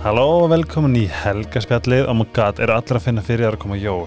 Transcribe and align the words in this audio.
Halló 0.00 0.46
og 0.46 0.46
velkomin 0.48 0.94
í 0.96 1.02
helgaspjallið. 1.12 2.06
Oh 2.08 2.16
my 2.16 2.24
god, 2.32 2.56
eru 2.64 2.72
allir 2.72 2.96
að 2.96 3.02
finna 3.04 3.20
fyrir 3.20 3.50
að 3.50 3.58
koma 3.60 3.76
jól. 3.76 4.06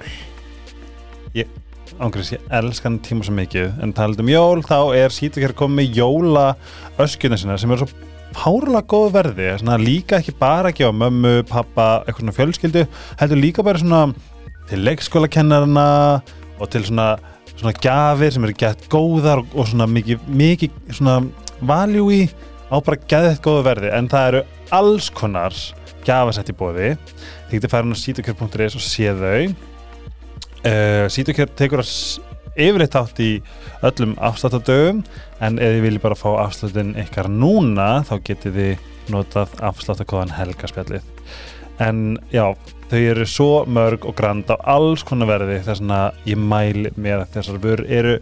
Ég, 1.38 1.52
ángriðs, 2.02 2.32
ég 2.34 2.48
elskan 2.58 2.96
tíma 3.06 3.22
svo 3.28 3.36
mikið 3.38 3.84
En 3.86 3.92
talað 3.94 4.24
um 4.24 4.32
jól, 4.32 4.64
þá 4.66 4.80
er 4.98 5.14
sítukær 5.14 5.54
komið 5.60 6.00
jóla 6.00 6.48
öskjuna 7.04 7.38
sína 7.38 7.60
sem 7.62 7.76
eru 7.76 7.86
svo 7.86 8.08
párlega 8.34 8.82
góð 8.90 9.06
verði. 9.20 9.52
Svona, 9.62 9.76
líka 9.78 10.18
ekki 10.18 10.34
bara 10.40 10.72
ekki 10.74 10.88
á 10.90 10.98
mömmu, 10.98 11.36
pappa 11.52 11.86
eitthvað 12.08 12.24
svona 12.24 12.36
fjölskyldu, 12.40 12.84
heldur 13.22 13.42
líka 13.44 13.68
bara 13.70 13.84
svona 13.84 14.02
til 14.72 14.82
leikskólakennarna 14.88 15.86
og 16.58 16.74
til 16.74 16.88
svona, 16.90 17.12
svona 17.54 17.76
gafir 17.86 18.34
sem 18.34 18.50
eru 18.50 18.58
gett 18.66 18.90
góðar 18.90 19.44
og, 19.46 19.54
og 19.54 19.70
svona 19.70 19.86
mikið, 19.94 20.26
mikið 20.42 20.82
svona 20.90 21.20
valjú 21.62 22.10
í 22.18 22.24
á 22.74 22.82
bara 22.82 22.98
gæðið 22.98 23.40
góðu 23.46 23.64
verði. 23.70 23.94
En 23.94 24.10
það 24.10 24.30
eru 24.32 24.44
alls 24.74 25.14
konar 25.14 25.62
gafasett 26.08 26.52
í 26.52 26.58
bóði 26.58 26.94
þið 27.50 27.56
getur 27.58 27.80
hún 27.80 27.96
á 27.96 28.04
sítukjör.is 28.04 28.78
og 28.78 28.84
sé 28.84 29.16
þau. 29.18 29.56
Uh, 30.64 31.06
sítukjör 31.12 31.50
tekur 31.60 31.84
að 31.84 31.92
yfirleitt 32.54 32.96
átt 32.98 33.20
í 33.24 33.32
öllum 33.86 34.14
afsláttadögum 34.22 35.02
en 35.44 35.58
ef 35.58 35.74
þið 35.76 35.86
viljið 35.88 36.04
bara 36.04 36.18
fá 36.18 36.30
afsláttin 36.44 36.94
ykkar 37.02 37.30
núna 37.32 37.88
þá 38.08 38.14
getið 38.30 38.60
þið 38.60 39.12
notað 39.14 39.58
afsláttakóðan 39.72 40.36
helgaspjallið 40.38 41.10
en 41.82 42.20
já, 42.32 42.54
þau 42.92 43.00
eru 43.00 43.26
svo 43.28 43.50
mörg 43.66 44.06
og 44.06 44.16
grand 44.18 44.52
á 44.54 44.56
alls 44.76 45.04
konar 45.08 45.32
verði 45.32 45.58
þess 45.66 45.82
að 45.82 46.30
ég 46.30 46.38
mæli 46.40 46.94
með 46.96 47.26
þessar 47.34 47.64
vörur 47.64 47.90
eru 47.90 48.14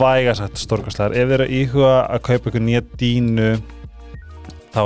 vægasætt 0.00 0.60
stórkastlegar 0.60 1.16
ef 1.16 1.30
þið 1.30 1.36
eru 1.38 1.48
íhuga 1.60 1.94
að 2.04 2.26
kaupa 2.28 2.52
ykkur 2.52 2.66
nýja 2.66 2.84
dínu 3.00 3.54
þá 4.74 4.84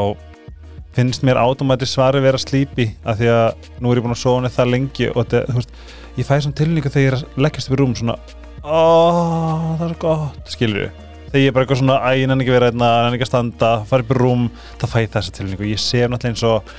finnst 0.95 1.25
mér 1.27 1.41
átomæti 1.43 1.89
svari 1.89 2.23
vera 2.23 2.41
slípi 2.41 2.89
af 3.05 3.19
því 3.19 3.31
að 3.35 3.71
nú 3.83 3.91
er 3.91 4.01
ég 4.01 4.07
búin 4.07 4.15
að 4.15 4.23
sóna 4.23 4.53
það 4.53 4.73
lengi 4.75 5.09
og 5.11 5.21
þetta, 5.23 5.43
þú 5.51 5.61
veist, 5.61 5.79
ég 6.19 6.29
fæ 6.29 6.35
svona 6.37 6.59
tilningu 6.61 6.93
þegar 6.95 7.07
ég 7.07 7.25
að 7.25 7.41
leggjast 7.47 7.71
upp 7.71 7.77
í 7.77 7.81
rúm 7.81 7.97
svona 7.99 8.19
oh, 8.63 9.73
það 9.81 9.89
er 9.89 9.97
gott, 10.05 10.53
skilur 10.55 10.87
ég 10.87 11.01
þegar 11.35 11.43
ég 11.43 11.51
er 11.51 11.57
bara 11.57 11.67
eitthvað 11.67 11.81
svona, 11.83 11.99
æ, 11.99 12.11
ég 12.21 12.31
nenni 12.31 12.47
ekki 12.47 12.55
vera 12.55 12.71
einna 12.71 12.91
nenni 13.03 13.19
ekki 13.19 13.27
að 13.27 13.33
standa, 13.33 13.73
fara 13.91 14.07
upp 14.07 14.15
í 14.15 14.19
rúm 14.21 14.45
það 14.79 14.93
fæ 14.95 15.01
þessa 15.17 15.35
tilningu, 15.41 15.71
ég 15.73 15.83
sé 15.83 16.05
náttúrulega 16.07 16.31
eins 16.31 16.47
og 16.47 16.75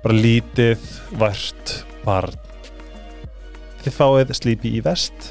bara 0.00 0.16
lítið 0.16 0.86
vært 1.20 1.74
barn. 2.02 2.36
Þið 3.84 3.96
fáið 3.96 4.32
slípi 4.36 4.74
í 4.76 4.82
vest 4.84 5.30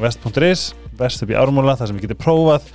vest.is, 0.00 0.72
vest 0.98 1.24
upp 1.24 1.32
í 1.32 1.38
ármúla 1.38 1.76
það 1.78 1.90
sem 1.90 2.00
ég 2.00 2.06
geti 2.06 2.18
prófað 2.18 2.68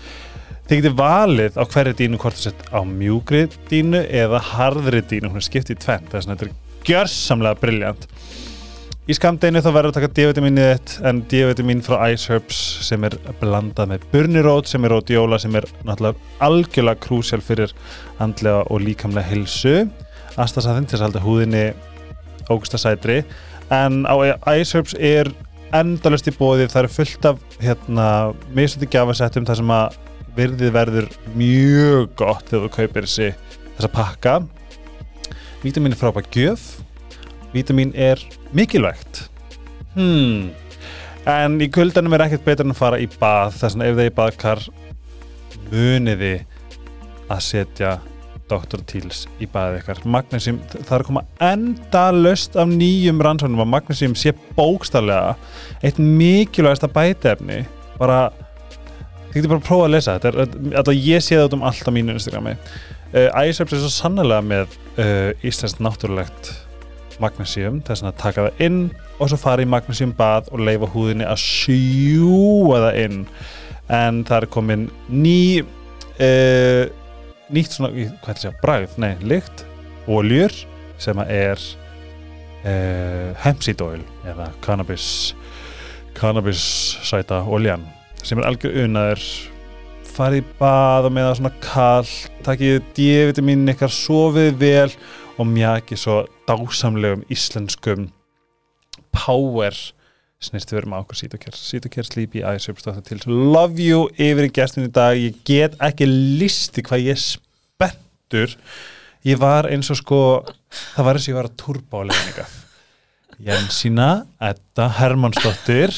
þið 0.68 0.82
geti 0.82 0.94
valið 1.00 1.60
á 1.60 1.64
hverju 1.64 1.98
dínu 2.02 2.22
hvort 2.22 2.38
það 2.38 2.50
sett 2.50 2.66
á 2.76 2.80
mjúgri 2.84 3.46
dínu 3.72 4.04
eða 4.08 4.44
harðri 4.54 5.04
dínu, 5.08 5.32
hún 5.32 5.42
er 5.42 5.48
skipt 5.48 5.72
í 5.72 5.80
tvenn 5.80 6.10
þess 6.12 6.28
að 6.28 6.36
þetta 6.36 6.50
er 6.50 6.84
gjörsamlega 6.88 7.62
brilljant 7.62 8.08
Í 9.08 9.16
skamdeginu 9.16 9.62
þá 9.64 9.68
verður 9.72 9.94
að 9.94 9.96
taka 10.02 10.08
D-vitaminið 10.18 10.66
þitt 10.68 10.94
en 11.08 11.20
D-vitamin 11.32 11.80
frá 11.86 12.10
Ice 12.12 12.28
Herbs 12.28 12.58
sem 12.84 13.06
er 13.08 13.14
blandað 13.40 13.94
með 13.94 14.08
burnirót 14.12 14.68
sem 14.68 14.84
er 14.84 14.92
rótjóla 14.92 15.38
sem 15.40 15.54
er 15.56 15.64
náttúrulega 15.88 16.44
algjörlega 16.44 17.00
krúsjál 17.06 17.40
fyrir 17.40 17.72
andlega 18.20 18.66
og 18.68 18.84
líkamlega 18.84 19.30
hilsu 19.30 19.86
astasaðinn 20.36 20.90
til 20.92 21.00
að 21.00 21.06
halda 21.06 21.22
húðinni 21.24 21.64
ógustasætri. 22.52 23.22
En 23.72 24.04
á 24.12 24.16
Ice 24.58 24.76
Herbs 24.76 24.98
er 25.00 25.32
endalust 25.72 26.28
í 26.28 26.36
bóði 26.36 26.68
það 26.68 26.82
eru 26.84 26.94
fullt 26.98 27.32
af 27.32 27.40
hérna 27.64 28.10
misluti 28.60 28.92
gafasettum 28.92 29.48
þar 29.48 29.62
sem 29.62 29.74
að 29.78 29.98
virðið 30.38 30.74
verður 30.76 31.08
mjög 31.38 32.12
gott 32.20 32.50
þegar 32.50 32.66
þú 32.66 32.72
kaupir 32.76 33.08
þessi 33.08 33.30
þessa 33.78 33.92
pakka. 33.94 34.36
Vítamin 35.64 35.96
er 35.96 36.00
frábært 36.00 36.30
gjöf. 36.34 36.68
Vítamin 37.54 37.94
er 37.96 38.22
mikilvægt. 38.56 39.26
Hmm. 39.98 40.52
en 41.28 41.58
í 41.60 41.68
kuldanum 41.74 42.14
er 42.14 42.22
ekkert 42.28 42.46
betur 42.46 42.68
en 42.68 42.72
að 42.76 42.78
fara 42.80 43.00
í 43.02 43.08
bað. 43.20 43.56
Þess 43.58 43.76
að 43.76 43.88
ef 43.88 44.04
í 44.04 44.14
baðkar 44.16 44.62
muniði 45.72 46.36
að 47.28 47.42
setja 47.44 47.98
Dr. 48.48 48.80
Teals 48.88 49.26
í 49.44 49.48
baðið 49.52 49.82
ykkar. 49.82 50.02
Magnesium, 50.08 50.60
það 50.72 50.94
er 50.94 51.02
að 51.02 51.08
koma 51.10 51.24
enda 51.44 52.04
löst 52.16 52.56
af 52.56 52.70
nýjum 52.72 53.20
rannsóknum 53.26 53.66
að 53.66 53.72
Magnesium 53.74 54.16
sé 54.16 54.32
bókstarlega 54.56 55.36
eitt 55.84 56.00
mikilvægasta 56.00 56.88
bætefni 56.94 57.66
bara 57.98 58.30
þið 58.32 58.47
getur 59.38 59.52
bara 59.54 59.62
að 59.62 59.68
prófa 59.68 59.88
að 59.88 59.94
lesa 59.94 60.16
þetta. 60.18 60.30
Er, 60.30 60.78
alltaf 60.80 60.98
ég 60.98 61.24
sé 61.24 61.38
það 61.38 61.50
út 61.50 61.58
um 61.58 61.66
allt 61.70 61.90
á 61.90 61.92
mínu 61.96 62.16
Instagrami. 62.16 62.54
Uh, 63.14 63.28
Æsöps 63.42 63.76
er 63.76 63.84
svo 63.84 63.92
sannlega 63.94 64.44
með 64.46 64.78
uh, 65.00 65.32
íslenskt 65.48 65.82
náttúrulegt 65.84 66.52
magnesium, 67.24 67.80
þess 67.88 68.06
að 68.06 68.20
taka 68.20 68.46
það 68.46 68.62
inn 68.68 68.82
og 69.18 69.32
svo 69.32 69.40
fara 69.42 69.64
í 69.64 69.70
magnesium 69.70 70.12
bað 70.18 70.52
og 70.54 70.62
leifa 70.68 70.90
húðinni 70.94 71.26
að 71.26 71.42
sjúa 71.42 72.84
það 72.86 73.02
inn. 73.06 73.18
En 73.98 74.22
það 74.28 74.44
er 74.44 74.50
komin 74.54 74.86
ný 75.10 75.64
uh, 75.64 76.84
nýtt 77.56 77.78
svona, 77.78 77.94
hvað 77.96 78.06
er 78.06 78.16
það 78.22 78.36
að 78.36 78.44
segja, 78.44 78.56
bræð, 78.62 78.98
nei, 79.02 79.14
lykt 79.24 79.66
oljur 80.12 80.56
sem 81.02 81.20
að 81.22 81.36
er 81.36 81.68
hempseed 83.40 83.80
oil 83.86 84.02
eða 84.28 84.50
cannabis 84.66 85.06
cannabis 86.18 86.64
sæta 87.06 87.38
oljan 87.46 87.86
sem 88.28 88.42
er 88.42 88.48
algjör 88.50 88.76
unaður. 88.84 89.24
Farið 90.18 90.42
í 90.42 90.46
bað 90.60 91.08
og 91.08 91.14
með 91.14 91.28
það 91.28 91.36
svona 91.40 91.54
kall 91.64 92.14
takkið 92.46 92.78
D-vitamin 92.98 93.74
ykkar 93.74 93.94
sofið 93.94 94.58
vel 94.60 94.90
og 95.38 95.50
mjaki 95.52 95.98
svo 96.00 96.24
dásamlegum 96.50 97.24
íslenskum 97.34 98.08
power 99.14 99.78
snirti 100.44 100.76
verið 100.78 100.92
með 100.92 101.04
okkur 101.06 101.20
sítukjær 101.22 101.58
sítukjær 101.58 102.08
slípi 102.10 102.44
æsjöpstáta 102.46 103.02
til 103.06 103.24
love 103.28 103.82
you 103.82 104.06
yfir 104.14 104.50
í 104.50 104.54
gestin 104.54 104.90
í 104.90 104.94
dag. 104.94 105.18
Ég 105.18 105.40
get 105.48 105.78
ekki 105.84 106.10
listi 106.10 106.84
hvað 106.86 107.12
ég 107.12 107.22
spenntur. 107.22 108.54
Ég 109.26 109.40
var 109.42 109.70
eins 109.70 109.90
og 109.94 110.02
sko 110.02 110.22
það 110.94 111.08
var 111.08 111.18
eins 111.18 111.28
og 111.28 111.34
ég 111.34 111.40
var 111.40 111.50
að 111.50 111.60
turba 111.62 112.02
á 112.02 112.08
leðninga 112.10 112.48
Jensína, 113.48 114.10
Edda, 114.42 114.88
Hermannsdóttir 114.98 115.94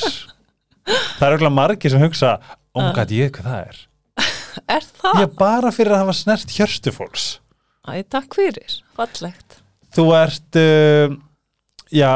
það 1.20 1.28
er 1.28 1.38
okkur 1.38 1.54
margir 1.54 1.94
sem 1.94 2.02
hugsa 2.04 2.34
oh 2.76 2.84
my 2.84 2.92
god, 2.96 3.14
ég 3.14 3.30
veit 3.30 3.38
hvað 3.40 3.52
það 3.52 3.70
er. 3.70 3.86
Er 4.76 4.84
það? 4.84 5.22
ég 5.24 5.38
bara 5.40 5.72
fyrir 5.72 5.96
að 5.96 6.04
hafa 6.04 6.18
snert 6.18 6.52
hjörstu 6.52 6.92
fólks. 6.94 7.28
Æ, 7.88 8.04
takk 8.12 8.36
fyrir, 8.36 8.82
fallegt. 8.98 9.62
Þú 9.96 10.06
ert 10.18 10.58
uh, 10.60 11.14
já, 11.96 12.10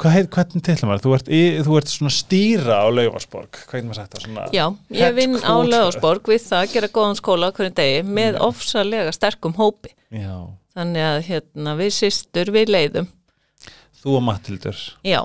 hvað 0.00 0.14
heit, 0.16 0.30
hvernig 0.34 0.64
tillum 0.66 0.90
var 0.92 1.02
þú 1.04 1.14
ert, 1.16 1.30
í, 1.32 1.42
þú 1.64 1.76
ert 1.80 1.92
svona 1.92 2.12
stýra 2.12 2.80
á 2.84 2.86
Laufarsborg, 2.92 3.60
hvað 3.68 3.78
heit 3.78 3.86
maður 3.88 4.00
sagt 4.00 4.16
það? 4.16 4.24
Svona 4.26 4.48
Já, 4.56 4.64
ég 4.98 5.14
vinn 5.16 5.36
á. 5.40 5.54
Löðarsborg 5.64 6.32
við 6.32 6.42
það 6.46 6.64
að 6.64 6.74
gera 6.74 6.90
góðan 6.96 7.20
skóla 7.20 7.52
á 7.52 7.54
hverju 7.56 7.76
degi 7.80 8.02
með 8.08 8.40
ofsalega 8.44 9.14
sterkum 9.16 9.56
hópi. 9.60 9.94
Já, 10.10 10.34
þannig 10.76 11.06
að 11.06 11.20
hérna, 11.28 11.76
við 11.80 11.94
systur 12.00 12.52
við 12.56 12.74
leiðum. 12.74 13.10
Þú 14.00 14.16
og 14.16 14.22
Mattildur 14.24 14.78
Já, 15.04 15.20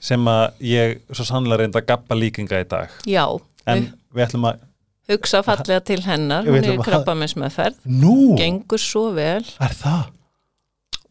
sem 0.00 0.24
að 0.32 0.64
ég 0.64 0.98
svo 1.12 1.26
sannlega 1.28 1.62
reynda 1.64 1.80
að 1.82 1.88
gappa 1.92 2.16
líkinga 2.18 2.62
í 2.64 2.68
dag. 2.70 2.94
Já 3.08 3.24
en 3.70 3.90
við 4.16 4.24
ætlum 4.26 4.46
að, 4.50 4.62
hugsa 5.10 5.42
fallega 5.46 5.82
til 5.84 6.00
hennar. 6.06 6.46
Hún 6.48 6.56
er 6.60 6.70
í 6.72 6.76
að- 6.78 6.84
krabba 6.86 7.14
með 7.18 7.34
smeðferð 7.34 7.76
nú, 7.84 8.16
gengur 8.40 8.80
svo 8.80 9.10
vel. 9.14 9.44
Er 9.60 9.76
það? 9.76 10.10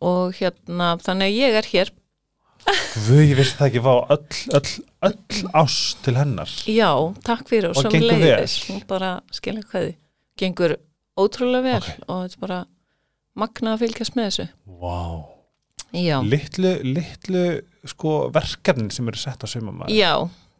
Og 0.01 0.33
hérna, 0.39 0.94
þannig 1.03 1.27
að 1.30 1.38
ég 1.39 1.57
er 1.59 1.68
hér. 1.74 1.91
Guð, 2.69 3.21
ég 3.24 3.36
veist 3.39 3.56
það 3.57 3.68
ekki 3.69 3.81
fá 3.83 3.94
öll, 4.13 4.39
öll, 4.59 4.71
öll 5.07 5.47
ást 5.62 6.01
til 6.03 6.13
hennar. 6.19 6.51
Já, 6.68 6.91
takk 7.24 7.47
fyrir 7.50 7.69
og, 7.71 7.77
Og 7.80 7.86
sem 7.88 8.01
leiðis 8.03 8.57
hún 8.69 8.83
bara 8.88 9.21
skilja 9.31 9.63
hvað 9.63 9.86
því 9.88 9.94
gengur 10.39 10.75
ótrúlega 11.19 11.63
vel 11.63 11.80
Ok. 11.80 12.03
og 12.07 12.19
þetta 12.25 12.36
er 12.36 12.44
bara 12.44 12.59
magna 13.36 13.74
að 13.75 13.83
fylgjast 13.86 14.15
með 14.19 14.27
þessu. 14.30 14.47
Wow. 14.68 15.24
Litlu, 16.25 16.74
litlu 16.86 17.44
sko, 17.89 18.15
verkefnin 18.33 18.91
sem 18.94 19.07
eru 19.09 19.19
sett 19.19 19.44
á 19.44 19.47
sumamæður 19.50 19.95
Já, 19.95 20.13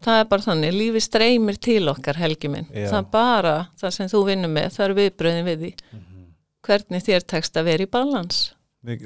það 0.06 0.22
er 0.22 0.30
bara 0.32 0.46
þannig, 0.46 0.78
lífi 0.78 1.04
streymir 1.04 1.60
til 1.62 1.84
okkar 1.92 2.20
helgi 2.20 2.52
minn, 2.52 2.70
Já. 2.74 2.88
það 2.92 3.02
er 3.02 3.10
bara 3.14 3.56
það 3.82 3.96
sem 3.98 4.12
þú 4.14 4.24
vinnur 4.30 4.54
með, 4.54 4.72
það 4.76 4.86
eru 4.88 4.98
viðbröðin 5.02 5.50
við 5.50 5.66
því. 5.66 5.74
Mhm. 5.92 6.08
hvernig 6.70 7.06
þér 7.06 7.24
tekst 7.26 7.56
að 7.58 7.70
vera 7.72 7.86
í 7.86 7.90
balans. 7.90 8.42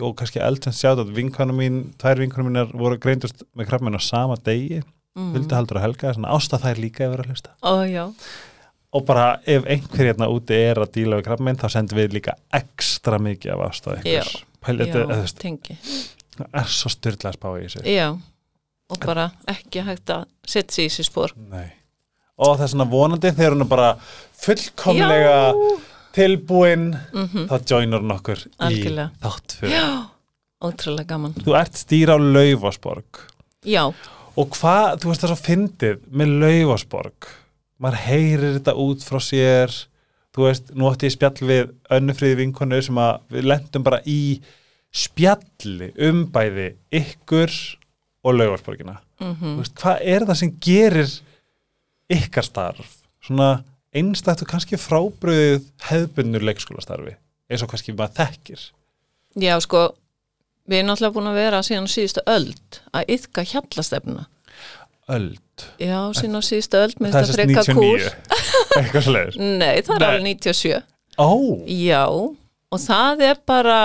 Og 0.01 0.15
kannski 0.17 0.41
eldast 0.43 0.81
sjátt 0.81 0.99
að 1.01 1.13
vinkonu 1.15 1.53
mín 1.57 1.77
tvær 1.97 2.19
vinkonu 2.21 2.49
mínar 2.49 2.73
voru 2.77 2.97
greindust 3.01 3.41
með 3.57 3.69
krabbmenn 3.71 3.97
á 3.97 4.01
sama 4.03 4.35
degi, 4.37 4.83
mm. 5.17 5.31
vildi 5.33 5.55
haldur 5.55 5.79
að 5.79 5.87
helga 5.87 6.13
svona 6.13 6.33
ásta 6.33 6.59
þær 6.61 6.81
líka 6.81 7.07
að 7.07 7.15
vera 7.15 7.23
að 7.23 7.31
hlusta. 7.31 7.55
Ó, 7.63 7.73
og 8.93 9.05
bara 9.07 9.39
ef 9.49 9.65
einhver 9.65 10.11
hérna 10.11 10.29
úti 10.29 10.57
er 10.57 10.81
að 10.81 10.91
díla 10.97 11.17
við 11.19 11.27
krabbmenn 11.27 11.59
þá 11.61 11.67
sendum 11.73 11.99
við 11.99 12.17
líka 12.19 12.35
ekstra 12.53 13.19
mikið 13.21 13.55
af 13.55 13.63
ástæð 13.69 14.09
Já. 14.09 14.23
Pæli, 14.63 14.87
já, 14.87 14.93
þetta, 14.93 15.17
tengi. 15.41 15.77
það 16.37 16.59
er 16.63 16.69
svo 16.79 16.91
styrla 16.93 17.31
að 17.31 17.37
spá 17.39 17.47
í 17.59 17.63
þessu. 17.65 17.81
Já, 17.91 18.07
og 18.93 18.99
bara 19.05 19.25
ekki 19.53 19.83
hægt 19.87 20.13
að 20.13 20.25
setja 20.47 20.75
sig 20.77 20.89
í 20.89 20.93
sér 20.97 21.07
spór 21.09 21.33
Nei. 21.49 21.67
og 22.37 22.55
það 22.57 22.65
er 22.67 22.71
svona 22.73 22.89
vonandi 22.91 23.31
þegar 23.33 23.55
hún 23.55 23.65
er 23.65 23.71
bara 23.71 23.89
fullkomlega 24.43 25.37
tilbúin 26.13 26.89
mm 27.13 27.45
þá 27.49 27.55
joinur 27.71 28.03
hún 28.03 28.13
okkur 28.17 28.41
Algjörlega. 28.61 29.09
í 29.13 29.23
þátt 29.23 29.55
fyrir 29.59 29.73
Já, 29.77 29.87
ótrúlega 30.63 31.09
gaman. 31.09 31.33
þú 31.39 31.55
ert 31.57 31.79
stýra 31.79 32.17
á 32.17 32.19
Laufásborg 32.21 33.23
Já, 33.65 33.83
og 34.35 34.49
hvað, 34.57 34.99
þú 35.01 35.09
veist 35.09 35.23
það 35.23 35.29
er 35.29 35.33
svo 35.35 35.45
fyndið 35.47 36.03
með 36.11 36.35
Laufásborg 36.43 37.29
maður 37.81 38.01
heyrir 38.05 38.53
þetta 38.59 38.75
út 38.83 39.03
frá 39.07 39.19
sér 39.23 39.73
þú 40.33 40.47
veist, 40.47 40.73
nú 40.73 40.89
átti 40.89 41.09
ég 41.09 41.15
spjall 41.15 41.47
við 41.49 41.73
önnufriði 41.93 42.39
vinkonu 42.41 42.81
sem 42.83 42.99
að 43.01 43.21
við 43.35 43.49
lendum 43.51 43.85
bara 43.85 44.01
í 44.09 44.21
spjalli 44.93 45.91
um 46.07 46.25
bæði 46.33 46.73
ykkur 46.93 47.53
og 48.23 48.37
Laufásborgina 48.37 48.99
mm 49.21 49.59
veist, 49.59 49.75
hvað 49.79 50.07
er 50.15 50.25
það 50.27 50.39
sem 50.41 50.55
gerir 50.61 51.13
ykkar 52.13 52.45
starf? 52.45 52.97
Svona 53.23 53.63
einstættu 53.93 54.45
kannski 54.49 54.77
frábröðið 54.81 55.67
hefðbundur 55.87 56.45
leikskólastarfi 56.49 57.15
eins 57.49 57.63
og 57.63 57.69
kannski 57.71 57.93
maður 57.93 58.17
þekkir. 58.19 58.63
Já 59.39 59.55
sko, 59.61 59.83
við 60.69 60.79
erum 60.79 60.91
náttúrulega 60.91 61.15
búin 61.17 61.31
að 61.31 61.39
vera 61.39 61.63
síðan 61.65 61.89
síðustu 61.91 62.23
öld 62.29 62.79
að 62.93 63.13
yfka 63.15 63.45
hjallastefna. 63.51 64.27
Öld, 65.11 65.65
Já, 65.81 65.99
síðan 66.15 66.39
á 66.39 66.41
síðustu 66.47 66.79
öld, 66.79 66.95
sérst 67.11 67.35
frekar 67.35 67.67
99 67.67 67.75
kúl. 67.77 68.05
eitthvað 68.79 69.05
slegir 69.07 69.37
Nei, 69.43 69.81
það 69.83 69.95
er 69.95 69.99
Nei. 69.99 70.07
alveg 70.07 70.23
97. 70.23 70.81
ó, 71.19 71.31
Já, 71.67 72.03
og 72.73 72.79
það 72.81 73.21
er 73.29 73.41
bara 73.47 73.79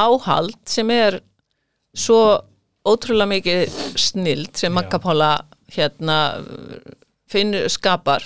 áhald 0.00 0.58
sem 0.70 0.90
er 0.94 1.20
svo 1.96 2.20
ótrúlega 2.86 3.28
mikið 3.28 3.78
snild 4.00 4.54
sem. 4.56 4.72
Magga 4.72 5.00
Pála 5.02 5.32
hérna 5.74 6.18
finnur, 7.30 7.66
skapar 7.68 8.24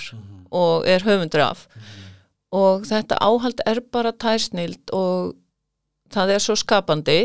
og 0.55 0.87
er 0.89 1.03
höfundur 1.05 1.43
af 1.49 1.67
og 2.55 2.85
þetta 2.87 3.19
áhald 3.25 3.59
er 3.67 3.81
bara 3.93 4.13
tærsnild 4.13 4.93
og 4.95 5.33
það 6.15 6.37
er 6.37 6.45
svo 6.45 6.55
skapandi 6.55 7.19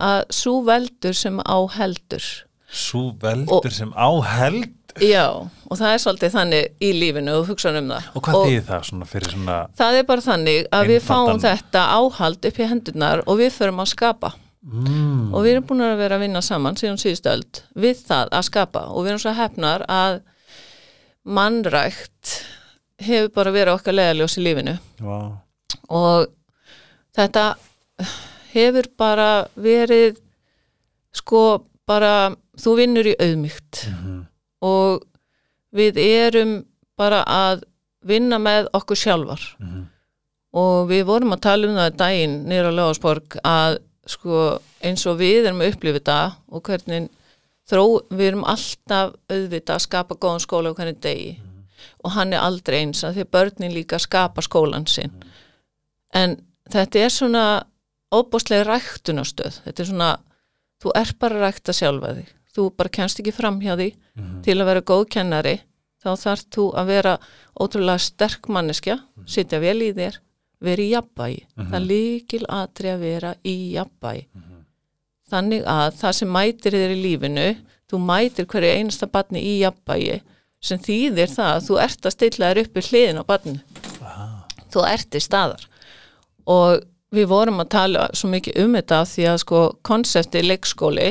að 0.00 0.22
svo 0.32 0.62
veldur 0.64 1.12
sem 1.16 1.36
á 1.44 1.58
heldur 1.76 2.24
svo 2.70 3.10
veldur 3.20 3.72
sem 3.74 3.92
á 3.94 4.10
held. 4.36 4.72
Já, 5.02 5.28
og 5.44 5.76
það 5.76 5.92
er 5.92 6.00
svolítið 6.00 6.32
þannig 6.32 6.84
í 6.86 6.90
lífinu 6.96 7.34
og 7.36 7.50
hugsa 7.50 7.72
um 7.76 7.90
það. 7.92 8.08
Og 8.16 8.24
hvað 8.24 8.38
þýðir 8.46 8.66
það 8.70 8.86
svona 8.88 9.08
fyrir 9.10 9.34
svona 9.34 9.56
Það 9.76 9.98
er 9.98 10.06
bara 10.08 10.24
þannig 10.24 10.68
að 10.72 10.90
við 10.90 11.00
fáum 11.04 11.40
þetta 11.42 11.82
áhald 11.98 12.48
upp 12.48 12.60
í 12.60 12.68
hendurnar 12.70 13.22
og 13.26 13.40
við 13.42 13.50
förum 13.58 13.82
að 13.84 13.90
skapa. 13.92 14.32
Mm, 14.66 15.34
og 15.36 15.44
við 15.44 15.52
erum 15.52 15.66
búin 15.68 15.84
að 15.84 16.00
vera 16.00 16.16
að 16.16 16.24
vinna 16.24 16.42
saman 16.42 16.78
síðan 16.80 16.98
síðustöld 16.98 17.60
við 17.76 18.00
það 18.08 18.32
að 18.32 18.46
skapa. 18.48 18.86
Og 18.88 19.04
við 19.04 19.12
erum 19.12 19.22
svo 19.26 19.34
hefnar 19.36 19.84
að 19.84 20.22
mannrækt 21.26 22.38
hefur 23.04 23.34
bara 23.36 23.52
verið 23.52 23.76
okkar 23.76 23.98
leðaljós 23.98 24.38
í 24.40 24.46
lífinu. 24.46 24.78
Wow. 25.04 25.36
og 25.92 26.30
þetta 27.16 27.46
hefur 28.54 28.88
bara 28.98 29.30
verið 29.54 30.20
sko 31.16 31.42
bara 31.88 32.34
þú 32.60 32.76
vinnur 32.80 33.06
í 33.10 33.16
auðmygt 33.20 33.82
Mhm. 33.90 34.26
og 34.62 35.04
við 35.74 35.98
erum 36.00 36.54
bara 36.96 37.24
að 37.24 37.62
vinna 38.06 38.38
með 38.38 38.68
okkur 38.72 38.96
sjálfar. 38.96 39.42
Mhm. 39.60 39.84
og 40.56 40.88
við 40.88 41.02
vorum 41.04 41.32
að 41.34 41.40
tala 41.44 41.66
um 41.68 41.74
það 41.76 41.96
daginn 42.00 42.36
nýra 42.48 42.70
á 42.72 42.76
Ljóðarsborg 42.76 43.34
að 43.44 43.78
sko 44.06 44.58
eins 44.82 45.02
og 45.06 45.18
við 45.18 45.44
erum 45.46 45.60
að 45.60 45.74
upplifa 45.74 45.98
þetta 46.00 46.36
og 46.48 46.62
hvernig 46.62 47.08
þró, 47.68 48.00
við 48.10 48.26
erum 48.30 48.44
alltaf 48.44 49.12
auðvitað 49.28 49.74
að 49.74 49.84
skapa 49.84 50.14
góðan 50.14 50.40
skóla 50.40 50.70
á 50.72 50.76
hvernig 50.78 51.00
degi. 51.00 51.40
Og 52.04 52.10
hann 52.12 52.32
er 52.32 52.40
aldrei 52.40 52.78
eins 52.86 53.02
að 53.04 53.16
því 53.18 53.24
börnin 53.34 53.74
líka 53.74 53.98
skapa 54.00 54.40
skólan 54.40 54.86
sinn. 54.88 55.12
En 56.14 56.40
þetta 56.70 56.96
er 57.04 57.10
svona 57.10 57.44
óbúslega 58.14 58.64
ræktunastöð 58.64 59.60
þetta 59.66 59.80
er 59.82 59.90
svona, 59.90 60.10
þú 60.82 60.92
er 60.94 61.12
bara 61.20 61.40
rækta 61.50 61.72
sjálfa 61.74 62.14
þig, 62.16 62.28
þú 62.56 62.66
bara 62.76 62.88
kennst 62.98 63.20
ekki 63.22 63.32
fram 63.36 63.60
hjá 63.60 63.74
því 63.76 63.92
Mhm. 64.16 64.42
til 64.42 64.54
að 64.56 64.64
vera 64.70 64.80
góð 64.80 65.08
kennari 65.12 65.56
þá 66.02 66.10
þarf 66.22 66.44
þú 66.54 66.64
að 66.80 66.86
vera 66.86 67.18
ótrúlega 67.60 68.00
sterk 68.00 68.48
manneskja, 68.48 68.98
sitja 69.26 69.58
vel 69.60 69.80
í 69.82 69.92
þér 69.92 70.16
vera 70.62 70.82
í 70.82 70.90
jafnbæi 70.94 71.36
það 71.56 71.74
er 71.76 71.86
líkil 71.90 72.44
aðri 72.48 72.92
að 72.94 73.00
vera 73.00 73.34
í 73.44 73.56
jafnbæi 73.76 74.26
þannig 75.30 75.64
að 75.66 75.96
það 76.00 76.12
sem 76.20 76.28
mætir 76.32 76.72
þér 76.76 76.94
í 76.94 76.98
lífinu 77.02 77.46
þú 77.90 78.00
mætir 78.02 78.46
hverju 78.50 78.72
einasta 78.78 79.06
barni 79.10 79.42
í 79.42 79.58
jafnbæi 79.60 80.20
sem 80.62 80.78
þýðir 80.82 81.30
það 81.34 81.50
að 81.56 81.64
þú 81.68 81.78
ert 81.84 82.06
að 82.08 82.14
stilla 82.16 82.50
þér 82.54 82.60
upp 82.64 82.76
í 82.80 82.84
hliðin 82.88 83.20
á 83.20 83.24
barni 83.26 83.60
þú 84.72 84.82
ert 84.90 85.14
í 85.14 85.20
staðar. 85.22 85.62
Og 86.46 86.80
við 87.14 87.26
vorum 87.30 87.60
að 87.62 87.68
tala 87.72 88.08
svo 88.14 88.28
mikið 88.32 88.58
um 88.64 88.74
þetta 88.76 88.98
því 89.08 89.24
að 89.30 89.38
sko 89.44 89.60
konsepti 89.86 90.42
leikskóli 90.42 91.06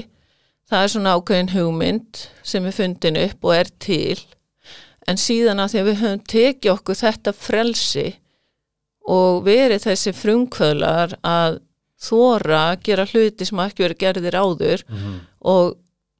það 0.69 0.83
er 0.83 0.91
svona 0.95 1.13
ákveðin 1.19 1.51
hugmynd 1.53 2.21
sem 2.43 2.65
er 2.65 2.75
fundin 2.75 3.19
upp 3.21 3.45
og 3.45 3.55
er 3.55 3.69
til 3.79 4.19
en 5.07 5.19
síðan 5.21 5.61
að 5.61 5.71
því 5.75 5.79
að 5.81 5.89
við 5.91 5.99
höfum 6.01 6.23
tekið 6.33 6.71
okkur 6.73 6.99
þetta 7.03 7.33
frelsi 7.37 8.05
og 9.05 9.43
verið 9.45 9.83
þessi 9.85 10.13
frumkvöðlar 10.17 11.13
að 11.21 11.59
þóra 12.01 12.61
að 12.71 12.79
gera 12.87 13.05
hluti 13.11 13.45
sem 13.45 13.61
ekki 13.61 13.85
verið 13.85 14.01
gerðir 14.01 14.37
áður 14.41 14.83
Mhm. 14.89 15.19
og 15.45 15.75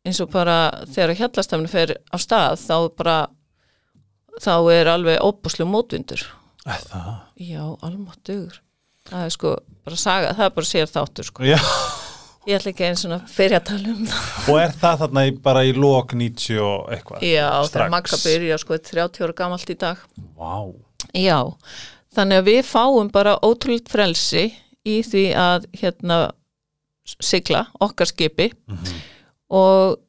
eins 0.06 0.20
og 0.22 0.30
bara 0.32 0.86
þegar 0.86 1.16
hjallastafni 1.18 1.68
fer 1.72 1.96
á 2.14 2.18
stað 2.22 2.62
þá 2.62 2.78
bara 2.96 3.18
þá 4.42 4.54
er 4.72 4.86
alveg 4.92 5.18
óbúslega 5.26 5.66
mótvindur 5.72 6.22
það? 6.86 7.16
já, 7.42 7.64
almáttugur 7.82 8.60
það 9.10 9.26
er 9.26 9.30
sko 9.34 9.56
bara 9.86 9.96
saga, 9.96 10.34
það 10.34 10.46
er 10.46 10.50
bara 10.56 10.66
sér 10.66 10.88
þáttur 10.94 11.24
sko. 11.26 11.44
Já. 11.44 11.58
Ég 12.46 12.58
ætla 12.60 12.72
ekki 12.72 12.86
eins 12.88 13.04
og 13.08 13.16
að 13.18 13.34
fyrir 13.36 13.58
að 13.60 13.68
tala 13.72 13.92
um 13.94 14.06
það. 14.10 14.30
Og 14.52 14.60
er 14.62 14.74
það 14.84 15.02
þarna 15.04 15.26
í, 15.26 15.34
bara 15.48 15.64
í 15.66 15.74
lok 15.78 16.16
90 16.18 16.62
og 16.62 16.94
eitthvað? 16.94 17.26
Já, 17.26 17.48
Strax. 17.50 17.74
þegar 17.74 17.94
Magga 17.96 18.20
byrja 18.24 18.60
sko 18.62 18.80
30 18.92 19.26
ára 19.26 19.38
gamalt 19.42 19.74
í 19.74 19.78
dag. 19.86 20.06
Vá. 20.38 20.56
Já, 21.16 21.40
þannig 22.16 22.42
að 22.42 22.50
við 22.52 22.64
fáum 22.70 23.12
bara 23.14 23.38
ótrúlega 23.46 23.92
frelsi 23.92 24.48
í 24.86 24.98
því 25.06 25.28
að 25.42 25.70
hérna 25.82 26.20
sigla 27.22 27.66
okkar 27.84 28.10
skipi. 28.10 28.50
Og, 29.56 30.00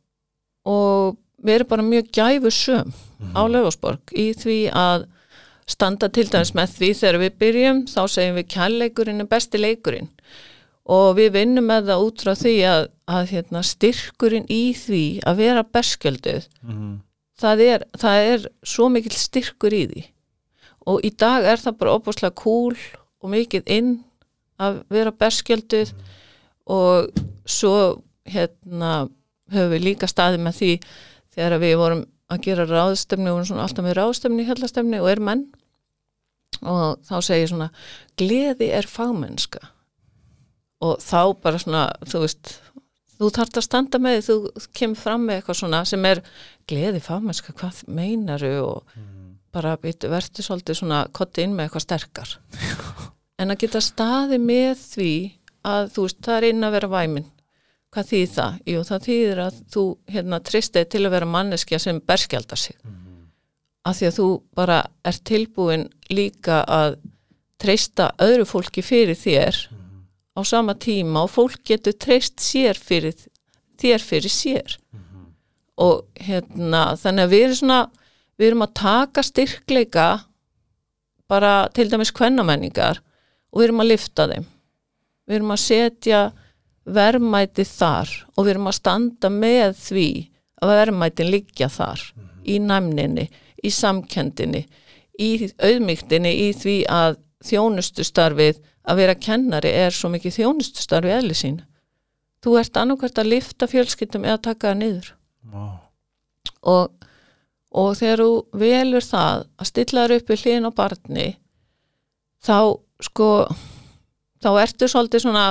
og 0.64 1.16
við 1.44 1.58
erum 1.58 1.70
bara 1.70 1.84
mjög 1.87 2.08
gæfu 2.16 2.52
söm 2.54 2.94
á 3.37 3.42
Laufásborg 3.49 4.12
í 4.16 4.30
því 4.37 4.58
að 4.76 5.06
standa 5.66 6.08
til 6.12 6.26
dæmis 6.30 6.52
með 6.56 6.76
því 6.78 6.90
þegar 7.00 7.18
við 7.25 7.38
byrjum 7.42 7.80
þá 7.90 8.00
segjum 8.12 8.37
við 8.38 8.49
kærleikurinn 8.54 9.25
er 9.25 9.28
besti 9.30 9.61
leikurinn 9.61 10.11
og 10.87 11.16
við 11.19 11.33
vinnum 11.35 11.66
með 11.66 11.88
það 11.90 12.05
út 12.07 12.23
frá 12.23 12.33
því 12.38 12.55
að, 12.71 12.85
að 13.11 13.31
hérna, 13.33 13.62
styrkurinn 13.66 14.47
í 14.52 14.61
því 14.78 15.02
að 15.26 15.40
vera 15.43 15.64
berskjölduð 15.75 16.47
Mhm. 16.62 16.93
það 17.40 17.61
er, 17.66 17.85
það 17.99 18.28
er 18.33 18.47
svo 18.64 18.88
mikill 18.88 19.16
styrkur 19.19 19.75
í 19.75 19.83
því. 19.90 20.05
Og 20.87 21.02
í 21.05 21.11
dag 21.19 21.45
er 21.45 21.59
það 21.59 21.78
bara 21.81 21.97
opaslega 21.99 22.35
cool 22.38 22.76
og 23.21 23.31
mikið 23.33 23.66
inn 23.66 24.05
að 24.62 24.85
vera 24.88 25.11
berskjölduð 25.12 25.90
og 26.66 27.11
svo 27.45 28.02
hérna 28.26 29.09
höfum 29.52 29.73
við 29.75 29.85
líka 29.85 30.07
staðið 30.11 30.40
með 30.47 30.55
því 30.61 30.71
þegar 31.35 31.59
við 31.62 31.76
vorum 31.83 32.05
að 32.31 32.40
gera 32.47 32.64
ráðstemni 32.66 33.31
og 33.31 33.50
alltaf 33.50 33.85
með 33.85 33.95
ráðstemni, 33.99 34.47
hellastemni 34.47 34.99
og 35.02 35.11
er 35.11 35.21
menn. 35.21 35.45
Og 36.62 36.97
þá 37.05 37.16
segir 37.23 37.50
svona 37.50 37.69
gleði 38.16 38.71
er 38.73 38.87
fagmennska 38.88 39.61
og 40.85 40.99
þá 41.00 41.21
bara 41.42 41.61
svona 41.61 41.85
þú 42.04 42.23
veist, 42.25 42.54
þú 43.16 43.30
þarft 43.38 43.61
að 43.61 43.66
standa 43.66 44.00
með 44.02 44.18
því, 44.18 44.25
þú 44.26 44.66
kemur 44.76 45.00
fram 45.00 45.26
með 45.26 45.40
eitthvað 45.40 45.61
svona 45.61 45.85
sem 45.88 46.09
er 46.09 46.23
gleði 46.68 47.02
fagmennska, 47.04 47.54
hvað 47.56 47.85
meinaru 47.88 48.52
og 48.64 48.97
bara 49.56 49.76
býttu 49.80 50.11
verður 50.12 50.45
svolítið 50.45 50.80
svona 50.80 51.06
kotti 51.16 51.47
inn 51.47 51.54
með 51.56 51.68
eitthvað 51.68 51.87
sterkar. 51.87 52.35
En 53.40 53.52
að 53.52 53.62
geta 53.64 53.80
staði 53.85 54.38
með 54.40 54.83
því 54.83 55.14
að 55.66 55.88
þú 55.95 56.04
veist, 56.06 56.21
það 56.25 56.37
er 56.37 56.49
inn 56.50 56.66
að 56.66 56.76
vera 56.76 56.92
væmin. 56.92 57.26
Hvað 57.95 58.09
þýð 58.11 58.30
það? 58.35 58.56
Jú, 58.68 58.83
það 58.85 59.04
þýðir 59.06 59.40
að 59.47 59.59
þú 59.73 59.83
hérna 60.12 60.40
tristið 60.45 60.88
til 60.92 61.02
að 61.06 61.14
vera 61.16 61.28
manneskja 61.33 61.78
sem 61.80 62.00
berskjaldar 62.04 62.61
sig. 62.61 62.76
Af 63.87 63.97
því 63.97 64.09
að 64.11 64.16
þú 64.18 64.28
bara 64.59 64.78
er 65.06 65.21
tilbúin 65.30 65.87
líka 66.11 66.61
að 66.66 66.99
treysta 67.62 68.11
öðru 68.21 68.45
fólki 68.45 68.83
fyrir 68.85 69.16
þér 69.16 69.61
á 70.37 70.40
sama 70.45 70.76
tíma 70.76 71.25
og 71.25 71.33
fólk 71.33 71.62
getur 71.64 71.97
treyst 71.97 72.40
sér 72.45 72.78
fyrir 72.78 73.16
þér 73.81 74.05
fyrir 74.05 74.33
sér. 74.33 74.76
Og 75.76 76.07
hérna 76.16 76.97
þannig 77.00 77.26
að 77.26 77.33
við 77.33 77.45
erum 77.47 77.61
svona 77.61 77.81
við 78.37 78.49
erum 78.50 78.64
að 78.66 78.75
taka 78.81 79.25
styrkleika 79.25 80.07
bara 81.28 81.69
til 81.75 81.88
dæmis 81.90 82.12
kvennamenningar 82.14 83.00
og 83.50 83.61
við 83.61 83.69
erum 83.69 83.83
að 83.85 83.93
lifta 83.93 84.28
þeim. 84.31 84.47
Við 85.26 85.38
erum 85.40 85.55
að 85.57 85.62
setja 85.64 86.21
verðmæti 86.87 87.64
þar 87.66 88.12
og 88.37 88.45
við 88.45 88.52
erum 88.55 88.71
að 88.71 88.78
standa 88.78 89.31
með 89.33 89.78
því 89.81 90.09
að 90.62 90.73
verðmætin 90.73 91.33
liggja 91.33 91.69
þar 91.73 92.02
í 92.47 92.61
næmninni, 92.62 93.26
í 93.64 93.71
samkendinni 93.75 94.62
í 95.19 95.49
auðmygtinni 95.57 96.33
í 96.47 96.50
því 96.57 96.76
að 96.93 97.19
þjónustustarfið 97.47 98.61
að 98.87 98.97
vera 99.00 99.14
kennari 99.19 99.71
er 99.75 99.90
svo 99.95 100.09
mikið 100.12 100.37
þjónustustarfið 100.38 101.16
eðli 101.19 101.35
sín. 101.35 101.57
Þú 102.45 102.59
ert 102.61 102.76
annarkvært 102.78 103.19
að 103.19 103.31
lifta 103.33 103.66
fjölskyldum 103.71 104.25
eða 104.28 104.43
taka 104.50 104.71
það 104.73 104.78
niður. 104.83 105.09
Vá. 105.47 105.64
og, 106.66 106.90
og 107.71 107.93
þegar 107.99 108.23
þú 108.25 108.31
velur 108.59 109.05
það 109.07 109.45
að 109.62 109.69
stilla 109.71 110.02
þér 110.07 110.14
upp 110.16 110.31
við 110.33 110.40
hlýðin 110.43 110.66
á 110.66 110.73
barni 110.81 111.26
þá 112.47 112.57
sko 113.07 113.28
þá 114.43 114.49
ertu 114.62 114.88
svolítið 114.90 115.23
svona 115.26 115.45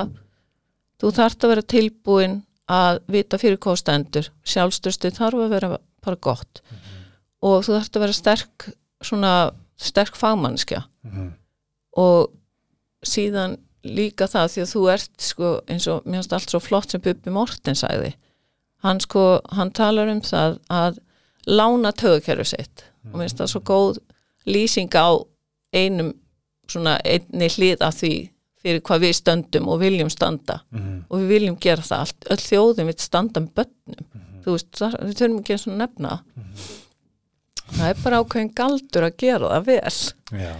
þú 1.02 1.12
þarft 1.16 1.44
að 1.48 1.54
vera 1.54 1.66
tilbúin 1.76 2.36
að 2.72 3.00
vita 3.14 3.38
fyrir 3.40 3.60
hvað 3.62 3.76
þú 3.76 3.82
stendur. 3.84 4.30
Sjálfstöðstu 4.48 5.12
þarf 5.16 5.44
að 5.46 5.54
vera 5.56 5.70
bara 6.06 6.18
gott. 6.28 6.62
Og 7.46 7.62
þú 7.68 7.76
þarft 7.78 7.96
að 8.00 8.04
vera 8.06 8.16
sterk 8.20 8.68
svona 9.06 9.34
sterk 9.78 10.16
fagmannskja 10.18 10.84
Mhm. 11.06 11.32
og 11.98 12.32
síðan 13.16 13.58
líka 13.86 14.28
það 14.30 14.52
því 14.54 14.64
að 14.64 14.72
þú 14.74 14.84
ert 14.96 15.26
sko 15.28 15.50
eins 15.70 15.88
og 15.92 16.06
mér 16.06 16.20
finnst 16.20 16.36
allt 16.38 16.54
svo 16.54 16.62
flott 16.64 16.94
sem 16.94 17.04
Bubbi 17.06 17.34
Morten 17.34 17.78
sagði. 17.78 18.14
Hann 18.86 19.02
sko, 19.02 19.26
hann 19.56 19.72
talar 19.74 20.10
um 20.12 20.22
það 20.26 20.60
að 20.74 21.00
lána 21.50 21.92
tögukerfi 21.94 22.48
sitt. 22.56 22.86
Og 23.12 23.20
mér 23.20 23.28
finnst 23.28 23.42
það 23.42 23.52
svo 23.54 23.62
góð 23.70 24.00
lýsing 24.50 24.94
á 24.98 25.10
einum 25.76 26.14
svona 26.70 26.98
einni 27.06 27.50
hlið 27.54 27.84
af 27.86 28.00
því 28.00 28.14
fyrir 28.66 28.82
hvað 28.86 29.04
við 29.06 29.18
stöndum 29.20 29.68
og 29.70 29.82
viljum 29.84 30.10
standa. 30.10 30.62
Mhm. 30.74 31.04
og 31.10 31.20
við 31.22 31.28
viljum 31.36 31.58
gera 31.62 31.82
það. 31.86 32.00
Allt, 32.00 32.30
öll 32.34 32.44
þjóðum 32.50 32.90
við 32.90 33.04
standa 33.04 33.42
um 33.42 33.50
börnum, 33.54 34.08
þú 34.44 34.56
veist, 34.56 34.72
það, 34.74 34.96
við 35.06 35.20
þurfum 35.20 35.40
ekki 35.40 35.58
og 35.60 35.78
nefna 35.78 36.10
það. 36.10 36.24
það 37.76 37.90
er 37.90 38.02
bara 38.04 38.22
ákveðin 38.24 38.54
galdur 38.56 39.06
að 39.06 39.18
gera 39.18 39.52
það 39.54 39.68
vel. 39.70 39.94
Já. 40.42 40.56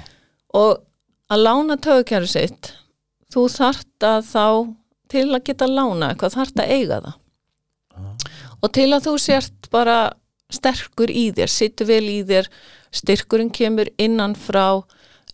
og 0.54 0.84
að 1.32 1.44
lána 1.46 1.78
tögukæru 1.82 2.30
sitt 2.30 2.74
þú 3.34 3.48
þart 3.52 4.08
að 4.08 4.28
þá 4.30 4.48
til 5.12 5.28
að 5.30 5.44
geta 5.50 5.70
lána 5.70 6.12
eitthvað 6.12 6.38
þart 6.40 6.62
að 6.62 6.74
eiga 6.76 7.00
það. 7.06 7.18
Og 8.64 8.72
til 8.76 8.88
að 8.92 9.06
þú 9.08 9.16
sért 9.22 9.70
bara 9.72 10.00
sterkur 10.54 11.12
í 11.12 11.30
þér, 11.36 11.52
sittur 11.52 11.90
vel 11.90 12.04
í 12.10 12.20
þér 12.28 12.50
styrkurinn 12.96 13.52
kemur 13.54 13.90
innan 14.02 14.36
frá 14.40 14.82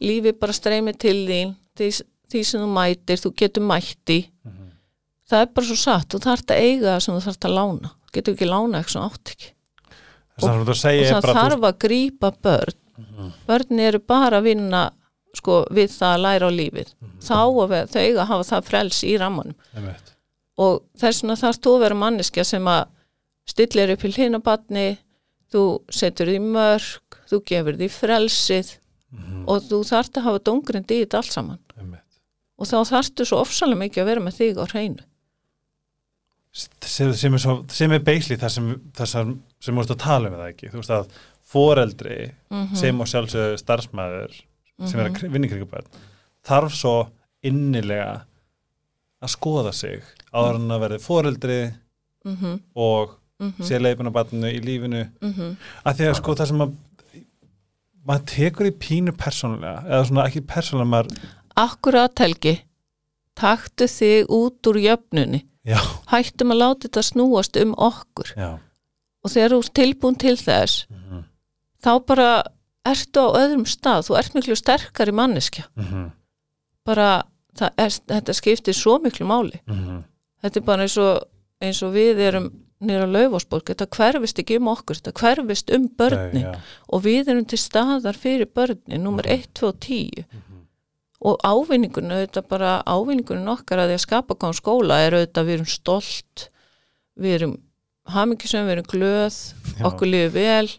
lífi 0.02 0.34
bara 0.38 0.56
streymi 0.56 0.94
til 0.98 1.20
þín 1.28 1.56
því, 1.78 1.90
því 2.32 2.44
sem 2.48 2.64
þú 2.64 2.70
mætir, 2.74 3.22
þú 3.22 3.34
getur 3.38 3.66
mætti 3.66 4.20
það 5.32 5.46
er 5.46 5.52
bara 5.56 5.70
svo 5.70 5.80
satt, 5.80 6.12
þú 6.12 6.22
þart 6.26 6.54
að 6.54 6.62
eiga 6.66 6.88
það 6.90 7.04
sem 7.06 7.16
þú 7.16 7.26
þart 7.26 7.48
að 7.48 7.58
lána. 7.58 7.92
Þú 7.92 8.16
getur 8.18 8.36
ekki 8.36 8.50
lána 8.50 8.82
eitthvað 8.82 9.08
átt 9.08 9.34
ekki. 9.34 9.52
Og 10.42 10.48
er 10.92 11.12
það 11.12 11.28
þarf 11.38 11.68
að 11.68 11.78
grípa 11.86 12.32
börn. 12.44 12.80
Börn 13.48 13.84
eru 13.84 14.02
bara 14.12 14.40
að 14.42 14.50
vinna 14.50 14.82
sko, 15.38 15.66
við 15.72 15.90
það 15.96 16.14
að 16.16 16.24
læra 16.26 16.50
á 16.50 16.52
lífið. 16.58 16.90
Þá 17.22 17.36
að 17.42 17.70
við, 17.72 17.86
þau 17.94 18.02
eiga 18.02 18.22
að 18.26 18.32
hafa 18.32 18.48
það 18.52 18.66
frels 18.72 19.04
í 19.08 19.14
rammanum. 19.22 19.56
Þú 19.76 19.92
og 20.62 20.82
þess 21.02 21.22
vegna 21.24 21.36
þarf 21.40 21.60
þú 21.64 21.72
að 21.78 21.84
vera 21.86 21.96
manneskja 22.04 22.44
sem 22.46 22.68
að 22.68 22.84
stillir 23.50 23.94
upp 23.96 24.04
í 24.06 24.12
hlinabatni 24.14 24.86
þú 25.52 25.64
setur 25.90 26.30
því 26.30 26.40
mörg 26.44 27.18
þú 27.32 27.40
gefur 27.48 27.78
því 27.80 27.88
frelsið 27.96 28.74
og 29.48 29.64
þú 29.68 29.80
þarft 29.88 30.18
að 30.20 30.28
hafa 30.28 30.44
dungrind 30.48 30.92
í 30.92 31.00
þetta 31.02 31.18
allt 31.22 31.34
saman. 31.34 31.60
Og 32.62 32.68
þá 32.70 32.78
þarftu 32.92 33.26
svo 33.26 33.40
ofsalega 33.42 33.80
mikið 33.82 34.04
að 34.04 34.10
vera 34.12 34.22
með 34.28 34.38
þig 34.38 34.60
á 34.62 34.66
hreinu. 34.70 35.04
Sem, 36.52 37.14
sem, 37.16 37.36
er 37.72 37.94
er 37.96 38.04
basically 38.04 38.38
það 38.38 39.08
sem, 39.08 39.36
sem 39.64 39.76
múst 39.76 39.94
að 39.94 40.02
tala 40.04 40.28
um 40.30 40.36
það 40.36 40.50
ekki? 40.52 40.70
Þú 40.74 40.82
veist 40.82 40.94
að 40.98 41.14
foreldri 41.52 42.18
Mhm. 42.52 42.76
sem 42.76 43.00
og 43.02 43.08
sjálfsögðu 43.08 43.58
starfsmæður 43.60 44.36
sem 44.88 45.00
er 45.00 45.10
að 45.10 45.34
vinna 45.34 45.50
kringu 45.52 45.70
börn 45.70 45.90
þarf 46.48 46.76
svo 46.76 46.96
innilega 47.46 48.22
að 49.22 49.34
skoða 49.36 49.74
sig 49.76 50.02
áður 50.32 50.60
en 50.60 50.74
að 50.74 50.84
verði 50.86 51.02
foreldri 51.04 51.60
mm 52.26 52.38
-hmm, 52.38 52.56
og 52.76 53.18
mm 53.40 53.54
-hmm, 53.58 53.66
sé 53.66 54.12
barninu 54.12 54.48
í 54.48 54.62
lífinu. 54.62 55.10
Mm 55.22 55.34
-hmm. 55.34 55.56
að 55.86 55.96
því 55.98 56.08
að 56.08 56.16
sko 56.16 56.36
það 56.36 56.48
sem 56.48 56.62
að 56.62 56.74
maður 58.06 58.26
tekur 58.26 58.66
í 58.66 58.72
pínu 58.72 59.12
persónulega 59.12 59.84
eða 59.86 60.06
svona 60.06 60.28
ekki 60.28 60.42
persónulega 60.42 60.90
maður 60.90 61.30
Akkurat 61.56 62.20
Helgi. 62.20 62.64
Taktu 63.36 63.88
þig 63.88 64.26
út 64.30 64.68
úr 64.68 64.78
jöfnunni. 64.78 65.46
Já, 65.66 65.78
hættum 66.08 66.52
að 66.52 66.58
láta 66.58 66.88
þetta 66.88 67.02
snúast 67.02 67.58
um 67.58 67.74
okkur. 67.78 68.34
Já, 68.38 68.58
og 69.24 69.32
þegar 69.32 69.52
þú 69.52 69.60
ert 69.60 69.74
tilbúin 69.74 70.16
til 70.16 70.38
þess 70.38 70.88
mhm, 70.90 71.24
þá 71.84 71.92
bara 72.06 72.44
ertu 72.88 73.26
á 73.26 73.30
öðrum 73.42 73.68
stað? 73.70 74.08
Þú 74.08 74.18
ert 74.20 74.34
miklu 74.38 74.58
sterkari 74.58 75.14
manneskja. 75.16 75.68
Mhm, 75.78 76.10
bara 76.86 77.24
það 77.58 77.70
er, 77.78 77.96
þetta 78.16 78.34
skiptir 78.38 78.78
svo 78.78 78.98
miklu 79.04 79.28
máli. 79.28 79.60
Mhm, 79.68 80.04
þetta 80.44 80.58
er 80.62 80.68
bara 80.68 80.84
eins 80.88 80.98
og, 80.98 81.24
eins 81.62 81.82
og 81.84 81.94
við 81.94 82.22
erum 82.28 82.52
nýra 82.82 83.06
laufásborg, 83.06 83.68
þetta 83.70 83.86
hverfist 83.94 84.40
ekki 84.42 84.58
um 84.58 84.72
okkur. 84.72 84.98
Þetta 84.98 85.14
hverfist 85.14 85.70
um 85.76 85.88
börnin. 85.90 86.42
já, 86.44 86.60
og 86.90 87.04
við 87.04 87.28
erum 87.30 87.46
til 87.46 87.60
staðar 87.62 88.18
fyrir 88.18 88.50
börnin 88.50 89.04
nummer 89.04 89.24
1, 89.28 89.54
2 89.54 89.68
og 89.68 89.80
10 89.80 90.26
og 91.22 91.38
ávinningunum 91.46 92.16
auðvitað 92.18 92.48
bara 92.50 92.70
ávinningunum 92.90 93.52
okkar 93.54 93.84
að 93.84 93.92
því 93.92 93.98
að 94.00 94.06
skapa 94.08 94.38
kom 94.42 94.54
skóla 94.58 94.98
er 95.06 95.14
auðvitað 95.14 95.46
við 95.46 95.54
erum 95.60 95.70
stolt 95.70 96.48
við 97.22 97.36
erum 97.38 97.54
hamingisum, 98.10 98.66
við 98.66 98.72
erum 98.80 98.88
glöð 98.90 99.38
Já. 99.78 99.86
okkur 99.86 100.10
liður 100.10 100.34
vel 100.34 100.72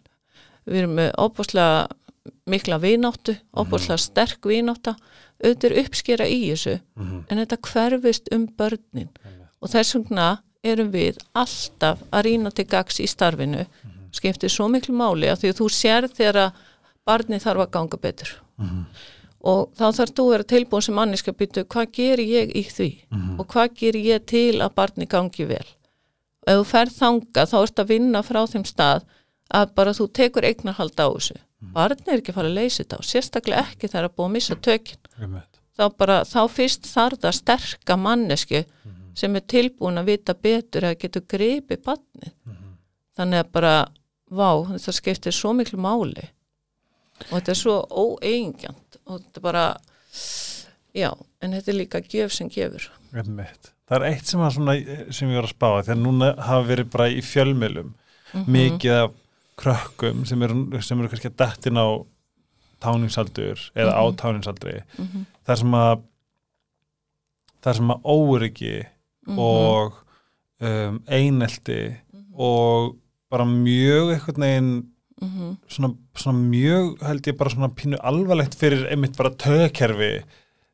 við 0.66 0.82
erum 0.82 0.96
með 0.98 1.10
opaslega 1.18 1.88
mikla 2.46 2.78
vináttu, 2.82 3.34
opaslega 3.58 3.98
sterk 3.98 4.46
vinátta 4.46 4.94
auðvitað 5.42 5.68
er 5.68 5.78
uppskera 5.82 6.26
í 6.30 6.40
þessu 6.44 6.76
mhm, 6.78 7.22
en 7.28 7.40
þetta 7.42 7.58
hverfist 7.68 8.28
um 8.34 8.46
börnin. 8.58 9.08
Og 9.62 9.70
þess 9.72 9.96
vegna 9.96 10.28
erum 10.62 10.92
við 10.94 11.18
alltaf 11.38 12.02
að 12.10 12.28
rýna 12.28 12.52
til 12.54 12.66
gags 12.70 13.00
í 13.02 13.08
starfinu. 13.10 13.66
Skiptir 14.14 14.52
svo 14.52 14.68
miklu 14.70 14.94
máli 14.94 15.30
að 15.30 15.42
því 15.42 15.50
að 15.52 15.58
þú 15.58 15.68
sér 15.72 16.06
þegar 16.12 16.40
að 16.44 16.62
barni 17.08 17.40
þarf 17.42 17.64
að 17.64 17.74
ganga 17.74 17.98
betur. 18.02 18.32
Mhm, 18.60 18.82
og 19.50 19.72
þá 19.74 19.86
þarf 19.98 20.14
þú 20.14 20.26
að 20.26 20.32
vera 20.36 20.50
tilbúin 20.52 20.86
sem 20.86 20.94
manniska 20.94 21.32
byttu 21.34 21.64
hvað 21.64 21.94
gerir 21.96 22.28
ég 22.28 22.52
í 22.54 22.64
því? 22.68 22.90
Mhm, 23.10 23.40
og 23.40 23.48
hvað 23.48 23.74
gerir 23.80 24.04
ég 24.12 24.26
til 24.26 24.60
að 24.60 24.74
barni 24.74 25.06
gangi 25.06 25.48
vel? 25.48 25.66
Og 26.46 26.52
ef 26.52 26.60
þú 26.60 26.68
ferð 26.70 26.94
þanga 26.98 27.46
þá 27.50 27.56
ert 27.62 27.82
að 27.82 27.90
vinna 27.90 28.22
frá 28.22 28.46
þeim 28.46 28.66
stað 28.66 29.02
að 29.52 29.72
bara 29.76 29.94
þú 29.96 30.08
tekur 30.16 30.46
eignarhald 30.48 30.96
á 30.96 31.06
þessu. 31.08 31.38
Barni 31.72 32.10
er 32.10 32.18
ekki 32.18 32.32
að 32.32 32.38
fara 32.40 32.50
að 32.50 32.58
leysa 32.58 32.82
þetta 32.82 32.98
og 32.98 33.06
sérstaklega 33.06 33.64
ekki 33.68 33.90
þegar 33.90 34.08
að 34.08 34.14
búa 34.16 34.26
að 34.26 34.34
missa 34.34 34.56
tökin. 34.66 35.00
Einmitt, 35.20 35.60
þá 35.78 35.84
bara, 36.02 36.16
þá 36.26 36.40
fyrst 36.50 36.88
þarf 36.90 37.22
það 37.22 37.36
sterka 37.38 37.96
mannesku 38.00 38.62
sem 39.18 39.36
er 39.38 39.44
tilbúin 39.52 40.00
að 40.00 40.10
vita 40.10 40.34
betur 40.34 40.88
að 40.88 40.98
getur 41.04 41.26
gripi 41.28 41.78
barnið. 41.78 42.32
Þannig 43.16 43.44
að 43.44 43.50
bara, 43.54 43.74
vá, 44.32 44.48
þetta 44.72 44.96
skiptir 44.96 45.36
svo 45.36 45.52
miklu 45.54 45.78
máli. 45.84 46.24
Og 47.28 47.36
þetta 47.36 47.52
er 47.52 47.60
svo 47.60 47.76
óeigingjant 47.90 48.98
og 49.04 49.20
þetta 49.20 49.38
er 49.38 49.44
bara 49.44 49.66
já, 50.96 51.10
en 51.44 51.54
þetta 51.54 51.70
er 51.72 51.78
líka 51.78 52.02
gjöf 52.02 52.34
sem 52.34 52.50
gefur. 52.50 52.88
Einmitt. 53.14 53.70
Það 53.86 53.98
er 53.98 54.06
eitt 54.08 54.30
sem, 54.30 54.40
að 54.40 54.54
svona, 54.56 54.74
sem 55.12 55.28
ég 55.28 55.36
var 55.36 55.46
að 55.46 55.52
spá 55.52 55.68
þegar 55.82 55.98
núna 56.00 56.30
hafa 56.40 56.68
verið 56.70 56.92
bara 56.94 57.10
í 57.12 57.20
fjölmjölum 57.26 57.92
mikið 58.48 58.94
af 58.96 59.18
krökkum 59.56 60.24
sem 60.26 60.42
eru, 60.42 60.80
sem 60.82 60.98
eru 61.00 61.08
kannski 61.12 61.28
að 61.30 61.36
dettin 61.42 61.76
á 61.78 61.86
táningsaldur 62.82 63.60
eða 63.78 63.92
á 63.94 64.04
táningsaldri 64.18 64.82
Mhm. 64.98 65.26
þar 65.46 65.58
sem 65.58 65.70
að 65.78 66.02
þar 67.62 67.76
sem 67.78 67.90
að 67.94 68.02
óryggi 68.04 68.86
Mhm. 69.26 69.38
og 69.38 69.92
um, 70.62 71.02
einelti 71.08 71.96
og 72.34 72.96
bara 73.30 73.44
mjög 73.44 74.14
einhvern 74.14 74.40
veginn 74.42 74.88
Mhm. 75.22 75.56
svona, 75.68 75.94
svona 76.14 76.38
mjög 76.50 77.02
held 77.02 77.22
ég 77.26 77.36
bara 77.38 77.50
svona 77.50 77.68
pínu 77.74 77.96
alvarlegt 78.02 78.54
fyrir 78.58 78.88
einmitt 78.90 79.16
bara 79.16 79.30
tögkerfi 79.30 80.24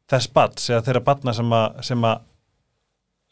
þess 0.08 0.32
bats 0.32 0.70
eða 0.70 0.82
þeirra 0.87 1.04
batna 1.04 1.35
sem 1.35 1.50
að, 1.50 1.82
sem 1.85 2.00
að 2.02 2.20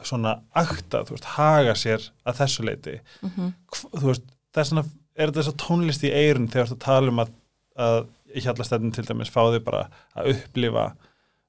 svona 0.02 0.42
akta, 0.54 1.04
þú 1.04 1.10
veist, 1.16 1.24
haga 1.24 1.72
sér 1.72 2.10
að 2.26 2.36
þessu 2.36 2.64
leiti 2.64 3.00
Mhm. 3.22 3.54
Þú 3.72 4.02
veist, 4.10 4.22
það 4.52 4.60
er 4.60 4.64
svona 4.64 4.84
er 5.16 5.30
þetta 5.30 5.42
svo 5.46 5.54
tónlist 5.62 6.04
í 6.04 6.10
eirun 6.12 6.48
þegar 6.52 6.66
þú 6.68 6.72
ert 6.72 6.76
að 6.76 6.86
tala 6.86 7.12
um 7.14 7.20
að, 7.24 8.06
í 8.36 8.40
hjallastættin 8.44 8.92
til 8.96 9.04
dæmis 9.08 9.30
fá 9.32 9.40
þau 9.48 9.60
bara 9.64 9.84
að 10.16 10.32
upplifa 10.34 10.86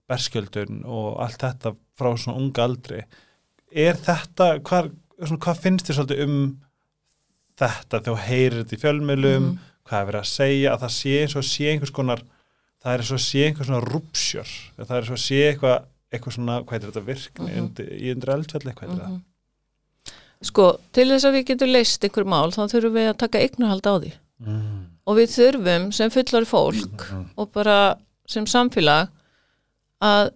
berskjöldun 0.07 0.83
og 0.85 1.17
allt 1.23 1.41
þetta 1.43 1.73
frá 1.99 2.11
svona 2.15 2.37
unga 2.39 2.63
aldri 2.63 3.01
er 3.75 3.97
þetta, 3.99 4.59
hvað, 4.63 4.91
svona, 5.19 5.41
hvað 5.43 5.61
finnst 5.65 5.89
þér 5.89 5.97
svolítið 5.99 6.23
um 6.27 6.37
þetta 7.57 7.99
þegar 7.99 8.05
þú 8.07 8.15
heyrir 8.27 8.57
þetta 8.61 8.77
í 8.77 8.81
fjölmiðlum 8.85 9.47
Mhm. 9.47 9.59
hvað 9.87 9.99
er 10.01 10.07
verið 10.11 10.21
að 10.21 10.31
segja, 10.31 10.71
að 10.73 10.81
það 10.83 10.93
sé 10.97 11.11
eins 11.21 11.35
og 11.39 11.43
sé 11.47 11.67
einhvers 11.71 11.91
konar, 11.95 12.21
það 12.83 12.93
er 12.93 12.99
eins 13.03 13.11
og 13.15 13.21
sé 13.23 13.43
einhvers 13.47 13.67
svona 13.69 13.85
rúpsjör, 13.87 14.49
það 14.77 14.91
er 14.97 15.01
eins 15.01 15.11
og 15.15 15.21
sé 15.23 15.37
eitthvað 15.51 15.85
eitthvað 16.13 16.33
svona, 16.37 16.57
hvað 16.63 16.75
er 16.77 16.91
þetta 16.91 17.05
virkni 17.07 17.49
Mhm. 17.51 17.59
undir, 17.63 17.87
í 17.91 18.11
undir 18.13 18.29
eldfjalli, 18.35 18.73
hvað 18.75 18.83
er 18.83 18.95
þetta? 18.95 19.21
Sko, 20.45 20.77
til 20.93 21.07
þess 21.09 21.25
að 21.25 21.33
við 21.39 21.45
getum 21.51 21.71
leist 21.73 22.03
einhver 22.05 22.25
mál, 22.29 22.51
þá 22.53 22.67
þurfum 22.69 22.93
við 22.93 23.07
að 23.09 23.17
taka 23.23 23.39
eignarhald 23.41 23.87
á 23.89 23.93
því. 23.99 24.11
Mm. 24.37 24.83
og 25.07 25.15
við 25.17 25.31
þurfum 25.33 25.85
sem 25.95 26.09
fullari 26.13 26.45
fólk 26.45 27.05
Mhm. 27.09 27.21
og 27.37 27.51
bara 27.53 27.95
sem 28.27 28.45
samfélag 28.45 29.07
að 30.03 30.29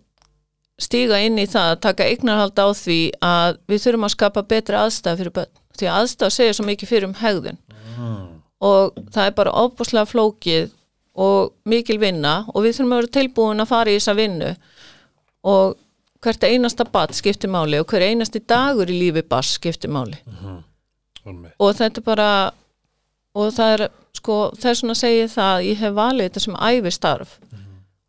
stíga 0.79 1.19
inn 1.25 1.37
í 1.37 1.45
það 1.45 1.75
að 1.75 1.81
taka 1.81 2.03
eignarhald 2.09 2.55
á 2.57 2.67
því 2.73 3.11
að 3.21 3.57
við 3.69 3.83
þurfum 3.83 4.05
að 4.07 4.13
skapa 4.15 4.41
betri 4.47 4.75
aðstæð 4.79 5.17
fyrir 5.19 5.31
börn. 5.35 5.51
Því 5.77 5.85
að 5.91 5.97
aðstæð 6.01 6.31
segir 6.31 6.53
svo 6.57 6.65
mikið 6.65 6.87
fyrir 6.89 7.03
um 7.09 7.13
hegðun. 7.13 7.57
Og 8.61 8.95
það 9.11 9.25
er 9.27 9.31
bara 9.37 9.51
óbúslega 9.51 10.07
flókið 10.09 10.71
og 11.15 11.51
mikil 11.65 11.97
vinna 11.99 12.45
og 12.55 12.63
við 12.63 12.77
þurfum 12.79 12.93
að 12.95 13.01
vera 13.01 13.15
tilbúin 13.19 13.61
að 13.61 13.67
fara 13.67 13.91
í 13.91 13.97
þessa 13.99 14.15
vinnu. 14.15 14.55
Og 15.43 15.75
hvert 16.21 16.43
einasta 16.45 16.85
bat 16.85 17.13
skiptir 17.17 17.49
máli 17.49 17.79
og 17.81 17.89
hver 17.89 18.05
einasti 18.05 18.41
dagur 18.47 18.89
í 18.89 18.97
lífi 18.97 19.23
bass 19.27 19.55
skiptir 19.57 19.89
máli. 19.89 20.19
Einmitt. 21.21 21.53
og 21.59 21.75
þetta 21.77 22.01
er 22.01 22.05
bara 22.05 22.29
og 23.37 23.51
það 23.53 23.73
er 23.75 23.83
sko 24.17 24.37
þess 24.57 24.85
segi 24.97 25.19
ég 25.21 25.29
það 25.29 25.51
að 25.55 25.65
ég 25.67 25.81
hef 25.81 25.93
valið 25.93 26.27
þetta 26.27 26.43
sem 26.45 26.55
æfi 26.57 26.91
starf 26.91 27.35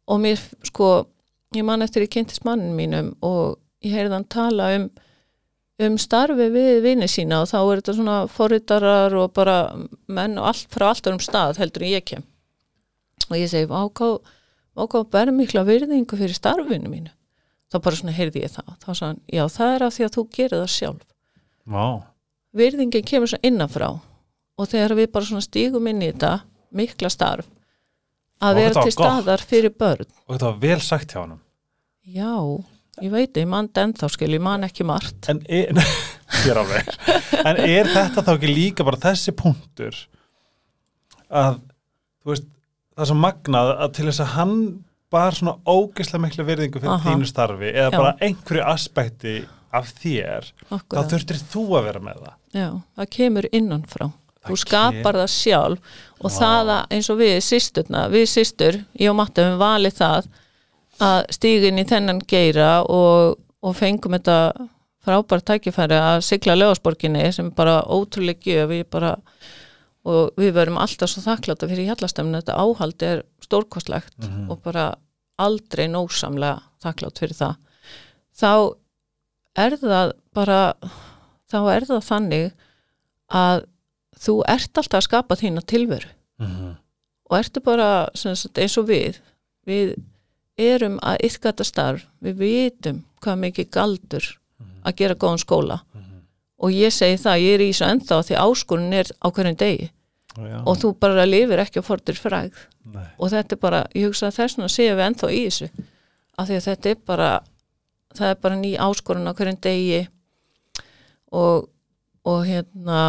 og 0.09 0.21
mér 0.21 0.41
sko 0.65 0.89
ég 1.57 1.65
man 1.65 1.85
eftir 1.85 2.07
ég 2.07 2.13
kynntist 2.13 2.45
mannin 2.49 2.77
mínum 2.77 3.13
og 3.21 3.59
ég 3.85 3.93
heyrði 3.93 4.17
hann 4.17 4.29
tala 4.33 4.71
um 4.79 4.91
um 5.83 5.97
starfi 5.99 6.49
við 6.55 6.83
vini 6.85 7.09
sína 7.09 7.43
og 7.43 7.51
þá 7.51 7.59
er 7.61 7.81
þetta 7.81 7.97
svona 7.97 8.19
forritarar 8.31 9.17
og 9.19 9.33
bara 9.37 9.57
menn 10.07 10.39
og 10.39 10.53
allt 10.53 10.69
frá 10.73 10.89
allt 10.93 11.09
um 11.11 11.21
stað 11.21 11.59
heldur 11.59 11.83
en 11.83 11.93
ég 11.93 12.05
kem. 12.07 12.23
Og 13.31 13.37
ég 13.37 13.51
segi 13.51 13.67
ákvað 13.67 14.21
ákvað 14.77 15.09
berð 15.13 15.37
mikla 15.37 15.65
virðingu 15.69 16.17
fyrir 16.17 16.37
starfinu 16.37 16.93
mínu 16.93 17.13
þá 17.73 17.77
bara 17.87 17.99
svona 17.99 18.15
heyrði 18.17 18.45
ég 18.45 18.55
það. 18.55 18.73
Þá 18.83 18.89
sagði 18.91 19.09
hann, 19.09 19.21
já 19.33 19.43
það 19.57 19.75
er 19.77 19.87
af 19.87 19.97
því 19.97 20.07
að 20.07 20.15
þú 20.17 20.25
gerir 20.37 20.59
það 20.59 20.73
sjálf. 20.77 21.07
Vá, 21.73 21.87
virðingin 22.59 23.07
kemur 23.09 23.33
svo 23.33 23.41
innanfrá 23.47 23.89
og 23.93 24.69
þegar 24.69 24.97
við 24.99 25.11
bara 25.15 25.29
svona 25.29 25.45
stígum 25.47 25.89
inn 25.89 26.03
í 26.03 26.11
þetta 26.11 26.33
mikla 26.77 27.11
starf 27.13 27.49
að 28.43 28.59
vera 28.59 28.69
þetta 28.69 28.81
var 28.83 28.89
til 28.89 28.97
staðar 28.97 29.45
fyrir 29.47 29.75
börn. 29.79 30.09
Og 30.27 30.35
þetta 30.35 30.51
var 30.51 30.61
vel 30.63 30.81
sagt 30.85 31.15
hjá 31.15 31.23
hann 31.23 31.39
já, 32.03 32.35
ég 33.03 33.13
veit, 33.13 33.37
ég 33.39 33.49
man 33.49 33.71
ennþá 33.71 34.11
skil, 34.11 34.33
ég 34.35 34.43
man 34.43 34.67
ekki 34.67 34.87
margt. 34.87 35.31
En 35.31 35.43
er, 35.47 35.71
En 37.47 37.59
er 37.61 37.89
þetta 37.93 38.25
þá 38.25 38.33
ekki 38.35 38.51
líka 38.51 38.87
bara 38.87 39.01
þessi 39.01 39.35
punktur 39.37 39.97
að 41.33 41.61
þú 42.23 42.33
veist, 42.33 42.49
það 42.93 43.05
er 43.05 43.11
svo 43.11 43.19
magnað 43.21 43.71
að 43.77 43.95
til 43.97 44.07
þess 44.09 44.23
að 44.25 44.33
hann 44.37 44.57
bara 45.13 45.35
svona 45.37 45.55
ógeðslega 45.69 46.23
miklu 46.27 46.47
virðingu 46.49 46.81
fyrir 46.83 46.95
Aha. 46.97 47.05
þínu 47.11 47.29
starfi 47.31 47.71
eða 47.73 47.91
Já. 47.91 47.99
bara 47.99 48.15
einhverju 48.29 48.65
aspekti 48.73 49.35
af 49.73 49.89
þér, 50.03 50.49
þá 50.69 50.75
Akkurat. 50.77 51.13
þurftir 51.13 51.39
þú 51.53 51.63
að 51.79 51.87
vera 51.89 52.03
með 52.05 52.19
það 52.27 52.35
já, 52.61 52.69
það 52.99 53.11
kemur 53.17 53.49
innanfrá 53.53 54.09
þú 54.43 54.51
Það 54.53 54.59
skapar 54.65 55.17
það 55.21 55.31
sjálf 55.31 55.79
og 56.19 56.27
Vá. 56.27 56.35
það 56.41 56.71
að 56.75 56.95
eins 56.97 57.09
og 57.13 57.19
við 57.23 57.37
sýsturna 57.47 58.01
við 58.11 58.25
sýstur, 58.33 58.79
ég 58.99 59.13
og 59.13 59.17
Matta 59.21 59.45
við 59.47 59.61
valið 59.63 59.95
það 60.01 60.29
að 61.03 61.19
stígin 61.39 61.79
í 61.79 61.85
þennan 61.89 62.21
geira 62.29 62.71
og, 62.83 63.39
og 63.63 63.77
fengum 63.79 64.17
þetta 64.19 64.37
frábært 65.03 65.47
tækifæri 65.49 65.97
að 65.99 66.21
sigla 66.27 66.55
lögasborginni 66.59 67.25
sem 67.35 67.49
bara 67.55 67.81
ótrúlega 67.91 68.43
gjöf 68.51 68.69
við 68.71 68.85
bara 68.91 69.15
og 70.03 70.35
við 70.37 70.53
verum 70.57 70.79
alltaf 70.83 71.11
svo 71.11 71.23
þakkláta 71.23 71.69
fyrir 71.71 71.87
hjallastemnu 71.91 72.41
þetta 72.41 72.59
áhald 72.59 73.03
er 73.07 73.23
stórkostlegt 73.45 74.27
og 74.51 74.59
bara 74.65 74.95
aldrei 75.43 75.87
nósamlega 75.91 76.61
þakklátt 76.83 77.23
fyrir 77.23 77.39
það. 77.39 77.57
Þá 78.33 78.53
er 79.63 79.77
það 79.81 80.13
bara 80.35 80.61
þá 81.53 81.59
er 81.75 81.87
það 81.89 82.07
þannig 82.09 82.47
að 83.33 83.65
þú 84.23 84.37
ert 84.49 84.81
alltaf 84.81 85.01
að 85.01 85.09
skapa 85.09 85.39
þína 85.39 85.65
tilveru. 85.67 86.09
Mm 86.43 86.47
-hmm. 86.47 86.77
og 87.31 87.39
ertu 87.39 87.61
bara 87.61 88.09
sagt, 88.15 88.59
eins 88.59 88.79
og 88.79 88.89
við. 88.89 89.21
Við 89.67 89.97
erum 90.59 90.99
að 91.03 91.17
yfka 91.25 91.53
þetta 91.53 91.65
starf. 91.65 92.07
Við 92.21 92.35
vitum 92.37 93.05
hvað 93.21 93.39
mikið 93.39 93.71
galdur 93.71 94.39
að 94.85 94.97
gera 94.97 95.15
góðan 95.15 95.39
skóla. 95.39 95.81
Og 96.63 96.71
ég 96.71 96.93
segi 96.93 97.17
það, 97.19 97.43
ég 97.43 97.55
er 97.55 97.61
í 97.61 97.73
þessu 97.73 97.85
ennþá 97.85 98.23
því 98.23 98.35
áskorun 98.39 98.93
er 98.93 99.07
á 99.19 99.27
hverjum 99.31 99.57
degi 99.57 99.91
og 100.41 100.79
þú 100.81 100.93
bara 101.01 101.27
lifir 101.29 101.61
ekki 101.61 101.83
á 101.83 101.85
fordur 101.85 102.17
fræð 102.17 102.55
Nei. 102.89 103.05
og 103.19 103.33
þetta 103.33 103.57
er 103.57 103.61
bara, 103.61 103.81
ég 103.95 104.09
hugsa 104.09 104.31
að 104.31 104.39
þess 104.39 104.57
vegna 104.57 104.71
séum 104.73 104.97
við 104.99 105.07
ennþá 105.07 105.29
í 105.33 105.41
þessu. 105.47 105.69
Af 106.39 106.49
því 106.49 106.57
að 106.57 106.69
þetta 106.69 106.93
er 106.93 107.03
bara 107.11 107.31
það 108.17 108.31
er 108.31 108.41
bara 108.45 108.61
ný 108.61 108.73
áskorun 108.81 109.29
á 109.29 109.33
hverjum 109.37 109.61
degi. 109.65 110.01
Og, 111.33 111.69
og 112.29 112.41
hérna 112.47 113.03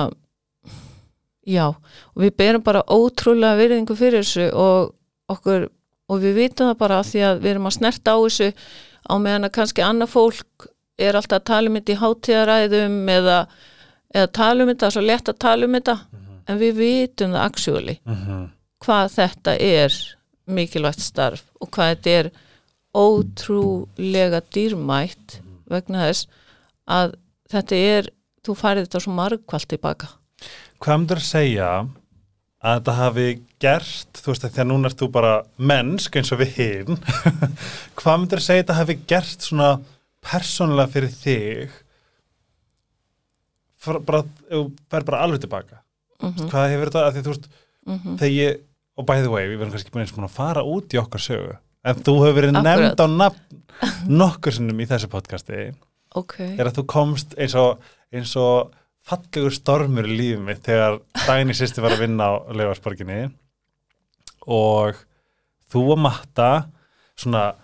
já, 1.44 1.68
og 1.72 2.20
við 2.24 2.36
berum 2.40 2.64
bara 2.64 2.86
ótrúlega 2.88 3.60
virðingu 3.60 3.98
fyrir 4.00 4.24
þessu 4.24 4.48
og 4.56 4.94
okkur, 5.32 5.68
og 6.08 6.24
við 6.24 6.38
vitum 6.40 6.72
það 6.72 6.80
bara 6.80 7.00
af 7.02 7.10
því 7.10 7.24
að 7.28 7.44
við 7.44 7.54
erum 7.54 7.68
að 7.68 7.78
snerta 7.78 8.16
á 8.16 8.18
þessu 8.24 8.50
á 9.04 9.14
meðan 9.20 9.50
að 9.50 9.56
kannski 9.58 9.84
annað 9.84 10.14
fólk 10.14 10.68
er 11.02 11.18
alltaf 11.20 11.42
að 11.42 11.48
tala 11.50 11.72
um 11.72 11.78
þetta 11.80 11.92
í 11.94 12.00
hátíðaræðum 12.00 12.98
eða, 13.12 13.38
eða 14.14 14.32
tala 14.40 14.64
um 14.64 14.72
þetta, 14.72 14.92
svo 14.94 15.04
lett 15.04 15.32
að 15.32 15.40
tala 15.44 15.68
um 15.68 15.80
þetta 15.80 15.98
en 16.48 16.60
við 16.60 16.74
vitum 16.80 17.32
það 17.36 17.46
actually 17.46 18.00
Mm 18.06 18.16
-hmm. 18.16 18.50
hvað 18.86 19.12
þetta 19.18 19.58
er 19.60 19.94
mikilvægt 20.46 21.02
starf 21.02 21.44
og 21.62 21.70
hvað 21.72 21.90
þetta 21.96 22.10
er 22.10 22.32
ótrúlega 22.94 24.42
dýrmætt 24.54 25.40
vegna 25.70 26.08
þess 26.08 26.28
að 26.88 27.16
þetta 27.50 27.76
er, 27.76 28.10
þú 28.46 28.56
færið 28.60 28.86
þetta 28.86 29.00
svo 29.00 29.14
margkvalt 29.14 29.68
tilbaka. 29.68 30.08
Hvað 30.80 30.98
myndir 31.00 31.22
að 31.22 31.30
segja 31.30 31.70
að 32.64 32.78
þetta 32.78 32.96
hafi 32.98 33.28
gert, 33.64 34.20
þú 34.20 34.32
veist 34.32 34.46
að 34.48 34.68
núna 34.68 34.90
ert 34.90 35.00
þú 35.00 35.10
bara 35.12 35.34
mennsk 35.58 36.16
eins 36.20 36.32
og 36.36 36.42
við 36.44 36.56
hinn 36.58 37.00
hvað 38.00 38.20
myndir 38.20 38.42
að 38.42 38.48
segja 38.48 38.62
að 38.62 38.66
þetta 38.66 38.80
hafi 38.80 38.98
gert 39.08 39.48
svona 39.48 39.70
persónulega 40.24 40.94
fyrir 40.94 41.16
þig 41.20 41.80
bara, 44.08 44.24
þú 44.48 44.64
fer 44.92 45.08
bara 45.08 45.24
alveg 45.26 45.44
tilbaka 45.44 45.83
Mm 46.24 46.50
hvað 46.54 46.70
hefur 46.72 46.90
þetta, 46.90 47.06
að 47.08 47.14
því 47.14 47.24
þú 47.24 47.34
veist 47.34 47.50
-hmm. 47.86 48.18
þegar 48.20 48.34
ég, 48.34 48.60
og 48.98 49.06
by 49.06 49.22
the 49.22 49.30
way, 49.30 49.48
við 49.48 49.58
verðum 49.58 49.74
kannski 49.74 49.90
ekki 49.90 50.00
eins 50.00 50.16
búin 50.16 50.30
að 50.30 50.38
fara 50.38 50.64
út 50.64 50.94
í 50.94 51.02
okkar 51.02 51.20
sögu 51.20 51.58
en 51.84 51.96
þú 51.96 52.14
hefur 52.24 52.38
verið 52.38 52.56
nefnd 52.58 53.04
á 53.04 53.08
nafn 53.08 53.64
nokkur 54.22 54.56
sinnum 54.56 54.80
í 54.80 54.88
þessu 54.88 55.10
podcasti. 55.12 55.74
Ok, 56.16 56.40
er 56.40 56.70
að 56.70 56.78
þú 56.78 56.86
komst 56.94 57.34
eins 57.42 57.56
og, 57.58 57.82
eins 58.14 58.36
og 58.40 58.72
fallegur 59.04 59.54
stormur 59.54 60.08
í 60.08 60.16
lífið 60.16 60.44
mitt 60.46 60.62
þegar 60.64 61.00
Dagný 61.26 61.56
sýsti 61.58 61.84
var 61.84 61.96
að 61.96 62.06
vinna 62.06 62.30
á 62.30 62.34
Laugarsborginni 62.54 63.26
og 64.48 65.00
þú 65.74 65.84
og 65.96 66.02
Matta 66.06 66.52
svona, 67.20 67.56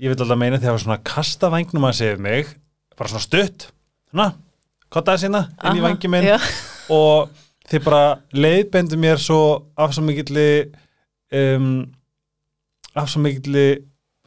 ég 0.00 0.12
vil 0.12 0.16
alltaf 0.16 0.38
meina 0.38 0.56
því 0.56 0.62
að 0.62 0.68
það 0.68 0.76
var 0.76 0.84
svona 0.84 1.02
kasta 1.10 1.50
vangnum 1.52 1.88
að 1.88 1.98
segja 1.98 2.20
mig 2.22 2.54
bara 2.96 3.12
svona 3.12 3.26
stutt 3.26 3.68
svona, 4.08 4.30
kottaði 4.92 5.26
sína 5.26 5.42
inn 5.66 5.80
í 5.80 5.84
vangi 5.84 6.12
minn. 6.12 6.30
og 6.94 7.34
þið 7.70 7.84
bara 7.84 8.02
leiðbendu 8.32 8.98
mér 9.00 9.18
svo 9.22 9.40
af 9.76 9.94
svo 9.96 10.04
mikilli 10.06 10.48
um, 11.34 11.86
af 12.96 13.08
svo 13.12 13.20
mikilli 13.24 13.66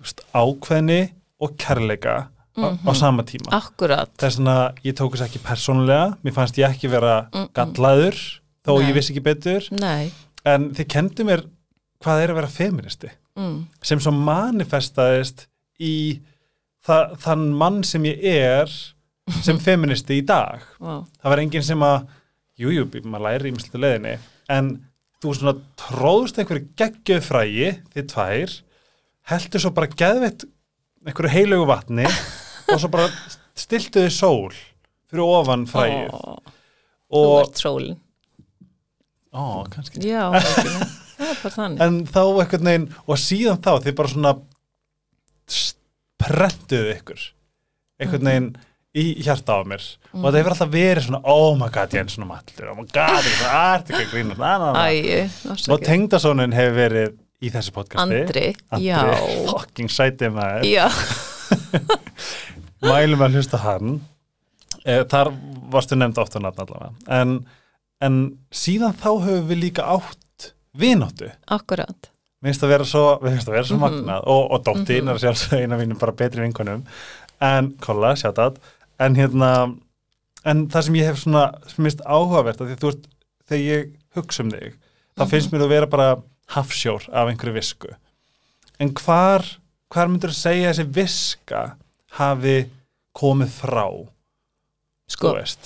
veist, 0.01 0.21
ákveðni 0.35 1.01
og 1.39 1.55
kærleika 1.59 2.17
á, 2.59 2.59
á 2.59 2.91
Mhm. 2.91 2.95
sama 2.95 3.23
tíma 3.23 3.51
akkurat. 3.55 4.09
þess 4.19 4.37
vegna 4.39 4.73
ég 4.83 4.93
tók 4.97 5.13
þess 5.15 5.27
ekki 5.29 5.39
persónulega 5.45 6.17
mér 6.23 6.33
fannst 6.35 6.57
ég 6.59 6.67
ekki 6.69 6.89
vera 6.91 7.29
Mm-mm. 7.31 7.49
gallaður 7.55 8.17
þó 8.67 8.73
Nei. 8.79 8.89
ég 8.89 8.93
vissi 8.97 9.13
ekki 9.13 9.23
betur 9.23 9.69
Nei, 9.79 10.11
en 10.45 10.71
þið 10.75 10.87
kendi 10.91 11.23
mér 11.23 11.45
hvað 12.03 12.23
er 12.23 12.29
að 12.33 12.35
vera 12.41 12.47
feministi 12.51 13.09
mm. 13.37 13.65
sem 13.81 13.99
svo 13.99 14.11
manifestaðist 14.11 15.47
í 15.79 16.19
þa 16.85 17.15
þann 17.23 17.47
mann 17.55 17.83
sem 17.83 18.03
ég 18.03 18.19
er 18.23 18.71
sem 19.43 19.59
feministi 19.67 20.19
í 20.19 20.25
dag 20.25 20.59
Vá. 20.79 21.05
það 21.21 21.29
var 21.31 21.39
enginn 21.45 21.63
sem 21.63 21.79
að 21.85 22.07
jújú, 22.59 22.85
jú, 22.85 23.01
maður 23.07 23.25
læri 23.27 23.51
í 23.51 23.55
mislutu 23.55 23.81
leiðinni. 23.81 24.15
En 24.51 24.71
þú 25.23 25.33
svona 25.35 25.53
tróðust 25.79 26.39
einhverju 26.41 26.67
geggjöð 26.79 27.25
frægi 27.25 27.69
þið 27.95 28.07
tvær 28.13 28.53
heldur 29.31 29.63
svo 29.63 29.71
bara 29.75 29.89
geðveitt 30.01 30.45
einhverju 31.07 31.33
heilögu 31.33 31.67
vatni 31.69 32.05
og 32.71 32.77
svo 32.81 32.89
bara 32.93 33.09
stiltu 33.59 34.03
þið 34.05 34.13
sól 34.15 34.53
fyrir 35.09 35.25
ofan 35.25 35.65
frægið 35.69 36.13
Ó, 36.13 36.39
Þú 37.09 37.19
og, 37.25 37.35
ert 37.41 37.57
sólin. 37.57 37.95
ó, 39.33 39.43
kannski. 39.73 40.01
Já, 40.05 40.27
þannig. 41.55 41.79
en 41.81 41.95
þá 42.05 42.19
einhvern 42.21 42.67
veginn 42.69 42.85
og 43.09 43.17
síðan 43.19 43.57
þá 43.65 43.71
þið 43.81 43.95
bara 43.97 44.11
svona 44.13 44.33
prentuðu 46.21 46.91
ykkur. 46.93 47.23
Einhvern 47.99 48.29
veginn 48.29 48.49
í 48.97 49.03
hjarta 49.21 49.57
á 49.57 49.61
mér. 49.69 49.83
Og 50.17 50.23
það 50.31 50.37
hefur 50.39 50.53
alltaf 50.55 50.71
verið 50.73 51.03
svona 51.05 51.19
oh 51.29 51.51
my 51.59 51.67
god, 51.69 51.93
er 51.93 52.07
svona 52.09 52.29
mallur, 52.31 52.69
oh 52.71 52.77
my 52.79 52.85
god, 52.89 53.27
það 53.39 53.57
er 53.59 53.83
ekki 53.83 53.99
að 53.99 54.13
grína 54.13 54.37
na, 54.39 54.53
na, 54.57 54.69
na. 54.73 54.85
Æ, 54.89 54.91
og 55.45 55.51
afsakið. 55.53 55.83
tengdasónin 55.85 56.55
hefur 56.57 56.77
verið 56.79 57.11
í 57.39 57.51
þessu 57.53 57.71
podcasti. 57.75 58.01
Andri, 58.23 58.47
Andri, 58.73 58.87
já. 58.89 58.97
fucking 59.51 59.89
sætið 59.93 60.33
maður. 60.35 60.65
Já, 60.67 60.87
mælum 62.89 63.23
að 63.25 63.35
hlusta 63.37 63.59
hann. 63.63 63.99
E, 64.87 65.01
þar 65.11 65.31
varstu 65.73 65.97
nefnd 65.99 66.19
oft 66.21 66.37
á 66.37 66.39
nafn 66.43 66.63
allavega. 66.63 66.91
En, 67.19 67.33
en 68.05 68.19
síðan 68.55 68.95
þá 68.99 69.09
höfum 69.25 69.49
við 69.51 69.61
líka 69.67 69.85
átt 69.91 70.51
vináttu. 70.79 71.29
Akkurat. 71.51 72.11
Mér 72.39 72.53
finnst 72.53 72.63
að 72.63 72.71
vera 72.73 72.85
svo, 72.87 73.05
vera 73.21 73.63
svo 73.67 73.75
Mhm. 73.75 73.83
magnað. 73.83 74.21
Og, 74.31 74.43
og 74.55 74.61
dóttin 74.63 75.09
er 75.11 75.19
sjálfsög 75.19 75.59
eina 75.59 75.75
af 75.75 75.81
mínum 75.83 75.99
bara 75.99 76.13
betri 76.15 76.41
vinkunum 76.45 76.85
en 77.43 77.73
kolla, 77.83 78.13
sjátt 78.19 78.39
að 78.39 78.59
en 78.99 79.15
hérna, 79.15 79.51
en 80.45 80.67
það 80.71 80.81
sem 80.87 80.95
ég 80.99 81.05
hef 81.09 81.19
svona, 81.23 81.45
finnst 81.75 82.01
áhugavert 82.05 82.61
að 82.61 82.67
því 82.67 82.75
að 82.77 82.83
þú 82.83 82.91
ert, 82.93 83.07
þegar 83.49 83.63
ég 83.65 83.89
hugsa 84.15 84.43
um 84.43 84.51
þig 84.51 84.73
þá 85.17 85.23
Mhm. 85.23 85.29
finnst 85.29 85.51
mér 85.51 85.61
þú 85.61 85.69
vera 85.69 85.87
bara 85.87 86.09
hafsjór 86.49 87.09
af 87.13 87.27
einhverju 87.29 87.53
visku. 87.53 87.87
En 88.79 88.93
hvar, 88.93 89.45
hvar 89.91 90.07
myndur 90.07 90.29
þú 90.31 90.37
segja 90.39 90.71
þessi 90.73 90.85
viska 90.95 91.75
hafi 92.11 92.69
komið 93.15 93.49
frá? 93.61 94.07
Sko, 95.09 95.33
veist. 95.35 95.59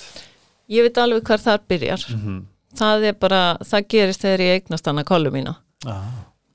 ég 0.68 0.82
veit 0.82 0.96
alveg 0.98 1.22
hvar 1.22 1.38
þar 1.38 1.60
byrjar. 1.68 2.04
Mm 2.10 2.20
-hmm. 2.20 2.44
það 2.74 3.04
er 3.04 3.12
bara, 3.12 3.56
það 3.62 3.88
gerist 3.88 4.20
þegar 4.22 4.40
ég 4.40 4.62
eignast 4.62 4.86
hana 4.86 5.04
kollu 5.04 5.30
mína. 5.30 5.54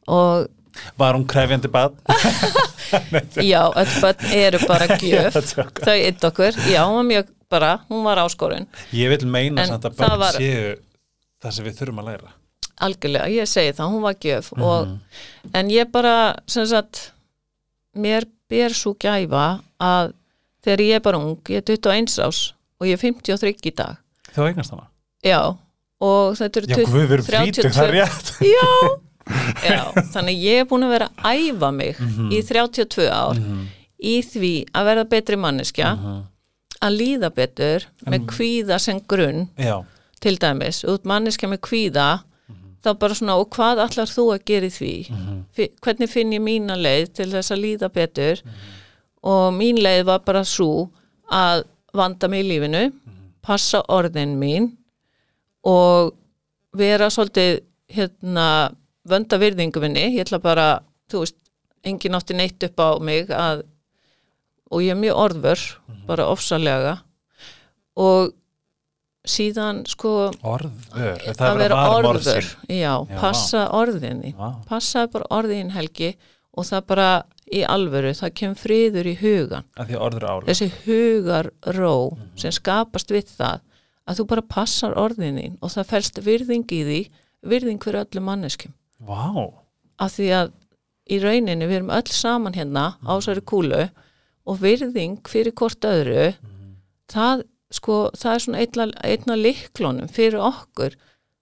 Og 0.07 0.47
Var 0.99 1.13
hún 1.15 1.25
krefjandi 1.27 1.67
bad? 1.71 1.93
já, 3.51 3.63
öll 3.75 3.93
börn 4.01 4.25
eru 4.33 4.59
bara 4.67 4.87
gjöf. 5.01 5.37
þau 5.79 5.93
eitt 5.95 6.23
okkur, 6.23 6.57
já, 6.71 6.83
hún 6.87 6.95
var 6.99 7.07
mjög 7.11 7.29
bara, 7.49 7.71
hún 7.89 8.03
var 8.05 8.17
áskorun. 8.23 8.67
Ég 8.93 9.09
vil 9.13 9.27
meina 9.27 9.61
En 9.63 9.67
samt 9.75 9.85
að 9.89 9.95
börn 9.99 10.19
var- 10.19 10.37
séu 10.37 10.75
það 11.43 11.51
sem 11.55 11.65
við 11.65 11.77
þurfum 11.79 12.01
að 12.03 12.09
læra. 12.11 12.33
Algjörlega, 12.79 13.27
ég 13.35 13.47
segi 13.51 13.73
það, 13.75 13.89
hún 13.93 14.01
var 14.05 14.13
gjöf 14.23 14.51
Mhm. 14.55 14.63
og, 14.63 14.97
en 15.53 15.69
ég 15.69 15.91
bara 15.91 16.35
sem 16.47 16.65
sagt 16.65 17.11
mér 17.95 18.25
ber 18.49 18.69
svo 18.73 18.93
gæfa 18.95 19.59
að 19.79 20.13
þegar 20.65 20.79
ég 20.85 20.95
er 20.95 20.99
bara 20.99 21.17
ung, 21.17 21.37
ég 21.49 21.57
er 21.57 21.61
21 21.61 22.19
ás 22.23 22.53
og 22.79 22.87
ég 22.87 22.93
er 22.93 22.97
53 22.97 23.55
í 23.65 23.75
dag. 23.75 23.97
Þú 24.35 24.47
eignast 24.47 24.71
hana? 24.71 24.87
já, 25.23 25.57
og 26.01 26.35
þetta 26.39 26.57
eru 26.61 26.67
Já, 26.67 26.75
20 26.75 26.85
guð, 26.93 27.07
við 27.07 27.11
erum 27.17 27.25
frítug, 27.25 27.71
það 27.75 27.87
er 27.87 27.93
rétt. 27.97 28.29
Já, 28.39 28.99
já, 29.63 29.81
þannig 30.13 30.39
ég 30.43 30.61
er 30.63 30.65
búin 30.69 30.85
að 30.87 30.93
vera 30.95 31.09
að 31.17 31.43
æfa 31.49 31.71
mig 31.75 31.95
Mhm. 31.99 32.31
í 32.31 32.39
32 32.47 33.09
ár 33.11 33.37
í 33.99 34.15
því 34.23 34.53
að 34.73 34.85
verða 34.89 35.09
betri 35.09 35.35
manneskja 35.37 35.91
Mhm. 35.95 36.23
að 36.81 36.97
líða 37.01 37.29
betur 37.35 37.85
með 38.07 38.25
kvíða 38.27 38.79
sem 38.79 38.99
grunn 39.07 39.49
Já, 39.57 39.83
til 40.21 40.37
dæmis, 40.37 40.83
út 40.87 41.03
manneskja 41.05 41.49
með 41.49 41.59
kvíða 41.59 42.23
þá 42.83 42.93
bara 42.99 43.13
svona, 43.13 43.35
og 43.35 43.49
hvað 43.51 43.81
ætlar 43.89 44.07
þú 44.07 44.23
að 44.33 44.45
gera 44.45 44.65
í 44.65 44.69
því? 44.71 45.45
Fi- 45.51 45.71
hvernig 45.81 46.09
finn 46.09 46.31
ég 46.31 46.39
mína 46.41 46.77
leið 46.79 47.13
til 47.13 47.25
þess 47.31 47.51
að 47.51 47.59
líða 47.65 47.89
betur? 47.91 48.41
Og 49.21 49.51
mín 49.53 49.77
leið 49.83 50.05
var 50.05 50.19
bara 50.19 50.41
svo 50.45 50.89
að 51.29 51.63
vanda 51.93 52.27
mig 52.29 52.45
í 52.45 52.47
lífinu 52.47 52.93
passa 53.43 53.81
orðin 53.89 54.37
mín 54.39 54.77
og 55.65 56.13
vera 56.73 57.07
svolítið 57.09 57.59
hérna 57.91 58.71
vönda 59.07 59.39
virðingu 59.41 59.81
minni, 59.83 60.07
ég 60.15 60.25
ætla 60.25 60.39
bara 60.43 60.67
þú 61.11 61.23
veist, 61.23 61.37
engin 61.87 62.17
átti 62.17 62.35
neitt 62.35 62.63
upp 62.67 62.79
á 62.83 62.89
mig 62.99 63.29
að, 63.31 63.63
og 64.71 64.83
ég 64.83 64.91
er 64.93 64.99
mjög 64.99 65.21
orðvör, 65.23 65.63
bara 66.09 66.27
ofsalega. 66.29 66.97
Og 67.99 68.33
síðan 69.29 69.83
sko 69.89 70.29
orður 70.47 71.19
Það 71.35 71.41
að 71.43 71.49
er 71.51 71.59
vera 71.63 71.75
bara 71.75 71.89
varm 71.93 72.07
orð 72.09 72.19
orður 72.21 72.45
sín. 72.47 72.69
Já, 72.71 72.93
Já, 73.09 73.17
passa 73.19 73.63
orðin 73.75 74.21
þín 74.23 74.37
Vá. 74.39 74.49
passaði 74.69 75.11
bara 75.15 75.27
orðin 75.39 75.73
helgi 75.75 76.11
og 76.55 76.65
það 76.69 76.85
bara 76.89 77.09
í 77.49 77.63
alvöru, 77.65 78.13
það 78.15 78.33
kemur 78.39 78.61
friður 78.61 79.09
í 79.09 79.15
hugan 79.19 79.67
þessi 80.47 80.69
hugar 80.85 81.51
ró 81.75 81.93
sem 82.39 82.53
skapast 82.55 83.11
við 83.13 83.31
það 83.35 83.61
að 84.09 84.21
þú 84.21 84.27
bara 84.31 84.47
passar 84.55 84.97
orðin 84.97 85.39
þín 85.41 85.57
og 85.61 85.73
það 85.75 85.89
fælst 85.93 86.21
virðing 86.25 86.65
í 86.71 86.81
því 86.87 86.99
virðing 87.49 87.83
fyrir 87.83 88.05
öllu 88.05 88.23
manneskjum 88.25 88.73
Vá, 88.99 89.53
af 89.99 90.11
því 90.17 90.27
að 90.35 90.51
í 91.09 91.19
rauninni 91.23 91.65
við 91.67 91.77
erum 91.79 91.89
öll 91.95 92.11
saman 92.13 92.53
hérna 92.53 92.97
á 93.01 93.11
þessari 93.17 93.41
kúlu 93.47 93.83
og 94.49 94.59
virðing 94.61 95.19
fyrir 95.27 95.53
hvort 95.57 95.81
öðru 95.87 96.33
það 97.09 97.43
sko, 97.71 98.09
það 98.17 98.33
er 98.33 98.39
svona 98.43 98.59
einna, 98.63 98.85
einna 99.03 99.35
liklunum 99.37 100.09
fyrir 100.09 100.39
okkur 100.41 100.95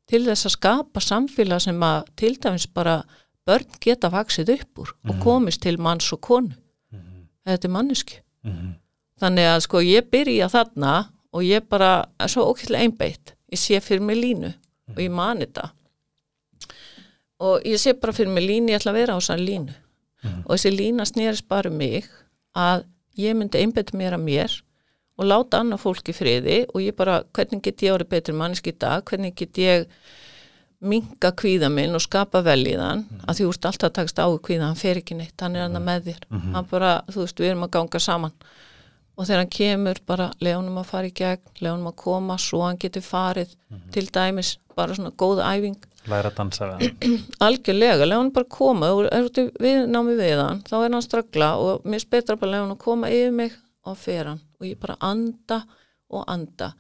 til 0.08 0.24
þess 0.26 0.46
að 0.48 0.56
skapa 0.58 1.00
samfélag 1.04 1.62
sem 1.66 1.80
að 1.84 2.06
til 2.16 2.36
dæmis 2.40 2.68
bara 2.68 3.02
börn 3.48 3.68
geta 3.84 4.10
vaksið 4.12 4.54
upp 4.58 4.80
úr 4.84 4.94
og 5.10 5.20
komist 5.24 5.62
til 5.64 5.78
manns 5.80 6.12
og 6.14 6.22
konu. 6.22 6.54
Þetta 7.48 7.68
er 7.68 7.72
mannesku 7.72 8.20
Mhm. 8.44 8.76
þannig 9.20 9.46
að 9.50 9.62
sko 9.66 9.78
ég 9.82 10.10
byrja 10.12 10.48
þarna 10.52 11.10
og 11.34 11.42
ég 11.44 11.68
bara 11.70 12.06
er 12.20 12.28
svo 12.28 12.46
ókvæmlega 12.54 12.84
einbeitt. 12.86 13.34
Ég 13.52 13.58
sé 13.60 13.80
fyrir 13.82 14.02
mig 14.02 14.18
línu 14.18 14.54
og 14.90 14.96
ég 14.98 15.12
mani 15.12 15.46
þetta 15.46 15.72
og 17.40 17.66
ég 17.66 17.78
sé 17.82 17.94
bara 17.94 18.14
fyrir 18.14 18.32
mig 18.34 18.46
línu 18.48 18.74
ég 18.74 18.80
ætla 18.80 18.94
að 18.94 19.00
vera 19.02 19.18
á 19.18 19.20
þessari 19.20 19.46
línu. 19.48 19.74
Og 20.46 20.56
þessi 20.56 20.72
lína 20.74 21.06
snerist 21.06 21.48
bara 21.48 21.70
um 21.70 21.78
mig 21.78 22.08
að 22.58 22.86
ég 23.18 23.36
myndi 23.38 23.62
einbeita 23.62 23.98
mér 23.98 24.18
að 24.18 24.24
mér 24.26 24.56
og 25.18 25.26
láta 25.26 25.60
annað 25.62 25.82
fólk 25.82 26.10
í 26.10 26.14
friði 26.14 26.58
og 26.74 26.82
ég 26.82 26.96
bara, 26.98 27.24
hvernig 27.34 27.62
get 27.66 27.82
ég 27.82 27.94
orðið 27.94 28.10
betur 28.10 28.38
manneski 28.38 28.74
í 28.74 28.78
dag, 28.78 29.04
hvernig 29.06 29.36
get 29.38 29.58
ég 29.58 29.88
minga 30.80 31.32
kvíða 31.34 31.72
minn 31.74 31.96
og 31.98 32.04
skapa 32.04 32.44
velíðan, 32.46 33.06
að 33.26 33.40
því 33.40 33.46
úrst 33.50 33.66
alltaf 33.66 33.90
að 33.90 33.96
takast 33.98 34.20
á 34.22 34.28
kvíða, 34.30 34.68
hann 34.70 34.78
fer 34.78 35.00
ekki 35.00 35.18
neitt, 35.18 35.34
hann 35.42 35.56
er 35.58 35.66
hann 35.66 35.82
með 35.82 36.12
þér. 36.12 36.28
Hann 36.54 36.68
bara, 36.70 36.92
þú 37.10 37.24
veist, 37.24 37.40
við 37.42 37.50
erum 37.50 37.66
að 37.66 37.72
ganga 37.78 38.00
saman. 38.00 38.36
Og 39.18 39.26
þegar 39.26 39.42
hann 39.42 39.50
kemur 39.50 40.02
bara 40.06 40.28
leunum 40.40 40.78
að 40.78 40.90
fara 40.92 41.10
í 41.10 41.14
gegn, 41.18 41.42
leunum 41.66 41.88
að 41.90 41.96
koma 42.04 42.38
svo 42.38 42.62
hann 42.62 42.78
getur 42.78 43.02
farið 43.02 43.56
til 43.92 44.06
dæmis 44.14 44.60
bara 44.78 44.94
svona 44.94 45.10
góð 45.18 45.42
æfing 45.42 45.82
læra 46.12 46.32
að 46.32 46.38
dansa 46.40 46.70
við 46.70 46.84
hann. 46.88 47.20
Algjörlega, 47.48 48.08
leunum 48.08 48.32
bara 48.36 48.50
koma 48.58 48.90
og 48.96 49.08
er 49.12 49.28
út 49.28 49.40
í 49.42 49.46
við 49.64 49.86
námi 49.92 50.16
við 50.18 50.42
hann, 50.42 50.64
þá 50.68 50.76
er 50.80 50.90
hann 50.90 51.06
ströggla 51.06 51.52
og 51.62 51.88
mér 51.88 52.04
spetra 52.04 52.38
bara 52.40 52.56
leunum 52.56 52.76
að 52.76 52.84
koma 52.84 53.12
yfir 53.14 53.36
mig 53.36 53.56
og 53.88 54.00
fer 54.00 54.32
hann 54.32 54.42
og 54.60 54.68
ég 54.68 54.80
bara 54.82 54.98
anda 55.04 55.62
og 56.08 56.26
anda. 56.32 56.72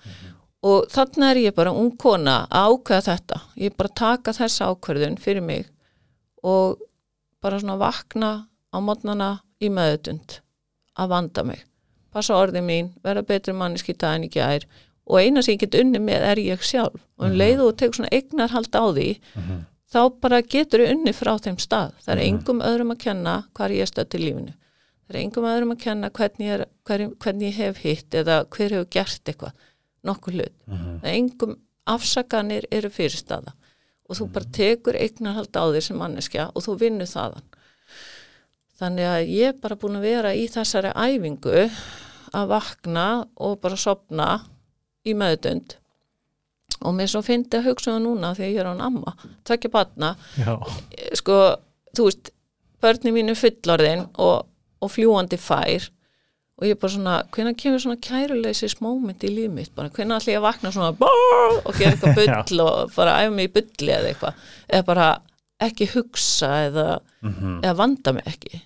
Og 0.68 0.88
þannig 0.92 1.30
er 1.30 1.42
ég 1.46 1.56
bara 1.56 1.76
ung 1.76 1.94
kona 2.00 2.40
að 2.50 2.74
ákveða 2.74 3.06
þetta, 3.12 3.40
ég 3.62 3.78
bara 3.78 3.96
taka 4.02 4.34
þessa 4.36 4.72
ákverðun 4.72 5.20
fyrir 5.22 5.46
mig 5.46 5.68
og 6.44 6.80
bara 7.44 7.60
svona 7.62 7.78
vakna 7.80 8.32
á 8.74 8.78
mótnana 8.84 9.32
í 9.62 9.70
meðutund 9.74 10.40
að 10.98 11.14
vanda 11.14 11.44
mig. 11.46 11.64
Passa 12.14 12.38
orðið 12.40 12.66
mín, 12.66 12.92
vera 13.04 13.22
betri 13.22 13.54
manneski 13.54 13.94
í 13.94 14.00
dag 14.00 14.18
en 14.18 14.26
ekki 14.28 14.42
ær 14.42 14.66
og 15.08 15.20
eina 15.22 15.42
sem 15.42 15.56
ég 15.56 15.64
get 15.64 15.80
unni 15.80 16.00
með 16.04 16.26
er 16.32 16.42
ég 16.44 16.64
sjálf. 16.64 17.00
Og 17.18 17.28
um 17.30 17.36
leið 17.40 17.64
og 17.64 17.72
þú 17.72 17.76
tekur 17.82 18.00
svona 18.00 18.14
eignarhald 18.14 18.76
á 18.76 18.86
því 18.92 19.10
þá 19.88 20.00
bara 20.22 20.42
getur 20.44 20.84
þú 20.84 20.90
unni 20.94 21.14
frá 21.16 21.34
þeim 21.40 21.60
stað. 21.64 21.94
Það 22.04 22.14
er 22.16 22.24
engum 22.26 22.64
öðrum 22.66 22.92
að 22.94 23.04
kenna 23.06 23.36
hvar 23.56 23.72
ég 23.72 23.86
er 23.86 23.92
stödd 23.92 24.12
til 24.12 24.24
lífinu. 24.26 24.56
Það 25.08 25.16
er 25.16 25.22
engum 25.22 25.48
öðrum 25.48 25.72
að 25.72 25.84
kenna 25.86 26.10
hvernig, 26.12 26.50
er, 26.52 26.66
hver, 26.84 27.06
hvernig 27.24 27.48
ég 27.48 27.62
hef 27.62 27.78
hitt 27.86 28.18
eða 28.20 28.42
hver 28.52 28.76
hefur 28.76 28.90
gert 28.92 29.32
eitthvað 29.32 29.54
nokkuð 30.04 30.34
hlut. 30.38 30.58
Það 30.68 31.08
er 31.08 31.16
engum 31.16 31.56
afsakanir 31.88 32.68
eru 32.72 32.92
fyrirstaða. 32.92 33.54
Og 34.08 34.20
þú 34.20 34.28
bara 34.36 34.52
tekur 34.56 35.00
eignarhald 35.00 35.56
á 35.56 35.64
þér 35.72 35.86
sem 35.88 35.98
manneskja 36.00 36.50
og 36.54 36.64
þú 36.64 36.78
vinnur 36.84 37.08
þaðan. 37.08 37.48
Þannig 38.78 39.08
að 39.10 39.32
ég 39.34 39.54
er 39.54 39.62
bara 39.64 39.80
búin 39.80 39.98
að 39.98 40.06
vera 40.06 40.36
í 40.36 40.46
þessari 40.52 40.92
æfingu 40.94 41.66
að 42.36 42.52
vakna 42.52 43.08
og 43.40 43.58
bara 43.64 43.80
sopna 43.80 44.28
í 45.08 45.16
meðdund 45.18 45.78
og 46.86 46.94
mér 46.94 47.10
svo 47.10 47.24
fyndi 47.26 47.58
að 47.58 47.72
hugsa 47.72 47.92
um 47.92 47.98
það 47.98 48.04
núna 48.06 48.34
þegar 48.38 48.52
ég 48.54 48.60
er 48.62 48.70
án 48.70 48.82
amma, 48.86 49.14
tvekja 49.48 49.72
batna 49.74 50.12
sko, 51.18 51.38
þú 51.98 52.10
veist 52.10 52.32
börni 52.84 53.14
mínu 53.16 53.34
fullorðin 53.38 54.04
og, 54.22 54.46
og 54.84 54.92
fljúandi 54.94 55.40
fær. 55.42 55.88
Og 56.58 56.66
ég 56.66 56.74
er 56.74 56.80
bara 56.82 56.94
svona, 56.94 57.16
hvenær 57.34 57.54
kemur 57.58 57.82
svona 57.82 58.00
kæruleysis 58.02 58.80
moment 58.82 59.24
í 59.26 59.30
líf 59.30 59.52
mitt, 59.54 59.72
bara 59.78 59.90
hvenær 59.94 60.18
ætla 60.22 60.34
ég 60.34 60.40
að 60.40 60.46
vakna 60.48 60.72
svona 60.74 60.94
brrr, 60.98 61.60
og 61.70 61.76
gera 61.78 61.92
eitthvað 61.94 62.16
bull 62.50 62.64
og 62.64 62.94
bara 62.96 63.18
æfa 63.22 63.34
mig 63.36 63.50
í 63.50 63.52
bulli 63.58 63.94
eða 63.94 64.10
eitthvað? 64.12 64.48
Eða 64.70 64.88
bara 64.88 65.10
ekki 65.68 65.90
hugsa 65.94 66.50
eða, 66.68 66.88
eða 67.62 67.76
vanda 67.78 68.14
mig 68.18 68.30
ekki? 68.30 68.62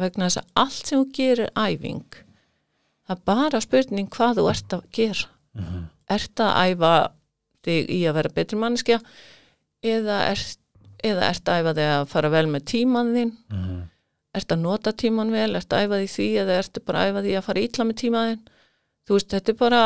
Vegna 0.00 0.28
þess 0.30 0.40
að 0.40 0.48
allt 0.64 0.80
sem 0.88 1.00
þú 1.02 1.10
gerir 1.16 1.52
æfing. 1.60 2.20
Það 3.08 3.16
er 3.16 3.24
bara 3.32 3.60
spurning 3.64 4.08
hvað 4.12 4.40
þú 4.40 4.48
ert 4.54 4.76
að 4.78 4.88
gera 4.96 5.28
ert 6.10 6.40
að 6.40 6.58
æfa 6.70 6.94
þig 7.64 7.90
í 7.92 8.00
að 8.08 8.16
vera 8.20 8.34
betri 8.34 8.58
manneskja 8.58 9.00
eða 9.82 10.18
ert, 10.30 10.58
eða 11.04 11.30
ert 11.30 11.48
að 11.48 11.60
æfa 11.60 11.74
þig 11.78 11.90
að 11.94 12.04
fara 12.12 12.30
vel 12.32 12.46
með 12.48 12.66
tíman 12.72 13.14
þinn? 13.16 13.32
Ert 14.30 14.52
að 14.54 14.62
nota 14.62 14.92
tíman 14.92 15.32
vel, 15.34 15.56
ert 15.56 15.72
að 15.72 15.86
æfa 15.86 15.98
því 15.98 16.08
því 16.14 16.28
eða 16.44 16.58
ert 16.60 16.84
bara 16.86 17.02
að 17.02 17.10
æfa 17.10 17.22
því 17.24 17.34
að 17.36 17.46
fara 17.48 17.64
ítla 17.64 17.84
með 17.88 17.96
tíman 18.04 18.28
þinn? 18.30 18.44
Þú 19.06 19.16
veist, 19.16 19.30
þetta 19.34 19.52
er 19.52 19.58
bara 19.58 19.82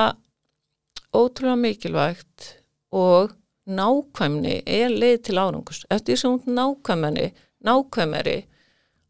ótrúlega 1.14 1.56
mikilvægt 1.62 2.50
og 2.92 3.32
nákvæmni 3.64 4.58
er 4.66 4.92
leið 4.92 5.22
til 5.24 5.38
árangus 5.40 5.84
eftir 5.94 6.18
sem 6.20 6.34
hún 6.34 6.58
nákvæmni 6.58 7.30
nákvæmari 7.64 8.42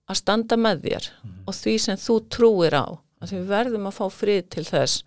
að 0.06 0.20
standa 0.20 0.56
með 0.60 0.84
þér 0.84 1.08
og 1.48 1.56
því 1.56 1.74
sem 1.82 1.98
þú 1.98 2.18
trúir 2.30 2.76
á. 2.76 2.86
Að 3.20 3.30
því 3.30 3.38
við 3.40 3.52
verðum 3.54 3.88
að 3.88 3.96
fá 3.98 4.04
frið 4.12 4.42
til 4.52 4.64
þess 4.68 5.04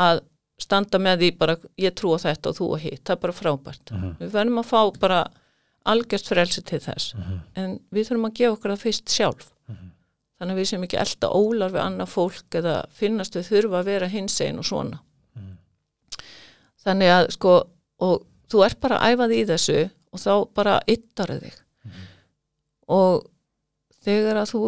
að 0.00 0.22
standa 0.60 0.98
með 1.02 1.22
því 1.24 1.30
bara 1.40 1.56
ég 1.80 1.94
trú 1.96 2.12
á 2.14 2.18
þetta 2.20 2.50
og 2.50 2.56
þú 2.58 2.66
á 2.74 2.78
hitt, 2.82 3.02
það 3.04 3.14
er 3.16 3.22
bara 3.24 3.36
frábært. 3.40 3.92
Við 4.20 4.32
verðum 4.34 4.60
að 4.62 4.68
fá 4.70 4.80
bara 5.00 5.20
algjörst 5.88 6.28
frelsi 6.28 6.62
til 6.62 6.80
þess. 6.84 7.14
En 7.56 7.78
við 7.90 8.08
þurfum 8.10 8.28
að 8.28 8.36
gefa 8.40 8.56
okkur 8.56 8.74
það 8.74 8.84
fyrst 8.84 9.14
sjálf. 9.14 9.46
Þannig 10.40 10.54
að 10.54 10.58
við 10.60 10.68
sem 10.70 10.84
ekki 10.86 10.96
elda 11.00 11.28
ólar 11.36 11.72
við 11.74 11.82
annað 11.84 12.12
fólk 12.14 12.54
eða 12.56 12.74
finnast 12.96 13.34
við 13.36 13.48
þurfa 13.50 13.80
að 13.80 13.88
vera 13.90 14.06
hins 14.08 14.40
einn 14.40 14.58
og 14.58 14.64
svona. 14.64 15.00
Þannig 16.80 17.10
að 17.12 17.26
sko 17.36 17.56
og 18.00 18.22
þú 18.50 18.62
ert 18.64 18.80
bara 18.80 19.02
æfað 19.04 19.34
í 19.36 19.42
þessu 19.50 19.80
og 20.10 20.22
þá 20.22 20.32
bara 20.56 20.78
yttar 20.88 21.34
þig. 21.40 21.58
Og 22.88 23.26
þegar 24.02 24.40
að 24.40 24.52
þú 24.54 24.62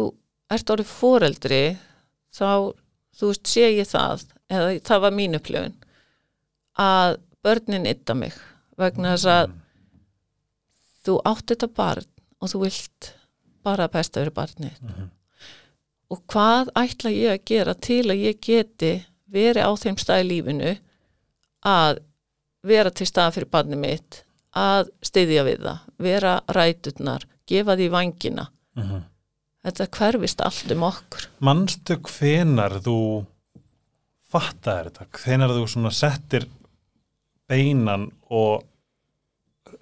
ert 0.53 0.69
orðið 0.69 0.91
foreldri 0.93 1.63
þá, 2.33 2.73
þú 3.17 3.31
veist, 3.31 3.47
sé 3.49 3.65
ég 3.73 3.89
það 3.89 4.27
eða 4.53 4.75
það 4.85 5.01
var 5.07 5.15
mín 5.17 5.37
upplifun 5.39 5.73
að 6.79 7.17
börnin 7.43 7.89
ytta 7.89 8.15
mig 8.17 8.33
vegna 8.79 9.13
þess 9.15 9.29
að 9.29 9.57
þú 11.03 11.17
átt 11.29 11.51
þetta 11.51 11.69
barn 11.75 12.09
og 12.39 12.51
þú 12.51 12.63
vilt 12.63 13.11
bara 13.63 13.87
að 13.87 13.95
besta 13.97 14.21
fyrir 14.21 14.35
barnið 14.35 14.79
og 16.13 16.23
hvað 16.29 16.71
ætla 16.79 17.13
ég 17.13 17.35
að 17.35 17.45
gera 17.51 17.75
til 17.75 18.03
að 18.09 18.23
ég 18.27 18.41
geti 18.43 18.93
verið 19.33 19.65
á 19.65 19.71
þeim 19.79 19.99
stað 20.01 20.23
í 20.23 20.29
lífinu 20.31 20.73
að 21.67 22.03
vera 22.63 22.91
til 22.91 23.07
stað 23.07 23.37
fyrir 23.37 23.51
barnið 23.53 23.81
mitt 23.83 24.23
að 24.53 24.91
styðja 25.01 25.43
við 25.47 25.63
það, 25.65 25.79
vera 25.97 26.33
ræturnar 26.53 27.25
gefa 27.49 27.75
því 27.79 27.89
vangina 27.93 28.47
þetta 29.63 29.87
hverfist 29.97 30.41
allt 30.43 30.73
um 30.75 30.85
okkur. 30.89 31.29
Manstu 31.39 31.97
hvenar 31.97 32.77
þú 32.83 32.97
fattaðir 34.33 34.91
þetta, 34.91 35.07
hvenar 35.19 35.55
þú 35.55 35.65
svona 35.69 35.93
settir 35.93 36.47
beinan 37.53 38.09
og 38.33 38.65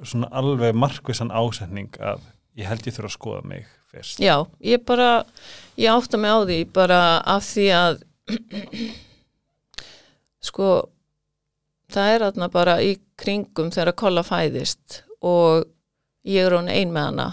svona 0.03 0.29
alveg 0.35 0.75
markvissan 0.77 1.31
ásetning 1.31 1.93
að 2.01 2.23
ég 2.59 2.69
held 2.69 2.87
ég 2.87 2.95
þurfa 2.95 3.11
að 3.11 3.15
skoða 3.15 3.43
mig 3.47 3.67
fyrst. 3.91 4.21
Já, 4.21 4.35
ég 4.63 4.83
bara, 4.87 5.23
ég 5.79 5.91
átta 5.91 6.19
mig 6.19 6.31
á 6.31 6.39
því 6.43 6.59
bara 6.73 7.01
af 7.19 7.45
því 7.47 7.67
að 7.75 8.01
sko 10.49 10.69
það 11.91 12.13
er 12.13 12.25
þarna 12.25 12.49
bara 12.51 12.77
í 12.83 12.95
kringum 13.19 13.71
þegar 13.73 13.93
að 13.93 14.01
kolla 14.01 14.25
fæðist 14.25 15.01
og 15.21 15.67
ég 16.27 16.47
er 16.47 16.55
hún 16.55 16.71
ein 16.71 16.93
með 16.93 17.11
hana. 17.11 17.27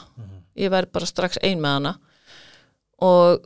Ég 0.59 0.73
verð 0.75 0.93
bara 0.97 1.09
strax 1.09 1.39
ein 1.47 1.63
með 1.63 1.79
hana. 1.79 1.95
Og, 3.07 3.45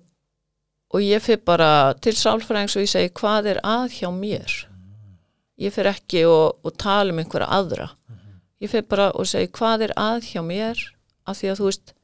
og 0.93 1.05
ég 1.05 1.23
fyrir 1.23 1.43
bara 1.45 1.93
til 2.01 2.15
sálfræðings 2.17 2.79
og 2.79 2.87
ég 2.87 2.93
segi 2.93 3.13
hvað 3.21 3.53
er 3.53 3.61
að 3.69 3.99
hjá 3.99 4.09
mér 4.15 4.55
ég 5.63 5.75
fyrir 5.75 5.93
ekki 5.93 6.25
og, 6.29 6.59
og 6.65 6.75
tala 6.81 7.13
um 7.13 7.21
einhverja 7.23 7.51
aðra. 7.55 7.89
Ég 8.63 8.71
fyrir 8.71 8.89
bara 8.91 9.11
og 9.19 9.29
segi 9.29 9.51
hvað 9.55 9.89
er 9.89 9.95
að 9.99 10.27
hjá 10.31 10.43
mér? 10.47 10.81
Af 11.27 11.39
því 11.39 11.53
að 11.53 11.61
þú 11.61 11.69
veist 11.69 11.95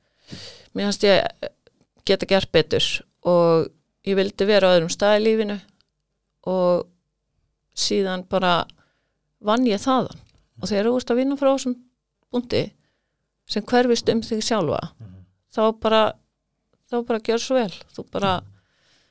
mér 0.76 0.88
hans 0.88 1.00
ég 1.02 1.48
geta 2.06 2.28
gert 2.30 2.52
betur 2.54 2.86
og 3.26 3.68
ég 4.06 4.18
vildi 4.18 4.46
vera 4.48 4.70
á 4.70 4.74
öðrum 4.76 4.92
stað 4.92 5.18
í 5.18 5.24
lífinu 5.26 5.58
og 6.48 6.86
síðan 7.78 8.24
bara 8.30 8.62
vann 9.44 9.66
ég 9.68 9.82
þaðan. 9.82 10.22
Og 10.62 10.70
þegar 10.70 10.90
þú 10.90 10.96
ert 11.00 11.12
að 11.12 11.20
vinna 11.20 11.38
frá 11.38 11.50
þessum 11.52 11.76
búndi 12.32 12.64
sem 13.48 13.64
hverfist 13.64 14.10
um 14.12 14.22
þig 14.24 14.42
sjálfa 14.44 14.80
þá 15.54 15.62
bara 15.80 16.02
þá 16.88 17.02
bara 17.04 17.22
gjör 17.24 17.42
svo 17.42 17.58
vel. 17.58 17.72
Þú 17.94 18.04
bara, 18.12 18.34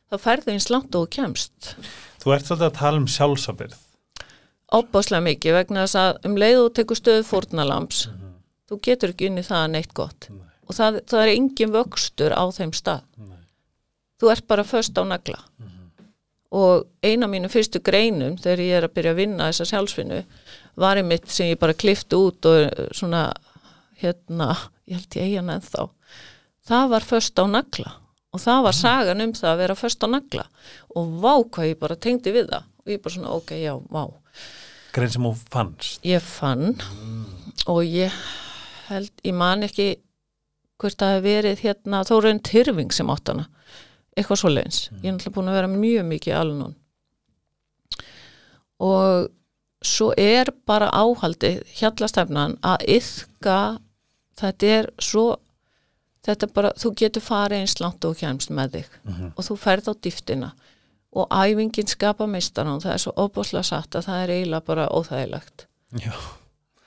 þá 0.10 0.16
færði 0.24 0.56
eins 0.56 0.70
langt 0.74 0.96
og 0.98 1.10
kemst. 1.14 1.76
Þú 2.24 2.34
ert 2.36 2.48
svolítið 2.50 2.70
að 2.70 2.80
tala 2.80 3.02
um 3.02 3.10
sjálfsabyrð. 3.12 3.84
Ábáslega 4.68 5.24
mikið 5.24 5.60
vegna 5.62 5.86
þess 5.86 6.00
að 6.02 6.26
um 6.28 6.40
leið 6.40 6.62
og 6.66 6.74
tekur 6.76 7.00
stöðu 7.00 7.28
fórnalamps 7.28 8.08
þú 8.68 8.80
getur 8.84 9.14
ekki 9.14 9.32
unni 9.32 9.44
það 9.46 9.66
neitt 9.74 9.94
gott. 9.96 10.30
Nei. 10.30 10.44
og 10.68 10.76
það, 10.76 11.00
það 11.08 11.24
er 11.24 11.34
engin 11.34 11.74
vöxtur 11.74 12.36
á 12.36 12.44
þeim 12.52 12.74
stað. 12.76 13.04
Nei. 13.16 13.42
þú 14.20 14.32
ert 14.34 14.48
bara 14.48 14.68
föst 14.68 15.00
á 15.00 15.04
nagla. 15.08 15.40
Og 16.58 16.88
eina 17.04 17.28
mínu 17.28 17.50
fyrstu 17.52 17.82
greinum 17.84 18.38
þegar 18.40 18.64
ég 18.64 18.78
er 18.78 18.86
að 18.88 18.94
byrja 18.96 19.14
að 19.14 19.20
vinna 19.20 19.50
þessa 19.50 19.66
sjálfsvinnu 19.68 20.22
var 20.80 21.00
einmitt 21.00 21.28
sem 21.32 21.52
ég 21.52 21.60
bara 21.60 21.76
klifti 21.76 22.16
út 22.16 22.48
og 22.48 22.60
eh, 22.64 22.86
svona 22.96 23.26
hérna, 24.00 24.54
ég 24.88 25.02
held 25.02 25.18
ég 25.18 25.26
eigin 25.28 25.52
ennþá. 25.52 25.88
Það 26.68 26.94
var 26.94 27.08
föst 27.08 27.40
á 27.40 27.46
nagla. 27.52 27.92
Og 28.36 28.44
það 28.44 28.64
var 28.68 28.76
sagan 28.76 29.24
um 29.24 29.34
það 29.36 29.52
að 29.52 29.62
vera 29.64 29.76
föst 29.80 30.04
á 30.04 30.08
nagla. 30.08 30.48
Og 30.96 31.20
vá 31.24 31.34
hvað 31.44 31.72
ég 31.72 31.82
bara 31.84 32.00
tengdi 32.00 32.32
við 32.36 32.48
það. 32.54 32.72
Og 32.84 32.94
ég 32.94 33.04
bara 33.04 33.16
svona 33.18 33.36
ok, 33.36 33.54
já, 33.60 33.74
vá 33.92 34.04
Grein 34.98 35.14
sem 35.14 35.28
þú 35.28 35.34
fannst. 35.54 36.00
ég 36.08 36.24
fann 36.26 36.76
og 37.70 37.84
ég 37.86 38.14
held, 38.88 39.12
ég 39.24 39.36
man 39.38 39.66
ekki 39.68 39.92
hvort 40.82 40.98
það 40.98 41.16
hefur 41.16 41.26
verið 41.28 41.64
hérna 41.66 42.04
Þórun 42.08 42.44
Tyrfing 42.46 42.94
sem 42.94 43.10
átt 43.14 43.30
hana. 43.32 43.48
Eitthvað 44.18 44.42
svo 44.42 44.50
leins, 44.50 44.84
ég 44.90 45.10
er 45.10 45.16
náttúrulega 45.16 45.36
búin 45.36 45.50
að 45.52 45.58
vera 45.60 45.72
mjög 45.72 46.06
mikið 46.12 46.38
alnun. 46.38 46.76
Og 48.82 49.28
svo 49.86 50.12
er 50.18 50.50
bara 50.66 50.90
áhaldi 50.94 51.60
hjallastefnan 51.78 52.58
að 52.66 52.86
yfka 52.98 53.58
þetta 54.38 54.72
er 54.80 54.90
svo 55.02 55.28
þetta 56.26 56.48
er 56.48 56.54
bara, 56.54 56.72
þú 56.78 56.94
getur 57.00 57.24
farið 57.24 57.64
eins 57.64 57.78
langt 57.82 58.06
og 58.06 58.18
kemst 58.20 58.50
með 58.54 58.80
þig 58.80 58.98
og 59.38 59.46
þú 59.46 59.58
ferð 59.62 59.90
á 59.90 59.94
dýftina 59.96 60.50
og 61.16 61.32
æfingin 61.32 61.88
skapa 61.90 62.28
meistaran 62.30 62.82
það 62.84 62.94
er 62.94 63.04
svo 63.04 63.14
óbúslega 63.16 63.66
satt 63.66 63.96
að 63.96 64.10
það 64.10 64.24
er 64.24 64.34
eiginlega 64.36 64.68
bara 64.68 64.90
óþægilegt. 64.92 65.68
Já. 66.04 66.14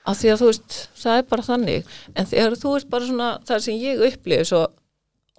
af 0.05 0.17
því 0.17 0.29
að 0.31 0.39
þú 0.41 0.47
veist, 0.49 0.75
það 0.97 1.17
er 1.17 1.25
bara 1.29 1.45
þannig. 1.45 1.89
En 2.15 2.29
þegar 2.29 2.55
þú 2.57 2.75
ert 2.77 2.89
bara 2.89 3.07
svona 3.07 3.29
það 3.45 3.63
sem 3.65 3.81
ég 3.81 4.03
upplifi 4.07 4.47
svo 4.49 4.61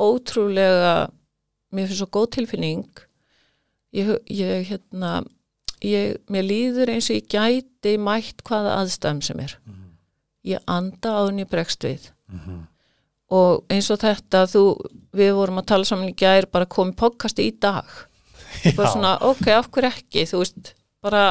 ótrúlega 0.03 0.95
mér 1.73 1.89
finnst 1.89 2.03
svo 2.03 2.09
góð 2.15 2.29
tilfinning. 2.37 3.03
Ég, 3.93 4.13
ég 4.31 4.69
hérna 4.71 5.23
ég, 5.85 6.19
mér 6.31 6.47
líður 6.47 6.93
eins 6.95 7.11
og 7.11 7.19
ég 7.19 7.29
gæti 7.33 7.97
mætt 8.01 8.45
hvaða 8.47 8.79
aðstæðum 8.81 9.23
sem 9.27 9.43
er. 9.43 9.57
Ég 10.47 10.63
anda 10.67 11.17
á 11.19 11.21
henni 11.27 11.47
bregst 11.47 11.85
við. 11.87 12.09
Og 13.33 13.65
eins 13.73 13.91
og 13.91 14.01
þetta 14.03 14.47
þú, 14.51 14.65
við 15.17 15.35
vorum 15.35 15.59
að 15.63 15.69
tala 15.73 15.89
saman 15.89 16.11
í 16.11 16.17
gær 16.17 16.47
bara 16.53 16.67
komið 16.67 16.99
podcasti 17.03 17.49
í 17.49 17.55
dag 17.59 17.87
bara 18.79 18.93
svona, 18.93 19.15
ok, 19.29 19.49
hverju 19.73 19.91
ekki? 19.91 20.27
Þú 20.31 20.43
veist, 20.43 20.73
bara 21.03 21.25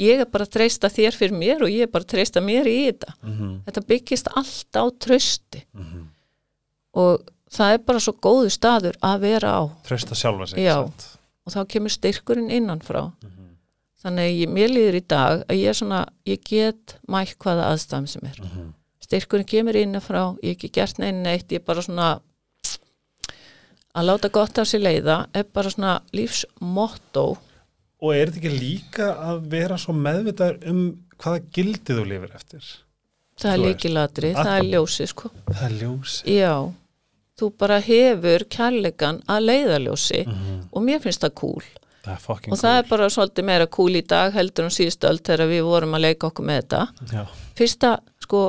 ég 0.00 0.20
er 0.24 0.28
bara 0.28 0.44
að 0.44 0.52
treysta 0.58 0.90
þér 0.92 1.16
fyrir 1.16 1.38
mér 1.38 1.64
og 1.64 1.72
ég 1.72 1.86
er 1.86 1.92
bara 1.92 2.04
að 2.04 2.12
treysta 2.14 2.42
mér 2.44 2.68
í 2.68 2.76
þetta. 2.90 3.14
Mhm. 3.22 3.54
þetta 3.68 3.86
byggist 3.92 4.28
allt 4.36 4.76
á 4.76 4.84
trösti 5.06 5.64
og 6.96 7.24
það 7.52 7.72
er 7.76 7.82
bara 7.86 8.02
svo 8.02 8.12
góðu 8.12 8.50
staður 8.52 8.96
að 9.04 9.20
vera 9.24 9.54
á. 9.56 9.62
Trösta 9.86 10.16
sjálfa 10.18 10.50
sig. 10.52 10.64
Já. 10.64 10.90
og 11.46 11.52
þá 11.54 11.60
kemur 11.70 11.92
styrkurinn 11.94 12.50
innanfrá. 12.50 13.12
Þannig 14.02 14.24
að 14.26 14.38
ég, 14.40 14.48
mér 14.50 14.70
líður 14.70 14.96
í 14.98 15.04
dag 15.08 15.44
að 15.46 15.56
ég 15.60 15.68
er 15.70 15.76
svona, 15.78 16.00
ég 16.26 16.42
get 16.44 16.96
mætt 17.08 17.38
hvaða 17.38 17.70
aðstæðum 17.72 18.08
sem 18.10 18.26
er. 18.26 18.40
Styrkurinn 19.06 19.46
kemur 19.46 19.78
innanfrá, 19.78 20.36
ég 20.42 20.56
hef 20.56 20.58
ekki 20.58 20.72
gert 20.74 20.98
neinn 20.98 21.22
neitt, 21.22 21.46
ég 21.54 21.62
er 21.62 21.64
bara 21.66 21.82
svona 21.82 22.20
að 23.96 24.08
láta 24.10 24.28
gott 24.34 24.58
af 24.62 24.68
sér 24.70 24.82
leiða 24.84 25.18
er 25.34 25.46
bara 25.56 25.72
svona 25.72 25.98
lífsmotto 26.16 27.26
Og 28.04 28.10
er 28.12 28.28
þetta 28.28 28.42
ekki 28.42 28.58
líka 28.60 29.06
að 29.24 29.38
vera 29.54 29.78
svo 29.80 29.94
meðvitaður 29.96 30.66
um 30.68 30.80
hvaða 31.16 31.38
gildið 31.56 31.96
þú 32.00 32.02
lifir 32.10 32.34
eftir? 32.36 32.66
það 33.40 33.52
er 33.52 33.60
líkilatri, 33.62 34.28
það 34.36 34.50
er 34.58 34.66
ljósi 34.72 35.06
sko. 35.10 35.30
Það 35.48 35.64
er 35.66 35.72
ljósi. 35.80 36.34
já, 36.36 36.52
þú 37.40 37.48
bara 37.60 37.78
hefur 37.84 38.44
kærleikan 38.52 39.18
að 39.28 39.42
leiðaljósi 39.50 40.20
og 40.72 40.84
mér 40.84 41.02
finnst 41.04 41.24
það 41.24 41.34
cool 41.40 41.66
Það 42.06 42.20
fucking 42.22 42.52
og 42.54 42.60
það 42.60 42.76
er 42.78 42.84
bara 42.92 43.08
svolítið 43.10 43.44
meira 43.48 43.66
cool 43.66 43.96
í 43.98 44.04
dag 44.06 44.32
heldur 44.36 44.68
um 44.68 44.72
síðustu 44.72 45.08
öll 45.10 45.18
þegar 45.26 45.50
við 45.50 45.64
vorum 45.66 45.96
að 45.98 46.04
leika 46.06 46.28
okkur 46.30 46.46
með 46.46 46.60
þetta 46.62 46.82
Já. 47.16 47.24
fyrsta, 47.58 47.90
sko 48.22 48.42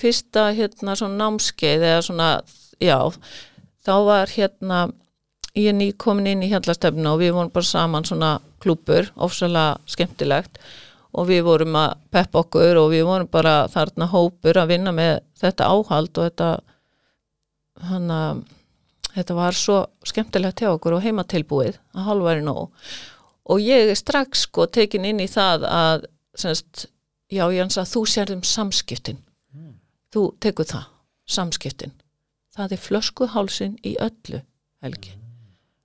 fyrsta 0.00 0.48
hérna 0.56 0.96
svona 0.98 1.20
námskeið 1.20 1.84
eða 1.92 2.02
svona, 2.08 2.30
já 2.82 2.98
þá 3.86 3.94
var 4.06 4.32
hérna 4.32 4.80
ég 5.56 5.72
er 5.72 5.76
nýkomin 5.76 6.28
inn 6.30 6.44
í 6.44 6.50
hjallastöfnu 6.52 7.10
og 7.10 7.20
við 7.22 7.34
vorum 7.36 7.52
bara 7.54 7.66
saman 7.66 8.06
svona 8.06 8.36
klúpur, 8.62 9.10
ofsalega 9.16 9.78
skemmtilegt. 9.90 10.60
Og 11.10 11.26
við 11.26 11.42
vorum 11.42 11.74
að 11.74 11.96
peppa 12.14 12.44
okkur 12.44 12.78
og 12.78 12.92
við 12.92 13.02
vorum 13.08 13.30
bara 13.30 13.64
þarna 13.72 14.06
hópur 14.12 14.60
að 14.60 14.76
vinna 14.76 14.92
með 14.94 15.16
þetta 15.40 15.66
áhald 15.66 16.12
og 16.14 16.28
þetta 16.28 16.50
hann 17.90 18.12
að 18.14 18.44
þetta 19.10 19.34
var 19.34 19.56
svo 19.58 19.78
skemmtilegt 20.06 20.62
hjá 20.62 20.68
okkur 20.70 20.94
og 20.94 21.02
heimatilbúið 21.02 21.80
að 21.96 22.06
halværi 22.06 22.44
nóg. 22.46 22.70
Og 23.50 23.58
ég 23.64 23.90
er 23.90 23.98
strax 23.98 24.44
sko 24.46 24.68
tekin 24.70 25.08
inn 25.08 25.18
í 25.18 25.26
það 25.26 25.66
að 25.66 26.06
semst, 26.38 26.86
já 27.26 27.42
Jans 27.50 27.80
að 27.80 27.90
þú 27.90 28.04
sérðum 28.06 28.44
samskiptin. 28.46 29.18
Þú 30.14 30.28
tekur 30.38 30.68
það, 30.70 30.86
samskiptin 31.26 31.96
það 32.56 32.74
er 32.76 32.82
flöskuhálsin 32.86 33.76
í 33.86 33.96
öllu 34.02 34.40
helgi. 34.84 35.14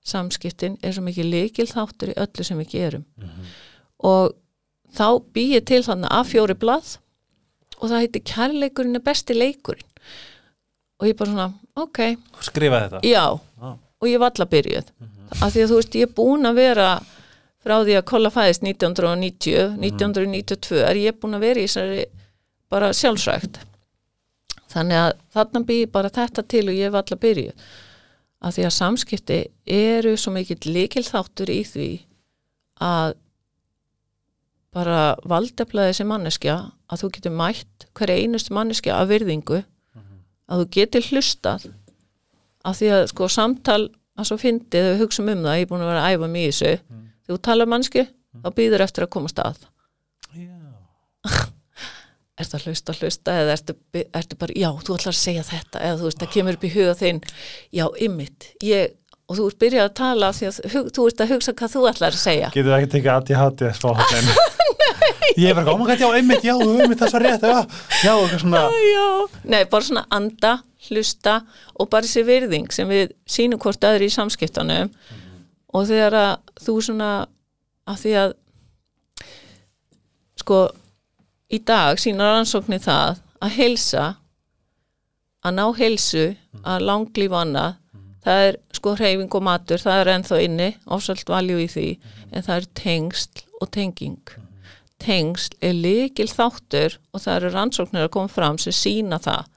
Samskiptin 0.05 0.77
er 0.85 0.93
svo 0.93 1.01
mikið 1.05 1.29
leikil 1.31 1.65
þáttur 1.69 2.11
í 2.13 2.17
öllu 2.21 2.45
sem 2.45 2.59
við 2.61 2.69
gerum. 2.75 3.05
Og 4.05 4.35
þá 4.95 5.07
býið 5.33 5.65
til 5.71 5.81
þannig 5.87 6.13
að 6.13 6.29
fjóri 6.33 6.55
blað 6.61 6.93
og 7.79 7.89
það 7.89 8.03
heiti 8.05 8.21
kærleikurinn 8.31 8.95
er 8.99 9.03
besti 9.03 9.35
leikurinn. 9.35 9.87
Og 11.01 11.09
ég 11.09 11.17
bara 11.19 11.31
svona, 11.33 11.47
ok, 11.75 11.99
skrifa 12.45 12.85
þetta? 12.85 13.01
Já. 13.03 13.25
Já. 13.35 13.71
og 13.99 14.07
ég 14.07 14.21
var 14.21 14.31
alla 14.31 14.45
byrjuð. 14.47 14.91
Af 15.41 15.51
því 15.51 15.63
að 15.65 15.71
þú 15.71 15.79
veist, 15.81 15.95
ég 15.99 16.07
er 16.07 16.13
búin 16.15 16.47
að 16.47 16.59
vera 16.61 16.89
frá 17.65 17.79
því 17.81 17.95
að 17.97 18.05
kolla 18.05 18.29
fæðist 18.31 18.61
1990 18.63 19.75
1992 19.81 20.83
er 20.85 20.99
ég 21.01 21.17
búin 21.19 21.35
að 21.35 21.45
vera 21.47 21.59
í 21.63 21.65
þessari 21.67 22.05
bara 22.69 22.91
sjálfsrækt 22.93 23.57
þannig 24.75 25.01
að 25.01 25.11
þarna 25.35 25.61
býr 25.69 25.91
bara 25.93 26.11
þetta 26.13 26.45
til 26.51 26.65
og 26.69 26.77
ég 26.77 26.93
var 26.93 27.05
alla 27.05 27.19
byrjuð. 27.25 27.67
Af 28.45 28.55
því 28.55 28.65
að 28.67 28.75
samskipti 28.75 29.37
eru 29.65 30.15
svo 30.19 30.33
mikill 30.35 30.59
líkil 30.67 31.05
þáttur 31.07 31.51
í 31.53 31.61
því 31.65 31.89
að 32.83 33.15
bara 34.75 35.15
valdefla 35.23 35.87
þessi 35.87 36.05
manneskja 36.05 36.57
að 36.91 37.01
þú 37.01 37.09
getur 37.15 37.35
mætt 37.39 37.87
hverja 37.95 38.19
einustu 38.19 38.53
manneskja 38.53 38.97
af 38.99 39.07
virðingu 39.09 39.61
að 40.51 40.61
þú 40.61 40.65
getur 40.75 41.07
hlustað. 41.09 41.69
Af 42.65 42.77
því 42.81 42.91
að 42.91 43.07
sko 43.13 43.29
samtal 43.31 43.81
að 44.15 44.27
svo 44.29 44.37
fyndið 44.41 44.89
við 44.91 45.01
hugsaum 45.01 45.31
um 45.31 45.41
það, 45.45 45.57
ég 45.57 45.65
er 45.65 45.69
búin 45.71 45.85
að 45.85 45.89
vera 45.91 46.03
að 46.03 46.15
æfa 46.15 46.29
mig 46.31 46.43
í 46.43 46.51
þessu. 46.51 46.73
Þegar 47.25 47.37
þú 47.37 47.41
talar 47.47 47.71
mannsku, 47.71 48.03
þá 48.43 48.49
býður 48.59 48.83
eftir 48.85 49.05
að 49.05 49.13
koma 49.15 49.31
stað 49.31 49.63
Já. 50.35 50.59
ertu 52.41 52.57
að 52.57 52.67
hlusta, 52.67 52.95
hlusta 52.99 53.37
eða 53.41 53.55
ertu, 53.55 53.75
ertu 54.03 54.37
bara, 54.39 54.55
já, 54.59 54.69
þú 54.83 54.97
ætlar 54.97 55.13
að 55.13 55.21
segja 55.21 55.45
þetta 55.47 55.81
eða 55.87 55.99
þú 56.01 56.09
veist, 56.09 56.21
það 56.21 56.33
kemur 56.35 56.57
upp 56.57 56.65
í 56.67 56.71
huga 56.73 56.95
þinn. 56.99 57.21
Já, 57.75 57.85
ymmit, 58.07 58.49
ég 58.65 58.95
og 59.25 59.39
þú 59.39 59.45
ert 59.49 59.61
byrjað 59.63 59.87
að 59.87 59.95
tala 59.97 60.31
því 60.37 60.49
að 60.49 60.59
hug, 60.73 60.89
þú 60.93 61.07
ert 61.09 61.23
að 61.23 61.31
hugsa 61.33 61.55
hvað 61.57 61.73
þú 61.75 61.85
ætlar 61.91 62.17
að 62.17 62.21
segja. 62.21 62.51
Getur 62.53 62.73
það 62.73 62.83
ekki 62.83 62.91
tekið 62.95 63.13
ADHD 63.15 63.71
smá 63.79 63.95
hóttin 63.97 64.35
Ég 65.35 65.49
er 65.49 65.57
bara, 65.57 65.73
oh 65.73 65.79
my 65.79 65.87
god, 65.89 65.99
já, 65.99 66.07
einmitt, 66.15 66.45
já, 66.45 66.53
einmitt, 66.55 66.99
það 67.01 67.07
er 67.07 67.11
svo 67.11 67.21
rétt 67.23 67.45
Já, 67.45 67.55
já, 68.05 68.13
eitthvað 68.13 68.41
svona 68.43 68.61
já. 68.85 69.07
Nei, 69.51 69.61
bara 69.71 69.87
svona 69.87 70.03
anda, 70.13 70.51
hlusta 70.87 71.35
og 71.73 71.89
bara 71.91 72.07
þessi 72.07 72.23
virðing 72.27 72.71
sem 72.75 72.89
við 72.91 73.11
sýnum 73.27 73.59
hvort 73.63 73.87
öðru 73.89 74.07
í 74.07 74.13
samskiptunum. 74.13 74.91
Og 75.75 75.89
þegar 75.89 76.17
að 76.21 76.33
þú 76.67 76.77
svona 76.85 77.09
að 77.89 78.01
því 78.03 78.15
að 78.21 78.35
sko 80.45 80.59
í 81.53 81.61
dag 81.61 81.99
sínar 82.01 82.35
rannsóknir 82.35 82.81
það 82.83 83.21
að 83.43 83.57
heilsa 83.59 84.05
að 85.45 85.57
ná 85.59 85.65
heilsu 85.77 86.27
að 86.63 86.85
langlíf 86.89 87.35
annað 87.37 87.75
það 88.25 88.47
er 88.47 88.57
sko 88.73 88.95
hreyfing 88.97 89.37
og 89.37 89.45
matur 89.45 89.81
það 89.81 89.99
er 90.01 90.11
ennþá 90.15 90.39
inni, 90.41 90.69
ofsalt 90.89 91.29
valjú 91.29 91.59
í 91.61 91.67
því 91.69 91.89
en 92.31 92.45
það 92.45 92.55
er 92.55 92.67
tengsl 92.79 93.43
og 93.61 93.71
tenging. 93.75 94.31
Tengsl 95.01 95.57
er 95.61 95.75
líkil 95.77 96.27
þáttur 96.31 96.97
og 97.13 97.21
það 97.21 97.35
eru 97.35 97.51
rannsóknir 97.53 98.07
að 98.07 98.13
koma 98.15 98.31
fram 98.31 98.57
sem 98.61 98.75
sína 98.75 99.19
það 99.21 99.51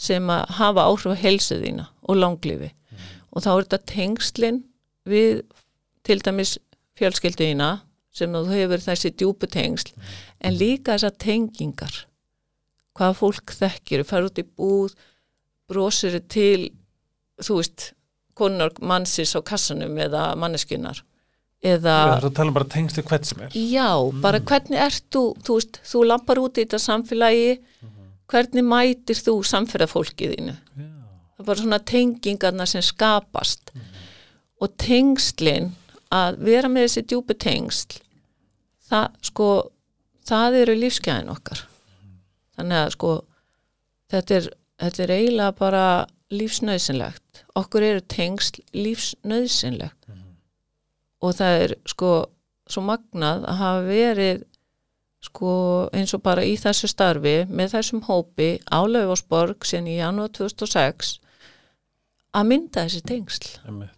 sem 0.00 0.32
að 0.32 0.56
hafa 0.56 0.86
áhrif 0.88 1.14
á 1.14 1.22
heilsu 1.22 1.60
þína 1.60 1.86
og 2.08 2.18
langlífi. 2.18 2.72
Og 3.30 3.44
þá 3.44 3.50
er 3.52 3.62
þetta 3.66 3.80
tengslin 3.92 4.62
við 5.06 5.42
til 6.06 6.18
dæmis 6.24 6.56
fjölskylduðina 6.98 7.70
sem 8.14 8.32
þú 8.34 8.44
hefur 8.50 8.84
þessi 8.84 9.12
djúpu 9.14 9.48
tengsl. 9.50 9.92
En 10.40 10.58
líka 10.58 10.96
þessar 10.96 11.16
tengingar. 11.22 12.02
Hvað 12.96 13.16
fólk 13.20 13.54
þekkir 13.54 14.04
fær 14.08 14.26
út 14.28 14.40
í 14.42 14.44
búð 14.44 14.96
brosir 15.70 16.18
til 16.28 16.72
þú 17.40 17.60
veist 17.60 17.92
konar 18.36 18.74
mannsins 18.82 19.36
á 19.36 19.40
kassanum 19.44 19.98
eða 20.00 20.32
manneskinnar 20.40 21.04
eða 21.60 21.96
er 22.16 22.26
að 22.26 22.36
tala 22.38 22.54
bara 22.56 22.68
tengstu 22.72 23.04
hvert 23.04 23.28
sem 23.28 23.42
er. 23.44 23.56
Já, 23.56 23.90
bara 24.22 24.40
hvernig 24.40 24.80
ert 24.80 25.04
þú, 25.12 25.24
þú 25.44 25.56
veist, 25.58 25.80
þú 25.86 26.04
lampar 26.08 26.40
út 26.40 26.56
í 26.56 26.64
þetta 26.64 26.80
samfélagi, 26.80 27.50
hvernig 28.30 28.66
mætir 28.66 29.20
þú 29.20 29.36
samferðafólkið 29.50 30.36
þínu? 30.36 30.54
Já. 30.56 30.88
Það 31.36 31.44
er 31.44 31.48
bara 31.50 31.64
svona 31.64 31.80
tengingarna 31.92 32.66
sem 32.68 32.84
skapast. 32.84 33.74
Og 34.60 34.72
tengslin, 34.80 35.70
að 36.10 36.40
vera 36.46 36.70
með 36.70 36.86
þessi 36.88 37.04
djúpi 37.10 37.36
tengsl, 37.40 38.00
það, 38.90 39.18
sko, 39.30 39.50
það 40.26 40.58
eru 40.62 40.78
lífsgæðin 40.78 41.34
okkar. 41.34 41.64
Þannig 42.58 42.80
að, 42.80 42.90
sko, 42.96 43.12
þetta 44.10 44.40
er, 44.40 44.50
þetta 44.82 45.04
er 45.04 45.14
eiginlega 45.16 45.56
bara 45.60 45.84
lífsnöðsynlegt. 46.30 47.44
Okkur 47.58 47.86
eru 47.86 48.04
tengsl 48.10 48.62
lífsnöðsynlegt 48.74 50.00
og 51.20 51.36
það 51.36 51.62
er 51.64 51.74
sko 51.88 52.12
svo 52.70 52.82
magnað 52.86 53.44
að 53.48 53.58
hafa 53.60 53.80
verið 53.88 54.44
sko 55.24 55.54
eins 55.96 56.14
og 56.16 56.22
bara 56.24 56.44
í 56.48 56.54
þessu 56.56 56.88
starfi 56.88 57.34
með 57.50 57.74
þessum 57.74 58.04
hópi 58.06 58.54
á 58.72 58.80
Laufásborg 58.88 59.66
síðan 59.68 59.90
í 59.92 59.98
janúar 59.98 60.32
2006 60.36 61.18
að 62.36 62.46
mynda 62.48 62.86
þessi 62.86 63.02
tengsl 63.10 63.50
Einmitt. 63.66 63.92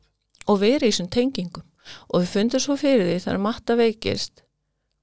og 0.49 0.63
verið 0.65 0.89
í 0.89 0.91
þessum 0.91 1.13
tengingum 1.15 1.69
og 2.09 2.23
við 2.23 2.33
fundum 2.37 2.63
svo 2.63 2.77
fyrir 2.81 3.09
því 3.09 3.19
þegar 3.25 3.43
matta 3.47 3.77
veikist 3.79 4.45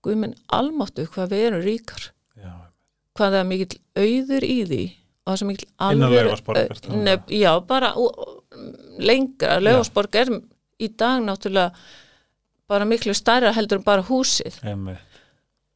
guðminn 0.06 0.36
almáttu 0.56 1.06
hvað 1.12 1.34
við 1.34 1.46
erum 1.50 1.64
ríkar. 1.66 2.10
Já. 2.40 2.54
hvað 3.18 3.34
það 3.34 3.40
er 3.40 3.50
mikill 3.50 3.80
auður 4.00 4.46
í 4.48 4.60
því 4.70 4.84
og 5.26 5.32
það 5.32 5.42
er 5.42 5.50
mikill 5.50 5.72
alveg 5.90 7.34
já, 7.36 7.52
bara 7.68 7.90
lengra, 9.00 9.60
Laufásborg 9.60 10.16
er 10.16 10.32
í 10.80 10.88
dag 10.98 11.20
náttúrulega 11.26 11.74
bara 12.70 12.86
miklu 12.86 13.16
stærra 13.18 13.52
heldur 13.56 13.82
en 13.82 13.86
bara 13.88 14.06
húsið. 14.06 14.60
Einmitt. 14.64 15.06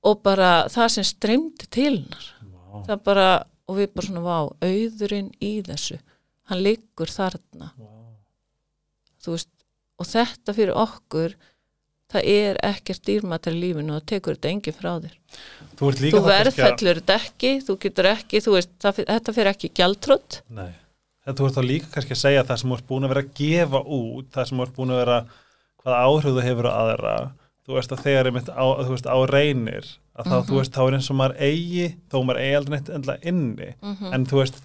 og 0.03 0.19
bara 0.23 0.67
það 0.71 0.89
sem 0.97 1.05
streymdi 1.07 1.67
til 1.71 1.93
hennar. 1.95 2.25
Bara, 3.05 3.27
og 3.69 3.77
við 3.77 3.93
bara 3.95 4.07
svona 4.07 4.23
vá, 4.25 4.37
auðurinn 4.65 5.29
í 5.41 5.53
þessu. 5.63 5.99
Hann 6.51 6.63
liggur 6.65 7.11
þarna. 7.11 7.71
Vá. 7.77 7.91
þú 9.23 9.35
veist, 9.37 9.49
og 9.99 10.05
þetta 10.09 10.53
fyrir 10.57 10.73
okkur 10.75 11.35
það 12.13 12.27
er 12.29 12.57
ekkert 12.63 13.03
dýrmættar 13.07 13.55
í 13.55 13.59
lífinu 13.63 13.95
og 13.95 14.01
það 14.01 14.09
tekur 14.13 14.35
þetta 14.37 14.49
enginn 14.53 14.77
frá 14.77 14.91
þér 15.01 15.15
Þú 15.79 15.91
þú 15.97 16.19
að- 16.19 16.27
verðfellur 16.29 16.99
þetta 17.01 17.15
ekki, 17.19 17.51
þú 17.65 17.77
getur 17.85 18.05
ekki 18.11 18.41
þú 18.45 18.51
veist, 18.57 18.73
það, 18.83 18.99
þetta 19.09 19.33
fyrir 19.33 19.51
ekki 19.53 19.71
gjaldtrödd 19.79 20.41
Nei. 20.49 20.73
Þetta 21.23 21.39
þú 21.39 21.45
ert 21.47 21.55
þá 21.57 21.63
líka 21.63 21.87
kannski 21.93 22.13
að 22.13 22.19
segja 22.25 22.43
það 22.43 22.57
sem 22.59 22.69
þú 22.69 22.75
ert 22.77 22.87
búin 22.87 23.05
að 23.07 23.11
vera 23.13 23.21
að 23.23 23.33
gefa 23.39 23.79
út, 23.97 24.25
það 24.35 24.47
sem 24.49 24.57
þú 24.59 24.63
ert 24.67 24.75
búin 24.75 24.91
að 24.93 24.97
vera, 25.05 25.17
hvaða 25.83 26.01
áhrif 26.03 26.33
þú 26.35 26.41
hefur 26.43 26.67
á 26.67 26.73
aðra. 26.83 27.13
Þú 27.63 27.73
veist 27.77 27.93
að 27.95 28.01
þegar 28.03 28.27
einmitt 28.27 28.49
á, 28.51 28.65
þú 28.83 28.89
veist, 28.91 29.07
á 29.07 29.17
reynir, 29.31 29.85
að 30.19 30.25
þá, 30.27 30.35
Mhm. 30.35 30.47
þú 30.49 30.57
veist, 30.59 30.73
þá 30.75 30.81
er 30.83 30.93
eins 30.97 31.09
og 31.09 31.15
maður 31.15 31.35
eigi, 31.47 31.85
þó 32.11 32.17
maður 32.27 32.41
eigi 32.43 32.57
aldrei 32.59 32.73
neitt 32.75 32.89
endla 32.97 33.15
inni, 33.23 33.69
Mhm. 33.81 34.13
en 34.13 34.25
þú 34.25 34.35
veist, 34.43 34.59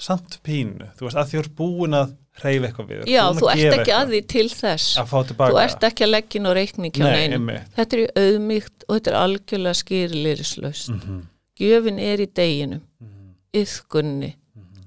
samt 0.00 0.38
pínu, 0.44 0.90
þú 0.96 1.06
veist, 1.08 1.16
að 1.16 2.14
að 2.40 2.46
hreyfa 2.48 2.66
eitthvað 2.70 2.88
við. 2.90 3.04
já, 3.12 3.22
þú 3.38 3.50
ert 3.52 3.74
ekki 3.78 3.94
að 3.96 4.10
því 4.14 4.20
til 4.34 4.48
þess. 4.48 4.96
Að 4.96 5.14
þú 5.36 5.58
ert 5.62 5.84
ekki 5.90 6.04
að 6.06 6.10
leggja 6.14 6.40
inn 6.40 6.46
á 6.48 6.52
reikning 6.56 6.92
hjá 6.96 7.04
Nei, 7.04 7.28
neinum. 7.28 7.50
þetta 7.76 7.96
er 7.96 8.02
í 8.02 8.08
auðmygt 8.24 8.84
og 8.88 8.94
þetta 8.96 9.10
er 9.10 9.18
algjörlega 9.20 9.80
skýrlýrislaust 9.82 10.88
Mm 10.90 11.00
-hmm. 11.00 11.22
gjöfin 11.60 11.98
er 12.00 12.18
í 12.20 12.26
deginum, 12.34 12.80
Mhm. 13.00 13.34
yðkunni 13.54 14.34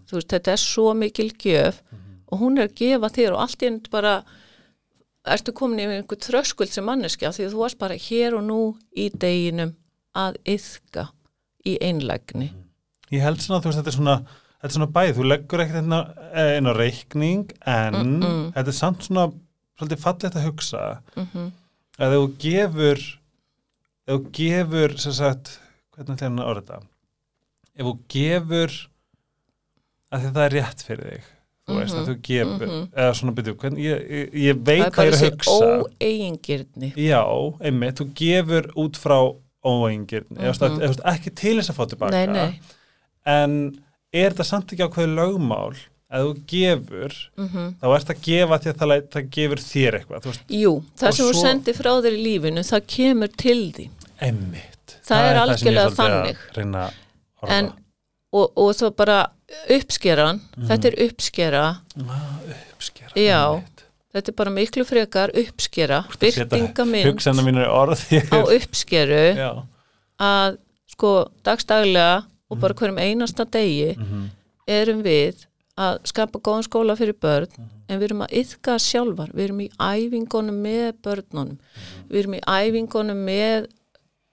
þú 0.10 0.14
veist, 0.18 0.28
þetta 0.34 0.52
er 0.52 0.58
svo 0.58 0.94
mikil 0.94 1.32
gjöf 1.38 1.82
og 2.32 2.40
hún 2.40 2.58
er 2.60 2.68
að 2.68 2.76
gefa 2.76 3.10
þér 3.10 3.32
og 3.34 3.40
allt 3.42 3.62
í 3.62 3.66
enn 3.68 3.82
bara 3.92 4.24
ertu 5.26 5.54
komin 5.54 5.80
yfir 5.80 6.02
einhver 6.02 6.18
tröskuld 6.20 6.70
sem 6.70 6.84
manneskja 6.86 7.30
því 7.32 7.46
að 7.48 7.54
þú 7.54 7.58
varst 7.64 7.78
bara 7.80 7.96
hér 7.96 8.34
og 8.38 8.44
nú 8.44 8.76
í 8.98 9.10
deginum 9.10 9.76
að 10.16 10.36
yðka 10.46 11.08
í 11.66 11.78
einlægni. 11.82 12.52
Ég 13.12 13.22
held 13.22 13.38
svona, 13.40 13.62
þú 13.62 13.70
veist, 13.72 13.80
þetta 13.80 13.88
er 13.88 13.98
svona, 13.98 14.16
þetta 14.64 14.72
er 14.72 14.78
svona 14.78 14.94
bæð, 14.96 15.18
þú 15.18 15.26
leggur 15.28 15.60
ekkert 15.60 15.82
inn 15.82 15.92
á, 15.92 16.02
eh, 16.32 16.56
á 16.64 16.72
reikning, 16.78 17.52
en 17.68 18.24
þetta 18.56 18.72
er 18.72 18.78
samt 18.78 19.04
svona, 19.04 19.26
svolítið 19.76 20.00
fallegt 20.00 20.38
að 20.40 20.48
hugsa, 20.48 20.84
mm 21.18 21.52
að 22.00 22.16
þú 22.16 22.24
gefur, 22.42 23.04
ef 24.08 24.16
þú 24.16 24.32
gefur, 24.40 24.98
sem 24.98 25.14
sagt, 25.14 25.60
hvernig 25.94 26.16
ætla 26.16 26.30
ég 26.30 26.40
að 26.40 26.48
orða 26.48 26.64
þetta? 26.64 26.80
Ef 27.76 27.86
þú 27.86 27.94
gefur, 28.16 28.80
að 30.14 30.26
það 30.32 30.44
er 30.46 30.56
rétt 30.58 30.82
fyrir 30.88 31.12
þig, 31.12 31.30
þú 31.68 31.78
veist, 31.82 32.00
að 32.00 32.08
þú 32.08 32.18
gefur, 32.30 32.74
eða 32.96 33.14
svona 33.20 33.36
byrju, 33.38 33.56
hvernig, 33.62 33.84
ég, 33.84 34.10
ég, 34.10 34.34
ég 34.48 34.58
það 34.58 34.66
veit 34.72 34.86
er 34.86 34.90
hvað 34.90 34.96
bara 34.96 35.06
ég 35.06 35.14
er 35.14 35.14
að 35.14 35.24
þessi 35.24 35.36
hugsa. 35.36 35.70
óeigingirni 36.00 36.94
Já, 36.96 37.24
einmitt, 37.62 38.00
þú 38.00 38.10
gefur 38.16 38.72
út 38.88 38.96
frá 38.96 39.20
óengirni, 39.64 40.40
mm 40.40 40.50
-hmm. 40.50 40.82
eða 40.82 40.96
mm 40.96 41.14
ekki 41.14 41.30
til 41.36 41.58
þess 41.60 41.70
að 41.70 41.76
fá 41.78 41.86
tilbaka. 41.90 42.12
nei, 42.12 42.28
nei, 42.28 42.62
en 43.26 43.84
er 44.14 44.30
þetta 44.34 44.46
samt 44.48 44.72
ekki 44.76 44.86
ákveði 44.88 45.16
lögmál? 45.18 45.74
Að 46.14 46.28
þú 46.28 46.34
gefur 46.52 47.14
mm 47.42 47.70
þá 47.82 47.86
ert 47.98 48.10
að 48.14 48.20
gefa 48.28 48.58
því 48.62 48.70
að 48.70 48.82
það, 48.84 48.92
það 49.16 49.30
gefur 49.38 49.62
þér 49.66 49.96
eitthvað 50.00 50.26
veist, 50.30 50.44
jú, 50.54 50.74
það 51.02 51.16
sem 51.18 51.26
þú 51.26 51.32
svo- 51.34 51.42
sendir 51.48 51.78
frá 51.80 51.92
þér 52.06 52.18
í 52.18 52.24
lífinu 52.28 52.64
það 52.68 52.84
kemur 52.96 53.32
til 53.44 53.62
því 53.74 53.86
emmitt 54.28 54.98
Það 55.04 55.24
er 55.24 55.34
sem 55.34 55.34
ég 55.34 55.42
algjörlega 55.42 55.96
þannig. 55.98 56.38
en, 57.58 57.72
og, 58.34 58.52
og 58.62 58.70
svo 58.78 58.92
bara 58.96 59.18
uppskeran, 59.74 60.40
þetta 60.70 60.88
er 60.92 60.96
uppskera. 61.08 61.64
Ah, 62.06 62.38
uppskera 62.76 63.12
Já. 63.20 63.42
þetta 64.14 64.32
er 64.32 64.38
bara 64.38 64.54
miklu 64.54 64.86
frekar 64.88 65.34
uppskera 65.34 66.04
í 66.54 67.66
orð 67.74 68.06
á 68.30 68.40
uppskeru 68.54 69.24
já, 69.38 69.50
að 70.22 70.58
sko 70.94 71.12
dagstaglega 71.44 72.24
og 72.52 72.60
bara 72.60 72.74
hverjum 72.74 73.00
einasta 73.00 73.46
degi 73.46 73.96
Mhm. 73.98 74.30
erum 74.68 75.04
við 75.04 75.46
að 75.78 76.00
skapa 76.06 76.40
góðan 76.40 76.64
skóla 76.68 76.96
fyrir 76.96 77.14
börn 77.20 77.48
en 77.90 78.00
við 78.00 78.04
erum 78.10 78.22
að 78.28 78.34
yðka 78.42 78.76
sjálfar. 78.80 79.32
Við 79.34 79.44
erum 79.48 79.62
í 79.62 79.70
æfingunum 79.80 80.60
með 80.62 80.92
börnunum. 81.04 81.58
Við 82.10 82.20
erum 82.24 82.34
í 82.38 82.42
æfingunum 82.48 83.24
með 83.26 83.68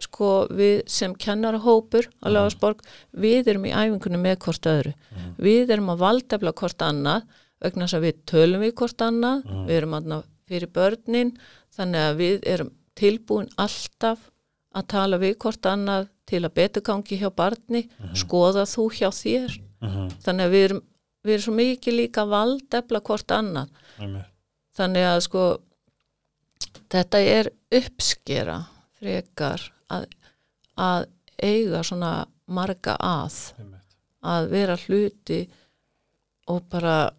sko 0.01 0.47
við 0.49 0.83
sem 0.89 1.15
kennarahópur 1.15 2.07
að 2.25 2.33
Lagarsborg, 2.33 2.81
við 3.15 3.49
erum 3.49 3.65
í 3.69 3.73
æfingunum 3.73 4.23
með 4.25 4.37
hvort 4.45 4.67
öðru. 4.67 4.95
Við 5.39 5.71
erum 5.71 5.91
að 5.93 5.99
valdefla 6.05 6.53
hvort 6.53 6.79
annað 6.79 7.23
vegna 7.61 7.85
þess 7.85 7.95
að 7.99 8.05
við 8.07 8.15
tölum 8.27 8.61
við 8.65 8.73
hvort 8.75 8.97
annað. 9.05 9.43
Við 9.67 9.77
erum 9.77 9.95
aðna 9.99 10.23
fyrir 10.49 10.69
börnin 10.73 11.33
þannig 11.77 12.01
að 12.11 12.17
við 12.17 12.41
erum 12.47 12.71
tilbúin 12.97 13.49
alltaf 13.59 14.19
að 14.75 14.87
tala 14.93 15.19
við 15.19 15.37
hvort 15.43 15.67
annað 15.67 16.09
til 16.31 16.43
að 16.47 16.55
betur 16.55 16.83
gangi 16.87 17.19
hjá 17.19 17.31
barni 17.35 17.85
skoða 18.15 18.67
þú 18.71 18.85
hjá 18.99 19.09
þér 19.11 19.59
Mhm. 19.81 20.09
þannig 20.21 20.45
að 20.47 20.51
við 20.53 20.65
erum, 20.69 20.81
við 21.25 21.33
erum 21.33 21.43
svo 21.47 21.53
mikið 21.57 21.95
líka 21.97 22.25
valdefla 22.29 23.01
hvort 23.01 23.33
annað 23.33 23.69
Einmitt. 23.99 24.27
þannig 24.77 25.07
að 25.09 25.21
sko 25.25 25.45
þetta 26.93 27.19
er 27.25 27.49
uppskera 27.81 28.59
frekar 29.01 29.65
að, 29.91 30.05
að 30.77 31.07
eiga 31.43 31.81
svona 31.87 32.27
marga 32.47 32.97
að 33.01 33.39
að 34.23 34.49
vera 34.53 34.77
hluti 34.77 35.41
og 36.53 36.63
bara 36.69 37.11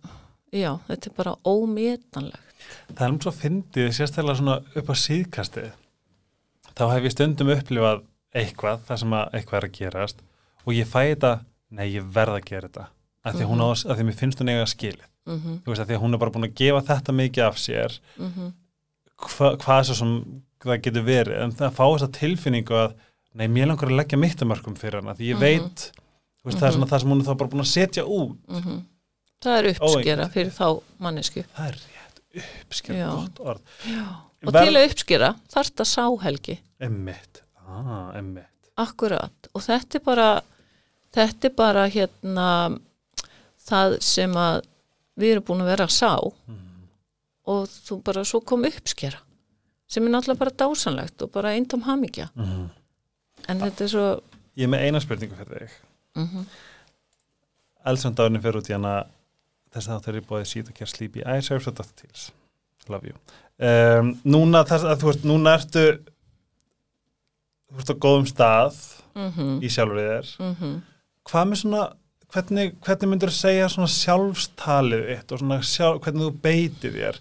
já, 0.54 0.76
þetta 0.88 1.10
er 1.10 1.16
bara 1.18 1.36
ómetanlegt 1.48 2.48
Það 2.94 3.02
er 3.08 3.12
um 3.16 3.20
svo 3.24 3.32
fyndið, 3.34 3.88
sérstaklega 3.98 4.38
svona 4.38 4.56
upp 4.78 4.90
á 4.92 4.96
síðkastið. 4.96 5.72
Þá 6.82 6.86
hef 6.96 7.04
ég 7.06 7.14
stundum 7.14 7.52
upplifað 7.54 8.00
eitthvað, 8.42 8.80
það 8.88 8.98
sem 9.04 9.14
að 9.14 9.36
eitthvað 9.38 9.58
er 9.60 9.68
að 9.68 9.76
gerast 9.78 10.24
og 10.66 10.74
ég 10.74 10.88
fæ 10.90 11.02
þetta, 11.12 11.32
nei 11.78 11.86
ég 11.94 12.08
verð 12.16 12.38
að 12.40 12.46
gera 12.50 12.68
þetta. 12.70 12.86
Af 13.22 13.36
því, 13.36 13.44
mm 13.46 13.52
-hmm. 13.52 13.62
að, 13.62 13.84
að 13.92 13.98
því 14.00 14.06
mér 14.08 14.18
finnst 14.18 14.40
hún 14.42 14.50
eiga 14.50 14.66
skilið. 14.66 15.06
mm 15.30 15.38
-hmm, 15.40 15.60
Þú 15.62 15.70
veist, 15.70 15.82
af 15.82 15.88
því 15.88 15.96
að 15.96 16.02
hún 16.02 16.14
er 16.14 16.18
bara 16.18 16.32
búin 16.32 16.48
að 16.50 16.56
gefa 16.58 16.82
þetta 16.90 17.12
mikið 17.14 17.44
af 17.46 17.58
sér, 17.58 18.00
mm 18.18 18.54
hva, 19.22 19.56
hvað 19.62 19.84
svo 19.86 19.94
sem 19.96 20.12
það 20.64 20.82
getur 20.82 21.04
verið. 21.06 21.36
En 21.44 21.52
það 21.52 21.76
fá 21.78 21.86
þessa 21.86 22.12
tilfinningu 22.12 22.74
að, 22.74 22.94
nei, 23.38 23.48
mér 23.48 23.68
langar 23.68 23.90
að 23.90 23.96
leggja 24.00 24.18
mitt 24.18 24.42
að 24.42 24.48
mörgum 24.50 24.76
fyrir 24.76 25.02
hana. 25.02 25.14
Því 25.14 25.26
ég 25.30 25.36
Mhm. 25.38 25.42
veit, 25.42 25.92
þú 26.42 26.46
veist, 26.50 26.58
það 26.60 26.68
er 26.68 26.72
svona 26.74 26.90
það 26.90 27.00
sem 27.02 27.10
hún 27.12 27.20
er 27.22 27.26
þá 27.30 27.38
bara 27.38 27.50
búin 27.50 27.62
að 27.62 27.74
setja 27.76 28.04
út. 28.04 28.38
það 29.42 29.58
er 29.58 29.70
uppskera 29.70 29.90
Óeigingjarnt. 29.96 30.34
fyrir 30.34 30.52
þá 30.52 30.82
mannesku 31.00 31.44
Það 31.58 31.68
er 31.68 31.78
rétt, 31.86 32.18
uppskilt 32.66 32.98
Já. 32.98 33.10
gott 33.12 33.40
orð. 33.40 33.62
Og 34.48 34.56
til 34.56 34.76
að 34.78 34.88
uppskera 34.90 35.34
þarf 35.54 35.70
þetta 35.72 35.86
sáhelgi 35.92 36.56
Emmitt, 36.82 37.44
ah, 37.68 38.10
emmitt. 38.18 38.48
Akkurat 38.82 39.50
og 39.54 39.62
þetta 39.62 40.00
er 40.00 40.06
bara 40.06 40.28
þetta 41.14 41.50
er 41.52 41.56
bara 41.60 41.84
hérna 41.92 42.48
það 43.68 43.98
sem 44.02 44.34
að 44.40 44.62
við 45.22 45.36
erum 45.36 45.46
búin 45.52 45.62
að 45.66 45.72
vera 45.76 45.86
að 45.90 45.96
sá 45.98 46.12
og 47.52 47.68
þú 47.70 48.00
bara 48.06 48.24
svo 48.26 48.42
kom 48.46 48.66
uppskera 48.70 49.20
sem 49.92 50.06
er 50.08 50.14
náttúrulega 50.14 50.40
bara 50.40 50.58
dásanlegt 50.64 51.22
og 51.26 51.32
bara 51.34 51.56
eintóm 51.58 51.84
hamingja 51.90 52.30
Mm 52.36 52.70
en 53.50 53.58
þetta 53.58 53.84
er 53.84 53.90
svo 53.90 54.04
Ég 54.56 54.68
er 54.68 54.70
með 54.70 54.84
eina 54.86 55.00
spurningu 55.02 55.34
fyrir 55.36 55.64
þig. 55.66 55.78
mm 56.22 56.44
Eldsandárinu 57.90 58.42
fyrir 58.44 58.60
út 58.60 58.70
í 58.70 58.76
hana 58.76 58.92
þess 59.74 59.90
að 59.90 60.04
það 60.06 60.18
er 60.20 60.26
búið 60.30 60.44
sít 60.52 60.70
og 60.70 60.76
kér 60.78 60.90
sleepy 60.92 61.24
eye 61.26 61.42
serves 61.42 61.68
og 61.72 61.74
Dr. 61.80 61.90
Teals. 61.98 62.28
Love 62.90 63.10
you. 63.10 63.16
Um, 63.62 64.16
núna, 64.26 64.64
þess 64.66 64.88
að 64.90 65.02
þú 65.04 65.10
veist, 65.12 65.26
núna 65.30 65.52
ertu 65.60 65.84
þú 67.70 67.78
veist 67.78 67.92
á 67.94 68.02
góðum 68.02 68.28
stað 68.30 68.78
mm 69.16 69.60
í 69.62 69.70
sjálfur 69.70 70.00
þér. 70.02 70.30
-hmm. 70.40 70.78
Hvað 71.30 71.48
með 71.50 71.60
svona, 71.62 71.82
hvernig, 72.34 72.74
hvernig 72.82 73.10
myndur 73.12 73.30
þú 73.30 73.38
segja 73.38 73.68
svona 73.70 73.88
sjálfstalið 73.88 75.04
þitt 75.12 75.32
og 75.32 75.40
svona 75.40 75.60
sjálf, 75.62 76.02
hvernig 76.02 76.24
þú 76.26 76.32
beitir 76.42 76.92
þér 76.96 77.20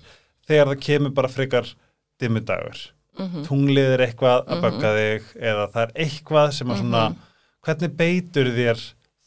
þegar 0.49 0.67
það 0.71 0.81
kemur 0.87 1.11
bara 1.15 1.29
frekar 1.29 1.67
dimmudagur? 2.21 2.79
Mhm. 3.19 3.45
Tunglið 3.45 3.93
er 3.95 4.07
eitthvað 4.07 4.47
að 4.47 4.61
bögga 4.63 4.95
þig 4.97 5.23
eða 5.37 5.67
það 5.73 5.83
er 5.83 5.93
eitthvað 6.07 6.53
sem 6.53 6.69
að 6.69 6.79
svona, 6.79 7.09
Mhm. 7.11 7.17
hvernig 7.67 7.97
beitur 7.97 8.47
þér 8.47 8.79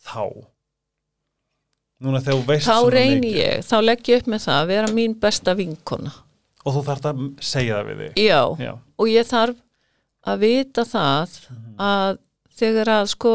þá? 0.05 0.45
Núna 2.01 2.19
þá 2.19 2.91
reyni 2.91 3.33
ég, 3.35 3.59
þá 3.63 3.77
legg 3.83 4.03
ég 4.03 4.17
upp 4.17 4.27
með 4.27 4.41
það 4.47 4.63
að 4.63 4.67
vera 4.67 4.87
mín 4.87 5.13
besta 5.19 5.53
vinkona 5.55 6.11
og 6.65 6.73
þú 6.77 6.83
þarft 6.87 7.05
að 7.11 7.21
segja 7.43 7.75
það 7.79 7.87
við 7.89 7.97
þig. 8.03 8.13
já, 8.23 8.41
Já. 8.65 8.73
og 8.99 9.07
ég 9.07 9.27
þarf 9.27 9.55
að 10.25 10.39
vita 10.39 10.85
það 10.87 11.39
að 11.79 12.17
þegar 12.59 12.87
að 12.97 13.07
sko 13.11 13.33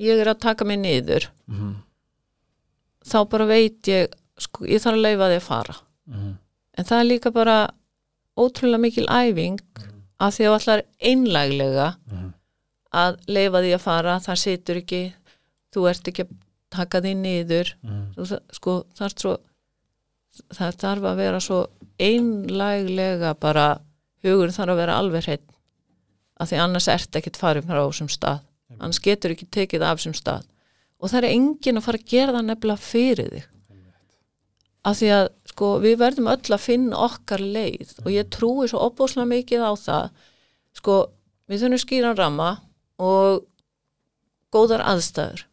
ég 0.00 0.20
er 0.20 0.26
að 0.34 0.40
taka 0.40 0.64
mig 0.64 0.78
niður 0.78 1.28
Mhm. 1.46 1.74
þá 3.06 3.18
bara 3.30 3.46
veit 3.46 3.82
ég 3.90 4.08
sko, 4.38 4.64
ég 4.66 4.82
þarf 4.82 4.96
að 4.98 5.04
leifa 5.06 5.28
því 5.30 5.36
að 5.40 5.46
fara 5.50 5.76
Mhm. 6.08 6.32
en 6.78 6.84
það 6.84 7.00
er 7.00 7.04
líka 7.10 7.32
bara 7.32 7.70
ótrúlega 8.36 8.80
mikil 8.80 9.06
æfing 9.06 9.60
að 10.20 10.34
því 10.36 10.44
að 10.46 10.56
allar 10.58 10.82
einlæglega 11.00 11.96
Mhm. 12.10 12.32
að 12.92 13.16
leifa 13.28 13.62
því 13.62 13.74
að 13.74 13.80
fara 13.80 14.18
það 14.20 14.36
situr 14.44 14.76
ekki, 14.82 15.12
þú 15.72 15.88
ert 15.90 16.04
ekki 16.08 16.24
að 16.24 16.36
taka 16.70 17.00
því 17.00 17.14
niður 17.16 17.72
Mhm. 17.84 18.14
þú, 18.16 18.40
sko, 18.52 18.84
það, 18.94 19.04
er 19.06 19.14
svo, 19.16 19.38
það 20.52 20.76
þarf 20.76 21.02
að 21.10 21.16
vera 21.16 21.38
svo 21.40 21.66
einlæglega 22.02 23.34
bara 23.40 23.66
hugur 24.24 24.52
þarf 24.54 24.74
að 24.74 24.80
vera 24.82 24.98
alveg 25.00 25.26
hreitt 25.28 25.56
að 26.36 26.50
því 26.50 26.60
annars 26.60 26.88
ert 26.92 27.16
ekkit 27.16 27.38
farið 27.40 27.68
frá 27.68 27.80
þessum 27.80 28.10
stað. 28.12 28.44
Annars 28.76 29.00
getur 29.02 29.32
ekki 29.32 29.48
tekið 29.56 29.84
af 29.86 30.00
þessum 30.00 30.16
stað. 30.16 30.48
Og 31.00 31.12
það 31.12 31.22
er 31.22 31.34
enginn 31.36 31.80
að 31.80 31.86
fara 31.86 32.00
að 32.00 32.10
gera 32.10 32.34
það 32.36 32.48
nefnilega 32.50 32.84
fyrir 32.84 33.30
þig. 33.32 33.46
Af 34.86 34.98
því 35.00 35.10
að 35.16 35.28
sko 35.50 35.70
við 35.82 35.96
verðum 36.02 36.30
öll 36.30 36.54
að 36.56 36.62
finna 36.62 37.00
okkar 37.06 37.42
leið. 37.42 37.94
Og 38.04 38.10
ég 38.12 38.28
trúi 38.32 38.68
svo 38.70 38.82
opbóðslega 38.86 39.30
mikið 39.32 39.64
á 39.64 39.72
það. 39.80 40.10
Sko 40.76 40.98
við 41.48 41.64
þurfum 41.64 41.82
skýran 41.82 42.18
ramma 42.18 42.50
og 43.02 43.46
góðar 44.54 44.84
aðstæður. 44.92 45.46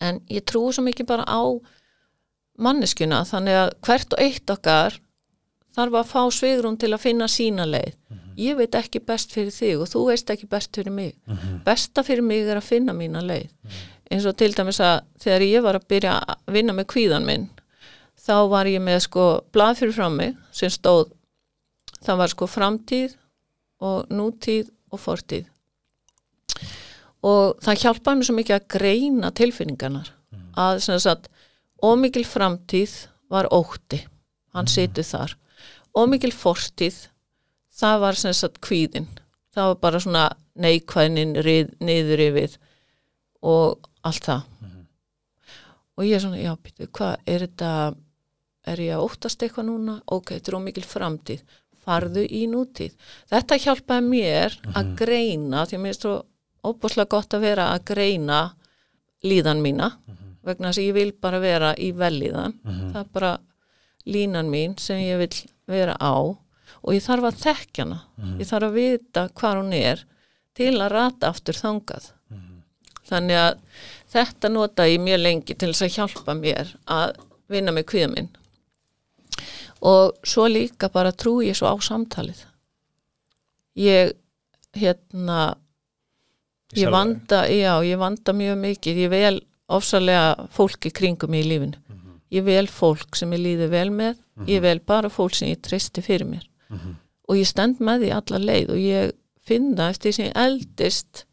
En 0.00 0.22
ég 0.32 0.46
trúi 0.48 0.72
svo 0.72 0.86
mikið 0.86 1.10
bara 1.10 1.26
á 1.28 1.42
manneskjuna 2.62 3.22
þannig 3.28 3.58
að 3.60 3.70
hvert 3.86 4.16
og 4.16 4.24
eitt 4.24 4.52
okkar 4.54 4.98
þarf 5.76 6.00
að 6.00 6.10
fá 6.10 6.22
svigrum 6.34 6.76
til 6.80 6.92
að 6.94 7.04
finna 7.04 7.28
sína 7.30 7.66
leið. 7.68 7.94
Ég 8.40 8.56
veit 8.56 8.74
ekki 8.74 9.02
best 9.04 9.32
fyrir 9.34 9.52
þig 9.52 9.82
og 9.82 9.88
þú 9.90 10.06
veist 10.08 10.30
ekki 10.32 10.48
best 10.50 10.74
fyrir 10.74 10.94
mig. 10.94 11.14
Besta 11.64 12.02
fyrir 12.06 12.24
mig 12.24 12.46
er 12.48 12.60
að 12.60 12.68
finna 12.70 12.94
mína 12.96 13.22
leið. 13.22 13.50
Eins 14.10 14.26
og 14.26 14.36
til 14.36 14.52
dæmis 14.56 14.80
að 14.82 15.04
þegar 15.22 15.46
ég 15.46 15.62
var 15.62 15.78
að 15.78 15.88
byrja 15.92 16.18
að 16.18 16.54
vinna 16.56 16.74
með 16.74 16.88
kvíðan 16.94 17.26
minn 17.26 17.48
þá 18.20 18.36
var 18.50 18.68
ég 18.68 18.82
með 18.82 19.00
sko 19.06 19.24
blað 19.54 19.80
fyrir 19.80 19.96
frá 19.96 20.08
mig 20.12 20.36
sem 20.52 20.70
stóð 20.72 21.12
það 22.04 22.20
var 22.20 22.32
sko 22.32 22.48
framtíð 22.50 23.16
og 23.80 24.10
nútíð 24.12 24.70
og 24.92 25.00
fortíð. 25.00 25.46
Og 27.24 27.60
það 27.60 27.82
hjálpaði 27.84 28.18
mér 28.18 28.28
svo 28.28 28.36
mikið 28.36 28.56
að 28.56 28.68
greina 28.74 29.30
tilfinningarnar. 29.36 30.08
Að 30.56 30.80
sem 30.84 31.00
sagt 31.00 31.28
ómikil 31.82 32.26
framtíð 32.28 32.96
var 33.30 33.48
ótti. 33.54 34.02
Hann 34.54 34.68
situr 34.70 35.06
þar. 35.06 35.36
Ómikil 35.96 36.32
fortíð 36.34 37.06
það 37.80 38.00
var 38.04 38.18
sem 38.18 38.34
sagt 38.36 38.60
kvíðin 38.64 39.08
það 39.54 39.70
var 39.72 39.80
bara 39.82 40.02
svona 40.02 40.26
neikvæðnin 40.60 41.34
rið, 41.44 41.72
niður 41.82 42.22
yfir 42.26 42.56
og 43.46 43.88
allt 44.06 44.28
það. 44.28 44.44
Og 45.98 46.06
ég 46.06 46.16
er 46.16 46.22
svona, 46.22 46.40
já, 46.40 46.52
býtu, 46.56 46.88
hvað 46.96 47.16
er 47.28 47.44
þetta 47.44 47.72
er 48.70 48.82
ég 48.84 48.94
að 48.96 49.04
óttast 49.04 49.42
eitthvað 49.42 49.68
núna? 49.68 49.96
Ok, 50.12 50.36
þetta 50.36 50.52
er 50.52 50.58
ómikil 50.60 50.86
framtíð. 50.86 51.42
Farðu 51.80 52.22
í 52.24 52.44
nútíð. 52.48 52.94
Þetta 53.32 53.58
hjálpaði 53.60 54.06
mér 54.06 54.56
að 54.76 54.94
greina 55.00 55.64
því 55.66 55.78
að 55.78 55.84
mér 55.84 55.94
er 55.94 55.98
svo 55.98 56.14
óbúslega 56.60 57.12
gott 57.16 57.36
að 57.36 57.46
vera 57.48 57.70
að 57.74 57.86
greina 57.92 58.40
líðan 59.24 59.62
mína 59.64 59.88
vegna 60.46 60.70
þess 60.70 60.80
að 60.80 60.86
ég 60.88 60.94
vil 60.94 61.12
bara 61.12 61.40
vera 61.42 61.74
í 61.76 61.90
velíðan 61.92 62.54
það 62.64 63.00
er 63.02 63.08
bara 63.12 63.32
línan 64.06 64.48
mín 64.50 64.78
sem 64.78 64.98
ég 65.04 65.18
vil 65.20 65.34
vera 65.68 65.96
á 66.00 66.16
og 66.80 66.94
ég 66.94 67.02
þarf 67.04 67.26
að 67.28 67.40
þekkja 67.44 67.84
hana. 67.84 67.98
Ég 68.40 68.48
þarf 68.48 68.68
að 68.70 68.76
vita 68.78 69.28
hvað 69.36 69.56
hún 69.60 69.72
er 69.76 70.04
til 70.56 70.80
að 70.80 70.92
rata 70.92 71.28
aftur 71.28 71.54
þangað. 71.58 72.12
Þannig 73.10 73.36
að 73.36 73.58
þetta 74.12 74.48
nota 74.48 74.86
ég 74.86 75.00
mjög 75.02 75.20
lengi 75.20 75.54
til 75.58 75.72
þess 75.72 75.82
að 75.82 75.94
hjálpa 75.96 76.34
mér 76.38 76.76
að 76.86 77.16
vinna 77.50 77.72
með 77.74 77.86
kviða 77.90 78.10
minn. 78.14 78.30
Og 79.80 80.16
svo 80.22 80.46
líka 80.48 80.88
bara 80.92 81.12
trú 81.12 81.40
ég 81.42 81.56
svo 81.56 81.72
á 81.72 81.76
samtalið. 81.80 82.46
Ég 83.76 84.14
hérna 84.76 85.56
ég 86.76 86.90
vanda, 86.90 87.44
já, 87.48 87.82
ég 87.82 87.98
vanda 87.98 88.32
mjög 88.32 88.58
mikið. 88.60 88.96
Ég 89.04 89.10
vel 89.10 89.40
ofsalega 89.70 90.48
fólki 90.54 90.92
kringum 90.94 91.34
í 91.36 91.44
lífinu. 91.46 91.78
Ég 92.30 92.44
vel 92.46 92.66
fólk 92.70 93.16
sem 93.18 93.32
ég 93.34 93.42
líði 93.42 93.66
vel 93.72 93.88
með 93.90 94.18
ég 94.48 94.62
vel 94.64 94.78
bara 94.86 95.10
fólk 95.12 95.34
sem 95.36 95.50
ég 95.50 95.60
treysti 95.64 96.02
fyrir 96.04 96.28
mér. 96.28 96.46
Og 97.28 97.38
ég 97.38 97.48
stend 97.48 97.80
með 97.82 98.04
því 98.04 98.12
alla 98.16 98.40
leið 98.44 98.72
og 98.74 98.80
ég 98.82 99.12
finn 99.46 99.72
það 99.76 99.94
eftir 99.94 100.10
því 100.10 100.16
sem 100.16 100.28
ég 100.28 100.38
eldist 100.44 101.24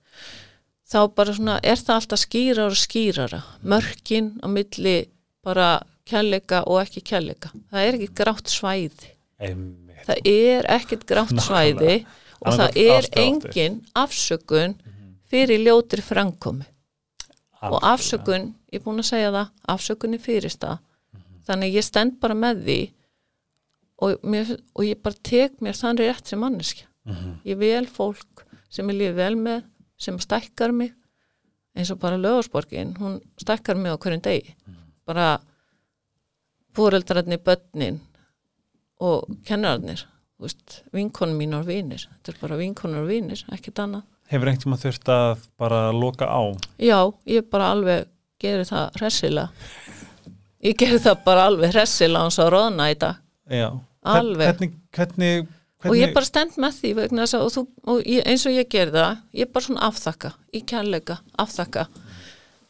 þá 0.88 1.00
bara 1.18 1.36
svona 1.36 1.58
er 1.64 1.82
það 1.82 2.00
alltaf 2.00 2.24
skýrar 2.24 2.72
og 2.72 2.80
skýrara. 2.80 3.42
Mörkin 3.62 4.32
á 4.42 4.48
milli 4.50 4.98
bara 5.46 5.82
kærleika 6.08 6.64
og 6.66 6.82
ekki 6.86 7.04
kærleika. 7.12 7.52
Það 7.72 7.88
er 7.88 8.00
ekki 8.00 8.10
grátt 8.16 8.52
svæði. 8.52 9.12
Einmitt. 9.38 10.06
Það 10.08 10.30
er 10.32 10.70
ekkert 10.78 11.06
grátt 11.10 11.36
svæði 11.44 11.98
og 12.40 12.56
það 12.56 12.80
er 12.80 13.10
engin 13.20 13.82
afsökun 13.98 14.78
fyrir 15.28 15.62
ljótri 15.66 16.02
framkomi 16.06 16.66
og 17.62 17.80
afsökun, 17.84 18.52
ég 18.72 18.80
er 18.80 18.84
búin 18.86 19.02
að 19.02 19.10
segja 19.10 19.32
það 19.34 19.48
afsökun 19.74 20.18
er 20.18 20.24
fyrir 20.24 20.54
stað 20.54 20.84
þannig 21.48 21.72
að 21.72 21.78
ég 21.80 21.86
stend 21.88 22.20
bara 22.22 22.38
með 22.38 22.62
því 22.68 22.80
og, 24.04 24.28
mér, 24.28 24.54
og 24.76 24.86
ég 24.86 25.02
bara 25.04 25.26
tek 25.26 25.58
mér 25.64 25.78
þann 25.78 26.02
rétt 26.02 26.30
sem 26.30 26.42
manneskja. 26.42 26.88
Mhm. 27.08 27.40
ég 27.48 27.58
vel 27.58 27.86
fólk 27.88 28.44
sem 28.70 28.90
ég 28.90 28.98
lífi 29.00 29.16
vel 29.16 29.36
með 29.40 29.64
sem 29.98 30.18
stækkar 30.20 30.74
mig 30.76 30.92
eins 31.78 31.92
og 31.92 32.00
bara 32.00 32.18
lögursporgin 32.18 32.98
hún 32.98 33.22
stækkar 33.40 33.78
mig 33.78 33.92
á 33.96 33.98
hverjum 33.98 34.22
degi. 34.22 34.56
Bara 35.06 35.40
fóreldrarnir 36.76 37.40
börnin 37.40 38.00
og 39.00 39.30
kennararnir 39.46 40.04
vinkonum 40.94 41.38
mín 41.38 41.56
og 41.56 41.66
vinir. 41.66 42.10
Þetta 42.22 42.36
er 42.36 42.42
bara 42.42 42.58
vinkonur 42.58 43.06
og 43.06 43.08
vinir, 43.08 43.46
ekkert 43.52 43.80
annað 43.80 44.04
Hefur 44.28 44.50
einhvern 44.50 44.64
tíma 44.64 44.78
þurft 44.82 45.12
að 45.12 45.44
bara 45.60 45.82
loka 45.96 46.28
á? 46.28 46.42
Já, 46.84 47.00
ég 47.30 47.46
bara 47.52 47.72
alveg 47.76 48.08
geri 48.42 48.66
það 48.68 48.98
hressilega. 49.00 49.68
Ég 50.66 50.76
geri 50.80 51.00
það 51.00 51.22
bara 51.28 51.46
alveg 51.48 51.72
hressilega 51.76 52.26
hans 52.26 52.40
að 52.44 52.52
roðna 52.56 52.90
í 52.92 52.98
dag. 53.00 53.22
Já. 53.48 53.70
Alveg. 54.08 54.50
Hvernig, 54.50 54.74
hvernig, 54.96 55.48
hvernig 55.80 55.94
Og 55.94 56.02
ég 56.02 56.14
bara 56.16 56.28
stend 56.28 56.58
með 56.60 56.82
því 56.82 56.92
vegna 56.98 57.24
þess 57.24 57.38
að 57.38 57.46
og 57.46 57.54
þú, 57.56 57.64
og 57.94 58.02
ég, 58.04 58.26
eins 58.28 58.46
og 58.50 58.56
ég 58.58 58.70
geri 58.72 58.96
það, 58.96 59.24
ég 59.40 59.52
bara 59.54 59.68
svona 59.68 59.88
afþakka, 59.88 60.34
í 60.52 60.64
kærleika, 60.68 61.20
afþakka. 61.44 61.88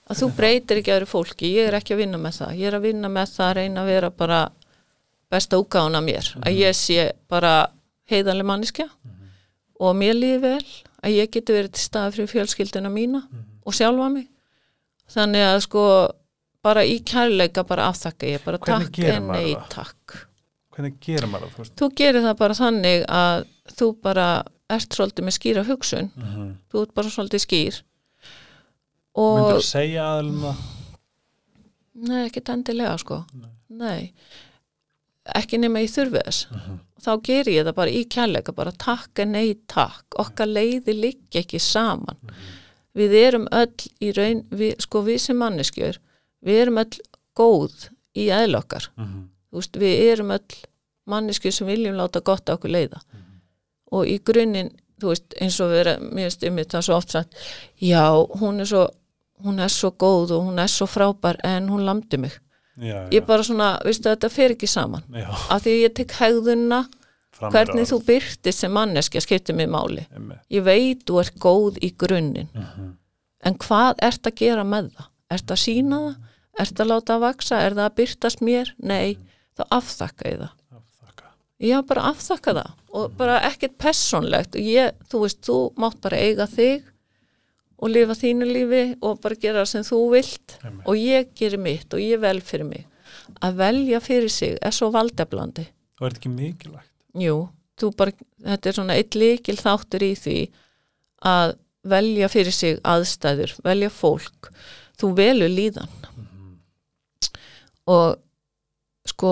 Að 0.07 0.21
þú 0.21 0.29
breytir 0.37 0.79
ekki 0.81 0.93
aðri 0.93 1.09
fólki, 1.09 1.51
ég 1.57 1.67
er 1.71 1.77
ekki 1.79 1.95
að 1.95 2.03
vinna 2.03 2.19
með 2.21 2.37
það. 2.41 2.53
Ég 2.61 2.69
er 2.69 2.77
að 2.77 2.85
vinna 2.85 3.09
með 3.11 3.33
það 3.33 3.49
að 3.49 3.57
reyna 3.57 3.81
að 3.81 3.89
vera 3.91 4.11
bara 4.21 4.41
besta 5.33 5.59
úgána 5.59 6.01
mér. 6.05 6.29
Að 6.45 6.61
ég 6.61 6.77
sé 6.77 7.09
bara 7.27 7.55
heiðanlega 8.07 8.47
manniska 8.47 8.85
og 9.77 9.97
mér 9.97 10.15
líði 10.15 10.39
vel 10.45 10.67
að 11.07 11.15
ég 11.17 11.31
geti 11.33 11.55
verið 11.55 11.73
til 11.77 11.83
stað 11.87 12.13
fyrir 12.17 12.31
fjölskyldina 12.33 12.91
mína 12.93 13.23
og 13.65 13.75
sjálfa 13.77 14.09
mig. 14.13 14.27
Þannig 15.13 15.45
að 15.47 15.59
sko 15.63 15.83
bara 16.67 16.83
í 16.83 16.97
kærleika 17.07 17.63
bara 17.67 17.87
afþakka 17.93 18.27
ég 18.33 18.43
bara 18.43 18.59
Hvernig 18.59 18.89
takk 18.91 19.11
en 19.15 19.27
nei 19.31 19.55
takk. 19.71 20.17
Hvernig 20.75 20.97
gerir 21.01 21.29
maður 21.31 21.53
það? 21.55 21.69
þú 21.79 21.87
gerir 21.97 22.21
það 22.27 22.37
bara 22.41 22.57
þannig 22.59 23.05
að 23.09 23.45
þú 23.77 23.87
bara 24.03 24.27
ert 24.69 24.93
svolítið 24.97 25.25
með 25.25 25.35
skýra 25.37 25.63
hugsun. 25.67 26.09
Mhm. 26.15 26.49
þú 26.71 26.81
ert 26.83 26.93
bara 26.93 27.13
svolítið 27.13 27.45
skýr. 27.45 27.79
Og 29.17 29.39
þú 29.55 29.61
segja 29.65 30.03
aðlum 30.17 30.41
það? 30.43 30.65
nei, 32.07 32.19
ekkert 32.27 32.51
endilega 32.53 32.97
sko. 33.01 33.23
Nei, 33.69 34.11
ekki 35.35 35.57
nema 35.59 35.81
ég 35.81 35.89
þurfi 35.95 36.21
þess. 36.21 36.47
Mhm. 36.51 36.79
Þá 37.03 37.11
ger 37.23 37.49
ég 37.51 37.67
það 37.67 37.77
bara 37.79 37.93
í 37.93 38.03
kærleika 38.09 38.55
bara 38.55 38.71
takk 38.71 39.21
en 39.23 39.35
nei 39.35 39.57
takk. 39.69 40.05
Okkar 40.19 40.49
leiði 40.49 40.95
liggja 40.97 41.43
ekki 41.43 41.61
saman. 41.61 42.17
Við 42.97 43.13
erum 43.19 43.47
öll 43.53 43.91
í 44.01 44.11
raun 44.17 44.43
við, 44.49 44.75
sko 44.81 45.03
við 45.05 45.21
sem 45.27 45.37
manneskjör 45.37 45.99
við 46.45 46.61
erum 46.63 46.81
öll 46.81 46.99
góð 47.37 47.89
í 48.17 48.29
eðla 48.33 48.63
okkar. 48.63 48.89
Mhm. 48.97 49.29
Þú 49.51 49.61
veist, 49.61 49.77
við 49.77 50.11
erum 50.11 50.33
öll 50.35 50.59
manneskjur 51.07 51.53
sem 51.53 51.67
viljum 51.67 51.95
láta 51.95 52.21
gott 52.21 52.49
okkur 52.49 52.73
leiða. 52.73 53.01
Og 53.91 54.05
í 54.05 54.17
grunninn 54.19 54.73
þú 54.99 55.13
veist, 55.13 55.33
eins 55.39 55.59
og 55.61 55.71
vera, 55.71 55.97
mér 55.99 56.33
um 56.49 56.57
þetta 56.57 56.81
svo 56.81 56.97
oft 56.97 57.13
sagt, 57.13 57.35
já, 57.79 58.09
hún 58.41 58.59
er 58.59 58.65
svo 58.65 58.87
hún 59.45 59.59
er 59.61 59.69
svo 59.69 59.91
góð 59.93 60.33
og 60.37 60.47
hún 60.47 60.59
er 60.61 60.71
svo 60.71 60.87
frábær 60.89 61.37
en 61.45 61.69
hún 61.69 61.85
lamdi 61.85 62.17
mig 62.17 62.39
Já, 62.77 63.07
ég 63.09 63.21
já, 63.21 63.25
bara 63.25 63.43
svona, 63.43 63.71
veistu, 63.85 64.09
þetta 64.09 64.29
fer 64.29 64.53
ekki 64.53 64.67
saman 64.69 65.03
já. 65.13 65.27
af 65.49 65.63
því 65.63 65.71
að 65.73 65.81
ég 65.83 65.93
tek 65.97 66.11
hegðuna 66.19 66.83
Fram 67.37 67.51
hvernig 67.53 67.75
með 67.83 67.89
þú 67.91 67.97
byrtist 68.05 68.59
sem 68.63 68.71
manneskja 68.73 69.21
skiptir 69.21 69.55
mig 69.55 69.67
máli 69.69 70.05
Einmitt. 70.13 70.39
ég 70.49 70.63
veit 70.65 71.03
þú 71.05 71.19
ert 71.21 71.35
góð 71.39 71.77
í 71.85 71.91
grunninn 71.97 72.47
Mhm. 72.53 72.93
en 73.45 73.55
hvað 73.55 73.95
ert 74.01 74.23
að 74.29 74.35
gera 74.35 74.63
með 74.63 74.91
það? 74.97 75.07
ert 75.31 75.47
að 75.53 75.61
sína 75.63 75.97
það? 76.05 76.15
ert 76.59 76.79
að 76.81 76.87
láta 76.87 77.15
að 77.17 77.21
vaksa? 77.21 77.55
er 77.61 77.71
það 77.77 77.85
að 77.89 77.95
byrtast 77.95 78.41
mér? 78.41 78.71
nei, 78.79 79.17
þá 79.57 79.63
afþakka 79.71 80.25
ég 80.31 80.39
það 80.39 80.51
Afþakka. 80.77 81.25
já, 81.61 81.81
bara 81.85 82.01
afþakka 82.11 82.53
það 82.53 82.71
og 82.93 83.17
bara 83.17 83.39
ekkert 83.41 83.77
personlegt 83.77 84.55
ég, 84.55 84.91
þú 85.09 85.21
veist, 85.25 85.41
þú 85.41 85.57
mátt 85.77 86.01
bara 86.01 86.17
eiga 86.17 86.47
þig 86.47 86.83
og 87.77 87.93
lifa 87.93 88.15
þínu 88.17 88.47
lífi 88.49 88.83
og 89.05 89.19
bara 89.21 89.37
gera 89.37 89.63
það 89.63 89.71
sem 89.71 89.87
þú 89.87 90.01
vilt. 90.15 90.57
Einmitt. 90.63 90.85
og 90.87 90.95
ég 90.97 91.33
gerir 91.37 91.61
mitt 91.61 91.93
og 91.93 92.01
ég 92.01 92.21
vel 92.21 92.41
fyrir 92.41 92.69
mig. 92.69 92.85
Að 93.43 93.59
velja 93.59 93.99
fyrir 94.01 94.31
sig 94.31 94.57
er 94.61 94.73
svo 94.73 94.89
valdeblandi 94.93 95.67
Og 95.97 96.05
er 96.05 96.13
þetta 96.13 96.21
ekki 96.21 96.29
mikilvægt? 96.31 96.91
Jú, 97.17 97.37
bara, 97.97 98.13
þetta 98.45 98.69
er 98.69 98.75
svona 98.77 98.97
eitt 98.99 99.15
líkil 99.17 99.57
þáttur 99.57 100.05
í 100.05 100.11
því 100.17 100.37
að 101.25 101.55
velja 101.87 102.29
fyrir 102.29 102.53
sig 102.53 102.77
aðstæður, 102.85 103.55
velja 103.65 103.89
fólk, 103.89 104.51
þú 104.99 105.11
velur 105.17 105.49
líðan. 105.49 105.89
Og 107.89 108.19
sko, 109.09 109.31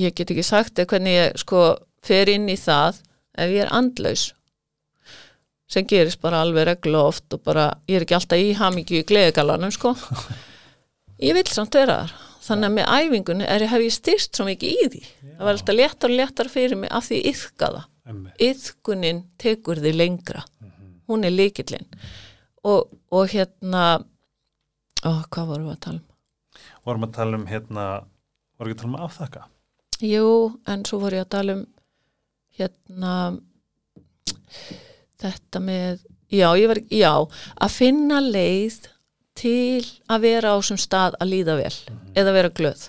ég 0.00 0.16
get 0.16 0.32
ekki 0.32 0.46
sagt 0.46 0.80
eða 0.80 0.94
hvernig 0.94 1.16
ég 1.18 1.38
sko 1.44 1.62
fer 2.02 2.30
inn 2.32 2.48
í 2.50 2.56
það 2.58 3.02
ef 3.38 3.54
ég 3.54 3.66
er 3.66 3.74
andlaus 3.76 4.30
sem 5.70 5.86
gerist 5.86 6.20
bara 6.22 6.42
alveg 6.44 6.66
reglu 6.68 6.98
oft 6.98 7.36
og 7.36 7.44
bara, 7.46 7.68
ég 7.88 8.00
er 8.00 8.06
ekki 8.06 8.16
alltaf 8.18 8.40
í 8.42 8.54
hamingju 8.58 9.02
í 9.02 9.06
gleðgalanum 9.06 9.72
sko. 9.74 9.94
Ég 11.20 11.36
vil 11.36 11.44
samt 11.52 11.76
vera 11.76 11.98
þar. 12.00 12.12
Þannig 12.40 12.66
að 12.66 12.76
með 12.78 12.86
æfingunni 12.96 13.44
er, 13.44 13.62
hef 13.68 13.82
ég 13.84 13.92
styrst 13.92 14.38
svo 14.38 14.46
mikið 14.48 14.70
í 14.72 14.86
því. 14.94 15.00
Það 15.26 15.42
var 15.44 15.50
alltaf 15.52 15.76
léttar 15.76 16.08
og 16.08 16.16
léttar 16.16 16.48
fyrir 16.48 16.78
mig 16.80 16.90
af 16.96 17.04
því 17.06 17.18
ég 17.18 17.26
yðka 17.34 17.68
það. 17.74 17.82
Yðkunin 18.46 19.20
tekur 19.38 19.82
því 19.84 19.92
lengra. 19.92 20.44
Hún 21.10 21.26
er 21.28 21.34
líkillin 21.34 21.84
og, 22.64 22.88
og 23.12 23.28
hérna 23.32 23.84
ó, 25.04 25.10
hvað 25.28 25.52
vorum 25.52 25.68
við 25.68 25.74
að 25.74 25.82
tala 25.84 25.98
um? 25.98 26.06
Vorum 26.88 27.06
að 27.06 27.14
tala 27.18 27.38
um 27.38 27.46
hérna, 27.50 27.86
vorum 28.56 28.72
ekki 28.72 28.78
að 28.78 28.82
tala 28.82 28.92
um 28.92 29.06
afþakka? 29.06 29.46
Jú, 30.00 30.28
en 30.72 30.84
svo 30.88 31.00
voru 31.04 31.20
ég 31.20 31.26
að 31.26 31.32
tala 31.36 31.56
um 31.58 31.64
hérna 32.56 33.14
þetta 35.20 35.62
með 35.64 36.00
já, 36.30 36.48
ég 36.58 36.70
var, 36.70 36.80
já, 36.92 37.12
að 37.60 37.74
finna 37.74 38.20
leið 38.24 38.78
til 39.40 39.82
að 40.10 40.24
vera 40.26 40.54
á 40.54 40.56
þessum 40.60 40.80
stað 40.80 41.18
að 41.20 41.32
líða 41.34 41.56
vel 41.60 41.74
eða 42.18 42.34
vera 42.36 42.52
glöð. 42.54 42.86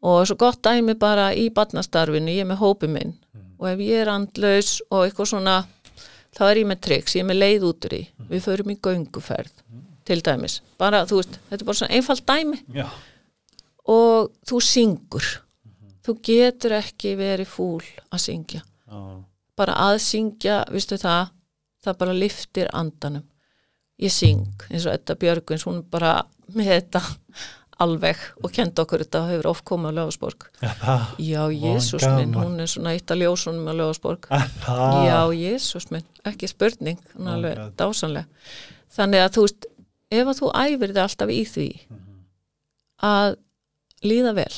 Og 0.00 0.22
svo 0.28 0.36
gott 0.40 0.62
dæmi 0.64 0.94
bara 0.96 1.30
í 1.36 1.50
barnastarfinu, 1.52 2.32
ég 2.32 2.44
er 2.44 2.48
með 2.48 2.62
hópi 2.62 2.88
minn 2.88 3.16
og 3.60 3.68
ef 3.68 3.82
ég 3.84 4.00
er 4.00 4.08
andlaus 4.08 4.78
og 4.88 5.04
eitthvað 5.04 5.32
svona 5.34 5.56
þá 6.36 6.42
er 6.46 6.62
ég 6.62 6.70
með 6.70 6.80
triks, 6.86 7.16
ég 7.16 7.24
er 7.24 7.28
með 7.28 7.40
leið 7.42 7.66
út 7.68 7.88
úr 7.88 7.96
í 7.98 8.02
við 8.30 8.44
förum 8.46 8.72
í 8.72 8.78
gönguferð 8.80 9.52
til 10.08 10.22
dæmis, 10.24 10.60
bara 10.80 11.04
þú 11.06 11.20
veist, 11.20 11.36
þetta 11.50 11.62
er 11.62 11.68
bara 11.68 11.80
svona 11.80 11.96
einfalt 11.98 12.26
dæmi. 12.26 12.60
Já. 12.74 12.88
og 13.90 14.30
þú 14.46 14.60
syngur. 14.62 15.26
Þú 16.00 16.14
getur 16.24 16.74
ekki 16.78 17.12
verið 17.18 17.50
fúl 17.50 17.84
að 18.10 18.22
syngja. 18.24 18.62
Já. 18.90 19.00
bara 19.60 19.74
að 19.76 19.98
syngja, 20.02 20.62
vistu 20.72 20.96
það 20.96 21.28
það 21.84 21.98
bara 22.02 22.16
liftir 22.16 22.68
andanum. 22.76 23.24
Ég 24.00 24.12
syng, 24.12 24.46
eins 24.70 24.86
og 24.88 24.94
þetta 24.94 25.16
Björgvins 25.20 25.64
hún 25.68 25.82
bara 25.92 26.14
með 26.56 26.70
þetta 26.74 27.02
alveg 27.80 28.20
og 28.44 28.52
kenda 28.52 28.84
okkur 28.84 29.02
þetta 29.04 29.20
hefur 29.30 29.48
oft 29.54 29.64
komið 29.68 29.92
á 29.92 29.96
Löfusborg 29.98 30.46
Já, 31.30 31.42
Jésús 31.52 32.04
minn, 32.16 32.34
hún 32.36 32.60
er 32.60 32.68
svona 32.68 32.92
eitt 32.96 33.12
að 33.12 33.22
ljósunum 33.22 33.68
á 33.68 33.74
Löfusborg 33.76 34.28
Það. 34.28 34.96
já, 35.08 35.18
Jésús 35.36 35.86
minn, 35.92 36.04
ekki 36.28 36.48
spurning 36.50 37.00
hún 37.14 37.28
er 37.28 37.36
alveg 37.38 37.60
God. 37.60 37.74
dásanleg 37.80 38.50
þannig 38.96 39.24
að 39.24 39.32
þú 39.36 39.44
veist, 39.46 39.68
ef 40.12 40.32
að 40.32 40.40
þú 40.42 40.50
æfir 40.64 40.92
þig 40.92 41.02
alltaf 41.04 41.32
í 41.32 41.40
því 41.54 41.68
að 43.10 43.36
líða 44.04 44.34
vel 44.40 44.56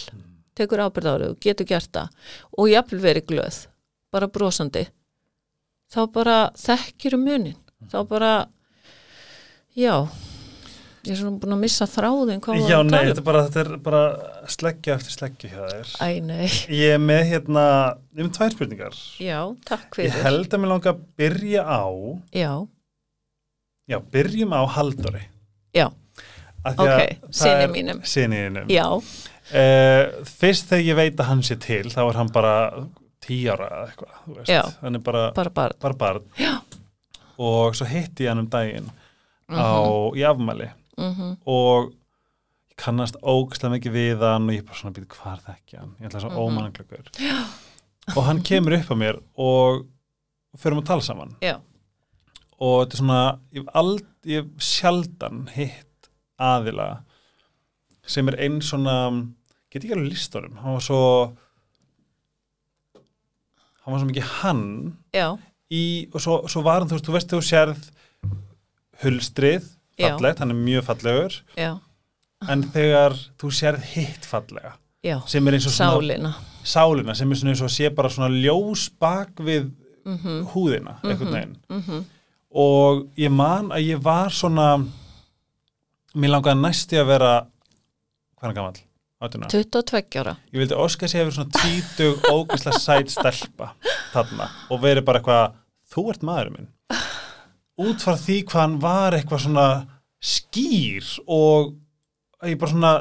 tekur 0.58 0.82
ábyrð 0.86 1.10
á 1.10 1.14
þau, 1.22 1.36
getur 1.42 1.68
gert 1.70 1.92
það 1.94 2.34
og 2.58 2.70
jafnvel 2.72 3.02
verið 3.06 3.28
glöð 3.30 3.60
bara 4.12 4.28
brosandi 4.30 4.86
þá 5.92 6.00
bara 6.14 6.36
þekkir 6.56 7.16
um 7.18 7.24
munin 7.28 7.56
þá 7.92 7.98
bara 8.08 8.32
já 9.76 9.94
ég 11.02 11.10
er 11.10 11.18
svona 11.18 11.40
búin 11.42 11.54
að 11.56 11.62
missa 11.64 11.86
þráðin 11.90 12.42
Já, 12.70 12.78
nei, 12.86 12.90
tala 12.92 13.08
þetta 13.08 13.22
er 13.22 13.26
bara, 13.26 13.40
þetta 13.48 13.62
er 13.64 13.70
bara 13.88 14.02
sleggja 14.54 14.94
eftir 14.94 15.16
sleggju 15.16 15.50
um? 15.56 15.88
Ég 16.70 16.92
er 16.94 17.00
með 17.02 17.22
hérna 17.32 17.64
um 18.22 18.30
tvær 18.36 18.54
spurningar. 18.54 18.94
já, 19.18 19.40
takk 19.66 19.98
Ég 19.98 20.12
fyrir 20.14 20.22
held 20.28 20.46
að 20.54 20.62
mér 20.62 20.72
langa 20.76 20.92
að 20.94 21.02
byrja 21.18 21.64
á, 21.66 21.82
já, 22.38 22.52
já, 23.90 23.98
byrjum 24.14 24.54
á 24.54 24.62
Haldóri. 24.76 25.24
já, 25.74 25.88
Ok, 26.62 27.18
er- 27.66 27.72
mínum. 27.74 28.02
Syni 28.06 28.44
mínum. 28.48 28.70
já 28.70 28.86
Uh, 29.52 30.22
fyrst 30.24 30.70
þegar 30.70 30.84
ég 30.86 30.96
veit 30.96 31.18
að 31.20 31.26
hann 31.28 31.40
sé 31.44 31.56
til, 31.60 31.82
þá 31.90 31.98
er 32.06 32.16
hann 32.16 32.28
bara 32.32 32.52
tí 33.22 33.38
ára 33.50 33.70
eða 33.70 33.88
eitthvað, 33.88 34.12
þú 34.24 34.36
veist. 34.36 34.52
Já. 34.52 34.62
Hann 34.82 34.98
er 34.98 35.04
bara, 35.06 35.24
bara 35.36 35.54
bara, 35.54 35.78
bara 35.80 35.98
barn. 36.02 36.28
Og 37.42 37.74
svo 37.78 37.88
hitti 37.88 38.26
ég 38.26 38.32
hann 38.32 38.44
um 38.44 38.50
daginn 38.52 38.90
á 39.48 39.72
í 40.16 40.24
afmæli. 40.26 40.70
Mhm, 40.98 41.36
og 41.48 41.92
ég 41.92 42.78
kannast 42.82 43.16
ógæslega 43.22 43.76
mikið 43.76 43.96
við 43.96 44.24
hann 44.26 44.48
og 44.48 44.54
ég 44.56 44.62
er 44.62 44.68
bara 44.68 44.80
svona 44.80 44.96
býta 44.96 45.16
hvað 45.16 45.32
er 45.32 45.42
það 45.46 45.58
ekki 45.58 45.78
hann? 45.78 45.92
Ég 46.00 46.08
ætla 46.08 46.20
svo 46.20 46.30
mm 46.30 46.58
-hmm. 46.58 48.16
og 48.16 48.24
hann 48.24 48.42
kemur 48.42 48.72
upp 48.72 48.90
á 48.90 48.96
mér 48.96 49.20
og 49.36 49.86
fyrir 50.58 50.76
að 50.76 50.86
tala 50.86 51.00
saman. 51.00 51.36
Já, 51.40 51.60
og 52.62 52.82
þetta 52.82 52.94
er 52.94 53.00
svona 53.00 53.22
ég 54.24 54.42
hef 54.42 54.50
sjaldan 54.62 55.46
hitt 55.54 56.10
aðila 56.42 56.88
sem 58.06 58.28
er 58.30 58.38
einn 58.44 58.60
svona 58.64 58.96
get 59.72 59.82
ekki 59.82 59.96
alveg 59.96 60.12
listunum 60.12 60.60
hann 60.62 60.76
var 60.76 60.84
svo 60.84 61.02
hann 63.82 63.94
var 63.94 64.02
svo 64.02 64.08
mikið 64.10 64.28
hann 64.40 64.64
já, 65.14 65.26
í, 65.72 65.82
og 66.12 66.22
svo, 66.22 66.36
svo 66.50 66.62
var 66.66 66.82
hann, 66.82 66.90
þú 66.90 66.98
veist, 66.98 67.08
þú 67.08 67.16
veist 67.16 67.32
þú 67.32 67.40
sérð 67.46 67.88
hulstrið, 69.02 69.66
Já. 69.98 70.06
fallegt, 70.12 70.40
hann 70.42 70.54
er 70.54 70.58
mjög 70.58 70.86
fallegur. 70.86 71.34
Já, 71.58 71.72
en 72.50 72.64
þegar 72.74 73.16
þú 73.40 73.50
sérð 73.54 73.84
hitt 73.92 74.24
fallega 74.26 74.74
já. 75.04 75.18
sem 75.30 75.46
er 75.46 75.58
eins 75.58 75.68
og 75.68 75.74
svona 75.74 75.98
sálina. 75.98 76.32
Sálina, 76.62 77.14
sem 77.18 77.30
er 77.30 77.38
svona 77.40 77.54
eins 77.54 77.62
og 77.66 77.72
sé 77.74 77.90
bara 77.94 78.10
svona 78.10 78.30
ljós 78.32 78.88
bak 79.02 79.42
við 79.42 79.70
mhm, 80.06 80.42
húðina 80.54 80.96
einhvern 81.02 81.34
veginn. 81.34 81.56
Mhm, 81.70 82.04
og 82.62 83.06
ég 83.18 83.32
man 83.32 83.70
að 83.74 83.86
ég 83.90 84.02
var 84.02 84.30
svona 84.34 84.68
mér 86.14 86.34
langaði 86.34 86.60
næsti 86.60 86.98
að 87.00 87.10
vera 87.14 87.34
hvað 88.42 88.58
er 88.66 88.82
hann 89.22 89.34
gamall? 89.34 89.46
18 89.46 89.46
ára. 89.46 89.50
22 89.54 90.22
ára. 90.22 90.34
Ég 90.52 90.62
vildi 90.62 90.76
að 90.76 90.92
sé 91.12 91.18
að 91.18 91.24
vera 91.24 91.34
svona 91.36 91.56
tvítug 91.58 92.28
ógæslega 92.32 92.80
sæt 92.82 93.12
stelpa 93.14 93.72
þarna 94.12 94.48
og 94.68 94.82
verið 94.82 95.06
bara 95.08 95.22
eitthvað 95.22 95.56
þú 95.92 96.06
ert 96.12 96.26
maðurinn 96.26 96.58
minn. 96.58 96.70
Út 97.82 98.04
frá 98.04 98.16
því 98.20 98.38
hvað 98.50 98.62
hann 98.62 98.78
var 98.82 99.16
eitthvað 99.16 99.44
svona 99.46 99.66
skýr 100.22 101.08
og 101.26 101.74
ég 102.46 102.58
bara 102.58 102.72
svona, 102.72 102.92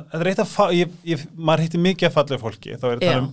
ég, 0.73 0.91
ég, 1.07 1.23
maður 1.35 1.65
hitti 1.65 1.81
mikið 1.81 2.09
að 2.09 2.17
fallega 2.17 2.41
fólki 2.41 2.77
þá 2.77 2.87
er 2.91 3.01
þetta 3.01 3.21
um 3.21 3.31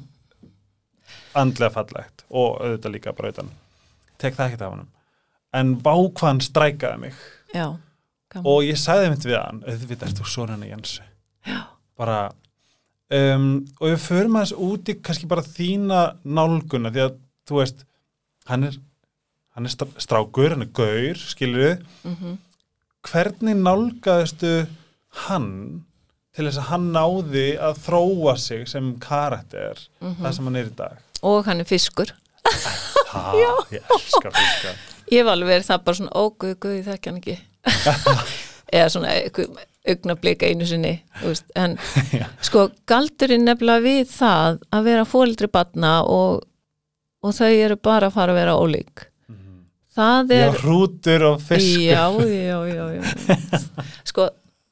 andlega 1.39 1.75
fallegt 1.75 2.25
og 2.29 2.57
auðvitað 2.63 2.95
líka 2.95 3.15
bara 3.17 3.33
utan. 3.35 3.51
Tek 4.19 4.37
það 4.37 4.49
ekkert 4.49 4.65
af 4.67 4.73
hann 4.75 4.89
en 5.59 5.77
vá 5.81 5.95
hvað 5.95 6.27
hann 6.27 6.43
strækaði 6.45 7.01
mig. 7.07 7.21
Já, 7.57 7.69
og 8.43 8.59
ég 8.67 8.77
sagði 8.81 9.13
mitt 9.15 9.25
við 9.25 9.39
hann 9.39 9.63
auðvitað 9.65 10.11
ert 10.11 10.21
þú 10.21 10.29
svona 10.29 10.59
já, 11.49 11.61
bara 11.97 12.19
um, 13.15 13.49
og 13.81 13.87
við 13.93 14.05
förum 14.05 14.39
aðeins 14.39 14.55
út 14.69 14.91
í 14.93 14.99
kannski 15.01 15.31
bara 15.31 15.47
þína 15.47 16.03
nálguna 16.25 16.93
því 16.95 17.05
að 17.07 17.17
þú 17.49 17.61
veist 17.63 17.85
hann 18.49 18.69
er, 18.69 18.79
hann 19.57 19.69
er 19.69 19.75
strákur, 19.75 20.55
hann 20.55 20.67
er 20.67 20.73
gaur 20.77 21.21
skilur 21.21 21.65
við, 21.65 21.85
mhm, 22.09 22.39
hvernig 23.09 23.61
nálgaðistu 23.61 24.55
hann 25.27 25.51
til 26.37 26.47
þess 26.47 26.61
að 26.63 26.71
hann 26.71 26.89
náði 26.95 27.49
að 27.59 27.81
þróa 27.87 28.35
sig 28.39 28.69
sem 28.71 28.93
karakter 29.03 29.81
mhm. 29.99 30.21
það 30.23 30.37
sem 30.37 30.51
hann 30.51 30.61
er 30.61 30.71
í 30.71 30.77
dag? 30.79 31.05
Og 31.27 31.49
hann 31.49 31.63
er 31.65 31.67
fiskur. 31.67 32.13
Ha, 33.11 33.23
ég 33.75 33.81
elska 33.81 34.31
fiska. 34.31 34.75
Ég 35.11 35.25
var 35.27 35.35
alveg 35.35 35.57
verið 35.57 35.67
það 35.67 35.83
bara 35.87 35.99
svona, 35.99 36.13
ó 36.15 36.23
guð, 36.31 36.55
guð, 36.63 36.77
ég 36.77 36.87
þekki 36.87 37.11
hann 37.11 37.19
ekki. 37.19 37.37
Eða 38.79 38.93
svona 38.93 39.15
augnablika 39.93 40.47
einu 40.49 40.67
sinni 40.69 40.95
en 41.57 41.77
Já. 42.19 42.27
sko 42.45 42.69
galdurinn 42.89 43.45
nefnilega 43.49 43.85
við 43.85 44.11
það 44.13 44.59
að 44.75 44.89
vera 44.91 45.05
fóreldri 45.09 45.49
batna 45.53 45.93
og, 46.05 46.43
og 47.23 47.35
þau 47.39 47.51
eru 47.53 47.77
bara 47.77 48.11
að 48.11 48.17
fara 48.19 48.35
að 48.35 48.41
vera 48.43 48.57
ólík 48.61 49.05
það 49.99 50.31
já, 50.31 50.43
er 50.47 50.59
hrútur 50.63 51.25
og 51.33 51.41
fiskur 51.43 51.83
já, 51.83 52.05
já, 52.23 52.59
já, 52.71 52.85
já. 52.95 53.63
sko 54.13 54.29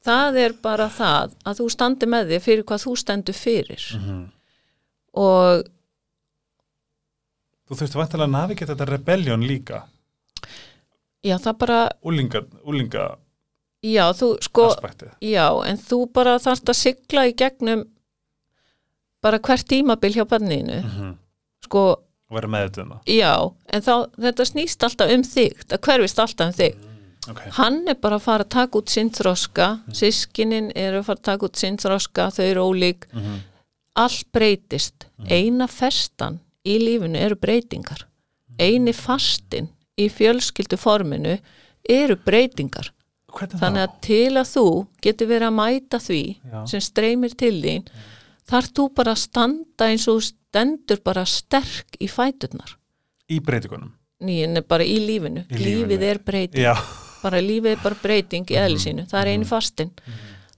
það 0.07 0.37
er 0.45 0.53
bara 0.63 0.85
það 0.93 1.33
að 1.43 1.57
þú 1.59 1.65
standi 1.73 2.07
með 2.07 2.29
þig 2.31 2.45
fyrir 2.45 2.67
hvað 2.69 2.85
þú 2.85 2.93
stendur 3.01 3.35
fyrir 3.35 3.87
Mhm. 3.97 4.21
og 5.17 5.65
þú 7.67 7.75
þurftu 7.81 7.99
vantilega 7.99 8.27
að 8.29 8.35
navigeta 8.37 8.71
þetta 8.75 8.87
rebellion 8.93 9.43
líka 9.43 9.81
já, 11.27 11.35
það 11.43 11.57
bara 11.65 11.79
úlinga 12.07 13.07
já, 13.85 14.05
þú 14.17 14.31
sko 14.41 14.65
aspektið. 14.71 15.13
Já, 15.21 15.47
en 15.67 15.77
þú 15.77 16.01
bara 16.13 16.37
þarft 16.41 16.73
að 16.73 16.81
sigla 16.81 17.27
í 17.29 17.35
gegnum 17.37 17.85
bara 19.23 19.39
hvert 19.39 19.67
tímabil 19.67 20.13
hjá 20.15 20.25
banninu 20.29 20.81
mm 20.81 21.15
sko, 21.67 21.81
og 22.29 22.35
vera 22.37 22.47
meðut 22.47 22.77
um 22.79 22.91
það. 22.93 23.09
já, 23.11 23.33
en 23.73 23.81
þá 23.83 23.95
þetta 24.15 24.45
snýst 24.45 24.83
alltaf 24.83 25.09
um 25.11 25.23
þig, 25.23 25.65
það 25.67 25.81
hverfist 25.87 26.19
alltaf 26.23 26.47
um 26.47 26.53
þig 26.55 26.77
okay. 27.31 27.51
hann 27.57 27.79
er 27.87 27.97
bara 27.99 28.19
að 28.19 28.25
fara 28.27 28.45
að 28.45 28.53
taka 28.55 28.79
út 28.79 28.93
sinn 28.93 29.11
þroska, 29.13 29.67
sískinin 29.95 30.71
eru 30.75 31.01
að 31.01 31.07
fara 31.09 31.21
að 31.21 31.27
taka 31.29 31.49
út 31.49 31.61
sinn 31.61 31.79
þroska, 31.81 32.29
þau 32.35 32.43
eru 32.45 32.65
ólík. 32.71 33.07
Mm 33.11 33.23
-hmm. 33.23 33.39
allt 34.03 34.27
breytist. 34.31 35.07
Eina 35.29 35.67
festan 35.67 36.39
í 36.65 36.77
lífinu 36.79 37.17
eru 37.19 37.35
breytingar. 37.35 38.05
Eini 38.59 38.93
fastin 38.93 39.69
í 39.97 40.09
fjölskyldu 40.09 40.77
forminu 40.77 41.37
eru 41.89 42.15
breytingar 42.15 42.91
Hvernig 43.37 43.59
þannig 43.61 43.83
þá? 43.83 43.87
að 43.87 44.01
til 44.07 44.33
að 44.41 44.47
þú 44.55 44.65
getur 45.05 45.27
verið 45.31 45.47
að 45.51 45.57
mæta 45.59 45.99
því 46.01 46.21
Já. 46.51 46.59
sem 46.73 46.81
streymir 46.81 47.35
til 47.37 47.53
þín 47.63 47.87
þarf 48.49 48.71
þú 48.73 48.85
bara 48.97 49.13
standa 49.15 49.89
eins 49.91 50.07
og 50.11 50.21
stendur 50.25 51.01
bara 51.05 51.25
sterk 51.27 51.97
í 52.01 52.07
fæturnar. 52.09 52.75
Í 53.29 53.39
breytingunum? 53.43 53.91
Er 54.23 54.61
bara 54.65 54.83
í 54.87 54.95
lífinu, 54.97 55.43
Í 55.51 55.59
lífinu. 55.59 55.85
lífið 55.87 56.01
er 56.09 56.17
breyting. 56.25 56.63
Já, 56.63 56.73
bara 57.21 57.37
lífið 57.43 57.75
er 57.75 57.81
bara 57.83 57.95
breyting 58.01 58.45
í 58.49 58.55
eðli 58.57 58.79
sínu. 58.81 59.05
Það 59.09 59.21
er 59.21 59.27
einu 59.33 59.43
Mhm. 59.45 59.49
fastin 59.51 59.91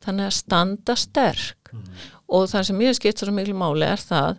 þannig 0.05 0.25
að 0.29 0.33
standa 0.33 0.95
sterk. 0.95 1.73
Og 2.29 2.47
það 2.47 2.65
sem 2.65 2.79
ég 2.79 2.95
skipt 2.95 3.17
svo 3.19 3.33
miklu 3.33 3.53
máli 3.57 3.83
er 3.85 3.97
það 3.97 4.37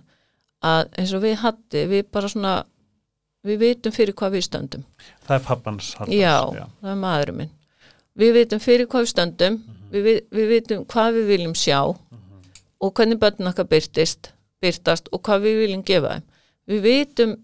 að 0.63 0.89
eins 0.99 1.13
og 1.13 1.23
við 1.23 1.37
hatti 1.37 1.87
við 1.89 2.05
bara 2.13 2.29
svona 2.29 2.65
við 3.45 3.59
vitum 3.59 3.93
fyrir 3.93 4.15
hvað 4.15 4.33
við 4.33 4.47
stöndum. 4.49 4.85
Það 5.27 5.35
er 5.41 5.45
pappans 5.47 5.95
Halldórs, 5.95 6.19
já, 6.21 6.67
það 6.83 6.91
er 6.93 6.97
maðurinn 6.97 7.37
minn 7.37 7.51
við 8.19 8.33
vitum 8.39 8.61
fyrir 8.61 8.87
hvað 8.91 9.05
við 9.07 9.13
stöndum. 9.15 9.61
Við, 9.91 10.03
vi- 10.07 10.23
við 10.39 10.49
vitum 10.55 10.85
hvað 10.87 11.15
við 11.19 11.27
viljum 11.35 11.55
sjá. 11.55 11.81
Og 12.81 12.93
hvernig 12.95 13.19
börn 13.21 13.49
okkar 13.51 13.67
byrtist 13.69 14.33
byrtast 14.61 15.09
og 15.13 15.23
hvað 15.25 15.43
við 15.47 15.59
viljum 15.65 15.83
gefa 15.85 16.15
þeim. 16.15 16.25
Við 16.69 16.81
vitum 16.85 17.37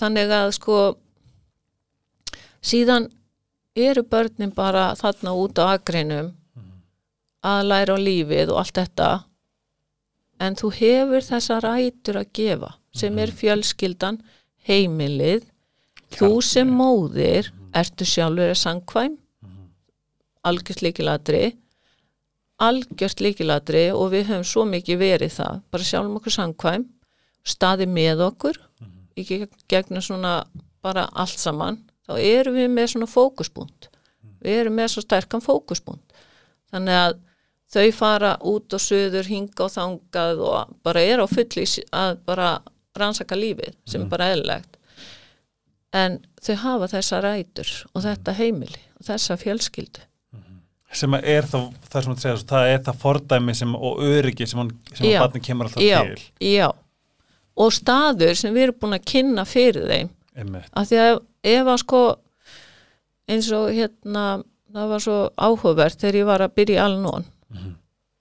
þannig 0.00 0.30
að 0.32 0.52
sko 0.56 0.76
síðan 2.62 3.08
eru 3.76 4.02
börnin 4.04 4.52
bara 4.54 4.92
þarna 4.98 5.32
út 5.38 5.58
á 5.60 5.74
agreinum 5.76 6.32
að 7.42 7.64
læra 7.66 7.96
á 7.96 7.98
lífið 7.98 8.52
og 8.52 8.60
allt 8.62 8.76
þetta. 8.78 9.08
En 10.42 10.56
þú 10.58 10.70
hefur 10.78 11.24
þessa 11.26 11.60
rætur 11.64 12.18
að 12.20 12.30
gefa 12.34 12.70
sem 12.94 13.18
er 13.18 13.30
fjölskyldan 13.32 14.20
heimilið. 14.68 15.44
Þú 16.12 16.30
sem 16.44 16.68
móðir 16.76 17.48
ertu 17.74 18.04
sjálfur 18.04 18.52
að 18.52 18.60
sangkvæm 18.60 19.14
algjört 20.48 20.82
líkilatri 20.82 21.44
algjört 22.62 23.20
líkilatri 23.24 23.86
og 23.94 24.12
við 24.12 24.28
höfum 24.30 24.44
svo 24.46 24.64
mikið 24.68 24.98
verið 25.00 25.32
það. 25.34 25.62
Bara 25.72 25.86
sjálfum 25.88 26.18
okkur 26.20 26.34
sangkvæm 26.36 26.84
staði 27.42 27.88
með 27.90 28.20
okkur 28.28 28.60
í 29.18 29.24
geg- 29.26 29.56
gegnum 29.68 30.02
svona 30.04 30.44
bara 30.82 31.08
allt 31.18 31.38
saman 31.42 31.80
þá 32.06 32.12
erum 32.22 32.54
við 32.54 32.68
með 32.70 32.86
svona 32.92 33.08
fókuspunkt 33.10 33.88
við 34.42 34.60
erum 34.60 34.74
með 34.78 34.88
svo 34.94 35.02
sterkan 35.02 35.42
fókuspunkt 35.42 36.14
þannig 36.72 36.96
að 37.00 37.18
þau 37.72 37.88
fara 37.98 38.30
út 38.46 38.74
og 38.76 38.82
söður 38.82 39.26
hinga 39.30 39.66
og 39.66 39.72
þangað 39.74 40.40
og 40.46 40.72
bara 40.86 41.02
er 41.02 41.22
á 41.22 41.26
fulli 41.30 41.66
að 41.90 42.16
bara 42.26 42.48
rannsaka 42.98 43.38
lífið 43.38 43.74
sem 43.88 44.02
er 44.04 44.08
bara 44.12 44.30
eðlilegt. 44.34 44.76
En 45.96 46.18
þau 46.42 46.54
hafa 46.62 46.88
þessa 46.94 47.20
rætur 47.24 47.70
og 47.94 48.02
þetta 48.04 48.34
heimili 48.38 48.80
og 49.00 49.06
þessa 49.08 49.36
fjölskyldu 49.40 50.04
sem 50.92 51.14
er 51.18 51.46
það, 51.48 51.66
það 51.90 52.02
sem 52.06 52.12
að 52.12 52.22
segja 52.22 52.36
það 52.52 52.70
er 52.74 52.80
það 52.86 52.98
fordæmi 53.02 53.54
sem, 53.56 53.74
og 53.74 54.00
öryggi 54.04 54.46
sem, 54.50 54.58
hann, 54.60 54.70
sem 54.94 55.06
Já. 55.08 55.20
barni 55.24 55.40
kemur 55.40 55.68
alltaf 55.70 55.82
já, 55.82 56.00
til 56.02 56.52
já 56.52 56.68
og 57.56 57.72
staður 57.76 58.34
sem 58.36 58.54
við 58.54 58.62
erum 58.68 58.78
búin 58.80 58.96
að 58.98 59.06
kynna 59.12 59.44
fyrir 59.48 59.86
þeim 59.90 60.10
Einmitt. 60.36 60.68
af 60.72 60.88
því 60.88 61.00
að 61.02 61.20
ef 61.52 61.66
að 61.74 61.78
sko 61.82 62.02
eins 63.28 63.50
og 63.56 63.68
hérna 63.76 64.24
það 64.72 64.88
var 64.94 65.04
svo 65.04 65.16
áhugavert 65.36 66.00
þegar 66.00 66.18
ég 66.22 66.28
var 66.30 66.44
að 66.46 66.54
byrja 66.56 66.78
í 66.80 66.84
Alnón 66.86 67.24
Mhm. 67.52 67.74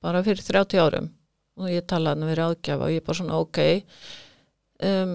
bara 0.03 0.23
fyrir 0.23 0.43
30 0.43 0.79
árum 0.83 1.09
og 1.57 1.67
ég 1.71 1.85
talaði 1.87 2.19
hann 2.19 2.29
verið 2.31 2.49
ágjafa 2.55 2.83
og 2.87 2.91
ég 2.91 3.03
bara 3.05 3.17
svona 3.19 3.39
ok 3.39 3.59
um, 4.83 5.13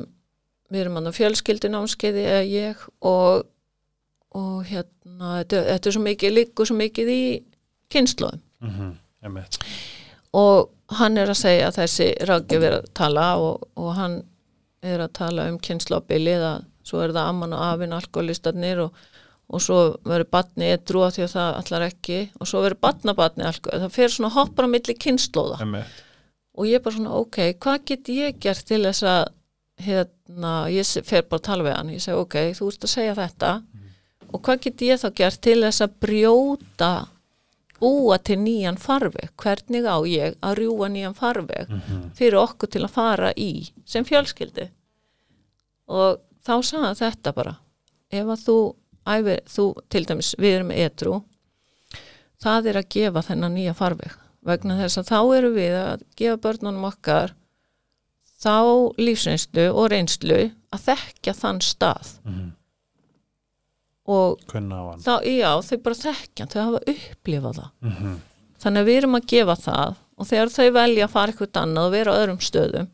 við 0.72 0.80
erum 0.80 0.96
hann 0.98 1.10
á 1.10 1.18
fjölskyldinámskeiði 1.18 2.24
eða 2.24 2.46
ég 2.48 2.76
og 3.02 3.44
og 4.36 4.64
hérna 4.68 5.32
þetta, 5.40 5.62
þetta 5.72 5.90
er 5.90 5.96
svo 5.96 6.04
mikið, 6.06 6.34
liggur 6.36 6.68
svo 6.68 6.76
mikið 6.78 7.12
í 7.16 7.20
kynnslóðum 7.94 8.40
Mhm. 8.66 8.94
Einmitt. 9.26 9.58
og 10.34 10.70
hann 11.00 11.18
er 11.18 11.28
að 11.32 11.38
segja 11.40 11.68
að 11.70 11.76
þessi 11.80 12.06
ráðgjöf 12.28 12.64
er 12.68 12.74
að 12.80 12.88
tala 12.94 13.26
og, 13.42 13.68
og 13.76 13.92
hann 13.98 14.16
er 14.82 15.02
að 15.04 15.12
tala 15.18 15.48
um 15.50 15.58
kynnslóðbilið 15.58 16.44
að 16.46 16.64
svo 16.86 17.00
er 17.02 17.10
það 17.16 17.28
amman 17.32 17.52
og 17.56 17.62
afinn 17.66 17.92
alkoholistarnir 17.96 18.80
og, 18.84 18.92
og 19.50 19.60
svo 19.62 19.78
verður 20.06 20.28
batni 20.30 20.68
edru 20.74 21.02
því 21.10 21.24
að 21.26 21.32
það 21.34 21.56
allar 21.60 21.86
ekki 21.88 22.18
og 22.40 22.46
svo 22.50 22.62
verður 22.62 22.80
batnabatni 22.86 23.44
alkohol 23.48 23.80
það 23.86 23.94
fer 23.96 24.08
svona 24.14 24.30
hoppar 24.36 24.66
á 24.66 24.74
milli 24.74 24.94
kynnslóða 25.04 25.60
Einmitt. 25.64 26.02
og 26.56 26.66
ég 26.70 26.78
er 26.78 26.84
bara 26.86 26.96
svona 26.96 27.16
ok, 27.20 27.40
hvað 27.60 27.84
get 27.90 28.08
ég 28.14 28.38
gert 28.40 28.64
til 28.66 28.82
þess 28.86 29.02
að 29.02 29.24
hérna, 29.86 30.52
ég 30.72 31.04
fer 31.04 31.22
bara 31.28 31.40
að 31.42 31.46
tala 31.50 31.66
við 31.66 31.74
hann 31.76 31.90
ég 31.92 32.00
segi 32.04 32.16
ok, 32.22 32.36
þú 32.56 32.68
ert 32.72 32.86
að 32.86 32.92
segja 32.94 33.14
þetta 33.18 33.50
og 34.32 34.40
hvað 34.42 34.62
get 34.66 34.82
ég 34.86 35.02
þá 35.02 35.10
gert 35.20 35.40
til 35.44 35.60
þess 35.62 35.84
að 35.84 35.94
brjóta 36.00 36.90
búa 37.80 38.16
til 38.18 38.38
nýjan 38.40 38.78
farveg? 38.80 39.30
Hvernig 39.36 39.84
á 39.84 39.96
ég 40.08 40.36
að 40.40 40.58
rjúa 40.60 40.88
nýjan 40.88 41.14
farveg 41.16 41.68
fyrir 42.16 42.38
okkur 42.40 42.68
til 42.72 42.84
að 42.86 42.94
fara 42.96 43.32
í 43.36 43.68
sem 43.84 44.04
fjölskyldi 44.04 44.70
og 45.86 46.20
þá 46.46 46.54
sagði 46.62 46.84
hann 46.86 47.00
þetta 47.00 47.32
bara. 47.36 47.56
Ef 48.10 48.26
að 48.26 48.44
þú 48.46 48.58
æfir, 49.06 49.40
þú 49.46 49.64
til 49.88 50.04
dæmis 50.06 50.34
við 50.38 50.54
erum 50.56 50.70
etru 50.74 51.20
það 52.42 52.70
er 52.70 52.78
að 52.80 52.88
gefa 52.96 53.22
þennan 53.22 53.54
nýja 53.54 53.74
farveg. 53.76 54.14
Vegna 54.46 54.76
þess 54.78 55.00
að 55.00 55.10
þá 55.10 55.20
eru 55.36 55.50
við 55.56 55.74
að 55.80 56.02
gefa 56.18 56.40
börnunum 56.44 56.88
okkar 56.90 57.34
þá 58.42 58.56
lífsreynslu 59.00 59.70
og 59.72 59.88
reynslu 59.90 60.40
að 60.74 60.84
þekkja 60.90 61.34
þann 61.34 61.60
stað. 61.64 62.12
Mhm. 62.24 62.52
Og 64.06 64.38
þá, 65.02 65.12
já, 65.26 65.50
þau 65.68 65.78
bara 65.82 65.94
þekkja 66.02 66.46
þau 66.52 66.60
hafa 66.64 66.80
upplifað 66.92 67.56
það 67.60 67.70
Mhm. 67.82 68.16
þannig 68.62 68.80
að 68.82 68.86
við 68.90 68.96
erum 69.02 69.14
að 69.18 69.26
gefa 69.32 69.56
það 69.66 69.96
og 70.18 70.26
þegar 70.26 70.52
þau 70.56 70.70
velja 70.72 71.04
að 71.06 71.10
fara 71.16 71.32
eitthvað 71.32 71.60
annað 71.62 71.86
og 71.86 71.92
vera 71.92 72.12
á 72.12 72.18
öðrum 72.22 72.40
stöðum 72.40 72.88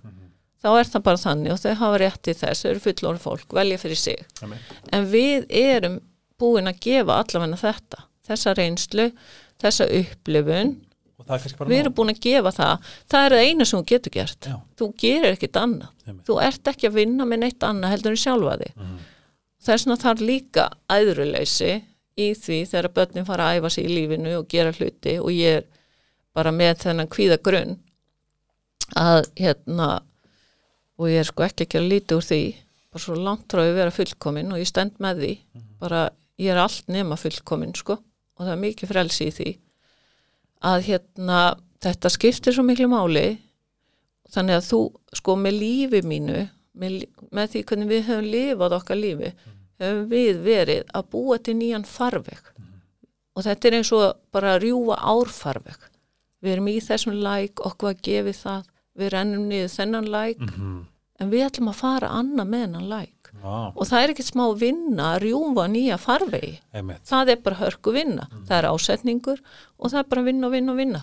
þá 0.63 0.69
er 0.79 0.85
það 0.93 1.03
bara 1.03 1.17
þannig 1.17 1.53
og 1.53 1.59
þau 1.59 1.75
hafa 1.75 1.99
rétt 1.99 2.29
í 2.31 2.35
þess, 2.39 2.63
þau 2.63 2.71
eru 2.71 2.81
fullorð 2.81 3.21
fólk, 3.21 3.47
velja 3.53 3.79
fyrir 3.79 3.97
sig 3.99 4.25
Einmitt. 4.43 4.61
en 4.93 5.07
við 5.11 5.47
erum 5.51 6.01
búin 6.39 6.67
að 6.71 6.81
gefa 6.81 7.19
allavegna 7.23 7.57
þetta 7.59 8.03
þessa 8.29 8.55
reynslu, 8.57 9.13
þessa 9.63 9.87
upplifun 9.91 10.77
er 11.29 11.39
við 11.71 11.79
erum 11.85 11.95
búin 11.95 12.11
að 12.11 12.21
gefa 12.21 12.51
það 12.51 12.79
það 13.11 13.25
er 13.27 13.31
það 13.37 13.47
einu 13.47 13.65
sem 13.67 13.79
þú 13.83 13.87
getur 13.93 14.11
gert 14.17 14.41
Já. 14.51 14.57
þú 14.77 14.89
gerir 14.99 15.33
ekkit 15.37 15.53
annað 15.61 15.89
Einmitt. 16.09 16.27
þú 16.27 16.39
ert 16.43 16.65
ekki 16.73 16.89
að 16.89 16.95
vinna 16.99 17.25
með 17.25 17.39
neitt 17.45 17.59
annað 17.69 17.91
heldur 17.95 18.11
en 18.17 18.23
sjálfa 18.25 18.57
þig 18.59 18.73
Mhm. 18.77 18.99
Þess 19.63 19.87
vegna 19.87 19.99
þarf 20.03 20.25
líka 20.27 20.67
æðruleysi 20.91 21.73
í 22.21 22.33
því 22.37 22.59
þegar 22.69 22.93
börnin 22.97 23.29
fara 23.29 23.49
að 23.49 23.61
æfa 23.61 23.73
sig 23.73 23.89
í 23.89 23.95
lífinu 23.97 24.35
og 24.41 24.49
gera 24.51 24.75
hluti 24.77 25.17
og 25.21 25.31
ég 25.33 25.63
er 25.63 25.69
bara 26.37 26.53
með 26.55 26.85
þennan 26.87 27.11
kvíða 27.13 27.39
grunn 27.45 27.79
að 28.99 29.25
hérna 29.39 29.89
og 31.01 31.09
ég 31.11 31.23
er 31.23 31.29
sko 31.29 31.47
ekki 31.47 31.67
ekki 31.67 31.81
að 31.81 31.91
líti 31.91 32.17
úr 32.17 32.27
því 32.27 32.43
bara 32.93 33.05
svo 33.05 33.17
langt 33.17 33.53
frá 33.53 33.63
að 33.65 33.77
vera 33.79 33.95
fullkomin 33.95 34.53
og 34.53 34.61
ég 34.61 34.69
stend 34.69 34.99
með 35.01 35.23
því. 35.23 35.33
Bara 35.81 36.03
ég 36.41 36.53
er 36.53 36.61
allt 36.61 36.91
nema 36.93 37.17
fullkomin 37.21 37.75
sko 37.79 37.97
og 37.97 38.45
það 38.45 38.53
er 38.55 38.65
mikið 38.67 38.93
frelsi 38.93 39.29
í 39.29 39.37
því 39.37 39.53
að 40.73 40.85
hérna 40.89 41.39
þetta 41.83 42.13
skiptir 42.13 42.55
svo 42.55 42.65
miklu 42.67 42.89
máli. 42.93 43.41
Þannig 44.33 44.61
að 44.61 44.69
þú 44.69 44.83
sko 45.19 45.37
með 45.37 45.59
lífi 45.61 46.03
mínu 46.09 46.45
með, 46.79 47.03
með 47.33 47.51
því 47.53 47.65
hvernig 47.69 47.91
við 47.91 48.07
höfum 48.09 48.29
lifað 48.33 48.77
okkar 48.79 49.01
lífi 49.01 49.33
höfum 49.89 50.09
við 50.13 50.43
verið 50.47 50.83
að 50.95 51.09
búa 51.15 51.39
til 51.39 51.55
nýjan 51.59 51.87
farveg. 51.89 52.43
Og 53.37 53.47
þetta 53.47 53.69
er 53.69 53.77
eins 53.79 53.93
og 53.97 54.05
bara 54.35 54.57
að 54.57 54.67
rjúfa 54.67 54.99
árfarveg. 55.13 55.89
Við 56.43 56.53
erum 56.53 56.69
í 56.69 56.79
þessum 56.85 57.17
læk 57.23 57.63
okkur 57.65 57.93
að 57.93 58.03
gefi 58.09 58.35
það 58.37 58.65
við 58.99 59.13
rennum 59.15 59.49
niður 59.49 59.73
þennan 59.79 60.11
læk. 60.13 60.41
Mhm. 60.41 60.81
en 61.23 61.31
við 61.31 61.45
ætlum 61.47 61.69
að 61.71 61.77
fara 61.79 62.09
annað 62.19 62.49
með 62.51 62.63
þennan 62.65 62.89
læk. 62.91 63.29
Vá, 63.43 63.73
og 63.77 63.87
það 63.87 64.03
er 64.03 64.11
ekkert 64.11 64.27
smá 64.33 64.45
vinna 64.59 65.05
að 65.15 65.21
rjúfa 65.23 65.65
nýja 65.71 65.99
farvegi. 65.99 66.59
Einmitt. 66.75 67.05
það 67.07 67.29
er 67.31 67.37
bara 67.37 67.57
hörku 67.57 67.93
vinna 67.95 68.27
það 68.49 68.57
er 68.59 68.69
ásetningur 68.73 69.39
og 69.79 69.91
það 69.93 69.99
er 70.01 70.09
bara 70.11 70.23
vinna 70.23 70.47
og 70.47 70.53
vinna 70.53 70.73
og 70.73 70.79
vinna 70.79 71.03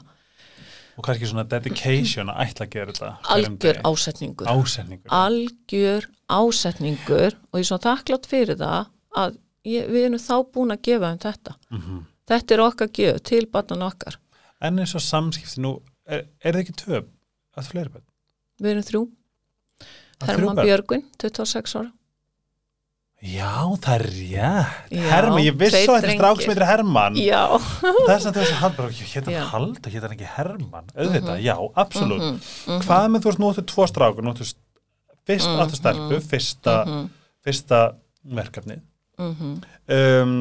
og 0.99 1.05
kannski 1.07 1.29
svona 1.31 1.45
dedication 1.47 2.31
að 2.33 2.41
ætla 2.45 2.67
að 2.67 2.73
gera 2.75 2.95
þetta 2.95 3.11
hverjum 3.29 3.55
algjör 3.55 3.81
ásetningur. 3.89 4.49
Ásetningur 4.51 5.15
algjör 5.15 6.09
ásetningur. 6.27 7.37
Og 7.49 7.61
ég 7.61 7.63
er 7.63 7.69
svo 7.71 7.79
þakklátt 7.85 8.27
fyrir 8.29 8.59
það 8.59 8.91
að 9.23 9.39
ég, 9.69 9.87
við 9.87 10.09
erum 10.09 10.23
þá 10.25 10.35
búin 10.53 10.75
að 10.75 10.83
gefa 10.89 11.13
um 11.13 11.23
þetta. 11.23 11.55
Mhm. 11.71 12.03
þetta 12.29 12.55
er 12.55 12.65
okkar 12.67 12.91
gjöf 12.93 13.23
til 13.25 13.45
barnan 13.47 13.87
okkar. 13.87 14.19
En 14.61 14.77
eins 14.77 14.93
og 14.93 15.01
samskipti 15.01 15.63
nú 15.63 15.79
er, 16.05 16.27
er 16.43 16.53
það 16.53 16.61
ekki 16.65 16.77
tvö 16.83 17.01
að 17.57 17.71
fleiri 17.71 17.95
bönn 17.95 18.05
við 18.59 18.73
erum 18.73 18.85
þrjú, 18.87 19.03
Herman 20.27 20.59
börn? 20.59 20.67
Björgvin 20.67 21.05
26 21.21 21.75
ára 21.79 21.91
já 23.21 23.51
það 23.83 23.93
er 23.95 24.03
rétt. 24.07 25.01
Herman, 25.09 25.41
ég 25.43 25.57
viss 25.59 25.73
tveir 25.73 25.85
svo 25.85 25.95
að 25.97 26.01
þetta 26.05 26.11
er 26.13 26.19
strák 26.19 26.41
sem 26.43 26.51
heitir 26.53 26.67
Herman 26.69 27.17
já, 27.19 27.41
þess 28.07 28.29
að 28.29 28.37
þess 28.39 28.53
að 28.53 28.61
hann 28.61 28.77
bara 28.77 28.93
hétt 28.95 29.27
Já. 29.27 29.39
hann 29.39 29.49
halda, 29.53 29.89
hétt 29.91 30.05
hann 30.07 30.15
ekki 30.15 30.29
Herman 30.37 30.87
auðvitað, 30.95 31.41
já, 31.43 31.55
absolutt. 31.83 32.23
Mhm, 32.23 32.39
mhm. 32.69 32.81
hvað 32.87 33.09
með 33.15 33.25
þú 33.25 33.31
veist, 33.31 33.41
nú 33.43 33.49
áttu 33.51 33.65
tvo 33.73 33.87
strákur 33.91 34.23
nú 34.23 34.31
áttu 34.35 34.47
st- 34.47 34.63
fyrst 35.27 35.49
Mhm, 35.51 35.59
áttu 35.65 35.75
stelpu 35.81 36.21
fyrsta, 36.31 36.77
Mhm, 36.87 37.09
fyrsta 37.45 37.81
verkefni 38.39 38.79
mhm. 39.19 39.51
um, 39.89 40.33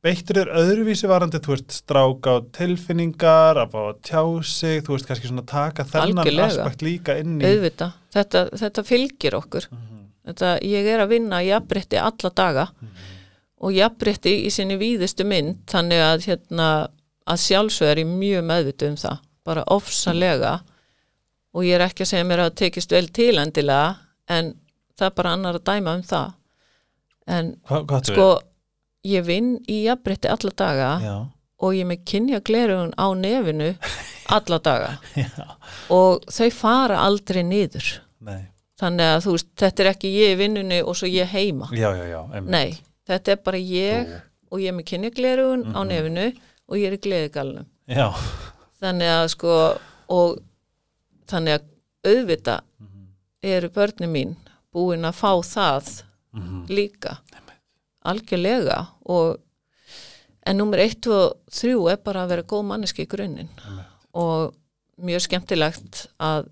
beittur 0.00 0.38
er 0.40 0.48
öðruvísi 0.56 1.06
varandi, 1.10 1.38
þú 1.44 1.52
veist, 1.58 1.70
strák 1.82 2.24
á 2.24 2.34
tilfinningar, 2.56 3.58
að 3.60 3.70
fá 3.74 3.80
að 3.90 3.98
tjá 4.08 4.22
sig 4.48 4.80
þú 4.86 4.94
veist, 4.96 5.06
kannski 5.10 5.28
svona 5.28 5.44
taka 5.44 5.84
þennan 5.84 6.24
Algjörlega. 6.24 6.46
aspekt 6.56 6.80
líka 6.86 7.18
inn 7.20 7.36
í 7.36 7.44
auðvitað, 7.44 7.92
þetta, 8.16 8.46
þetta 8.62 8.84
fylgir 8.88 9.36
okkur. 9.36 9.68
Mhm, 9.70 9.99
þetta, 10.30 10.52
ég 10.66 10.86
er 10.94 11.02
að 11.04 11.12
vinna 11.14 11.42
jafnrétti 11.44 11.98
alla 12.00 12.30
daga 12.42 12.66
og 13.60 13.74
jafnrétti 13.76 14.32
í 14.46 14.50
sinni 14.52 14.78
víðistu 14.80 15.26
mynd 15.28 15.62
þannig 15.70 16.00
að 16.04 16.26
hérna 16.30 16.68
að 17.30 17.42
sjálfsög 17.44 17.90
er 17.92 18.00
ég 18.02 18.08
mjög 18.10 18.46
meðvitu 18.48 18.88
um 18.90 18.98
það 19.00 19.18
bara 19.46 19.64
ofsalega. 19.72 20.58
Og 21.56 21.64
ég 21.66 21.76
er 21.76 21.84
ekki 21.88 22.04
að 22.04 22.10
segja 22.12 22.26
mér 22.28 22.44
að 22.44 22.50
það 22.50 22.58
tekist 22.60 22.92
vel 22.94 23.08
til 23.16 23.32
endilega 23.40 23.96
en 24.30 24.52
það 24.98 25.06
er 25.08 25.16
bara 25.18 25.32
annar 25.36 25.58
að 25.58 25.66
dæma 25.66 25.96
um 25.98 26.04
það. 26.06 26.32
En 27.30 27.50
Hvað, 27.66 27.84
hvað 27.90 28.10
sko 28.10 28.28
ég 29.10 29.26
vinn 29.26 29.50
í 29.70 29.82
jafnrétti 29.86 30.30
alla 30.30 30.54
daga? 30.62 30.90
Já, 31.04 31.16
og 31.60 31.76
ég 31.76 31.88
með 31.90 32.04
kynja 32.08 32.40
glerugun 32.46 32.94
á 32.96 33.06
nefinu 33.18 33.72
alla 34.36 34.60
daga. 34.62 34.92
Og 35.92 36.24
þau 36.30 36.48
fara 36.54 37.02
aldrei 37.04 37.42
niður. 37.46 37.98
Nei 38.24 38.46
þannig 38.80 39.10
að 39.14 39.24
þú 39.26 39.32
veist, 39.36 39.48
þetta 39.60 39.82
er 39.84 39.90
ekki 39.92 40.10
ég 40.14 40.34
í 40.34 40.38
vinnunni 40.40 40.78
og 40.82 40.96
svo 40.96 41.06
ég 41.10 41.28
heima 41.34 41.68
Já, 41.76 41.90
já, 41.96 42.04
já, 42.14 42.40
nei, 42.40 42.78
þetta 43.08 43.32
er 43.34 43.40
bara 43.44 43.58
ég 43.60 44.06
Þú. 44.08 44.20
og 44.50 44.58
ég 44.64 44.68
er 44.72 44.76
með 44.78 44.86
kynjaglerugun 44.90 45.64
á 45.74 45.80
Mhm. 45.80 45.88
nefinu 45.88 46.26
og 46.68 46.76
ég 46.78 46.86
er 46.86 46.96
í 46.96 47.02
gleðigalunum 47.04 47.66
þannig 48.80 49.10
að 49.16 49.26
sko 49.34 49.56
og 50.08 50.38
þannig 51.28 51.58
að 51.58 51.66
auðvita 52.10 52.60
Mhm. 52.80 53.06
eru 53.42 53.68
börnin 53.68 54.10
mín 54.12 54.36
búin 54.74 55.04
að 55.04 55.14
fá 55.20 55.32
það 55.44 56.02
Mhm. 56.32 56.66
líka 56.68 57.18
algjörlega 58.04 58.86
og 59.06 59.36
en 60.46 60.56
nummer 60.56 60.78
1 60.78 61.06
og 61.12 61.36
3 61.50 61.90
er 61.92 61.96
bara 62.04 62.24
að 62.24 62.28
vera 62.28 62.42
góð 62.42 62.64
manneski 62.64 63.04
í 63.04 63.08
grunninn 63.10 63.48
og 64.14 64.54
mjög 65.00 65.20
skemmtilegt 65.28 66.06
að 66.20 66.48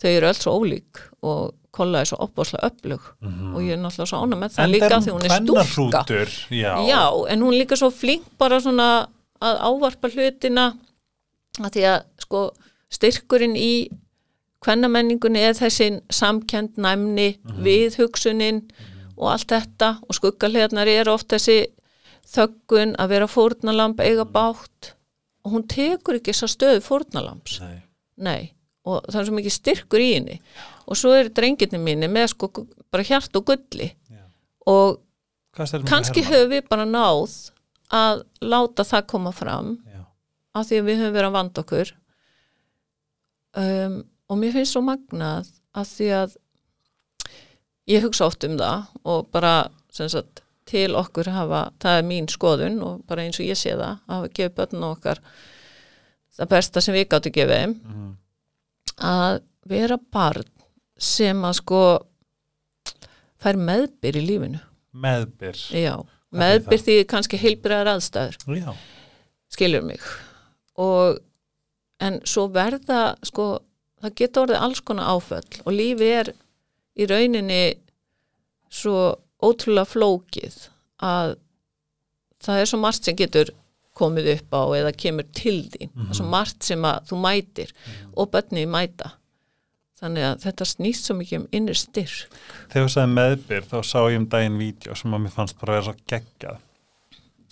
þau 0.00 0.10
eru 0.16 0.26
öll 0.30 0.38
svo 0.40 0.52
ólík 0.60 1.00
og 1.22 1.54
kolla 1.70 2.00
er 2.02 2.08
svo 2.10 2.18
opbáslega 2.24 2.66
öflug 2.70 3.00
Mhm. 3.22 3.54
og 3.54 3.60
ég 3.62 3.72
er 3.72 3.78
náttúrulega 3.78 4.10
svo 4.10 4.22
ána 4.24 4.36
með 4.40 4.54
það 4.56 4.64
En 4.64 4.70
líka 4.72 4.88
því 5.00 5.12
hún 5.14 5.24
er 5.24 5.28
kvennarhrútur, 5.28 6.28
já, 6.50 6.72
já, 6.88 7.02
en 7.30 7.40
hún 7.42 7.52
er 7.54 7.58
líka 7.64 7.76
svo 7.76 7.90
flink 7.90 8.24
bara 8.38 8.60
svona 8.60 9.08
að 9.40 9.58
ávarpa 9.68 10.08
hlutina 10.10 10.66
að 11.60 11.70
því 11.74 11.82
að 11.92 12.02
sko 12.18 12.50
styrkurinn 12.90 13.56
í 13.56 13.88
kvennamenningunni 14.60 15.40
er 15.40 15.54
þessi 15.56 16.00
samkend 16.12 16.76
næmni, 16.76 17.38
við 17.64 17.96
hugsunin 18.00 18.62
og 19.16 19.30
allt 19.32 19.48
þetta 19.48 19.98
og 20.08 20.14
skuggalegarnar 20.16 20.88
er 20.88 21.08
oft 21.08 21.28
þessi 21.32 21.66
þöggun 22.30 22.92
að 23.00 23.08
vera 23.14 23.26
fórnalamb, 23.30 24.00
eiga 24.00 24.24
bátt 24.28 24.92
og 25.44 25.52
hún 25.54 25.64
tekur 25.68 26.18
ekki 26.18 26.34
þessa 26.34 26.50
stöðu 26.52 26.82
fórnalamps 26.84 27.60
Nei. 27.60 27.78
Nei, 28.20 28.52
og 28.88 29.04
það 29.10 29.20
er 29.20 29.28
svo 29.28 29.36
mikið 29.36 29.54
styrkur 29.56 30.02
í 30.02 30.10
henni. 30.14 30.36
Og 30.88 30.98
svo 30.98 31.12
eru 31.16 31.32
drengirni 31.36 31.80
mínu 31.82 32.08
með 32.10 32.30
sko 32.32 32.50
bara 32.90 33.06
hjart 33.06 33.36
og 33.36 33.46
gulli. 33.50 33.90
Já. 34.10 34.22
og 34.66 35.00
kannski 35.88 36.22
höfum 36.24 36.52
við 36.52 36.68
bara 36.70 36.84
náð 36.86 37.32
að 37.90 38.22
láta 38.40 38.84
það 38.86 39.06
koma 39.10 39.32
fram 39.34 39.72
Já, 39.90 40.04
af 40.54 40.68
því 40.68 40.78
að 40.78 40.86
við 40.86 41.00
höfum 41.02 41.16
verið 41.16 41.28
að 41.30 41.36
vanda 41.38 41.64
okkur. 41.64 41.90
Um, 43.58 43.96
og 44.30 44.38
mér 44.38 44.54
finnst 44.54 44.76
svo 44.76 44.82
magnað 44.86 45.48
af 45.74 45.88
því 45.90 46.08
að 46.14 46.36
ég 47.90 48.04
hugsa 48.06 48.28
oft 48.30 48.46
um 48.46 48.54
það 48.60 48.86
og 49.02 49.26
bara 49.34 49.54
sagt, 49.90 50.44
til 50.70 50.94
okkur 50.94 51.32
hafa, 51.34 51.64
það 51.82 51.98
er 51.98 52.06
mín 52.06 52.28
skoðun 52.30 52.78
og 52.86 53.00
bara 53.10 53.24
eins 53.26 53.40
og 53.42 53.48
ég 53.48 53.58
sé 53.58 53.74
það, 53.74 53.98
að 54.06 54.28
gefið 54.36 54.54
börnum 54.60 54.86
okkar 54.92 55.18
það 56.38 56.50
besta 56.54 56.82
sem 56.84 56.94
við 56.94 57.08
gáttu 57.10 57.32
gefið 57.34 57.56
þeim. 57.56 57.74
Mhm. 57.84 58.10
Að 59.04 59.40
vera 59.70 59.98
barn 60.12 60.48
sem 61.00 61.44
að 61.46 61.58
sko 61.60 61.82
fær 63.40 63.56
meðbyr 63.56 64.18
í 64.20 64.24
lífinu. 64.26 64.60
Meðbyr. 65.00 65.58
Já, 65.72 65.94
meðbyr 66.34 66.84
því 66.84 66.96
kannski 67.08 67.40
heilbriðar 67.40 67.94
aðstæður. 67.94 68.38
Já, 68.58 68.72
skilur 69.54 69.86
mig. 69.86 70.04
Og 70.80 71.20
en 72.00 72.20
svo 72.28 72.48
verða 72.52 73.14
sko, 73.26 73.60
það 74.00 74.16
geta 74.20 74.44
orðið 74.44 74.64
alls 74.66 74.82
konar 74.84 75.14
áföll 75.14 75.62
og 75.64 75.72
lífi 75.76 76.10
er 76.20 76.32
í 76.96 77.06
rauninni 77.08 77.62
svo 78.70 79.14
ótrúlega 79.40 79.88
flókið 79.88 80.56
að 81.04 81.36
það 82.44 82.62
er 82.62 82.70
svo 82.70 82.80
margt 82.80 83.06
sem 83.06 83.16
getur 83.16 83.52
komið 84.00 84.30
upp 84.34 84.56
á 84.56 84.62
eða 84.80 84.92
kemur 85.04 85.28
til 85.36 85.58
þín. 85.70 85.92
Það 85.94 86.12
er 86.12 86.18
svo 86.18 86.28
margt 86.32 86.66
sem 86.66 86.86
að 86.88 87.10
þú 87.10 87.18
mætir 87.24 87.74
og 88.16 88.30
bönni 88.34 88.66
mæta. 88.70 89.14
Þannig 90.00 90.24
að 90.24 90.44
þetta 90.46 90.66
snýst 90.70 91.08
svo 91.08 91.16
mikið 91.18 91.42
um 91.42 91.48
innir 91.56 91.76
styrk. 91.76 92.38
Þegar 92.72 92.86
þú 92.86 92.92
sagði 92.94 93.16
meðbyr 93.18 93.66
þá 93.68 93.76
sá 93.84 93.98
ég 94.08 94.16
um 94.16 94.26
daginn 94.32 94.56
vídeo 94.60 94.96
sem 94.96 95.12
að 95.16 95.26
mér 95.26 95.34
fannst 95.34 95.58
bara 95.60 95.74
að 95.74 95.76
vera 95.76 95.88
svo 95.90 96.08
geggjað. 96.12 96.62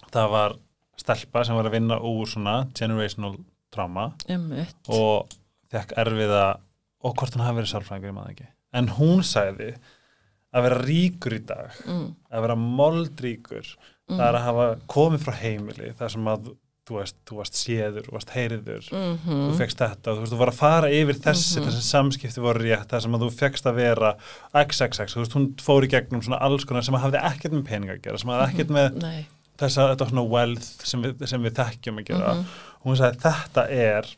Það 0.08 0.30
var 0.32 0.56
stelpa 0.98 1.44
sem 1.44 1.58
var 1.58 1.68
að 1.68 1.76
vinna 1.76 1.98
úr 2.08 2.30
svona 2.30 2.54
generational 2.78 3.34
trauma 3.74 4.08
Einmitt. 4.28 4.80
og 4.88 5.28
fekk 5.72 5.92
erfiða 6.00 6.46
og 7.04 7.14
hvort 7.20 7.36
hann 7.36 7.44
hafi 7.44 7.60
verið 7.60 7.72
sálfræðingur, 7.74 8.10
ég 8.10 8.16
maður 8.16 8.34
ekki. 8.34 8.48
En 8.78 8.90
hún 8.96 9.22
sagði 9.26 9.68
að 10.56 10.64
vera 10.64 10.80
ríkur 10.82 11.36
í 11.36 11.42
dag 11.48 11.78
mm. 11.84 12.06
að 12.32 12.44
vera 12.46 12.58
moldríkur 12.62 13.72
það 14.08 14.24
er 14.28 14.38
að 14.38 14.46
hafa 14.48 14.66
komið 14.94 15.26
frá 15.26 15.36
heimili 15.42 15.92
það 15.98 16.12
sem 16.16 16.32
að 16.32 16.50
þú 16.88 16.96
veist, 16.96 17.16
þú 17.28 17.36
varst 17.36 17.58
séður, 17.60 18.06
þú 18.06 18.14
varst 18.16 18.30
heyriður 18.32 18.86
Mm 18.92 19.16
þú 19.28 19.56
fegst 19.58 19.80
þetta, 19.82 20.14
þú 20.14 20.22
veist, 20.22 20.32
þú 20.32 20.38
var 20.40 20.52
að 20.52 20.60
fara 20.60 20.90
yfir 20.90 21.18
þessi, 21.26 21.60
þessi 21.64 21.82
samskipti 21.84 22.40
voru 22.40 22.62
rétt, 22.64 22.86
það 22.88 23.02
sem 23.04 23.16
að 23.18 23.24
þú 23.24 23.30
fegst 23.36 23.66
að 23.68 23.80
vera 23.82 24.12
XXX, 24.56 25.12
þú 25.12 25.20
veist, 25.20 25.36
hún 25.36 25.48
fór 25.60 25.84
í 25.84 25.90
gegnum 25.92 26.22
svona 26.24 26.38
alls 26.40 26.64
konar 26.64 26.86
sem 26.86 26.96
að 26.96 27.04
hafði 27.04 27.20
ekkert 27.28 27.52
með 27.58 27.66
pening 27.68 27.92
að 27.92 28.00
gera, 28.06 28.18
sem 28.22 28.32
hafði 28.32 28.46
ekkert 28.48 28.72
með 28.78 28.96
Nei, 29.02 29.26
þess 29.60 29.76
að 29.78 29.90
þetta 29.92 30.04
var 30.04 30.12
svona 30.14 30.26
wealth 30.32 30.88
sem 30.88 31.04
við, 31.04 31.26
sem 31.28 31.44
við 31.44 31.54
þekkjum 31.58 32.00
að 32.00 32.08
gera. 32.08 32.32
Hún 32.86 32.96
sagði 32.96 33.22
þetta 33.26 33.66
er 33.68 34.10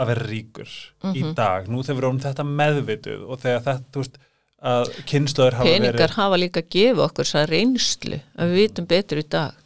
að 0.00 0.10
vera 0.12 0.26
ríkur 0.30 0.74
í 1.12 1.22
dag, 1.36 1.68
nú 1.68 1.82
þegar 1.84 1.98
við 1.98 2.04
erum 2.06 2.20
þetta 2.24 2.46
meðvituð 2.48 3.24
og 3.26 3.40
þegar 3.42 3.64
þetta, 3.66 3.90
þú 3.92 4.04
veist 4.04 4.20
að 4.60 4.90
kynnslóður 5.08 5.56
hafa 5.58 5.70
peningar 5.70 5.96
verið 5.96 6.16
hafa 6.18 6.38
líka 6.40 6.62
að 6.62 6.68
gefa 6.74 7.04
okkur 7.06 7.28
þess 7.28 7.38
að 7.40 7.48
reynslu 7.54 8.18
að 8.36 8.50
við 8.50 8.60
vitum 8.60 8.88
betur 8.90 9.20
í 9.20 9.26
dag. 9.32 9.62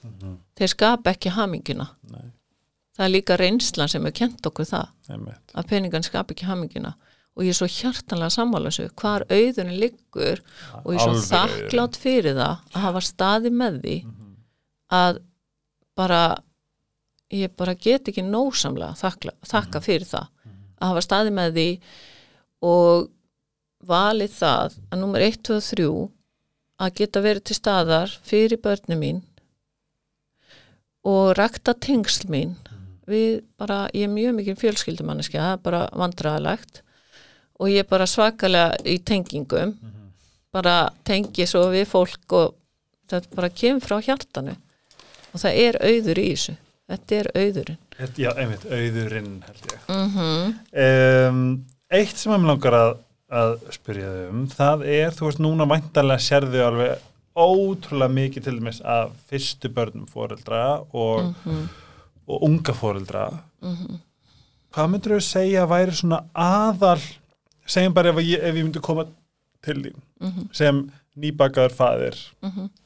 Þeir 0.55 0.71
skapa 0.71 1.15
ekki 1.15 1.33
haminguna 1.35 1.89
Nei. 2.13 2.29
það 2.95 3.07
er 3.07 3.13
líka 3.15 3.39
reynslan 3.41 3.91
sem 3.91 4.07
er 4.07 4.15
kent 4.15 4.47
okkur 4.47 4.69
það 4.71 4.93
einmitt, 5.11 5.55
að 5.55 5.69
peningan 5.73 6.07
skapa 6.07 6.35
ekki 6.35 6.47
haminguna 6.47 6.95
og 7.35 7.43
ég 7.43 7.51
er 7.51 7.59
svo 7.59 7.67
hjartanlega 7.67 8.31
sammála 8.31 8.71
þessu 8.71 8.93
hvar 9.01 9.25
auðurinn 9.27 9.81
liggur 9.83 10.43
og 10.85 10.93
ég 10.95 11.01
er 11.01 11.09
svo 11.09 11.25
þakklátt 11.33 11.99
fyrir 11.99 12.39
það 12.39 12.61
að 12.71 12.85
hafa 12.87 13.03
staði 13.03 13.51
með 13.51 13.81
því 13.83 13.97
að 14.95 15.19
bara 15.99 16.23
ég 17.35 17.51
bara 17.59 17.75
get 17.75 18.09
ekki 18.11 18.23
nósamlega 18.23 18.95
þakka 19.49 19.83
fyrir 19.83 20.07
það. 20.07 20.31
Að 20.79 20.91
hafa 20.93 21.03
staði 21.07 21.35
með 21.35 21.59
því 21.59 21.69
og 22.71 23.09
valið 23.89 24.33
það 24.39 24.77
að 24.91 25.01
nummer 25.01 25.25
1, 25.25 25.41
2 25.49 25.57
og 25.57 25.65
3 25.69 25.89
að 26.85 26.95
geta 27.01 27.23
verið 27.25 27.47
til 27.49 27.57
staðar 27.59 28.15
fyrir 28.27 28.61
börnum 28.63 29.01
mín 29.01 29.21
og 31.05 31.35
rakta 31.39 31.75
tengsl 31.77 32.29
mín 32.33 32.57
við 33.09 33.43
bara, 33.61 33.85
ég 33.93 34.09
er 34.09 34.13
mjög 34.13 34.39
mikil 34.39 34.57
fjölskyldumanniski, 34.57 35.37
það 35.37 35.59
er 35.59 35.63
bara 35.67 35.83
vandræðalegt 35.93 36.81
og 37.61 37.71
ég 37.71 37.85
er 37.85 37.89
bara 37.91 38.09
svakalega 38.09 38.79
í 38.89 38.99
tengingum 39.05 39.77
bara 40.55 40.89
tengi 41.05 41.47
svo 41.51 41.67
við 41.75 41.87
fólk 41.91 42.37
og 42.39 42.55
þetta 43.11 43.37
bara 43.37 43.53
kemur 43.53 43.85
frá 43.85 43.99
hjartanu 44.01 44.57
og 45.35 45.43
það 45.43 45.63
er 45.67 45.81
auður 45.85 46.23
í 46.23 46.29
þessu 46.33 46.57
þetta 46.91 47.17
er 47.19 47.31
auðurinn. 47.35 47.79
Þetta- 47.95 48.23
já, 48.25 48.31
einmitt, 48.43 48.65
auðurinn 48.69 49.31
held 49.47 49.71
ég. 49.71 49.79
Mm 49.89 50.55
um, 50.85 51.65
eitt 51.95 52.17
sem 52.19 52.33
mér 52.33 52.49
langar 52.49 52.75
að, 52.75 52.95
að 53.33 53.55
spyrja 53.73 54.11
þau 54.13 54.29
um, 54.31 54.47
það 54.53 54.83
er, 54.87 55.11
þú 55.17 55.27
veist, 55.29 55.41
núna 55.43 55.67
væntanlega 55.71 56.21
sérðu 56.21 56.61
alveg 56.67 57.05
ótrúlega 57.35 58.13
mikið 58.15 58.45
til 58.47 58.57
dæmis 58.61 58.81
af 58.87 59.15
fyrstu 59.31 59.69
börnum 59.75 60.07
fóreldra 60.07 60.81
og, 60.95 61.33
og 62.29 62.43
unga 62.47 62.73
fóreldra 62.77 63.25
hvað 64.75 64.91
myndir 64.93 65.17
þau 65.17 65.21
segja 65.25 65.63
að 65.65 65.71
væri 65.73 65.97
svona 65.99 66.21
aðal 66.35 67.01
segjum 67.67 67.95
bara 67.97 68.11
ef, 68.13 68.21
ég, 68.23 68.39
ef 68.45 68.55
ég 68.55 68.65
myndi 68.69 68.81
koma 68.85 69.07
til 69.65 69.81
þín 69.83 69.97
sem 70.53 70.83
nýbakaður 71.17 71.73
faðir 71.75 72.17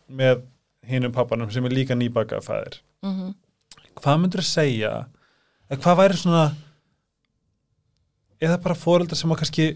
með 0.08 0.42
hinum 0.88 1.12
pappanum 1.12 1.50
sem 1.52 1.64
er 1.64 1.70
líka 1.74 1.94
nýbakaður 1.96 2.44
faðir. 2.46 2.78
Hvað 4.00 4.18
myndir 4.22 4.40
þau 4.40 4.48
segja? 4.48 4.92
Eða 5.68 5.80
hvað 5.82 5.98
væri 5.98 6.16
svona 6.16 6.44
eða 8.40 8.58
bara 8.62 8.74
fóreldar 8.78 9.16
sem 9.18 9.32
að 9.34 9.40
kannski 9.42 9.66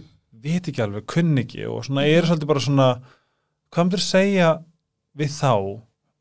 veit 0.43 0.69
ekki 0.69 0.83
alveg, 0.85 1.07
kunni 1.11 1.45
ekki 1.45 1.67
og 1.71 1.85
svona 1.87 2.07
eru 2.11 2.29
svolítið 2.29 2.51
bara 2.51 2.65
svona 2.67 2.89
hvað 3.73 3.87
myndir 3.89 4.05
segja 4.05 4.51
við 5.19 5.33
þá 5.37 5.53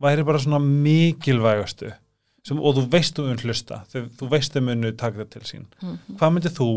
væri 0.02 0.26
bara 0.28 0.42
svona 0.42 0.60
mikilvægastu 0.66 1.92
sem, 2.48 2.58
og 2.58 2.74
þú 2.78 2.84
veist 2.96 3.20
um 3.22 3.30
hlusta 3.38 3.84
þegar 3.92 4.08
þú 4.18 4.30
veist 4.32 4.56
um 4.58 4.72
unnu 4.74 4.92
taka 4.98 5.22
það 5.22 5.30
til 5.36 5.44
sín. 5.46 5.66
Hvað 6.18 6.34
myndir 6.36 6.56
þú, 6.56 6.70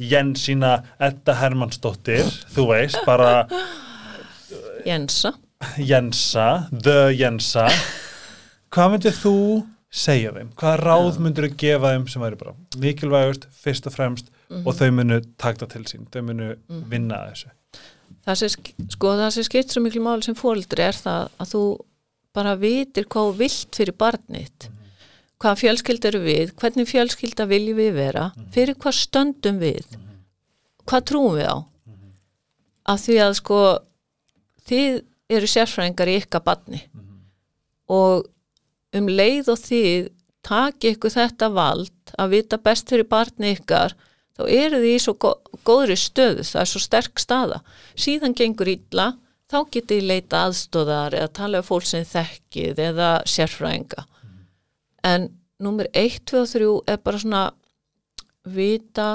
Jensína 0.00 0.70
Edda 1.02 1.34
Hermannsdóttir, 1.42 2.30
þú 2.54 2.70
veist 2.72 3.00
bara 3.08 3.44
Jensa. 4.88 5.34
Jensa, 5.76 6.46
The 6.72 7.10
Jensa. 7.12 7.66
Hvað 8.72 8.94
myndir 8.94 9.12
þú 9.18 9.34
segja 9.92 10.32
þeim, 10.32 10.52
hvaða 10.56 10.76
ráð 10.86 11.18
myndir 11.20 11.48
þú 11.50 11.56
gefa 11.60 11.92
þeim 11.92 12.06
sem 12.08 12.22
væri 12.24 12.38
bara 12.40 12.54
mikilvægust 12.80 13.48
fyrst 13.60 13.88
og 13.90 13.96
fremst 13.96 14.30
og 14.50 14.74
þau 14.74 14.90
munu 14.96 15.20
taka 15.38 15.64
það 15.66 15.72
til 15.76 15.84
sín, 15.92 16.06
þau 16.10 16.22
munu 16.26 16.50
vinna 16.90 17.20
að 17.22 17.30
þessu. 17.32 17.52
Það 18.26 18.40
sk- 18.54 18.72
sko, 18.96 19.12
það 19.20 19.30
sem 19.36 19.46
skipt 19.46 19.70
svo 19.74 19.82
miklu 19.84 20.02
máli 20.04 20.26
sem 20.26 20.34
fóreldri 20.38 20.82
er 20.84 20.96
það 20.98 21.28
að 21.40 21.52
þú 21.54 21.62
bara 22.36 22.56
vitir 22.58 23.06
hvað 23.10 23.30
vilt 23.38 23.78
fyrir 23.78 23.96
barnið 23.98 24.68
hvað 25.40 25.56
fjölskyld 25.62 26.04
eru 26.10 26.18
við, 26.20 26.50
hvernig 26.60 26.88
fjölskylda 26.90 27.46
viljum 27.48 27.78
við 27.80 27.94
vera, 27.96 28.26
fyrir 28.52 28.74
hvað 28.76 28.96
stöndum 28.98 29.56
við 29.62 29.86
hvað 30.90 31.06
trúum 31.08 31.38
við 31.38 31.48
á. 31.48 31.56
Af 32.90 33.00
því 33.06 33.16
að 33.24 33.32
sko 33.38 33.60
þið 34.68 34.98
eru 35.30 35.48
sérfræðingar 35.48 36.10
í 36.10 36.16
ykkar 36.20 36.42
barni. 36.44 36.80
Og 37.88 38.26
um 38.98 39.08
leið 39.08 39.48
og 39.54 39.58
þið 39.62 40.10
taki 40.46 40.92
ykkur 40.94 41.14
þetta 41.14 41.48
vald 41.54 42.14
að 42.18 42.32
vita 42.34 42.58
best 42.58 42.90
fyrir 42.90 43.06
barni 43.08 43.54
ykkar 43.56 43.94
þá 44.38 44.42
eru 44.48 44.80
þið 44.82 44.92
í 44.94 45.00
svo 45.04 45.14
gó- 45.24 45.40
góðri 45.66 45.96
stöðu, 46.00 46.44
það 46.46 46.60
er 46.62 46.70
svo 46.70 46.80
sterk 46.84 47.20
staða. 47.22 47.60
Síðan 47.96 48.34
gengur 48.38 48.70
illa, 48.72 49.08
þá 49.50 49.58
getið 49.74 49.96
þið 49.98 50.06
leita 50.10 50.44
aðstóðar 50.46 51.16
eða 51.18 51.32
tala 51.40 51.62
um 51.62 51.66
fólk 51.66 51.88
sem 51.90 52.04
þekkið 52.06 52.78
eða 52.90 53.10
sérfræðinga. 53.26 54.04
En 55.04 55.28
númer 55.60 55.88
1, 55.92 56.20
2 56.30 56.40
og 56.44 56.48
3 56.52 56.70
er 56.94 57.02
bara 57.04 57.18
svona 57.18 57.42
vita 58.46 59.08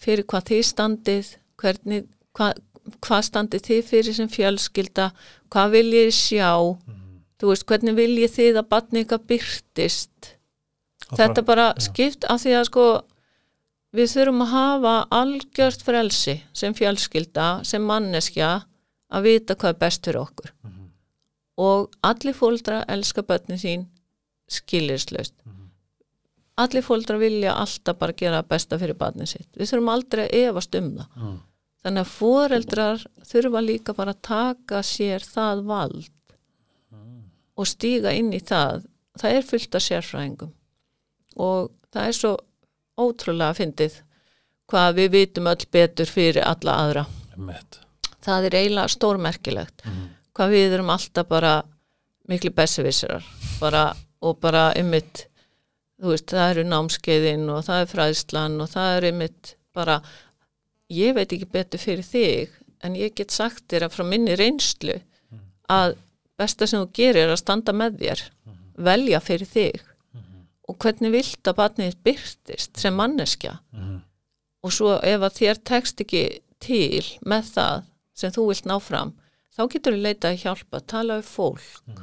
fyrir 0.00 0.24
hvað 0.24 0.48
þið 0.50 0.62
standið, 0.70 1.30
hvernig, 1.60 2.06
hvað, 2.36 2.60
hvað 3.04 3.26
standið 3.28 3.66
þið 3.68 3.82
fyrir 3.90 4.16
sem 4.16 4.30
fjölskylda, 4.32 5.10
hvað 5.52 5.74
viljið 5.76 6.10
sjá, 6.16 6.50
þú 7.40 7.52
veist, 7.52 7.66
hvernig 7.68 7.96
viljið 7.98 8.34
þið 8.38 8.60
að 8.62 8.68
batni 8.72 9.04
ykkar 9.04 9.22
byrtist 9.28 10.32
þetta 11.16 11.42
bara 11.42 11.68
skipt 11.82 12.24
af 12.30 12.42
því 12.42 12.52
að 12.58 12.66
sko 12.68 12.84
við 13.96 14.12
þurfum 14.14 14.44
að 14.46 14.52
hafa 14.54 14.94
algjört 15.20 15.84
frelsi 15.86 16.36
sem 16.52 16.74
fjölskylda, 16.74 17.64
sem 17.64 17.82
manneskja 17.82 18.50
að 19.10 19.26
vita 19.26 19.56
hvað 19.58 19.74
er 19.74 19.80
best 19.80 20.06
fyrir 20.06 20.22
okkur. 20.22 20.52
Og 21.60 21.90
allir 22.06 22.36
fóldra 22.36 22.84
elska 22.88 23.22
börnin 23.26 23.60
sín 23.60 23.88
skilirslaust 24.50 25.34
allir 26.60 26.84
fóldra 26.84 27.18
vilja 27.20 27.54
alltaf 27.56 27.98
bara 27.98 28.16
gera 28.16 28.42
besta 28.46 28.78
fyrir 28.80 28.98
barnin 28.98 29.28
sitt. 29.28 29.48
Við 29.56 29.72
þurfum 29.72 29.92
aldrei 29.94 30.24
að 30.26 30.36
efast 30.44 30.76
um 30.80 30.90
það. 30.98 31.16
Mm. 31.16 31.38
þannig 31.80 32.02
að 32.02 32.10
foreldrar 32.12 33.04
þurfa 33.24 33.60
líka 33.64 33.92
bara 33.96 34.12
að 34.12 34.24
taka 34.28 34.82
sér 34.84 35.22
það 35.24 35.62
vald 35.70 36.34
og 37.56 37.68
stíga 37.68 38.12
inn 38.12 38.34
í 38.36 38.40
það. 38.44 38.84
Það 39.20 39.36
er 39.36 39.46
fullt 39.48 39.78
af 39.78 39.84
sérfræðingum. 39.86 40.50
Og 41.40 41.70
það 41.92 42.10
er 42.10 42.18
svo 42.18 42.32
ótrúlega 43.00 43.56
fyndið 43.58 43.98
hvað 44.70 45.00
við 45.00 45.10
vitum 45.16 45.48
öll 45.50 45.66
betur 45.72 46.06
fyrir 46.06 46.44
alla 46.46 46.76
aðra. 46.84 47.06
Einmitt. 47.34 47.80
það 48.22 48.46
er 48.48 48.56
eiginlega 48.60 48.94
stórmerkilegt 48.94 49.84
hvað 50.36 50.54
við 50.54 50.74
erum 50.76 50.92
alltaf 50.92 51.28
bara 51.28 51.54
miklu 52.30 52.52
bessevisserar 52.54 53.24
bara, 53.60 53.90
og 54.22 54.38
bara 54.40 54.70
ymmit 54.78 55.26
það 56.00 56.50
eru 56.54 56.64
námskeiðin 56.68 57.48
og 57.52 57.64
það 57.66 57.82
er 57.82 57.90
fræðslan 57.90 58.60
og 58.62 58.70
það 58.72 58.96
er 58.96 59.08
ymmit 59.10 59.54
bara, 59.76 60.00
ég 60.88 61.14
veit 61.16 61.32
ekki 61.32 61.48
betur 61.50 61.82
fyrir 61.82 62.06
þig 62.06 62.54
en 62.84 62.96
ég 62.96 63.14
get 63.16 63.34
sagt 63.34 63.66
þér 63.68 63.88
að 63.88 63.96
frá 63.96 64.04
minni 64.08 64.36
reynslu 64.38 64.96
að 65.70 65.96
besta 66.40 66.66
sem 66.66 66.80
þú 66.80 66.92
gerir 66.96 67.26
er 67.26 67.34
að 67.34 67.42
standa 67.42 67.74
með 67.76 67.98
þér 68.00 68.24
velja 68.80 69.20
fyrir 69.20 69.50
þig 69.50 69.89
og 70.70 70.78
hvernig 70.80 71.10
vilt 71.12 71.50
að 71.50 71.58
barnið 71.58 71.98
byrtist 72.06 72.78
sem 72.78 72.94
manneskja? 72.94 73.58
Og 74.62 74.72
svo 74.76 74.98
ef 75.02 75.24
að 75.24 75.36
þér 75.40 75.60
tekst 75.64 76.00
ekki 76.04 76.24
til 76.60 77.02
með 77.26 77.52
það 77.56 77.84
sem 78.20 78.32
þú 78.34 78.46
vilt 78.50 78.68
ná 78.68 78.76
fram 78.84 79.14
þá 79.56 79.68
getur 79.74 79.96
þú 79.96 80.00
leita 80.04 80.30
að 80.30 80.42
hjálpa, 80.44 80.80
tala 80.88 81.20
við 81.20 81.28
fólk. 81.28 82.02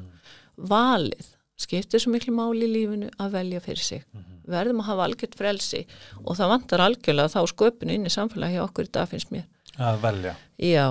Valið 0.58 1.34
skiptir 1.58 2.02
svo 2.02 2.14
miklu 2.14 2.34
máli 2.38 2.68
í 2.68 2.72
lífinu 2.72 3.12
að 3.18 3.38
velja 3.38 3.62
fyrir 3.66 3.84
sig. 3.84 4.08
Verðum 4.48 4.82
að 4.84 4.90
hafa 4.92 5.06
algjört 5.08 5.38
frelsi 5.38 5.84
og 6.24 6.38
það 6.38 6.52
vantar 6.54 6.84
algjörlega 6.86 7.34
þá 7.34 7.54
sköpunu 7.54 7.96
inn 7.96 8.08
í 8.08 8.14
samfélagi 8.14 8.58
hjá 8.58 8.64
okkur 8.66 8.90
í 8.90 8.92
dag 8.94 9.10
finnst 9.10 9.32
mér. 9.34 9.48
Að 9.78 10.02
velja. 10.06 10.36
Já, 10.62 10.86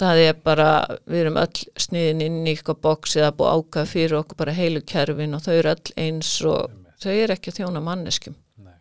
það 0.00 0.22
er 0.26 0.36
bara, 0.44 0.68
við 1.06 1.24
erum 1.24 1.40
öll 1.40 1.64
sniðin 1.84 2.24
inn 2.26 2.38
í 2.44 2.52
eitthvað 2.54 2.82
box 2.84 3.16
eða 3.16 3.32
búið 3.38 3.56
ákvað 3.56 3.90
fyrir 3.94 4.18
okkur 4.20 4.40
bara 4.42 4.56
heilu 4.56 4.84
kerfin 4.92 5.36
og 5.36 5.44
þau 5.44 5.54
eru 5.56 5.74
öll 5.74 5.96
eins 6.04 6.34
og 6.48 6.76
þau 7.00 7.12
eru 7.14 7.36
ekki 7.36 7.52
að 7.52 7.58
þjóna 7.60 7.82
manneskjum. 7.86 8.36
Nei. 8.64 8.76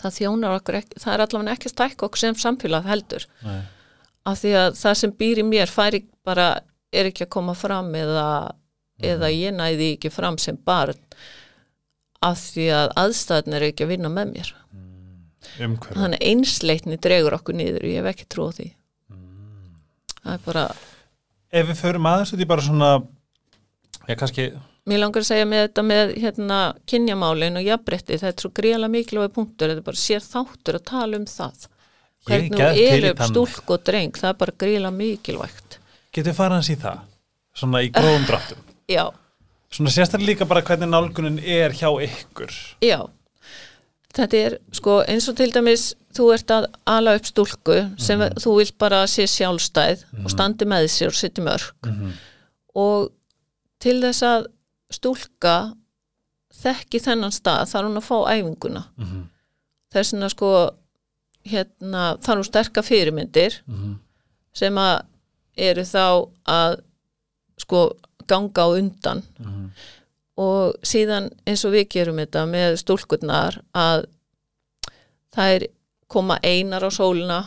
Það 0.00 0.16
þjónar 0.20 0.56
okkur 0.60 0.80
ekki, 0.80 1.02
það 1.02 1.14
er 1.14 1.24
allavega 1.26 1.56
ekki 1.56 1.68
að 1.70 1.74
stækka 1.74 2.08
okkur 2.08 2.22
sem 2.22 2.40
samfélag 2.44 2.88
heldur. 2.88 3.26
Nei. 3.46 3.60
Af 4.30 4.40
því 4.42 4.54
að 4.60 4.70
það 4.80 4.96
sem 5.00 5.12
býr 5.22 5.42
í 5.42 5.46
mér 5.48 5.72
færi 5.72 6.04
bara, 6.26 6.48
er 6.92 7.10
ekki 7.10 7.26
að 7.26 7.34
koma 7.36 7.54
fram 7.56 7.92
eða, 7.96 8.26
eða 9.00 9.30
ég 9.32 9.54
næði 9.56 9.94
ekki 9.96 10.12
fram 10.12 10.38
sem 10.40 10.58
barn 10.66 10.98
af 12.20 12.40
því 12.52 12.66
að 12.76 12.90
aðstæðin 13.00 13.56
er 13.56 13.66
ekki 13.70 13.86
að 13.86 13.94
vinna 13.94 14.10
með 14.12 14.34
mér. 14.34 14.50
umhverfi 15.64 15.96
Þannig 15.96 16.24
einsleitni 16.30 16.98
dregur 17.00 17.36
okkur 17.38 17.56
niður 17.56 17.86
og 17.86 17.92
ég 17.92 18.02
hef 18.02 18.10
ekki 18.12 18.28
trúið 18.28 18.58
því. 18.58 18.68
Það 20.20 20.34
er 20.34 20.42
bara, 20.44 20.64
ef 21.56 21.70
við 21.70 21.80
förum 21.80 22.08
aðeins 22.10 22.34
út 22.36 22.42
í 22.44 22.48
bara 22.48 22.64
svona 22.64 22.90
já 24.04 24.16
kannski 24.20 24.50
Mér 24.90 25.02
langar 25.04 25.22
að 25.22 25.28
segja 25.30 25.46
með 25.46 25.60
þetta 25.68 25.82
með 25.86 26.14
hérna 26.24 26.58
kynjamálin 26.90 27.60
og 27.60 27.66
jafnbretti, 27.68 28.16
þetta 28.18 28.32
er 28.34 28.44
svo 28.44 28.50
gríðalega 28.56 28.94
mikilvæg 28.96 29.34
punktur, 29.36 29.70
þetta 29.70 29.82
er 29.84 29.86
bara 29.86 30.00
sér 30.02 30.24
þáttur 30.24 30.78
að 30.80 30.84
tala 30.90 31.20
um 31.20 31.26
það. 31.30 31.68
Hvernig 32.26 32.58
þú 32.58 32.82
eru 32.88 33.12
þann. 33.20 33.30
stúlk 33.30 33.70
og 33.76 33.84
dreng, 33.86 34.18
það 34.18 34.32
er 34.32 34.38
bara 34.42 34.56
gríðalega 34.64 34.96
mikilvægt. 34.98 35.78
getur 36.12 36.34
fara 36.34 36.58
hans 36.58 36.68
í 36.72 36.76
það 36.80 36.98
svona 37.60 37.80
í 37.86 37.88
gróðum 37.94 38.26
dráttum 38.30 38.66
Já, 38.90 39.04
svona 39.70 39.92
sérstaklega 39.94 40.32
líka 40.32 40.48
bara 40.50 40.62
hvernig 40.66 40.90
nálgunin 40.90 41.38
er 41.40 41.70
hjá 41.78 41.88
ykkur 42.08 42.52
já. 42.82 42.98
Þetta 44.10 44.36
er 44.42 44.56
sko 44.74 44.96
eins 45.06 45.28
og 45.30 45.36
til 45.38 45.52
dæmis 45.54 45.92
þú 46.18 46.24
ert 46.34 46.50
að 46.50 46.64
ala 46.90 47.12
upp 47.14 47.28
stúlku 47.30 47.76
sem 48.02 48.24
þú 48.42 48.56
vilt 48.58 48.74
bara 48.82 49.04
sé 49.06 49.28
sjálfstæð 49.30 50.02
og 50.24 50.32
standi 50.34 50.66
með 50.66 50.88
sér 50.90 51.12
og 51.12 51.18
setja 51.20 51.44
mörg 51.46 51.70
og 52.74 53.12
til 53.80 54.00
þess 54.02 54.24
að 54.26 54.48
stúlka 54.90 55.54
þekki 56.60 57.00
þennan 57.00 57.32
stað 57.32 57.68
þarf 57.70 57.88
hún 57.88 58.00
að 58.00 58.08
fá 58.08 58.16
æfinguna. 58.34 58.84
Mhm. 58.98 59.22
þess 59.90 60.12
vegna 60.12 60.28
sko 60.30 60.50
hérna 61.50 62.02
þarf 62.22 62.36
hún 62.40 62.44
sterka 62.48 62.82
fyrirmyndir 62.82 63.60
sem 64.52 64.74
að 64.74 65.02
eru 65.56 65.82
þá 65.82 66.28
að 66.46 66.80
sko 67.58 67.80
ganga 68.26 68.62
á 68.62 68.68
undan. 68.78 69.22
Og 70.40 70.74
síðan 70.82 71.30
eins 71.46 71.64
og 71.64 71.72
við 71.74 71.88
gerum 71.90 72.16
þetta 72.16 72.46
með 72.48 72.76
stúlkurnar 72.80 73.60
að 73.74 74.06
þær 75.34 75.66
koma 76.08 76.38
einar 76.42 76.82
á 76.86 76.90
sólina. 76.90 77.40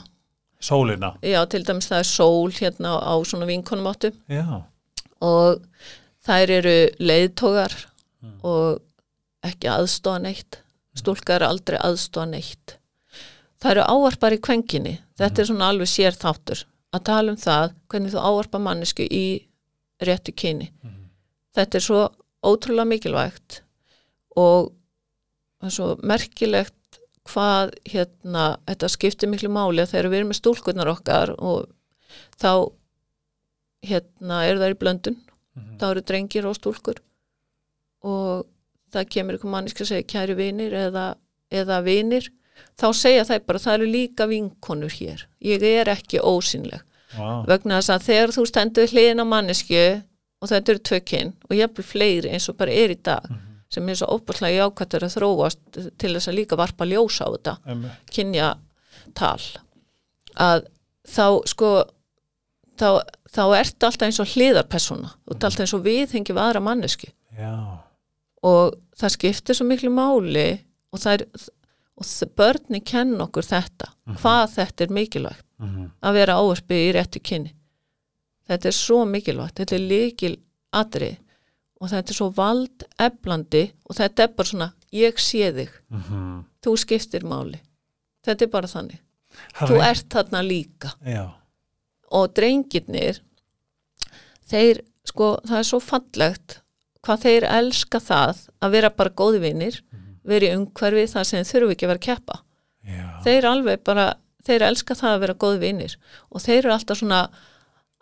Sólina? 0.62 1.14
Já 1.22 1.46
til 1.50 1.64
dæmis 1.64 1.88
það 1.89 2.00
er 2.00 2.10
sól 2.12 2.52
hérna 2.52 2.91
á 3.02 3.14
svona 3.26 3.48
vinkonum 3.48 3.88
áttu. 3.91 4.12
Já, 4.30 4.64
og 5.22 5.64
þær 6.24 6.54
eru 6.60 6.78
leiðtógar 7.00 7.74
og 8.44 8.82
ekki 9.44 9.68
aðstóða 9.72 10.24
neitt. 10.28 10.60
Stúlka 10.96 11.36
er 11.36 11.48
aldrei 11.48 11.80
aðstóða 11.80 12.30
neitt. 12.36 12.78
Það 13.60 13.72
eru 13.72 13.88
áarpar 13.88 14.36
í 14.36 14.42
kvenginni 14.44 14.98
þetta 15.20 15.42
er 15.42 15.50
svona 15.50 15.70
alveg 15.72 15.90
sér 15.90 16.18
þáttur. 16.18 16.64
Að 16.94 17.06
tala 17.10 17.34
um 17.34 17.40
það 17.40 17.74
hvernig 17.90 18.14
þú 18.14 18.22
áarpa 18.22 18.62
mannesku 18.62 19.06
í 19.08 19.26
réttu 20.04 20.34
kyni. 20.36 20.70
Þetta 21.54 21.80
er 21.80 21.86
svo 21.86 22.02
ótrúlega 22.44 22.90
mikilvægt 22.90 23.62
og 24.36 24.72
það 25.62 25.70
er 25.70 25.76
svo 25.78 25.90
merkilegt 26.04 27.00
hvað 27.30 27.74
hérna 27.88 28.46
þetta 28.68 28.90
skiptir 28.92 29.32
miklu 29.32 29.50
máli 29.54 29.86
þegar 29.88 30.10
við 30.12 30.20
erum 30.20 30.34
með 30.34 30.40
stúlkurnar 30.42 30.92
okkar 30.92 31.32
og 31.38 31.70
þá 32.36 32.68
hérna 33.88 34.42
eru 34.50 34.60
það 34.60 34.74
í 34.74 34.80
blöndun 34.82 35.22
þá 35.80 35.86
eru 35.91 36.01
drengir 36.01 36.47
og 36.49 36.56
stúlkur. 36.58 37.01
Og 38.04 38.45
það 38.93 39.10
kemur 39.16 39.38
ykkur 39.38 39.54
manniska 39.54 39.84
að 39.86 39.91
segja 39.91 40.08
kæri 40.14 40.38
vinir 40.38 40.74
eða, 40.78 41.06
eða 41.54 41.82
vinir. 41.86 42.30
Þá 42.78 42.88
segja 42.97 43.28
þær 43.30 43.45
bara 43.47 43.62
það 43.64 43.78
eru 43.80 43.91
líka 43.91 44.28
vinkonur 44.30 44.93
hér. 44.93 45.28
Ég 45.41 45.64
er 45.66 45.89
ekki 45.93 46.22
ósynleg 46.22 46.84
Vá. 47.14 47.45
vegna 47.45 47.80
þess 47.80 47.93
að 47.93 48.06
þegar 48.08 48.34
þú 48.36 48.43
stendur 48.49 48.91
hliðin 48.93 49.22
á 49.22 49.26
mannesku 49.30 49.82
og 50.41 50.49
þetta 50.49 50.74
eru 50.74 50.84
tvökinn 50.89 51.34
og 51.49 51.56
jafnvel 51.58 51.86
fleiri 51.86 52.32
eins 52.34 52.49
og 52.49 52.58
bara 52.58 52.74
er 52.74 52.93
í 52.93 52.99
dag 53.06 53.28
sem 53.74 53.89
er 53.89 53.97
svo 53.97 54.10
óbúrslega 54.18 54.64
jákvættur 54.64 55.06
að 55.08 55.16
þróast 55.16 55.62
til 56.01 56.12
þess 56.14 56.30
að 56.30 56.38
líka 56.39 56.58
varpa 56.60 56.86
ljósa 56.89 57.26
á 57.26 57.34
þetta 57.34 57.54
Einmitt. 57.70 58.10
kynja 58.14 58.49
tal 59.18 59.41
að 60.41 60.66
þá 61.06 61.26
sko 61.49 61.72
þá, 62.80 63.02
þá 63.34 63.44
ertu 63.60 63.86
alltaf 63.88 64.08
eins 64.08 64.20
og 64.24 64.32
hliðarpersona 64.34 65.10
þú 65.14 65.36
ert 65.36 65.44
alltaf 65.50 65.60
eins 65.66 65.74
og 65.78 65.84
viðhengi 65.86 66.34
við 66.34 66.44
aðra 66.46 66.62
mannesku 66.66 67.10
já, 67.38 67.54
og 68.44 68.78
það 69.00 69.14
skiptir 69.18 69.56
svo 69.60 69.68
miklu 69.70 69.92
máli 69.94 70.48
og 70.94 71.00
það 71.00 71.14
er 71.20 71.26
og 71.94 72.08
börni 72.36 72.80
kenn 72.84 73.14
okkur 73.22 73.46
þetta 73.46 73.92
hvað 74.18 74.48
þetta 74.56 74.84
er 74.88 74.94
mikilvægt. 74.98 75.46
Mhm. 75.64 75.92
að 76.04 76.14
vera 76.18 76.34
áverfi 76.42 76.78
í 76.90 76.94
réttu 76.96 77.20
kynni. 77.24 77.52
Þetta 78.50 78.66
er 78.68 78.76
svo 78.76 79.06
mikilvægt 79.08 79.56
þetta 79.62 79.76
er 79.78 79.84
líkil 79.88 80.34
atrið 80.74 81.18
og 81.80 81.90
þetta 81.92 82.10
er 82.12 82.18
svo 82.18 82.30
vald 82.36 82.84
eflandi 83.00 83.62
og 83.88 83.96
þetta 83.96 84.24
er 84.26 84.34
bara 84.36 84.50
svona 84.50 84.68
ég 84.92 85.16
sé 85.22 85.54
þig, 85.54 85.70
Mhm. 85.92 86.44
þú 86.64 86.74
skiptir 86.78 87.22
máli. 87.24 87.60
Þetta 88.26 88.42
er 88.42 88.48
bara 88.48 88.68
þannig. 88.68 89.00
Það 89.54 89.68
þú 89.70 89.76
er- 89.78 89.90
ert 89.92 90.10
þarna 90.10 90.42
líka. 90.48 90.94
Já, 91.06 91.32
og 92.14 92.34
drengirnir 92.38 93.22
þeir 94.49 94.84
sko 95.07 95.36
það 95.47 95.57
er 95.59 95.68
svo 95.68 95.80
fallegt 95.84 96.59
hvað 97.03 97.26
þeir 97.26 97.49
elska 97.49 97.99
það 97.99 98.45
að 98.64 98.76
vera 98.78 98.93
bara 98.95 99.16
góði 99.18 99.41
vinir 99.43 99.82
vera 100.28 100.49
í 100.49 100.55
umhverfi 100.57 101.05
þar 101.11 101.28
sem 101.28 101.47
þurfu 101.47 101.76
ekki 101.76 101.88
að 101.88 101.93
vera 101.93 102.01
að 102.01 102.07
keppa. 102.07 102.39
Já. 102.84 103.03
þeir 103.24 103.45
alveg 103.47 103.84
bara, 103.88 104.07
þeir 104.43 104.66
elska 104.68 104.95
það 104.99 105.14
að 105.16 105.22
vera 105.24 105.38
góði 105.39 105.61
vinir. 105.61 105.93
Og 106.32 106.43
þeir 106.43 106.57
eru 106.61 106.74
alltaf 106.76 106.99
svona 106.99 107.22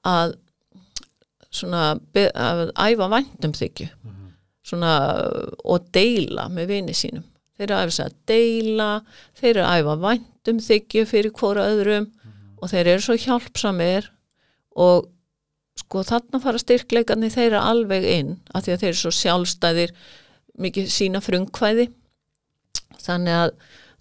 að 0.08 0.38
svona 1.52 1.84
að 1.92 2.64
æfa 2.80 3.10
væntum 3.12 3.54
þykju. 3.58 3.90
Svona 4.66 4.94
og 5.68 5.92
deila 5.94 6.48
með 6.54 6.74
vini 6.76 6.96
sínum. 6.98 7.26
Þeir 7.58 7.68
eru 7.68 7.78
að 7.78 7.92
æfa 7.92 8.08
að 8.08 8.18
deila 8.32 8.90
þeir 9.38 9.52
eru 9.52 9.66
að 9.68 9.82
æfa 9.82 9.98
væntum 10.06 10.62
þykju 10.66 11.08
fyrir 11.10 11.36
hvora 11.38 11.68
öðrum 11.74 12.10
og 12.62 12.72
þeir 12.72 12.94
eru 12.94 13.04
svo 13.06 13.18
hjálpsamir 13.20 14.08
og 14.80 15.10
sko 15.82 16.04
þarna 16.08 16.42
fara 16.44 16.62
styrkleikarnir 16.62 17.34
þeirra 17.34 17.64
alveg 17.72 18.06
inn 18.08 18.34
af 18.54 18.66
því 18.66 18.76
að 18.76 18.84
þeir 18.84 18.92
eru 18.92 19.02
svo 19.02 19.14
sjálfstæðir 19.18 19.94
mikið 20.62 20.92
sína 20.94 21.22
frumkvæði. 21.24 21.88
Þannig 23.02 23.38
að 23.38 23.54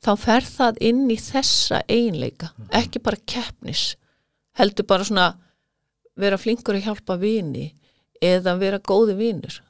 þá 0.05 0.11
fer 0.21 0.49
það 0.49 0.81
inn 0.91 1.05
í 1.13 1.19
þessa 1.21 1.83
einleika 1.89 2.53
ekki 2.77 3.03
bara 3.05 3.21
keppnis 3.29 3.95
heldur 4.59 4.89
bara 4.89 5.07
svona 5.07 5.29
vera 6.21 6.39
flinkur 6.41 6.77
að 6.77 6.89
hjálpa 6.89 7.17
vini 7.21 7.71
eða 8.21 8.57
vera 8.61 8.81
góði 8.81 9.17
vinur. 9.17 9.61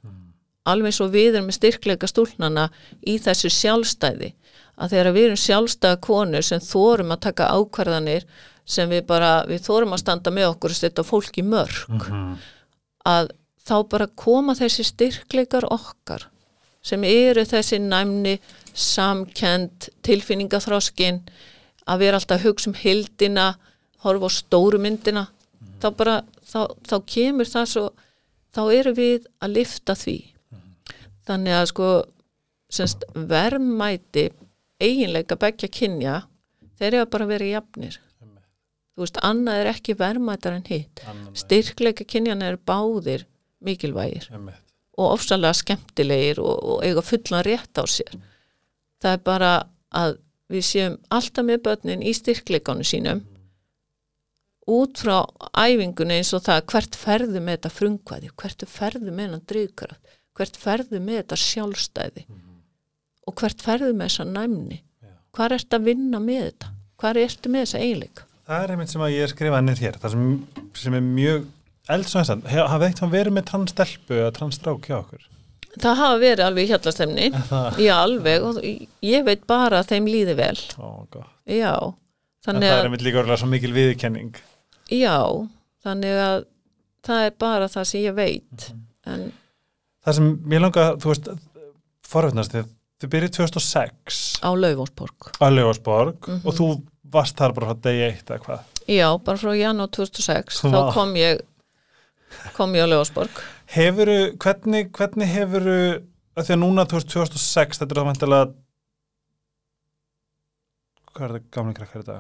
Alveg 0.66 0.95
svo 0.95 1.07
við 1.11 1.36
erum 1.36 1.49
með 1.49 1.61
styrkleika 1.61 2.09
stúlnana 2.11 2.68
í 3.07 3.16
þessu 3.22 3.51
sjálfstæði 3.55 4.32
að 4.80 4.95
þegar 4.95 5.14
við 5.14 5.26
erum 5.28 5.41
sjálfstæða 5.45 6.01
konur 6.05 6.47
sem 6.47 6.62
þórum 6.64 7.14
að 7.14 7.22
taka 7.28 7.51
ákvarðanir 7.55 8.26
sem 8.71 8.91
við 8.93 9.05
bara, 9.09 9.31
við 9.51 9.64
þórum 9.66 9.95
að 9.97 10.03
standa 10.05 10.31
með 10.35 10.53
okkur 10.53 10.75
og 10.75 10.79
setja 10.79 11.05
fólk 11.07 11.39
í 11.41 11.45
mörg 11.47 11.89
Mhm. 11.91 12.37
að 13.07 13.31
þá 13.66 13.75
bara 13.89 14.07
koma 14.16 14.55
þessi 14.55 14.85
styrkleikar 14.87 15.66
okkar 15.71 16.27
sem 16.83 17.03
eru 17.05 17.43
þessi 17.45 17.79
næmni 17.83 18.39
samkend, 18.75 19.89
tilfinningaþroskin 20.07 21.21
að 21.91 21.99
vera 22.05 22.16
alltaf 22.21 22.43
hugsa 22.45 22.71
um 22.71 22.75
hildina, 22.79 23.49
horfa 24.05 24.27
á 24.27 24.31
stóru 24.33 24.79
myndina. 24.81 25.27
Þá 25.81 25.89
bara, 25.97 26.14
þá, 26.47 26.61
þá 26.87 26.97
kemur 27.07 27.49
það 27.51 27.66
svo, 27.73 27.85
þá 28.55 28.61
eru 28.79 28.93
við 28.97 29.27
að 29.43 29.55
lifta 29.59 29.95
því. 29.99 30.16
Þannig 31.27 31.57
að 31.59 31.66
sko 31.73 31.89
semst, 32.71 33.05
verðmæti 33.14 34.29
eiginleika 34.81 35.37
beggja 35.37 35.68
kynja 35.68 36.23
þeir 36.79 36.95
eru 37.01 37.07
bara 37.12 37.27
að 37.27 37.33
vera 37.35 37.51
jafnir 37.59 37.99
þú 39.01 39.07
veist, 39.07 39.21
annað 39.25 39.63
er 39.63 39.71
ekki 39.73 39.97
verðmætar 39.97 40.59
en 40.59 40.67
hitt. 40.69 41.01
Styrkleika 41.41 42.05
kynjana 42.05 42.51
eru 42.51 42.61
báðir 42.69 43.25
mikilvægir 43.65 44.29
Einmitt. 44.29 44.61
og 45.01 45.15
ofsalega 45.15 45.57
skemmtilegir 45.57 46.41
og, 46.45 46.59
og 46.61 46.85
eiga 46.85 47.05
fullan 47.05 47.45
rétt 47.47 47.81
á 47.81 47.85
sér. 47.89 48.19
Það 49.01 49.17
er 49.17 49.23
bara 49.25 49.53
að 49.97 50.19
við 50.53 50.67
séum 50.67 50.99
alltaf 51.09 51.47
með 51.47 51.63
börnin 51.65 52.05
í 52.05 52.13
styrkleikanu 52.17 52.85
sínum 52.85 53.25
út 54.71 55.01
frá 55.01 55.25
æfingunni 55.57 56.21
eins 56.21 56.35
og 56.37 56.45
það 56.45 56.65
hvert 56.73 56.99
ferðu 56.99 57.41
með 57.41 57.57
þetta 57.57 57.73
frungvæði 57.75 58.33
hvert 58.43 58.65
ferðu 58.69 59.15
með 59.15 59.33
þetta 59.33 59.53
drýðkraft 59.55 60.17
hvert 60.37 60.59
ferðu 60.61 61.01
með 61.01 61.23
þetta 61.23 61.39
sjálfstæði 61.45 62.27
og 63.27 63.37
hvert 63.41 63.63
ferðu 63.63 63.93
með 63.95 64.11
þessa 64.11 64.27
næmni. 64.29 64.81
Já. 65.01 65.13
hvað 65.33 65.57
ertu 65.57 65.79
að 65.79 65.89
vinna 65.89 66.21
með 66.21 66.43
þetta? 66.51 66.75
Hvað 67.01 67.23
ertu 67.25 67.53
með 67.53 67.65
þessa 67.65 67.81
eiginleika 67.81 68.30
Það 68.51 68.65
er 68.67 68.73
einmitt 68.75 68.91
sem 68.91 69.03
að 69.07 69.13
ég 69.15 69.31
skrifa 69.31 69.61
nýr 69.63 69.79
hér 69.85 69.97
það 70.03 70.15
sem, 70.17 70.23
sem 70.75 70.95
er 70.99 71.05
mjög 71.07 71.45
eldsvæðan 71.95 72.41
hafið 72.51 72.87
eitt 72.89 73.03
verið 73.13 73.37
með 73.37 73.45
transstelpu 73.51 74.17
eða 74.19 74.33
transstrák 74.35 74.89
hjá 74.91 74.97
okkur? 74.99 75.27
Það 75.81 76.01
hafa 76.01 76.17
verið 76.19 76.43
alveg 76.49 76.65
í 76.67 76.71
hjallastemni. 76.73 77.27
Það, 77.47 77.77
já 77.85 77.93
alveg. 77.95 78.47
Og 78.49 78.57
ég 79.07 79.23
veit 79.29 79.45
bara 79.47 79.85
að 79.85 79.93
þeim 79.93 80.09
líði 80.11 80.35
vel. 80.41 80.57
Ó, 80.83 81.07
gott. 81.15 81.31
já 81.47 81.75
þannig 82.43 82.67
það 82.67 82.73
er 82.75 82.81
að 82.81 82.89
einmitt 82.89 83.05
líka 83.07 83.21
orðlega 83.21 83.41
svo 83.43 83.49
mikil 83.53 83.71
viðkenning 83.77 84.37
já 84.91 85.15
þannig 85.85 86.21
að 86.25 86.37
það 87.07 87.25
er 87.29 87.35
bara 87.47 87.69
það 87.71 87.87
sem 87.91 88.03
ég 88.09 88.15
veit. 88.19 88.67
En 89.07 89.27
það 90.07 90.17
sem 90.19 90.31
mér 90.51 90.65
langa, 90.65 90.87
þú 90.99 91.11
veist 91.13 91.29
forveitnast, 92.11 92.55
þið, 92.57 92.71
þið 93.05 93.13
byrjuð 93.15 93.35
2006 93.39 94.23
á 94.43 94.51
Laufónsborg 94.57 95.31
á 95.39 95.47
Ljóasborg 95.55 96.31
Mhm. 96.33 96.41
og 96.49 96.57
þú 96.59 96.69
varst 97.13 97.37
þar 97.41 97.55
bara 97.57 97.71
frá 97.73 97.81
degi 97.87 98.05
eitt 98.09 98.31
eða 98.31 98.45
hvað? 98.45 98.67
Já, 98.91 99.07
bara 99.25 99.39
frá 99.41 99.53
janúar 99.59 99.91
2006 99.95 100.61
Vá. 100.65 100.71
þá 100.71 100.79
kom 100.95 101.15
ég 101.19 101.41
kom 102.57 102.75
ég 102.79 102.87
á 102.87 102.91
Laufónsborg 102.91 103.41
Hefuru, 103.75 104.19
hvernig, 104.43 104.91
hvernig 104.95 105.29
hefuru 105.31 105.77
að 106.39 106.47
því 106.47 106.55
að 106.57 106.61
núna 106.63 106.85
2006 106.91 107.81
þetta 107.81 107.91
er 107.95 108.01
það 108.01 108.09
vantilega 108.11 108.45
hvað 111.11 111.25
er 111.27 111.35
þetta 111.37 111.55
gamlega 111.57 111.79
krakkar 111.81 112.05
þetta 112.05 112.19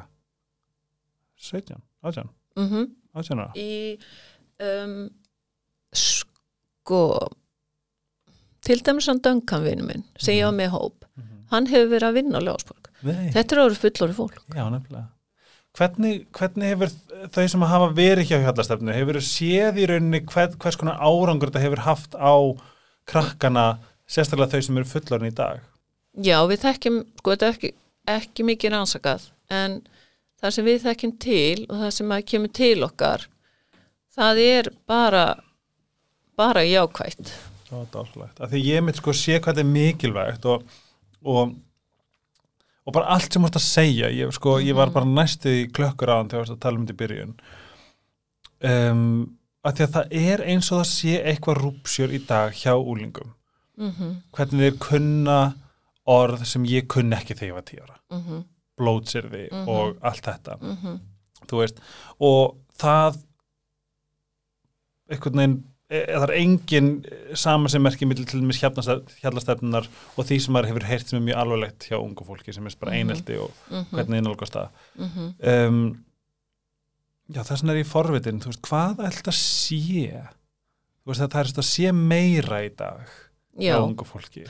17, 1.50 1.82
18 2.04 2.30
mm 2.60 2.88
18 3.20 3.40
ára? 3.42 3.52
Í 3.58 3.98
um, 4.62 4.96
sko 5.96 7.00
til 8.66 8.78
dæmis 8.86 9.08
hann 9.10 9.22
Duncan 9.24 9.64
vinnu 9.64 9.86
minn 9.88 10.04
sem 10.20 10.36
ég 10.38 10.46
var 10.50 10.54
með 10.58 10.68
í 10.70 10.74
hóp 10.76 11.06
Mhm. 11.16 11.38
hann 11.50 11.66
hefur 11.66 11.88
verið 11.94 12.08
að 12.10 12.16
vinna 12.20 12.38
á 12.38 12.46
Laufónsborg 12.46 12.79
Nei, 13.06 13.30
þetta 13.34 13.56
er 13.56 13.62
orðið 13.64 13.82
fullorði 13.86 14.18
fólk 14.18 14.40
já 14.56 14.64
nefnilega 14.66 15.06
hvernig, 15.78 16.26
hvernig 16.34 16.72
hefur 16.72 16.94
þau 17.30 17.44
sem 17.52 17.66
hafa 17.70 17.90
verið 17.94 18.32
hjá 18.32 18.40
hjallastefnu 18.42 18.96
hefur 18.96 19.20
séð 19.22 19.78
í 19.78 19.88
rauninni 19.90 20.24
hvern, 20.26 20.56
hvers 20.60 20.78
konar 20.80 20.98
árangur 20.98 21.52
þetta 21.52 21.64
hefur 21.64 21.84
haft 21.86 22.16
á 22.18 22.34
krakkana 23.10 23.66
sérstaklega 24.10 24.56
þau 24.56 24.66
sem 24.66 24.80
eru 24.80 24.90
fullorinn 24.90 25.30
í 25.30 25.36
dag 25.36 25.62
Já, 26.18 26.40
við 26.50 26.64
þekkjum, 26.64 26.96
sko, 27.20 27.34
þetta 27.34 27.46
er 27.46 27.54
ekki, 27.54 27.70
ekki 28.10 28.46
mikið 28.48 28.72
rannsakað, 28.74 29.28
en 29.54 29.76
það 30.42 30.54
sem 30.56 30.66
við 30.66 30.82
þekkjum 30.86 31.12
til 31.22 31.60
og 31.68 31.76
það 31.84 31.92
sem 31.96 32.14
að 32.16 32.26
kemur 32.32 32.52
til 32.58 32.74
okkar, 32.86 33.26
það 34.16 34.42
er 34.42 34.70
bara, 34.90 35.24
bara 36.38 36.64
jákvætt. 36.66 37.30
Það 37.68 37.76
var 37.76 37.88
dálflegt. 37.94 38.42
Af 38.42 38.50
því 38.50 38.62
ég 38.66 38.82
mitt 38.82 38.98
sko 38.98 39.14
sé 39.14 39.38
hvað 39.38 39.60
þetta 39.60 39.62
er 39.62 39.70
mikilvægt 39.70 40.48
og, 40.50 40.64
og, 41.22 41.54
og 42.90 42.94
bara 42.98 43.12
allt 43.14 43.32
sem 43.32 43.42
þú 43.44 43.48
ert 43.50 43.58
að 43.60 43.66
segja. 43.68 44.10
Ég, 44.10 44.32
sko, 44.36 44.56
ég 44.62 44.74
var 44.78 44.90
bara 44.94 45.06
næstu 45.08 45.52
í 45.62 45.66
klökkur 45.70 46.10
áðan 46.12 46.30
þegar 46.32 46.40
þú 46.40 46.44
varst 46.44 46.56
að 46.56 46.62
tala 46.66 46.80
um 46.80 46.86
þetta 46.88 46.96
í 46.96 47.00
byrjun. 47.04 47.34
Um, 48.70 49.04
af 49.64 49.74
því 49.78 49.84
að 49.86 49.94
það 49.96 50.14
er 50.20 50.42
eins 50.52 50.68
og 50.72 50.80
það 50.82 50.88
sé 50.90 51.14
eitthvað 51.30 51.60
rúpsjör 51.64 52.12
í 52.16 52.20
dag 52.28 52.52
hjá 52.60 52.74
úlingum. 52.76 53.32
Mm 53.80 54.16
Hvernig 54.36 54.60
þeir 54.66 54.78
kunna 54.84 55.38
orð 56.10 56.42
sem 56.48 56.64
ég 56.68 56.88
kunni 56.90 57.16
ekki 57.16 57.36
þegar 57.38 57.48
ég 57.50 57.54
var 57.56 57.66
tíu 57.70 57.80
ára. 57.86 57.96
-hmm, 58.10 58.42
Blótsirði 58.80 59.48
Mhm. 59.52 59.68
og 59.68 59.96
allt 60.02 60.24
þetta. 60.26 60.58
mm 60.60 61.00
Þú 61.48 61.56
veist. 61.62 61.78
Og 62.20 62.56
það 62.78 63.16
einhvern 65.10 65.36
veginn 65.40 65.64
e- 65.90 66.06
það 66.06 66.24
er 66.28 66.32
engin 66.38 66.90
sama 67.34 67.68
sem 67.68 67.82
merkir 67.82 68.06
til 68.14 68.40
dæmis 68.40 68.60
hjallastefnunar 68.62 69.88
og 70.16 70.24
því 70.28 70.38
sem 70.40 70.54
maður 70.54 70.70
hefur 70.72 70.86
heyrt 70.90 71.08
sem 71.10 71.18
er 71.20 71.26
mjög 71.28 71.40
alvarlegt 71.42 71.88
hjá 71.90 71.96
ungu 71.98 72.24
fólki 72.28 72.54
sem 72.54 72.66
er 72.66 72.76
bara 72.80 72.92
Mhm. 72.92 73.00
eineldi 73.00 73.38
og 73.42 73.50
-hmm, 73.70 73.84
hvernig 73.90 74.18
innálgast 74.22 74.54
það 74.54 74.68
mm 74.98 75.34
um, 75.42 76.04
já 77.32 77.42
vegna 77.46 77.72
er 77.72 77.82
ég 77.84 77.86
forvitin 77.86 78.40
þú 78.40 78.46
veist 78.50 78.62
hvað 78.62 78.96
ætla 79.06 79.32
að 79.32 79.38
sé 79.38 80.26
þú 81.04 81.06
veist 81.06 81.20
að 81.20 81.30
það 81.32 81.40
er 81.40 81.50
svona 81.50 81.64
að 81.64 81.72
sé 81.74 81.92
meira 81.92 82.64
í 82.64 82.68
dag 82.76 83.00
Já, 83.58 83.74
hjá 83.76 83.82
ungu 83.84 84.04
fólki 84.04 84.44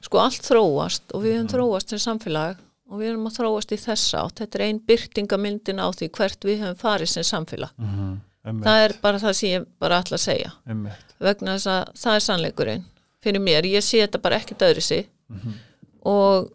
sko 0.00 0.18
allt 0.18 0.42
þróast 0.42 1.02
og 1.14 1.22
við 1.22 1.32
höfum 1.36 1.44
Mhm. 1.46 1.54
þróast 1.54 1.88
sem 1.88 1.98
samfélag 1.98 2.56
og 2.90 3.00
við 3.00 3.12
höfum 3.12 3.26
að 3.26 3.36
þróast 3.38 3.72
í 3.72 3.76
þessa 3.82 4.18
átt. 4.22 4.34
Þetta 4.38 4.54
er 4.54 4.62
ein 4.62 4.78
byrtingamyndin 4.78 5.80
á 5.82 5.90
því 5.90 6.08
hvert 6.10 6.40
við 6.44 6.60
höfum 6.62 6.76
farið 6.78 7.08
sem 7.08 7.22
samfélag. 7.24 7.70
mm 7.78 8.20
-hmm. 8.52 8.64
Það 8.64 8.84
er 8.84 8.96
bara 9.02 9.18
það 9.18 9.32
sem 9.32 9.50
ég 9.50 9.66
bara 9.78 10.00
ætla 10.00 10.16
að 10.16 10.26
segja. 10.26 10.52
einmitt 10.66 11.06
vegna 11.22 11.56
þess 11.56 11.70
að 11.72 11.94
það 12.02 12.18
er 12.18 12.24
sannleikurinn 12.26 12.84
fyrir 13.24 13.42
mér, 13.42 13.68
ég 13.68 13.84
sé 13.84 14.02
þetta 14.02 14.22
bara 14.22 14.38
ekkert 14.40 14.64
öðru 14.68 14.84
sig 14.84 15.08
mm 15.28 15.40
-hmm. 15.40 15.54
og 16.04 16.52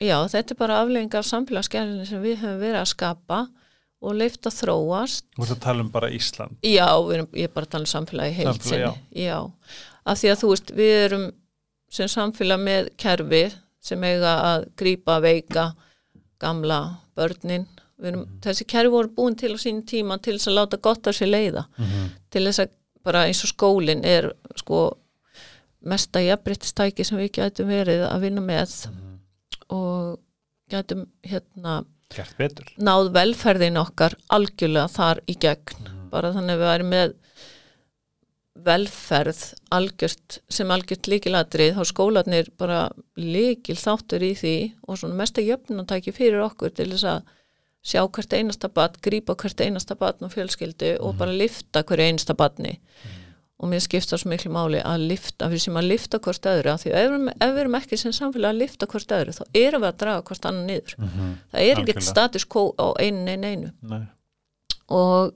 já, 0.00 0.16
þetta 0.28 0.54
er 0.54 0.58
bara 0.58 0.80
aflegging 0.80 1.14
af 1.14 1.26
samfélagsgerðinni 1.26 2.06
sem 2.06 2.22
við 2.22 2.40
höfum 2.42 2.60
verið 2.60 2.80
að 2.80 2.92
skapa 2.92 3.46
og 4.00 4.14
leift 4.14 4.46
að 4.46 4.58
þróast 4.60 5.24
þú 5.34 5.42
veist 5.42 5.56
að 5.56 5.64
tala 5.64 5.82
um 5.82 5.90
bara 5.90 6.10
Ísland 6.10 6.56
já, 6.62 6.88
erum, 7.14 7.28
ég 7.32 7.48
er 7.48 7.54
bara 7.54 7.66
að 7.66 7.70
tala 7.70 7.82
um 7.82 7.92
samfélagi 7.92 8.36
heilt 8.38 8.62
Samfélag, 8.62 8.94
sinni, 8.94 9.24
já. 9.26 9.50
af 10.04 10.18
því 10.18 10.28
að 10.30 10.40
þú 10.40 10.48
veist, 10.52 10.70
við 10.70 10.94
erum 11.04 11.32
sem 11.90 12.08
samfélag 12.08 12.60
með 12.60 12.90
kerfi 12.96 13.44
sem 13.80 14.02
eiga 14.04 14.36
að 14.54 14.68
grípa 14.76 15.20
veika 15.20 15.74
gamla 16.38 16.98
börnin 17.16 17.66
Erum, 18.04 18.26
þessi 18.44 18.66
kerfi 18.68 18.92
voru 18.92 19.08
búin 19.16 19.36
til 19.40 19.54
á 19.56 19.58
sín 19.60 19.80
tíma 19.88 20.18
til 20.20 20.36
þess 20.36 20.50
að 20.50 20.58
láta 20.58 20.82
gott 20.84 21.08
af 21.08 21.16
sér 21.16 21.30
leiða. 21.32 21.64
Mm 21.78 21.84
-hmm. 21.84 22.08
til 22.30 22.44
þess 22.44 22.60
að 22.60 22.70
bara 23.04 23.26
eins 23.26 23.42
og 23.44 23.50
skólinn 23.54 24.04
er 24.04 24.32
sko 24.56 24.98
mesta 25.80 26.20
jafnbrittistæki 26.20 27.04
sem 27.04 27.18
við 27.18 27.32
gætum 27.38 27.68
verið 27.68 28.06
að 28.08 28.20
vinna 28.20 28.40
með 28.40 28.88
og 29.68 30.18
gætum 30.70 31.06
hérna 31.22 31.84
náð 32.78 33.12
velferðin 33.14 33.80
okkar 33.80 34.14
algjörlega 34.28 34.88
þar 34.88 35.20
í 35.26 35.36
gegn. 35.42 35.88
Bara 36.10 36.32
þannig 36.34 36.54
að 36.54 36.60
við 36.60 36.70
væri 36.70 36.88
með 36.90 37.14
velferð 38.66 39.40
algjört, 39.74 40.38
sem 40.48 40.70
algjört 40.72 41.08
líkilatrið 41.10 41.76
þá 41.76 41.82
skólanir 41.90 42.48
bara 42.58 42.86
líkil 43.18 43.76
þáttur 43.76 44.24
í 44.24 44.32
því 44.38 44.56
og 44.86 45.00
svona 45.00 45.18
mesta 45.18 45.44
jöfnatæki 45.44 46.14
fyrir 46.16 46.44
okkur 46.46 46.72
til 46.74 46.88
þess 46.94 47.08
að 47.10 47.34
sjá 47.86 48.02
hvert 48.10 48.32
einasta 48.34 48.68
batn, 48.72 48.98
grípa 49.04 49.36
hvert 49.38 49.60
einasta 49.62 49.94
batn 49.98 50.26
og 50.26 50.32
fjölskyldu 50.34 50.96
og 51.00 51.14
bara 51.20 51.32
lifta 51.36 51.84
hverju 51.86 52.08
einasta 52.10 52.34
batni 52.34 52.74
og 53.56 53.70
mér 53.70 53.80
skipta 53.80 54.18
svo 54.20 54.28
miklu 54.28 54.50
máli 54.52 54.82
að 54.84 55.06
lifta, 55.08 55.46
við 55.48 55.62
sem 55.64 55.76
að 55.80 55.86
lifta 55.88 56.18
hvort 56.20 56.44
öðru 56.50 56.72
af 56.74 56.82
því 56.82 56.90
ef, 56.92 57.14
ef 57.40 57.52
við 57.54 57.60
erum 57.62 57.78
ekki 57.78 57.96
sem 57.96 58.12
samfélag 58.12 58.52
að 58.52 58.58
lifta 58.60 58.86
hvort 58.90 59.14
öðru 59.16 59.32
þá 59.32 59.42
erum 59.62 59.80
við 59.86 59.88
að 59.88 59.98
draga 60.02 60.22
hvort 60.28 60.48
annan 60.50 60.66
niður. 60.68 60.94
Mm 60.98 61.08
-hmm. 61.08 61.32
það 61.52 61.60
er 61.70 61.80
ekkert 61.80 62.02
status 62.04 62.44
quo 62.44 62.74
á 62.76 62.86
einu 63.00 63.22
neina 63.24 63.46
einu 63.54 63.70
Nei. 63.80 64.02
og 64.92 65.32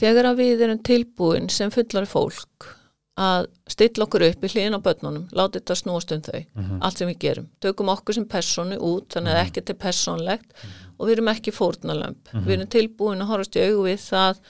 þegar 0.00 0.30
að 0.30 0.38
við 0.40 0.62
erum 0.64 0.78
tilbúin 0.86 1.50
sem 1.50 1.70
fullari 1.70 2.06
fólk 2.08 2.70
að 3.20 3.46
stilla 3.68 4.06
okkur 4.06 4.22
upp 4.30 4.44
í 4.44 4.48
hlýðin 4.48 4.78
á 4.78 4.84
börnunum, 4.86 5.26
láta 5.36 5.58
þetta 5.58 5.74
snúast 5.76 6.12
um 6.14 6.22
þau 6.24 6.40
Mhm. 6.54 6.78
allt 6.80 6.98
sem 6.98 7.08
við 7.08 7.18
gerum, 7.18 7.48
tökum 7.60 7.88
okkur 7.92 8.14
sem 8.14 8.24
personu 8.24 8.78
út, 8.78 9.08
þannig 9.12 9.34
að 9.34 9.42
ekkert 9.46 9.70
er 9.70 9.74
persónlegt 9.74 10.52
og 11.00 11.08
við 11.08 11.16
erum 11.16 11.30
ekki 11.32 11.54
fórnalömp 11.56 12.34
við 12.34 12.52
erum 12.58 12.70
tilbúin 12.76 13.24
að 13.24 13.32
horfast 13.32 13.56
í 13.56 13.64
augu 13.64 13.86
við 13.86 14.04
það 14.04 14.42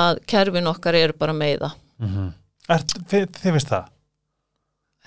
að 0.00 0.20
kerfin 0.26 0.70
okkar 0.72 0.98
eru 0.98 1.14
bara 1.18 1.36
meiða. 1.36 1.70
Mm 2.02 2.10
-hmm. 2.14 2.98
þið, 3.12 3.52
veist 3.54 3.70
það? 3.70 3.88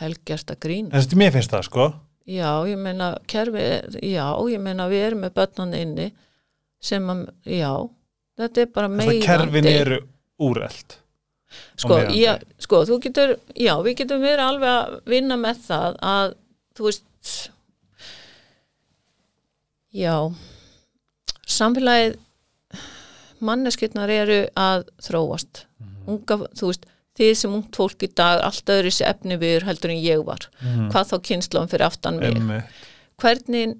Helgjart 0.01 0.51
að 0.55 0.59
grín. 0.65 0.87
En 0.91 1.01
þetta 1.01 1.19
mér 1.19 1.31
finnst 1.35 1.51
það 1.51 1.67
sko. 1.67 1.91
Já, 2.31 2.51
ég 2.69 2.77
meina 2.77 3.17
kerfi, 3.27 3.65
já, 4.01 4.25
ég 4.49 4.61
meina 4.61 4.87
við 4.87 5.07
erum 5.07 5.25
með 5.25 5.33
börnan 5.33 5.73
inni 5.73 6.11
sem 6.81 7.09
að, 7.09 7.27
já 7.45 7.89
þetta 8.41 8.63
er 8.63 8.73
bara 8.73 8.89
að 8.89 8.97
meiðandi. 8.99 9.25
kerfin 9.25 9.69
eru 9.69 9.99
úreld 10.41 10.97
sko, 11.79 11.97
já, 12.15 12.35
sko, 12.63 12.83
þú 12.87 12.99
getur 13.03 13.35
já, 13.53 13.73
við 13.83 13.97
getum 14.01 14.23
verið 14.23 14.45
alveg 14.45 14.71
að 14.77 14.95
vinna 15.13 15.37
með 15.39 15.65
það 15.67 15.99
að, 16.11 16.35
þú 16.77 16.87
veist 16.87 17.35
já 19.91 20.15
samfélagið 21.51 22.17
manneskirnar 23.41 24.11
eru 24.13 24.39
að 24.59 24.87
þróast. 25.01 25.65
Unga, 26.09 26.37
þú 26.57 26.71
veist 26.71 26.87
þið 27.19 27.31
sem 27.37 27.53
ungt 27.57 27.75
fólk 27.77 28.05
í 28.05 28.09
dag 28.17 28.41
allt 28.45 28.69
öðru 28.71 28.91
sér 28.93 29.11
efni 29.11 29.37
við 29.41 29.65
heldur 29.67 29.93
en 29.93 30.01
ég 30.01 30.25
var. 30.25 30.47
Mhm. 30.61 30.89
hvað 30.93 31.09
þá 31.11 31.15
kynnslóðum 31.29 31.69
fyrir 31.69 31.85
aftan 31.87 32.19
mig. 32.19 32.35
Einmitt. 32.35 32.63
hvernig 33.21 33.77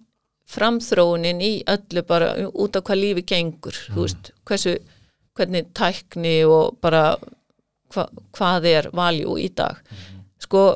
framþróunin 0.52 1.41
í 1.41 1.64
öllu 1.65 2.03
bara 2.06 2.34
út 2.52 2.76
af 2.76 2.84
hvað 2.84 2.99
lífi 2.99 3.23
gengur 3.26 3.77
þú 3.88 4.03
veist, 4.03 4.31
hversu 4.45 4.77
hvernig 5.38 5.72
tækni 5.73 6.43
og 6.45 6.77
bara 6.81 7.15
hva, 7.93 8.07
hvað 8.35 8.65
er 8.65 8.89
valjú 8.91 9.38
í 9.39 9.49
dag. 9.56 9.77
Sko, 10.39 10.76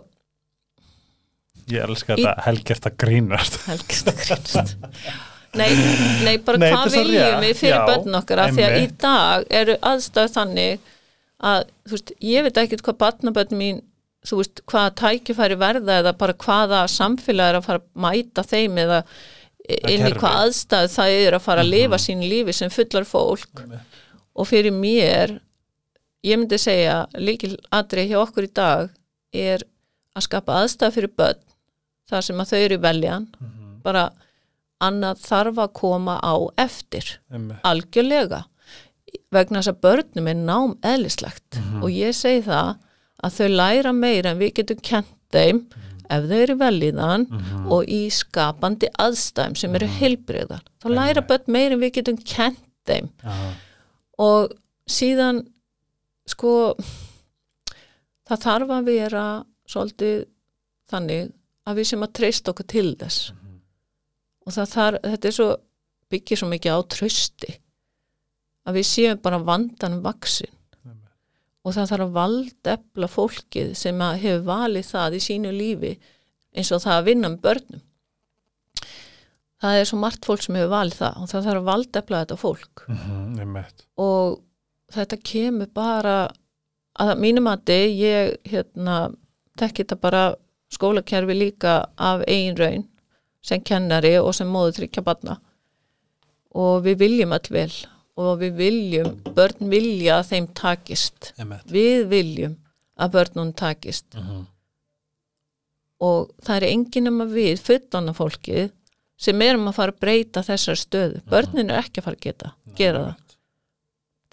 Ég 1.68 1.82
elska 1.82 2.14
þetta 2.16 2.44
helgjert 2.46 2.86
að 2.86 2.98
grínast. 3.02 3.56
Helgist 3.66 4.08
að 4.12 4.20
grænst 4.22 4.76
nei, 5.60 5.72
nei, 6.26 6.36
bara 6.46 6.58
Nei, 6.62 6.70
hvað 6.74 6.92
viljum 6.96 7.42
við 7.46 7.56
fyrir 7.62 7.76
já, 7.78 7.86
börn 7.90 8.20
okkar 8.20 8.42
af 8.46 8.54
því 8.56 8.66
að 8.68 8.78
í 8.82 8.86
dag 9.06 9.46
eru 9.62 9.78
aðstæð 9.92 10.34
þannig 10.36 10.80
að, 11.46 11.66
þú 11.86 11.96
veist, 11.98 12.12
ég 12.32 12.46
veit 12.48 12.58
ekkert 12.64 12.84
hvað 12.88 12.98
barnabörn 13.04 13.58
mín, 13.60 13.82
þú 14.26 14.40
veist, 14.42 14.62
hvaða 14.72 14.94
tækifæri 15.02 15.58
verða 15.62 16.00
eða 16.02 16.14
bara 16.18 16.34
hvaða 16.46 16.84
samfélag 16.92 17.50
er 17.54 17.60
að 17.60 17.68
fara 17.70 17.82
að 17.84 17.90
mæta 18.06 18.44
þeim 18.48 18.78
eða 18.86 19.02
inn 19.66 20.06
í. 20.06 20.12
Mhm. 20.12 20.20
hvað 20.22 20.40
aðstæð 20.46 20.88
það 20.94 21.16
er 21.26 21.34
að 21.40 21.46
fara 21.48 21.62
að 21.66 21.72
lifa 21.74 21.98
sín 22.02 22.22
lífi 22.30 22.54
sem 22.54 22.70
fullar 22.70 23.06
fólk 23.10 23.64
og 24.36 24.48
fyrir 24.48 24.72
mér 24.76 25.40
ég 26.26 26.38
myndi 26.42 26.58
segja 26.62 27.06
líkil 27.18 27.56
atrið 27.74 28.10
hjá 28.12 28.20
okkur 28.24 28.46
í 28.48 28.54
dag 28.54 28.90
er 29.34 29.64
að 30.16 30.26
skapa 30.28 30.60
aðstæð 30.64 30.94
fyrir 31.00 31.12
börn 31.18 31.42
þar 32.10 32.22
sem 32.28 32.38
að 32.44 32.52
þau 32.52 32.60
eru 32.66 32.78
veljan 32.78 33.28
Mhm. 33.40 33.82
bara 33.84 34.12
annað 34.82 35.22
þarf 35.24 35.58
að 35.64 35.74
koma 35.74 36.20
á 36.20 36.36
eftir 36.58 37.20
Einmitt. 37.32 37.60
algjörlega 37.64 38.44
vegna 39.32 39.60
þess 39.62 39.72
að 39.72 39.82
börnum 39.82 40.28
er 40.28 40.36
nám 40.36 40.76
eðlislegt 40.84 41.58
Mhm. 41.60 41.84
og 41.84 41.90
ég 41.90 42.14
segi 42.14 42.44
það 42.44 42.78
að 43.24 43.36
þau 43.38 43.50
læra 43.56 43.94
meira 43.94 44.30
en 44.32 44.40
við 44.40 44.54
getum 44.54 44.82
kent 44.82 45.08
þeim 45.32 45.60
Mhm. 45.64 46.06
ef 46.10 46.24
þau 46.30 46.42
eru 46.44 46.56
velíðan 46.56 47.26
og 47.72 47.86
í 47.88 48.08
skapandi 48.12 48.88
aðstæðum 49.00 49.58
sem 49.58 49.76
eru 49.76 49.88
heilbriðar 49.88 50.62
þá 50.82 50.90
læra 50.90 51.22
Einmitt. 51.22 51.28
börn 51.28 51.48
meira 51.48 51.74
en 51.74 51.80
við 51.80 51.94
getum 51.94 52.18
kent 52.18 52.60
þeim 52.86 53.10
Já. 53.24 53.54
og 54.20 54.52
síðan 54.90 55.48
sko 56.28 56.76
það 58.30 58.40
þarf 58.46 58.70
að 58.70 58.86
vera 58.86 59.26
svolítið 59.70 60.26
þannig 60.92 61.32
að 61.68 61.76
við 61.80 61.86
sem 61.86 62.02
að 62.06 62.14
treysta 62.20 62.52
okkur 62.54 62.68
til 62.68 62.96
þess 62.96 63.32
og 64.46 64.54
þarf, 64.54 65.00
þetta 65.04 65.30
er 65.30 65.36
svo 65.36 65.50
byggir 66.12 66.40
svo 66.40 66.50
mikið 66.52 66.78
á 66.78 66.80
trösti 66.94 67.56
að 68.66 68.80
við 68.80 68.88
séum 68.90 69.22
bara 69.24 69.42
vandan 69.42 70.00
vaksin 70.06 70.52
og 71.66 71.74
það 71.74 71.90
þarf 71.92 72.06
að 72.06 72.16
valdefla 72.20 73.10
fólkið 73.10 73.74
sem 73.78 74.06
hefur 74.22 74.46
valið 74.46 74.88
það 74.92 75.18
í 75.18 75.22
sínu 75.26 75.54
lífi 75.56 75.94
eins 76.56 76.72
og 76.72 76.84
það 76.84 77.00
að 77.00 77.08
vinna 77.10 77.32
með 77.34 77.42
börnum. 77.48 77.84
Það 79.66 79.80
er 79.80 79.88
svo 79.90 79.98
margt 80.00 80.28
fólk 80.28 80.44
sem 80.46 80.58
hefur 80.60 80.74
valið 80.76 81.00
það 81.02 81.22
og 81.22 81.32
það 81.32 81.48
þarf 81.48 81.62
að 81.62 81.70
valdefla 81.72 82.22
þetta 82.22 82.38
fólk. 82.38 82.84
Mhm, 82.88 83.40
einmitt. 83.42 83.86
og 83.98 84.42
þetta 84.94 85.18
kemur 85.26 85.70
bara 85.74 86.18
að 87.00 87.18
mínum 87.20 87.50
að 87.50 87.72
ég 87.74 88.36
hérna 88.46 89.16
tekki 89.58 89.84
þetta 89.84 90.00
bara 90.00 90.36
skólakerfi 90.70 91.34
líka 91.34 91.86
af 91.98 92.22
eigin 92.28 92.58
raun 92.60 92.86
sem 93.46 93.62
kennari 93.62 94.16
og 94.22 94.34
sem 94.38 94.50
móður 94.50 94.80
tryggja 94.80 95.04
barna. 95.06 95.38
Og 96.56 96.86
við 96.86 97.02
viljum 97.04 97.36
öll 97.36 97.52
vel 97.54 97.72
og 98.16 98.40
við 98.40 98.60
viljum, 98.62 99.10
börn 99.36 99.70
vilja 99.70 100.22
að 100.22 100.30
þeim 100.30 100.46
takist. 100.56 101.34
Einmitt. 101.38 101.66
við 101.68 102.06
viljum 102.12 102.54
að 102.96 103.12
börnun 103.18 103.54
takist. 103.54 104.08
Mhm. 104.16 104.46
og 106.06 106.32
það 106.44 106.56
er 106.58 106.64
enginn 106.68 107.06
nema 107.08 107.26
við 107.26 107.62
fullana 107.64 108.14
fólkið 108.14 108.72
sem 109.18 109.42
erum 109.42 109.70
að 109.70 109.78
fara 109.78 109.94
að 109.94 110.00
breyta 110.04 110.42
þessar 110.44 110.76
stöðu. 110.76 111.22
Börnin 111.32 111.72
er 111.72 111.80
ekki 111.80 112.02
að 112.02 112.04
fara 112.04 112.18
að 112.20 112.26
geta, 112.26 112.52
gera 112.76 113.04
það. 113.06 113.38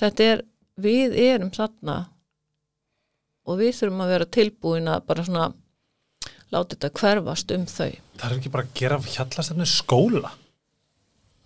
þetta 0.02 0.24
er, 0.24 0.42
við 0.76 1.14
erum 1.22 1.52
þarna 1.54 1.96
og 3.46 3.58
við 3.58 3.76
þurfum 3.78 4.02
að 4.02 4.12
vera 4.14 4.26
tilbúin 4.36 4.90
að 4.90 5.06
bara 5.06 5.24
svona 5.24 5.46
láta 6.52 6.76
þetta 6.76 6.92
hverfast 7.00 7.56
um 7.56 7.66
þau. 7.70 7.90
Það 8.20 8.28
er 8.28 8.38
ekki 8.38 8.52
bara 8.52 8.68
að 8.68 8.76
gera 8.78 9.00
hjallastefni 9.16 9.68
skóla. 9.68 10.34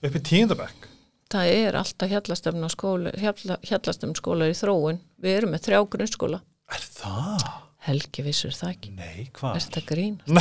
Upp 0.07 0.19
í 0.19 0.23
tíundabæk 0.27 0.91
það 1.33 1.53
er 1.53 1.77
alltaf 1.81 2.11
hjallastefna 2.11 2.69
skóla 2.71 3.13
hjalla, 3.19 3.57
hjallastefna 3.67 4.19
skóla 4.19 4.51
í 4.51 4.57
þróun. 4.57 5.01
Við 5.23 5.39
erum 5.41 5.55
með 5.55 5.65
þrjá 5.67 5.81
grunnskóla. 5.95 6.43
Er 6.73 6.85
það? 6.97 7.47
Helgi 7.87 8.25
vissur 8.27 8.55
það 8.55 8.73
ekki. 8.75 8.93
Nei, 8.99 9.27
er 9.27 9.33
hvað? 9.39 9.59
þetta 9.63 9.83
grín? 9.87 10.17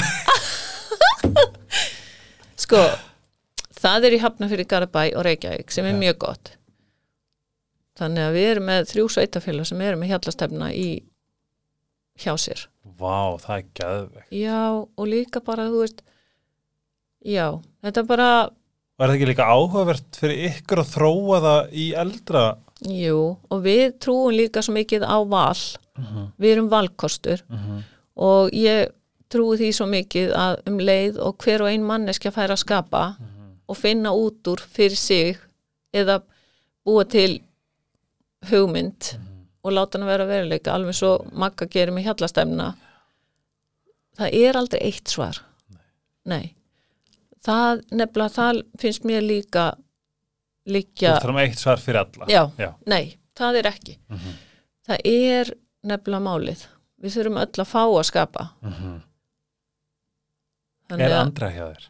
sko 2.65 2.81
það 3.75 4.07
er 4.07 4.15
í 4.17 4.21
Hafnafyrir 4.23 4.69
Garabæ 4.69 5.03
og 5.13 5.25
Reykjavík 5.27 5.73
sem 5.73 5.85
er 5.85 5.93
Já. 5.93 6.01
mjög 6.01 6.17
gott. 6.25 6.53
Þannig 7.95 8.27
að 8.27 8.37
við 8.37 8.47
erum 8.53 8.69
með 8.69 8.87
þrjú 8.91 9.05
sveitafélag 9.13 9.69
sem 9.69 9.83
eru 9.85 9.99
með 9.99 10.11
hjallastefna 10.13 10.71
í 10.75 10.87
hjá 12.19 12.33
sér 12.39 12.65
Vá, 12.85 13.35
það 13.41 13.55
er 13.55 13.63
geðvegt 13.79 14.35
Já, 14.37 14.61
og 14.85 15.07
líka 15.09 15.41
bara, 15.43 15.65
þú 15.71 15.81
veist, 15.81 16.03
já, 17.25 17.47
þetta 17.83 18.03
er 18.03 18.09
bara, 18.11 18.29
er 18.99 19.09
það 19.09 19.15
ekki 19.17 19.29
líka 19.31 19.47
áhugavert 19.51 20.19
fyrir 20.21 20.43
ykkur 20.51 20.83
að 20.83 20.91
þróa 20.93 21.39
það 21.47 21.73
í 21.81 21.87
eldra? 22.03 22.43
Jú, 22.85 23.19
og 23.49 23.63
við 23.65 23.97
trúum 24.03 24.35
líka 24.35 24.61
svo 24.63 24.75
mikið 24.75 25.07
á 25.07 25.17
val, 25.25 25.57
við 26.37 26.51
erum 26.51 26.69
valkostur. 26.71 27.41
Og 28.15 28.53
ég 28.55 28.91
trúi 29.31 29.57
því 29.57 29.69
svo 29.73 29.87
mikið 29.89 30.33
að 30.37 30.57
um 30.69 30.77
leið 30.79 31.17
og 31.23 31.37
hver 31.43 31.63
og 31.65 31.71
ein 31.71 31.83
manneskja 31.87 32.31
fær 32.35 32.53
að 32.53 32.61
skapa 32.61 33.03
og 33.65 33.77
finna 33.79 34.11
út 34.13 34.45
úr 34.51 34.61
fyrir 34.61 34.99
sig 34.99 35.39
eða 35.95 36.19
búa 36.85 37.03
til 37.09 37.41
hugmynd 38.51 39.15
og 39.65 39.73
láta 39.73 39.97
hann 39.97 40.07
vera 40.07 40.27
veruleika, 40.29 40.75
alveg 40.77 40.93
svo 40.97 41.15
Magga 41.33 41.65
gerir 41.71 41.93
með 41.95 42.05
hjallastefna 42.11 42.67
það 44.15 44.37
er 44.39 44.59
aldrei 44.59 44.81
eitt 44.87 45.11
svar. 45.11 45.41
Nei. 46.29 46.53
Það 47.45 47.81
nefnilega, 47.93 48.33
það 48.37 48.61
finnst 48.81 49.03
mér 49.05 49.25
líka 49.25 49.65
Þú 50.65 50.73
líka, 50.73 51.11
þarfum 51.19 51.41
eitt 51.43 51.59
svar 51.61 51.81
fyrir 51.81 51.99
alla. 52.01 52.25
Já, 52.31 52.41
Já. 52.57 52.71
nei 52.89 53.17
það 53.37 53.59
er 53.59 53.67
ekki. 53.69 53.97
Það 54.87 55.03
er 55.11 55.51
nefnilega 55.85 56.25
málið. 56.25 56.63
Við 57.03 57.17
þurfum 57.17 57.41
öll 57.43 57.61
að 57.61 57.69
fá 57.69 57.81
að 57.83 58.05
skapa. 58.07 58.47
Mhm. 58.65 58.95
þannig 60.89 61.05
Er 61.05 61.17
andra 61.19 61.49
hjá 61.51 61.65
þér? 61.67 61.85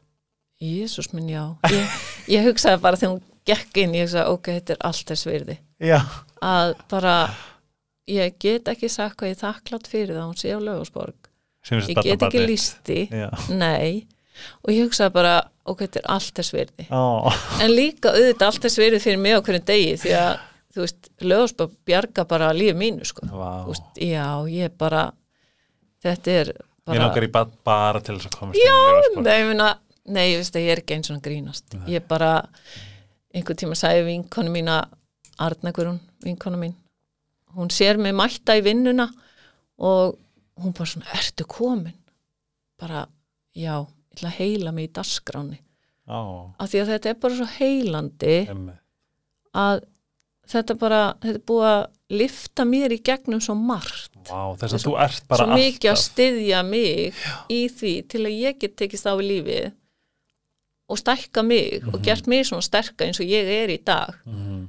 Jésús 0.66 1.10
minn 1.14 1.30
já. 1.30 1.44
Ég, 1.72 1.96
ég 2.32 2.46
hugsaði 2.48 2.82
bara 2.82 3.00
þegar 3.00 3.16
hún 3.18 3.24
gekk 3.46 3.78
inn 3.84 3.96
ég 3.96 4.08
hugsaði, 4.08 4.32
ok, 4.34 4.52
þetta 4.60 4.76
er 4.76 4.84
allt 4.90 5.12
þess 5.12 5.28
virði. 5.28 5.58
Já. 5.84 6.00
Að 6.42 6.76
bara 6.90 7.16
ég 8.12 8.36
get 8.42 8.68
ekki 8.72 8.90
sagt 8.92 9.18
hvað 9.20 9.34
ég 9.34 9.40
þakklátt 9.42 9.88
fyrir 9.90 10.14
það 10.14 10.22
að 10.22 10.28
hún 10.30 10.42
sé 10.42 10.54
á 10.54 10.60
lögusborg 10.62 11.32
ég 11.74 12.02
get 12.06 12.26
ekki 12.28 12.44
Já. 13.10 13.30
Nei, 13.50 14.06
og 14.64 14.74
ég 14.74 14.86
hugsaði 14.86 15.14
bara 15.16 15.36
ok, 15.66 15.80
þetta 15.86 16.02
er 16.02 16.10
allt 16.16 16.36
þess 16.38 16.54
virði. 16.54 16.88
Ó, 16.94 17.32
en 17.64 17.74
líka 17.74 18.14
auðvitað 18.14 18.50
allt 18.52 18.68
þess 18.68 18.82
virði 18.82 19.02
fyrir 19.02 19.22
mig 19.24 19.38
á 19.38 19.42
hverjum 19.42 19.66
degi 19.72 19.96
því 20.04 20.14
að, 20.20 20.44
þú 20.76 20.84
veist, 20.84 21.10
lögusborg 21.26 21.76
bjarga 21.90 22.28
bara 22.30 22.52
líf 22.54 22.78
mínu, 22.78 23.08
sko. 23.10 23.26
Þú 23.32 23.72
veist, 23.72 23.90
já, 24.06 24.28
ég 24.52 24.78
bara 24.78 25.08
þetta 26.06 26.38
er 26.44 26.54
bara 26.86 27.08
langar 27.08 27.26
í 27.26 27.32
bad 27.34 27.58
bara 27.66 28.04
til 28.06 28.20
þess 28.20 28.30
að 28.30 28.38
komast 28.44 28.62
Já, 28.62 28.78
nei, 29.18 29.34
ég 29.40 29.50
meina, 29.50 29.72
nei, 30.06 30.26
ég 30.36 30.44
veist 30.44 30.60
að 30.60 30.68
ég 30.68 30.76
er 30.76 30.84
ekki 30.84 31.00
eins 31.00 31.10
og 31.10 31.24
grínast. 31.26 31.80
Ég 31.90 32.06
bara 32.06 32.36
einhvern 33.34 33.64
tíma 33.64 33.78
sagði 33.80 34.06
vinkonu 34.12 34.54
mína 34.54 34.84
Arna 35.42 35.74
Guðrún, 35.76 35.98
vinkonu 36.24 36.62
mín 36.62 36.78
hún 37.56 37.72
sér 37.74 37.98
mig 38.02 38.16
mætta 38.16 38.56
í 38.60 38.64
vinnuna 38.66 39.08
og 39.80 40.16
hún 40.62 40.74
bara 40.76 40.88
svona 40.92 41.12
ertu 41.18 41.46
komin? 41.48 41.96
Bara, 42.80 43.06
já, 43.56 43.80
ég 43.84 44.16
ætla 44.16 44.30
að 44.32 44.38
heila 44.40 44.72
mig 44.76 44.90
í 44.90 44.94
dasgráni 44.96 45.60
Ó, 46.08 46.52
af 46.60 46.70
því 46.70 46.82
að 46.84 46.90
þetta 46.94 47.10
er 47.10 47.20
bara 47.24 47.36
svo 47.40 47.48
heilandi 47.58 48.36
emmi 48.52 48.76
að 49.56 49.84
þetta 50.52 50.76
bara, 50.78 51.00
þetta 51.24 51.40
er 51.40 51.46
búið 51.50 51.70
að 51.72 51.86
lifta 52.20 52.66
mér 52.70 52.94
í 52.94 53.00
gegnum 53.02 53.40
svo 53.42 53.56
margt. 53.58 54.12
Vá, 54.30 54.54
þess 54.62 54.76
að 54.78 54.84
þú 54.84 54.92
ert 55.02 55.24
bara 55.32 55.46
svo 55.48 55.56
mikið 55.58 55.88
að 55.90 55.96
alltaf. 55.96 56.04
styðja 56.12 56.60
mig 56.68 57.24
í 57.50 57.62
því 57.74 57.94
til 58.12 58.22
að 58.28 58.36
ég 58.44 58.60
get 58.62 58.76
tekist 58.78 59.08
á 59.10 59.14
við 59.18 59.30
lífið 59.32 59.72
og 60.86 61.00
stækka 61.02 61.42
mig 61.42 61.82
og 61.90 61.98
gert 62.06 62.28
mig 62.30 62.46
svona 62.46 62.62
sterka 62.68 63.08
eins 63.08 63.18
og 63.24 63.26
ég 63.32 63.50
er 63.64 63.74
í 63.74 63.80
dag. 63.82 64.14
Mhm. 64.28 64.68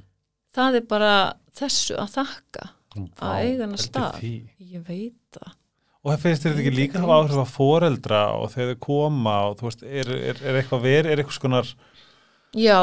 það 0.57 0.79
er 0.79 0.87
bara 0.89 1.13
þessu 1.53 1.93
að 2.01 2.15
þakka 2.15 2.69
að 2.97 3.39
eiga 3.43 3.63
hana 3.65 3.77
pældu 3.77 3.85
stað? 3.85 4.19
því. 4.21 4.33
ég 4.73 4.83
veit 4.87 5.37
það. 5.37 5.55
Og 6.03 6.11
það 6.13 6.23
finnst 6.23 6.45
þetta 6.45 6.61
ekki 6.61 6.75
líka 6.75 7.03
hafa 7.03 7.17
áhrif 7.19 7.39
að 7.41 7.53
foreldra 7.53 8.19
og 8.37 8.51
þegar 8.53 8.69
þau 8.73 8.83
koma 8.85 9.35
og 9.47 9.57
þú 9.59 9.67
veist, 9.67 9.81
er, 9.83 10.11
er, 10.31 10.37
er 10.45 10.59
eitthvað 10.61 10.85
verið, 10.85 11.11
er 11.11 11.21
eitthvað 11.21 11.39
skonar 11.39 11.71
já, 12.55 12.79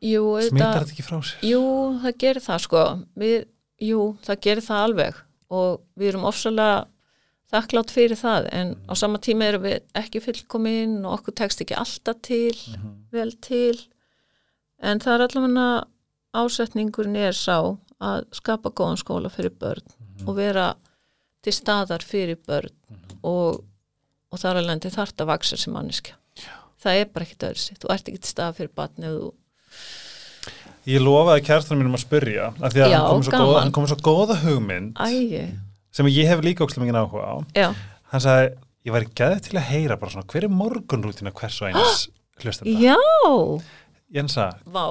jú, 0.00 0.22
smittar 0.46 0.78
þetta, 0.78 0.94
ekki 0.94 1.04
frá 1.04 1.18
sér? 1.20 1.44
jú, 1.50 1.66
það 2.04 2.16
gerir 2.24 2.46
það 2.46 2.64
sko. 2.64 2.86
Við, 3.22 3.36
jú, 3.90 4.06
það 4.24 4.40
gerir 4.46 4.66
það 4.68 4.86
alveg. 4.86 5.20
Og 5.52 5.82
við 6.00 6.12
erum 6.14 6.26
ofsalega 6.30 6.80
þakklátt 7.52 7.92
fyrir 7.92 8.16
það 8.16 8.48
en 8.56 8.74
á 8.88 8.92
sama 8.96 9.20
tíma 9.20 9.50
erum 9.50 9.66
við 9.66 9.82
ekki 10.00 10.22
fullkomin 10.24 11.02
og 11.04 11.18
okkur 11.18 11.36
tekst 11.42 11.60
ekki 11.64 11.76
alltaf 11.76 12.22
til 12.24 12.56
vel 13.12 13.34
til. 13.44 13.76
En 14.80 15.02
það 15.02 15.18
er 15.18 15.24
allavega 15.26 15.66
ásetningurinn 16.32 17.18
er 17.20 17.36
sá 17.36 17.76
að 18.02 18.24
skapa 18.34 18.70
góðan 18.74 18.98
skóla 19.00 19.30
fyrir 19.32 19.54
börn 19.62 19.82
og 20.26 20.34
vera 20.36 20.72
til 21.42 21.52
staðar 21.56 22.02
fyrir 22.06 22.38
börn 22.46 22.70
Mhm. 22.92 23.18
og, 23.24 23.62
og 24.32 24.38
þar 24.42 24.56
alveg 24.58 24.66
lendi 24.72 24.90
þarft 24.90 25.22
að 25.22 25.30
vaksa 25.32 25.56
sem 25.56 25.72
manneskja. 25.74 26.14
Það 26.82 26.98
er 27.00 27.04
bara 27.14 27.24
ekkit 27.26 27.44
öðru 27.46 27.78
þú 27.78 27.90
ert 27.94 28.08
ekki 28.10 28.20
til 28.22 28.30
staðar 28.32 28.56
fyrir 28.58 28.72
ef 29.06 29.16
þú 29.16 29.32
Ég 30.90 30.98
lofaði 30.98 31.44
kærstunum 31.46 31.78
mínum 31.84 31.94
að 31.94 32.02
spyrja 32.02 32.46
af 32.58 32.72
því 32.74 32.80
að 32.82 32.90
Já, 32.90 32.98
hann 32.98 33.22
kom 33.22 33.22
góða, 33.38 33.58
hann 33.62 33.72
kom 33.76 33.84
svo 33.86 33.96
góða 34.02 34.36
hugmynd 34.42 34.96
ægi, 34.98 35.42
sem 35.94 36.06
ég 36.10 36.26
hef 36.26 36.40
líka 36.42 36.64
ókslega 36.66 36.82
mikið 36.88 36.98
áhuga 36.98 37.22
á. 37.22 37.34
Já, 37.54 37.68
hann 38.10 38.20
sagði, 38.24 38.48
ég 38.88 38.96
væri 38.96 39.10
gæðið 39.14 39.42
til 39.46 39.58
að 39.60 39.68
heyra 39.70 39.96
bara 40.00 40.10
svona, 40.16 40.26
hver 40.32 40.48
er 40.48 40.50
morgunrútina 40.50 41.30
hvers 41.38 41.60
og 41.62 41.68
eins 41.70 42.08
hlustenda? 42.42 42.74
já. 42.88 42.96
Jensa, 44.12 44.48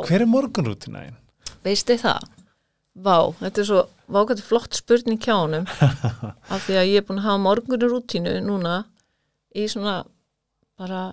hver 0.08 0.24
er 0.24 0.30
morgunrútina 0.32 1.04
einn? 1.10 1.18
veistu 1.66 1.98
það 2.00 2.24
Vá, 2.92 3.32
þetta 3.40 3.62
er 3.62 3.68
svo 3.70 3.82
vákvæmt 4.12 4.44
flott 4.44 4.76
spurning 4.76 5.22
hjá 5.24 5.36
honum. 5.38 5.68
Af 6.54 6.66
því 6.68 6.78
að 6.82 6.90
ég 6.90 7.02
er 7.02 7.08
búin 7.08 7.22
að 7.22 7.30
hafa 7.30 7.44
morgunur 7.46 7.94
rútínu 7.94 8.36
núna 8.44 8.82
í 9.56 9.68
svona 9.72 10.02
bara 10.80 11.12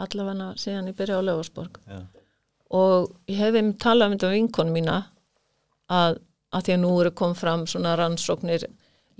allavega 0.00 0.52
síðan 0.58 0.90
ég 0.90 0.98
byrja 0.98 1.20
á 1.22 1.26
Löfarsborg 1.26 1.78
Já. 1.86 1.98
og 2.74 3.12
ég 3.30 3.38
hef 3.38 3.54
einmitt 3.54 3.82
talað 3.82 4.08
um 4.08 4.16
þetta 4.16 4.30
um 4.30 4.34
vinkonu 4.34 4.74
mína 4.74 4.96
að, 5.90 6.18
að 6.50 6.64
því 6.66 6.74
að 6.74 6.80
nú 6.82 6.94
eru 7.02 7.12
kom 7.14 7.36
fram 7.38 7.66
svona 7.70 7.94
rannsóknir 8.00 8.66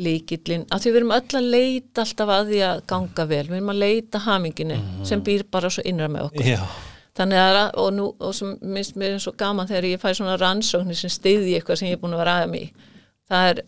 líkillin, 0.02 0.64
að 0.74 0.82
því 0.82 0.90
við 0.90 0.98
erum 1.00 1.12
öll 1.14 1.38
að 1.38 1.52
leita 1.52 2.02
alltaf 2.02 2.32
að 2.34 2.48
því 2.50 2.62
að 2.66 2.80
ganga 2.90 3.26
vel, 3.30 3.44
við 3.46 3.58
erum 3.60 3.70
að 3.70 3.82
leita 3.84 4.22
haminginu 4.24 4.78
sem 5.06 5.22
býr 5.22 5.44
bara 5.54 5.70
svo 5.70 5.84
innra 5.86 6.08
með 6.10 6.30
okkur. 6.30 6.48
Já, 6.48 6.64
þannig 7.19 7.41
að, 7.41 7.59
og 7.81 7.91
nú, 7.95 8.09
og 8.19 8.35
sem 8.36 8.55
minnst 8.62 8.99
mér 8.99 9.16
er 9.16 9.23
svo 9.23 9.35
gaman 9.39 9.69
þegar 9.70 9.89
ég 9.93 10.03
fæ 10.03 10.11
svona 10.19 10.36
rannsóknir 10.41 10.99
sem 10.99 11.12
stiði 11.12 11.57
eitthvað 11.59 11.81
sem 11.81 11.91
ég 11.91 11.99
er 11.99 12.03
búin 12.03 12.16
að 12.16 12.24
vera 12.24 12.39
aðeim 12.41 12.57
í. 12.59 12.65
Það 13.31 13.51
er, 13.51 13.61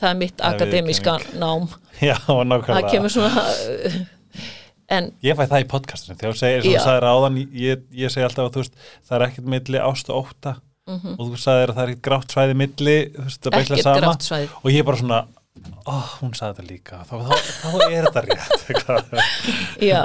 það 0.00 0.10
er 0.10 0.18
mitt 0.22 0.42
Það 0.42 0.56
akademíska 0.56 1.14
nám. 1.40 1.70
Já, 2.08 2.16
það 2.26 2.90
kemur 2.90 3.14
svona 3.14 3.46
en 4.96 5.08
Ég 5.24 5.38
fæ 5.38 5.44
það 5.46 5.64
í 5.64 5.68
podcastinu, 5.72 6.18
þegar 6.20 6.34
þú 6.36 6.42
segir, 6.42 6.66
sem 6.66 6.76
þú 6.76 6.84
sagðir 6.84 7.08
áðan, 7.08 7.38
ég, 7.62 7.86
ég 8.02 8.12
segi 8.12 8.26
alltaf 8.26 8.48
að 8.48 8.56
þú 8.56 8.64
veist, 8.64 8.84
það 9.08 9.18
er 9.18 9.26
ekkert 9.28 9.52
milli 9.56 9.82
ást 9.82 10.12
og 10.12 10.26
ótta. 10.26 10.56
Og 10.92 11.20
þú 11.22 11.38
sagðir 11.38 11.72
að 11.72 11.78
það 11.78 11.84
er 11.84 11.92
ekkert 11.92 12.06
grátt 12.08 12.34
svæði 12.34 12.58
milli, 12.58 12.96
þú 13.14 13.28
veist, 13.28 13.46
það 13.46 13.58
ekkert 13.60 13.86
sama. 14.26 14.42
og 14.60 14.68
ég 14.72 14.82
er 14.82 14.88
bara 14.88 15.00
svona, 15.00 15.20
ó, 15.86 15.94
hún 16.18 16.34
sagði 16.36 16.58
þetta 16.58 16.68
líka, 16.68 17.00
þá, 17.08 17.14
þá, 17.22 17.34
þá 17.62 17.68
er 17.86 18.08
þetta 18.08 18.24
rétt. 18.26 19.28
Já, 19.92 20.02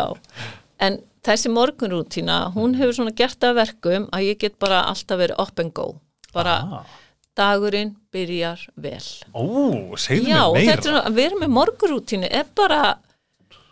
en 0.88 1.00
þessi 1.28 1.52
morgunrútína, 1.54 2.38
hún 2.56 2.76
hefur 2.80 2.96
svona 3.00 3.14
gert 3.16 3.44
að 3.44 3.58
verkum 3.62 4.08
að 4.16 4.26
ég 4.32 4.40
get 4.46 4.58
bara 4.60 4.82
alltaf 4.90 5.20
verið 5.20 5.40
up 5.44 5.60
and 5.60 5.74
go. 5.78 5.88
Bara 6.34 6.56
Ah. 6.64 6.86
dagurinn 7.38 7.96
byrjar 8.14 8.64
vel. 8.78 9.04
Ó, 9.36 9.44
segðu 10.00 10.28
Já, 10.32 10.42
mér 10.48 10.54
meira. 10.54 10.72
þetta 10.72 10.78
er 10.78 10.90
svona, 10.92 11.06
að 11.06 11.14
vera 11.22 11.36
með 11.44 11.54
morgunrútínu 11.60 12.28
er 12.32 12.46
bara, 12.56 12.98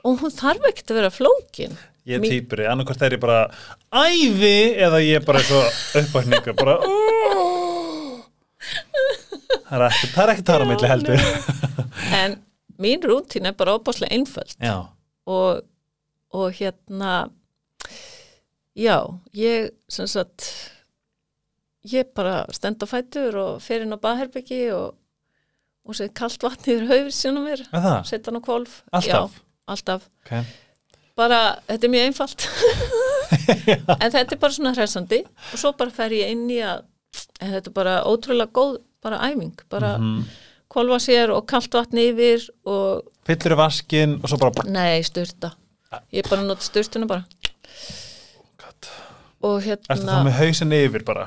og 0.05 0.19
hún 0.21 0.31
þarf 0.31 0.67
ekkert 0.69 0.91
að 0.91 0.99
vera 1.01 1.09
flókin. 1.09 1.77
Ég 2.05 2.19
Mín- 2.21 2.29
týpuri, 2.35 2.67
annarkvært 2.69 3.01
er 3.01 3.15
ég 3.17 3.19
bara 3.19 3.49
æði 3.91 4.77
eða 4.77 4.99
ég 5.01 5.15
er 5.15 5.25
bara 5.25 5.39
svo 5.39 5.63
uppvækningu, 5.97 6.53
bara. 6.55 6.77
Það 9.65 9.81
er 9.81 9.83
ekki, 9.89 10.07
það 10.13 10.23
er 10.23 10.31
ekki 10.35 10.45
tára 10.45 10.65
milli 10.69 10.89
heldur. 10.89 11.23
En 12.13 12.35
mín 12.81 13.01
rútína 13.05 13.49
er 13.51 13.57
bara 13.57 13.75
óbáslega 13.77 14.11
einföld 14.13 14.53
Já, 14.61 14.75
og, 15.25 15.61
og 16.33 16.51
hérna, 16.59 17.29
já, 18.75 18.97
ég, 19.37 19.71
sem 19.91 20.07
sagt, 20.09 20.49
ég 21.85 22.09
bara 22.17 22.43
stend 22.55 22.81
á 22.83 22.87
fætur 22.89 23.37
og 23.39 23.61
fer 23.63 23.85
inn 23.85 23.95
á 23.95 23.99
baðherbyggi 24.01 24.61
og, 24.75 24.95
og 25.85 25.97
set 25.97 26.13
kalt 26.17 26.41
vatn 26.43 26.71
yfir 26.73 26.87
haufir 26.89 27.13
sinna 27.15 27.43
mér, 27.45 27.61
er 27.71 27.83
það? 27.85 27.99
set 28.09 28.25
hann 28.29 28.39
á 28.41 28.43
kvolf. 28.45 28.79
Alltaf? 28.91 29.35
Já, 29.37 29.45
alltaf. 29.75 30.07
Okay. 30.25 30.43
Bara, 31.15 31.39
þetta 31.69 31.87
er 31.87 31.93
mjög 31.93 32.07
einfalt. 32.09 32.47
en 34.03 34.11
þetta 34.11 34.35
er 34.35 34.39
bara 34.41 34.55
svona 34.55 34.73
hressandi 34.75 35.21
og 35.23 35.59
svo 35.61 35.71
bara 35.77 35.93
fer 35.95 36.13
ég 36.17 36.33
inn 36.33 36.47
í 36.51 36.59
að, 36.65 36.83
en 37.39 37.53
þetta 37.55 37.71
er 37.71 37.75
bara 37.77 37.93
ótrúlega 38.09 38.51
góð, 38.55 38.79
bara 39.05 39.21
æfing, 39.29 39.53
bara 39.71 39.95
Mm. 40.01 40.23
kvolfa 40.73 40.97
sér 40.99 41.31
og 41.31 41.45
kalt 41.47 41.71
vatn 41.77 42.01
yfir 42.01 42.43
og, 42.67 43.05
Fyllur 43.25 43.53
í 43.55 43.57
vaskinn 43.61 44.17
og 44.19 44.27
svo 44.29 44.37
bara 44.41 44.65
nei, 44.67 44.99
styrta. 45.05 45.53
Ég 46.11 46.27
bara 46.27 46.41
að 46.43 46.49
nota 46.49 46.65
styrtuna 46.65 47.07
bara. 47.07 47.23
Og 49.45 49.61
Ertu 49.61 49.87
þá 49.87 49.93
hérna, 49.95 50.19
með 50.25 50.37
hausin 50.41 50.75
yfir 50.77 51.03
bara? 51.07 51.25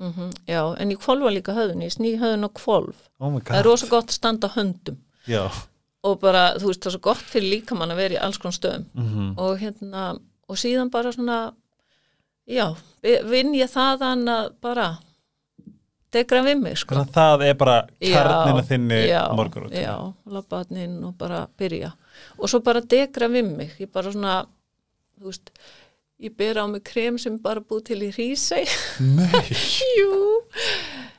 mm 0.00 0.28
já, 0.46 0.60
en 0.78 0.92
ég 0.94 1.00
kvolfa 1.02 1.30
líka 1.34 1.52
höfðun, 1.56 1.82
ég 1.82 1.90
sný 1.96 2.12
höfðun 2.20 2.46
á 2.46 2.50
kvolf. 2.54 3.00
Oh 3.18 3.32
Það 3.34 3.56
er 3.58 3.62
god. 3.62 3.66
rosa 3.66 3.86
gott 3.90 4.12
að 4.12 4.18
standa 4.18 4.48
höndum 4.54 4.96
Já. 5.26 5.42
og 6.06 6.20
bara, 6.22 6.54
þú 6.54 6.68
veist, 6.70 6.80
það 6.84 6.86
er 6.92 6.94
svo 6.96 7.00
gott 7.08 7.24
fyrir 7.32 7.50
líkamann 7.56 7.90
að 7.92 7.96
vera 8.04 8.14
í 8.14 8.20
alls 8.22 8.38
konar 8.38 8.54
stöðum. 8.56 8.84
Mm 8.94 9.32
og 9.38 9.58
hérna 9.58 10.04
og 10.48 10.56
síðan 10.56 10.90
bara 10.94 11.10
svona 11.12 11.38
já, 12.48 12.76
vi- 13.02 13.22
vinn 13.28 13.52
ég 13.58 13.68
þaðan 13.74 14.22
að 14.32 14.52
bara 14.62 14.86
degra 16.14 16.40
við 16.46 16.60
mig 16.62 16.78
sko. 16.80 16.94
Þannig 16.94 17.10
að 17.10 17.18
það 17.18 17.42
er 17.48 17.56
bara 17.60 17.74
kjarnina 18.00 18.62
þinni 18.70 19.00
já, 19.10 19.22
morgunrútínu. 19.36 19.82
já, 19.82 19.96
labbaðnin 20.38 20.94
og 21.04 21.18
bara 21.20 21.42
byrja 21.58 21.90
og 22.38 22.48
svo 22.48 22.62
bara 22.64 22.80
degra 22.80 23.28
við 23.28 23.50
mig 23.56 23.74
ég 23.82 23.90
bara 23.92 24.12
svona, 24.14 24.38
þú 25.20 25.28
veist 25.32 25.50
ég 26.18 26.32
ber 26.38 26.58
á 26.58 26.64
mig 26.66 26.82
krem 26.86 27.18
sem 27.20 27.36
bara 27.42 27.60
búið 27.62 27.84
til 27.92 28.00
í 28.02 28.10
hrísei 28.14 28.64
Nei, 29.00 29.42
jú, 29.98 30.12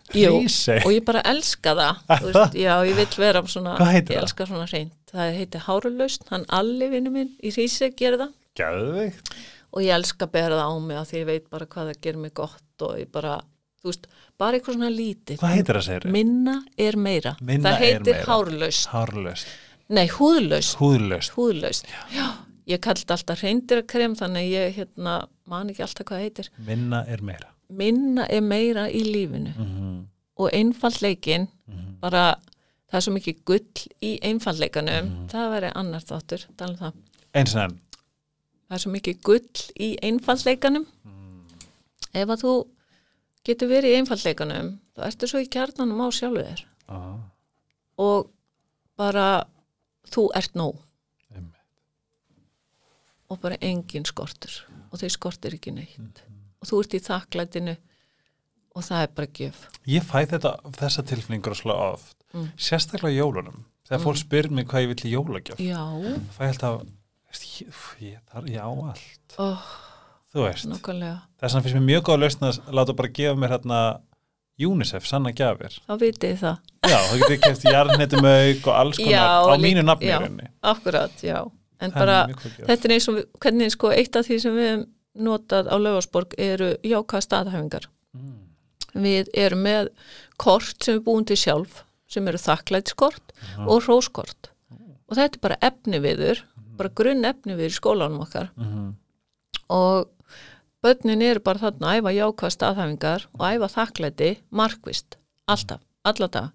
Hrísey? 0.10 0.82
og 0.84 0.92
ég 0.96 1.04
bara 1.08 1.22
elska 1.30 1.76
það 1.78 2.24
veist, 2.26 2.58
já, 2.58 2.74
ég 2.90 2.98
vill 2.98 3.20
vera 3.22 3.44
svona 3.48 3.76
heitir 3.92 4.16
ég 4.16 4.20
það? 4.20 4.26
elska 4.26 4.48
svona 4.50 4.66
reynd, 4.72 4.92
það 5.14 5.38
heitir 5.38 5.64
hárulaust 5.68 6.26
hann 6.34 6.44
allir 6.60 6.92
vinnu 6.96 7.14
minn 7.14 7.32
í 7.46 7.54
hrísei 7.56 7.92
gerir 7.96 8.20
það 8.24 8.34
Gæðvikt. 8.60 9.32
og 9.72 9.86
ég 9.86 9.94
elska 10.00 10.26
að 10.28 10.34
bera 10.36 10.58
það 10.60 10.74
á 10.74 10.76
mig 10.90 10.98
að 11.00 11.08
því 11.14 11.22
ég 11.22 11.30
veit 11.30 11.48
bara 11.54 11.70
hvað 11.70 11.92
það 11.94 12.02
gerir 12.08 12.22
mig 12.26 12.34
gott 12.42 12.86
og 12.90 12.98
ég 13.00 13.12
bara, 13.14 13.38
þú 13.84 13.92
veist, 13.94 14.10
bara 14.40 14.58
eitthvað 14.60 14.80
svona 14.80 14.92
lítið 14.98 15.40
Hvað 15.44 15.56
heitir 15.56 15.80
það 15.80 15.88
segir? 15.92 16.10
minna 16.18 16.58
er 16.90 16.98
meira 17.00 17.36
Minna 17.40 17.70
það 17.70 17.78
er 17.78 17.86
heitir 17.86 18.18
meira. 18.18 18.28
hárlaust 18.34 18.90
Hárlaust. 18.92 19.56
nei, 19.94 20.08
húðlaust, 20.18 20.76
Húðlaust. 20.82 21.36
húðlaust 21.38 21.88
já. 22.18 22.28
Ég 22.70 22.80
kalli 22.84 23.02
þetta 23.02 23.16
alltaf 23.18 23.42
reyndirkrem 23.44 24.16
þannig 24.20 24.50
ég 24.54 24.76
hérna, 24.78 25.16
man 25.50 25.70
ekki 25.72 25.84
alltaf 25.86 26.06
hvað 26.10 26.24
heitir 26.26 26.50
Minna 26.68 27.04
er 27.08 27.22
meira. 27.26 27.50
minna 27.70 28.26
er 28.30 28.42
meira 28.42 28.88
í 28.90 29.04
lífinu 29.06 29.54
Mm 29.58 30.06
og 30.40 30.54
einfallleikin 30.56 31.50
Mhm. 31.68 32.00
bara, 32.00 32.38
það 32.90 32.96
er 32.98 33.02
svo 33.04 33.12
mikið 33.14 33.40
gull 33.44 33.82
í 34.02 34.12
einfallleikanum, 34.24 35.06
Mhm. 35.10 35.28
það 35.28 35.50
væri 35.54 35.72
annar 35.76 36.00
þáttur, 36.02 36.46
um 36.48 36.76
það 36.78 36.94
Eins 37.36 37.56
og 37.56 37.62
enn. 37.64 37.80
það 38.70 38.76
er 38.76 38.78
svo 38.78 38.92
mikið 38.94 39.22
gull 39.22 39.50
í 39.80 39.98
einfallleikanum 40.02 40.86
Mm. 41.06 41.42
ef 42.14 42.28
að 42.30 42.42
þú 42.44 42.68
getur 43.44 43.68
verið 43.68 43.92
í 43.92 43.98
einfallleikanum 44.00 44.80
þá 44.96 45.04
ertu 45.10 45.28
svo 45.28 45.40
í 45.44 45.50
kjarnanum 45.50 46.00
á 46.00 46.08
sjálfu 46.10 46.44
þér 46.48 46.64
Ah, 46.88 47.18
og 47.98 48.30
bara 48.98 49.44
þú 50.10 50.30
ert 50.36 50.54
nóg. 50.56 50.78
Og 53.30 53.40
bara 53.44 53.58
engin 53.62 54.06
skortur 54.10 54.54
og 54.90 55.00
þau 55.02 55.10
skortir 55.14 55.56
ekki 55.58 55.74
neitt 55.76 56.24
og 56.60 56.68
þú 56.70 56.80
ert 56.84 56.96
í 56.98 57.02
þakklætinu 57.06 57.76
og 58.76 58.86
það 58.86 59.04
er 59.06 59.12
bara 59.18 59.32
gjöf 59.40 59.66
Ég 59.90 60.06
fæ 60.06 60.18
þetta, 60.30 60.54
þessa 60.78 61.04
tilfinningur 61.10 61.56
að 61.56 61.62
slá 61.64 61.76
oft. 61.90 62.16
Mm. 62.34 62.50
Sérstaklega 62.62 63.16
jólunum. 63.18 63.64
Þegar 63.90 64.04
fólk 64.04 64.20
spyr 64.22 64.50
mig 64.54 64.68
hvað 64.70 64.84
ég 64.84 64.90
vill 64.92 65.06
í 65.10 65.14
jólagjöf. 65.16 65.62
já, 65.66 65.82
Fæ 66.36 66.42
ég 66.46 66.52
alltaf, 66.52 66.84
ég, 67.34 67.80
ég, 68.06 68.20
þar, 68.30 68.50
ég 68.54 68.62
á 68.62 68.70
allt. 68.70 69.38
oh, 69.42 69.64
Þú 70.30 70.44
veist. 70.46 70.68
Þess 70.70 71.42
vegna 71.42 71.64
finnst 71.66 71.78
mér 71.80 71.88
mjög 71.88 72.04
góð 72.06 72.14
að 72.20 72.22
lausna 72.22 72.52
að 72.54 72.76
láta 72.78 72.94
bara 73.00 73.10
gefa 73.18 73.40
mér 73.42 73.56
hérna 73.56 73.80
UNICEF, 74.60 75.08
sanna 75.10 75.32
gjafir. 75.34 75.80
þá 75.88 75.94
vitið 76.04 76.30
þið 76.30 76.42
það 76.44 76.58
Já, 76.90 76.98
þá 77.10 77.14
getur 77.18 77.34
ég 77.34 77.42
keft 77.48 77.64
jarnhetumuauk 77.66 78.68
og 78.70 78.76
alls 78.76 79.00
konar 79.00 79.16
Já, 79.16 79.26
á 79.50 79.54
mínu 79.58 79.84
nafni 79.88 80.06
í 80.06 80.14
já. 80.14 80.52
akkurat, 80.62 81.24
já 81.24 81.40
en 81.82 81.92
bara, 81.92 82.28
gjöf. 82.28 82.66
þetta 82.68 82.86
er 82.90 82.94
eins 82.96 83.08
og 83.10 83.20
hvernig 83.40 83.72
sko 83.72 83.92
eitt 83.96 84.16
af 84.20 84.26
því 84.28 84.40
sem 84.42 84.56
við 84.56 84.70
höfum 84.70 84.86
notað 85.30 85.68
á 85.72 85.76
Laufarsborg 85.80 86.34
eru 86.38 86.76
jákvæða 86.84 87.26
staðhæfingar 87.28 87.88
Mm. 88.16 88.38
við 89.06 89.28
erum 89.38 89.60
með 89.64 89.90
kort 90.38 90.84
sem 90.84 90.96
við 90.98 91.04
búum 91.06 91.26
til 91.26 91.36
sjálf 91.38 91.84
sem 92.10 92.28
eru 92.28 92.38
þakklætskort 92.42 93.34
og 93.68 93.84
hróskort 93.86 94.50
og 95.10 95.16
þetta 95.18 95.36
er 95.38 95.44
bara 95.44 95.58
efni 95.62 96.00
viður 96.02 96.42
bara 96.78 96.90
grunn 96.90 97.24
efni 97.26 97.54
viður 97.54 97.70
í 97.70 97.78
skólanum 97.80 98.22
okkar 98.26 98.50
Mhm. 98.58 98.96
og 99.70 100.10
börnin 100.84 101.22
eru 101.22 101.40
bara 101.44 101.60
þarna 101.60 101.92
að 101.92 102.00
æfa 102.02 102.14
jákvæða 102.18 102.56
staðhæfingar 102.56 103.26
og 103.36 103.46
æfa 103.46 103.68
þakklæti 103.76 104.30
markvist, 104.52 105.18
alltaf, 105.48 105.82
alla 106.06 106.28
dag 106.28 106.50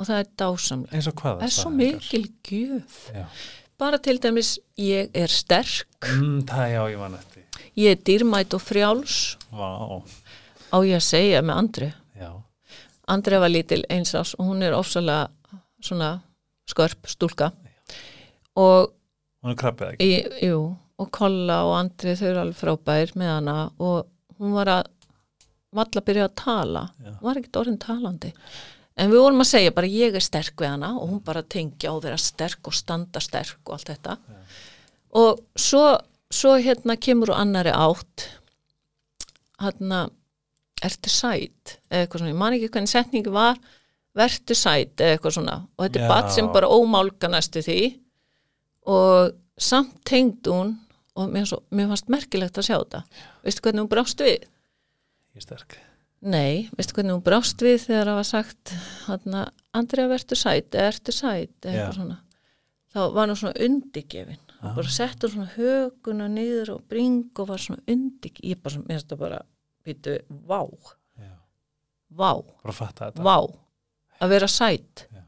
og 0.00 0.06
það 0.06 0.18
er 0.22 0.28
dásamlega 0.38 0.92
Eins 0.94 1.06
og 1.08 1.14
hvað? 1.20 1.38
það 1.38 1.42
er 1.50 1.56
svo 1.58 1.70
mikil 1.70 2.24
gjöf 2.48 3.12
Já. 3.12 3.26
Bara 3.80 3.98
til 4.02 4.20
dæmis 4.22 4.58
ég 4.78 5.10
er 5.14 5.32
sterk. 5.32 5.88
Mm, 6.02 6.42
það 6.48 6.68
já, 6.72 6.82
ég 6.92 7.42
ég 7.76 7.94
er 7.94 8.00
dýrmæt 8.04 8.54
og 8.56 8.62
frjáls. 8.62 9.36
Vá, 9.52 10.02
á 10.72 10.76
ég 10.84 10.96
að 10.96 11.06
segja 11.06 11.42
með 11.44 11.60
Andri? 11.62 11.88
Já. 12.18 12.30
Andri 13.12 13.40
var 13.40 13.52
lítil 13.52 13.82
eins 13.90 14.14
ás 14.14 14.34
og 14.38 14.46
hún 14.50 14.62
er 14.62 14.76
ofsalega 14.76 15.30
svona 15.82 16.20
skörp 16.68 17.08
stúlka. 17.10 17.52
Og 18.56 18.92
hún 19.42 19.54
er 19.54 19.58
krabbið 19.58 19.94
ekki? 19.94 20.10
jú, 20.46 20.60
og 20.98 21.10
Kolla 21.10 21.62
og 21.66 21.76
Andri 21.80 22.16
þau 22.16 22.28
eru 22.28 22.42
alveg 22.44 22.60
frábær 22.60 23.16
með 23.18 23.32
hana. 23.36 23.56
Og 23.78 24.06
hún 24.38 24.54
var 24.56 24.70
að 24.70 24.92
valla 25.72 26.02
að 26.02 26.06
byrja 26.08 26.28
að 26.28 26.36
tala. 26.36 26.86
Já. 27.00 27.10
hún 27.16 27.26
var 27.28 27.40
ekkert 27.40 27.60
orðin 27.62 27.82
talandi 27.82 28.32
en 28.96 29.12
við 29.12 29.22
vorum 29.24 29.44
að 29.44 29.50
segja 29.52 29.74
bara 29.74 29.90
ég 29.90 30.16
er 30.16 30.24
sterk 30.24 30.60
við 30.60 30.74
hana 30.74 30.92
og 30.98 31.10
hún 31.10 31.20
bara 31.24 31.42
tengja 31.42 31.92
og 31.94 32.02
vera 32.04 32.18
sterk 32.20 32.68
og 32.68 32.76
standa 32.76 33.22
sterk 33.24 33.60
og 33.66 33.76
allt 33.76 33.92
þetta. 33.92 34.16
Og 35.20 35.42
svo, 35.58 35.84
svo 36.32 36.56
hérna 36.60 36.96
kemur 37.00 37.32
úr 37.32 37.40
annari 37.40 37.72
átt. 37.72 38.28
Hérna 39.62 40.06
ertu 40.82 41.12
sæt? 41.12 41.78
eða 41.90 42.04
eitthvað 42.04 42.22
svona, 42.22 42.32
ég 42.32 42.40
man 42.40 42.56
ekki 42.56 42.70
hvernig 42.74 42.92
setningi 42.92 43.32
var. 43.32 43.60
Vertu 44.18 44.56
sæt 44.58 45.00
eða 45.00 45.16
eitthvað 45.16 45.36
svona. 45.38 45.58
Og 45.78 45.86
þetta 45.86 46.00
Já. 46.00 46.04
er 46.04 46.12
bat 46.12 46.32
sem 46.34 46.48
bara 46.52 46.72
ómálga 46.72 47.30
næstu 47.32 47.62
því. 47.64 47.80
Og 48.92 49.36
samt 49.56 50.00
tengd 50.08 50.48
hún 50.50 50.74
og 51.16 51.28
mér, 51.32 51.46
svo, 51.48 51.60
mér 51.72 51.92
fannst 51.92 52.12
merkilegt 52.12 52.58
að 52.58 52.68
sjá 52.68 52.76
þetta. 52.78 53.04
Veistu 53.44 53.64
hvernig 53.64 53.84
hún 53.84 53.92
brást 53.92 54.24
við? 54.24 54.48
ég 55.32 55.40
er 55.40 55.46
sterk 55.46 55.78
Nei, 56.22 56.68
veistu 56.78 56.94
hvernig 56.94 57.16
hún 57.16 57.24
brást 57.26 57.62
við 57.64 57.80
þegar 57.88 58.12
það 58.12 58.18
var 58.20 58.26
sagt 58.28 58.72
hérna, 59.08 59.40
Andrea 59.74 60.10
vertu 60.10 60.36
sæt 60.38 60.76
eða 60.76 60.92
ertu 60.92 61.14
sæt? 61.14 61.54
Eða 61.64 61.72
Já. 61.72 61.78
eitthvað 61.80 61.96
svona. 61.96 62.18
Þá 62.92 63.00
var 63.16 63.32
hún 63.32 63.38
svona 63.40 63.66
undirgefin. 63.66 64.42
Og 64.62 64.76
bara 64.76 64.92
settur 64.94 65.32
svona 65.32 65.48
höguna 65.56 66.28
niður 66.30 66.76
og 66.76 66.84
bring 66.86 67.40
og 67.42 67.48
var 67.48 67.62
svona 67.62 67.82
undig 67.90 68.38
ég 68.46 68.60
bara, 68.62 68.78
mér 68.84 69.00
finnst 69.00 69.10
það 69.10 69.22
bara, 69.24 69.40
býtu, 69.82 70.14
vá. 70.46 70.60
Já. 71.18 71.32
vá, 72.14 72.30
að 72.38 73.18
vá. 73.26 73.38
Að 74.22 74.36
vera 74.36 74.50
sæt. 74.50 75.08
Já. 75.10 75.24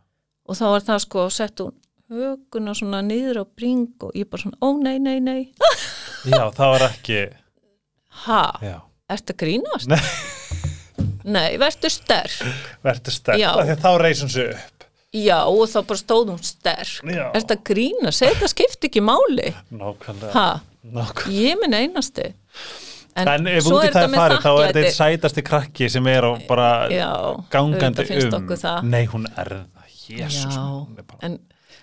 og 0.46 0.60
þá 0.60 0.64
var 0.68 0.86
það 0.86 1.02
sko 1.08 1.26
sett 1.32 1.64
hún 1.64 1.74
höguna 2.14 2.76
svona 2.76 3.02
niður 3.02 3.42
og 3.42 3.50
bring 3.56 3.88
og 4.04 4.14
ég 4.14 4.30
bara 4.30 4.44
svona, 4.44 4.60
ó 4.62 4.68
nei, 4.78 4.98
nei, 5.02 5.18
nei. 5.18 5.40
Já, 6.30 6.46
það 6.54 6.76
var 6.76 6.86
ekki 6.92 7.20
ha, 8.28 8.42
ertu 9.10 9.34
að 9.34 9.40
grínast? 9.42 9.90
Nei. 9.90 10.00
Nei, 11.24 11.56
vertu 11.60 11.90
sterk. 11.92 12.38
Verður 12.84 13.16
sterk. 13.16 13.42
Af 13.48 13.64
því 13.64 13.74
að 13.76 13.84
þá 13.84 13.90
reysum 14.02 14.32
sig 14.32 14.54
upp. 14.54 14.88
Já, 15.14 15.36
og 15.46 15.68
þá 15.70 15.78
bara 15.86 16.00
stóð 16.00 16.32
hún 16.32 16.40
sterk. 16.42 17.04
Já. 17.06 17.26
ertu 17.38 17.54
að 17.54 17.62
grínast? 17.70 18.24
Þetta 18.24 18.50
skipti 18.50 18.90
ekki 18.90 19.02
máli. 19.04 19.52
Nákvæmlega. 19.70 20.48
Nákvæmlega. 20.84 21.36
ég 21.38 21.60
minn 21.62 21.78
einasti. 21.78 22.32
En 23.14 23.46
ef 23.46 23.62
svo 23.62 23.78
út 23.78 23.84
í 23.84 23.88
er 23.88 23.94
það 23.94 24.02
þetta 24.02 24.08
er 24.08 24.18
farið 24.18 24.40
þá 24.42 24.50
er 24.50 24.64
þetta 24.64 24.80
eitt 24.82 24.96
sætasti 24.96 25.42
krakki 25.46 25.88
sem 25.92 26.06
er 26.10 26.26
á 26.26 26.32
bara 26.48 26.68
já, 26.90 27.10
gangandi 27.54 28.06
um. 28.10 28.46
Nei, 28.90 29.04
hún 29.12 29.28
er 29.38 29.52
það, 29.54 30.96
er 30.98 31.06
bara, 31.06 31.20
en 31.28 31.36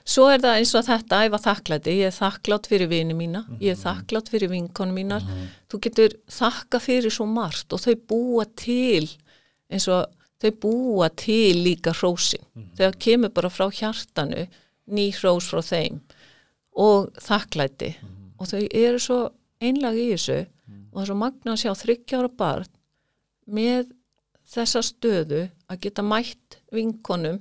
svo 0.04 0.28
er 0.28 0.44
það 0.44 0.58
eins 0.60 0.74
og 0.76 0.86
þetta 0.90 1.22
æfa 1.28 1.40
þakklæti, 1.46 1.96
ég 2.02 2.12
er 2.12 2.18
þakklátt 2.18 2.68
fyrir 2.68 2.92
vini 2.92 3.16
mína, 3.16 3.46
ég 3.64 3.78
er 3.78 3.80
þakklátt 3.80 4.32
fyrir 4.34 4.52
vinkonu 4.52 4.96
mínar, 4.98 5.24
þú 5.72 5.82
getur 5.88 6.18
þakka 6.36 6.84
fyrir 6.84 7.16
svo 7.16 7.30
margt 7.32 7.72
og 7.72 7.84
þau 7.86 7.96
búa 8.12 8.48
til 8.60 9.08
eins 9.72 9.88
og 9.92 10.10
þau 10.42 10.52
búa 10.64 11.10
til 11.14 11.62
líka 11.66 11.94
hrósin 11.96 12.44
þegar 12.78 12.98
kemur 13.06 13.34
bara 13.36 13.52
frá 13.54 13.68
hjartanu 13.70 14.48
ný 14.92 15.10
hrós 15.16 15.48
frá 15.52 15.62
þeim 15.66 16.02
og 16.72 17.12
þakklæti. 17.22 17.94
Og 18.40 18.50
þau 18.50 18.62
eru 18.66 19.00
svo 19.02 19.20
einlag 19.62 19.98
í 20.00 20.10
þessu 20.14 20.40
og 20.42 20.96
það 20.96 21.04
er 21.04 21.10
svo 21.12 21.18
magna 21.20 21.54
að 21.54 21.62
sjá 21.64 21.74
þryggjára 21.82 22.32
barn 22.40 22.72
með 23.46 23.92
þessa 24.52 24.82
stöðu 24.84 25.46
að 25.72 25.82
geta 25.86 26.04
mætt 26.04 26.60
vinkonum 26.74 27.40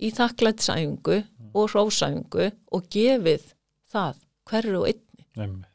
í 0.00 0.10
þakklætsæfingu 0.16 1.20
og 1.54 1.72
hrósæfingu 1.72 2.50
og 2.72 2.88
gefið 2.90 3.52
það 3.90 4.22
hverju 4.50 4.80
og 4.80 4.88
einni. 4.90 5.26
Einmitt. 5.36 5.66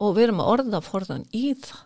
og 0.00 0.16
við 0.16 0.26
erum 0.26 0.40
að 0.44 0.50
orða 0.52 0.80
forðan 0.84 1.24
í 1.36 1.54
það. 1.56 1.82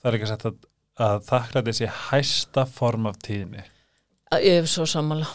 Það 0.00 0.08
er 0.08 0.16
ekki 0.16 0.30
að, 0.34 0.56
að 1.00 1.18
þakklæti 1.28 1.74
sé 1.80 1.90
hæsta 2.08 2.64
form 2.68 3.06
af 3.10 3.18
tíðni? 3.24 3.64
Að 4.32 4.46
Ég 4.46 4.62
er 4.62 4.70
svo 4.70 4.86
sammála. 4.90 5.28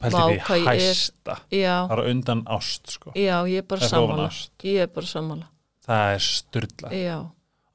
Hvað 0.00 0.32
því 0.44 0.62
hæsta. 0.66 1.36
Já, 1.54 1.86
Það 1.88 1.98
er 1.98 2.08
undan 2.12 2.42
ást 2.52 2.90
sko. 2.96 3.12
Já, 3.16 3.36
ég 3.48 3.62
er 3.62 3.68
bara 3.68 3.88
sammála. 3.88 4.30
Ég 4.66 4.82
er 4.84 4.90
bara 4.92 5.08
sammála. 5.08 5.46
Það 5.86 6.12
er 6.16 6.24
styrla 6.26 6.90
Já, 6.90 7.16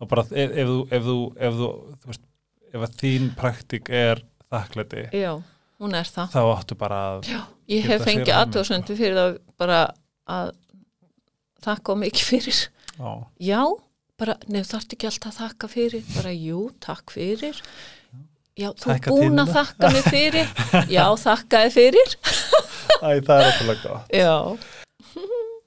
og 0.02 0.10
bara 0.12 0.26
ef, 0.28 0.52
ef, 0.52 0.68
þú, 0.68 0.78
ef, 0.92 1.06
þú, 1.06 1.16
ef, 1.40 1.54
þú, 1.62 1.70
þú 2.02 2.10
veist, 2.12 2.24
ef 2.72 2.84
að 2.88 2.96
þín 3.00 3.30
praktik 3.40 3.92
er 3.96 4.22
þakklæti 4.52 5.04
já, 5.16 5.32
hún 5.80 5.96
er 5.96 6.10
það. 6.12 6.34
þá 6.34 6.42
áttu 6.58 6.78
bara 6.80 6.98
að 7.14 7.30
Já, 7.32 7.40
ég 7.72 7.88
hef 7.88 8.04
fengið 8.04 8.34
aðtöðsöndu 8.36 8.98
fyrir 9.00 9.16
það 9.22 9.38
bara 9.62 9.80
að 10.28 10.52
þakka 11.64 11.96
mikið 12.04 12.28
fyrir. 12.34 12.60
Á, 13.00 13.10
Já, 13.40 13.62
bara, 14.22 14.38
nefn 14.48 14.70
þarft 14.70 14.96
ekki 14.96 15.10
alltaf 15.10 15.34
að 15.34 15.40
þakka 15.42 15.72
fyrir, 15.72 16.06
bara 16.16 16.36
jú, 16.36 16.68
takk 16.84 17.14
fyrir. 17.16 17.62
Já, 18.60 18.70
þú 18.78 18.92
Þakka 18.92 19.16
búin 19.16 19.42
að 19.42 19.54
þakka 19.56 19.90
mig 19.96 20.08
fyrir. 20.12 20.48
Já, 20.96 21.06
þakkaði 21.18 21.72
fyrir. 21.74 22.16
Æ, 23.02 23.10
það 23.26 23.36
er 23.38 23.46
alltaf 23.48 23.84
gott. 23.86 24.14
Já, 24.14 24.36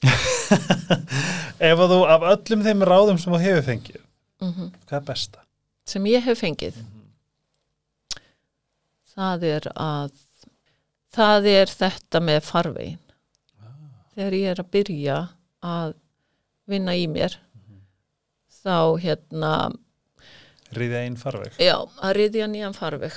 Ef 1.65 1.81
að 1.81 1.93
þú 1.95 2.01
af 2.13 2.27
öllum 2.35 2.65
þeim 2.67 2.85
ráðum 2.87 3.21
sem 3.21 3.33
þú 3.33 3.41
hefur 3.45 3.65
fengið 3.69 4.01
mm 4.43 4.69
hvað 4.89 4.99
er 4.99 5.07
besta? 5.09 5.41
sem 5.89 6.07
ég 6.09 6.25
hef 6.25 6.41
fengið? 6.41 6.77
Það 9.15 9.47
er 9.49 9.69
að 9.73 10.13
það 11.15 11.49
er 11.53 11.73
þetta 11.73 12.21
með 12.25 12.41
farvegin 12.49 13.01
þegar 14.15 14.37
ég 14.39 14.53
er 14.53 14.63
að 14.63 14.71
byrja 14.75 15.19
að 15.65 15.95
vinna 16.71 16.97
í 16.99 17.07
mér 17.11 17.39
þá 18.65 19.01
hérna 19.03 19.55
Ríðið 20.75 20.99
einn 20.99 21.17
farveg. 21.21 21.57
Já, 21.63 21.77
að 22.03 22.17
riðja 22.19 22.47
nýjan 22.51 22.75
farveg. 22.75 23.15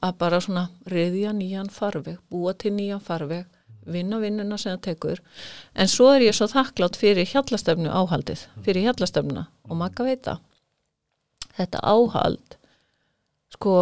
Að 0.00 0.14
bara 0.22 0.38
svona 0.40 0.68
riðja 0.88 1.34
nýjan 1.36 1.68
farveg 1.74 2.16
búa 2.32 2.54
til 2.56 2.72
nýjan 2.76 3.02
farveg 3.04 3.44
vinna 3.88 4.20
vinnuna 4.22 4.58
sem 4.60 4.76
það 4.76 4.84
tekur. 4.86 5.22
En 5.74 5.90
svo 5.90 6.10
er 6.14 6.26
ég 6.28 6.36
svo 6.36 6.48
þakklátt 6.50 6.96
fyrir 7.00 7.28
hjallastöfnu 7.28 7.90
áhaldið, 7.92 8.44
fyrir 8.64 8.88
hjallastöfnuna 8.88 9.46
og 9.68 9.80
maður 9.80 10.08
veit 10.10 10.24
það. 10.28 10.42
Þetta 11.58 11.82
áhald 11.82 12.58
sko 13.54 13.74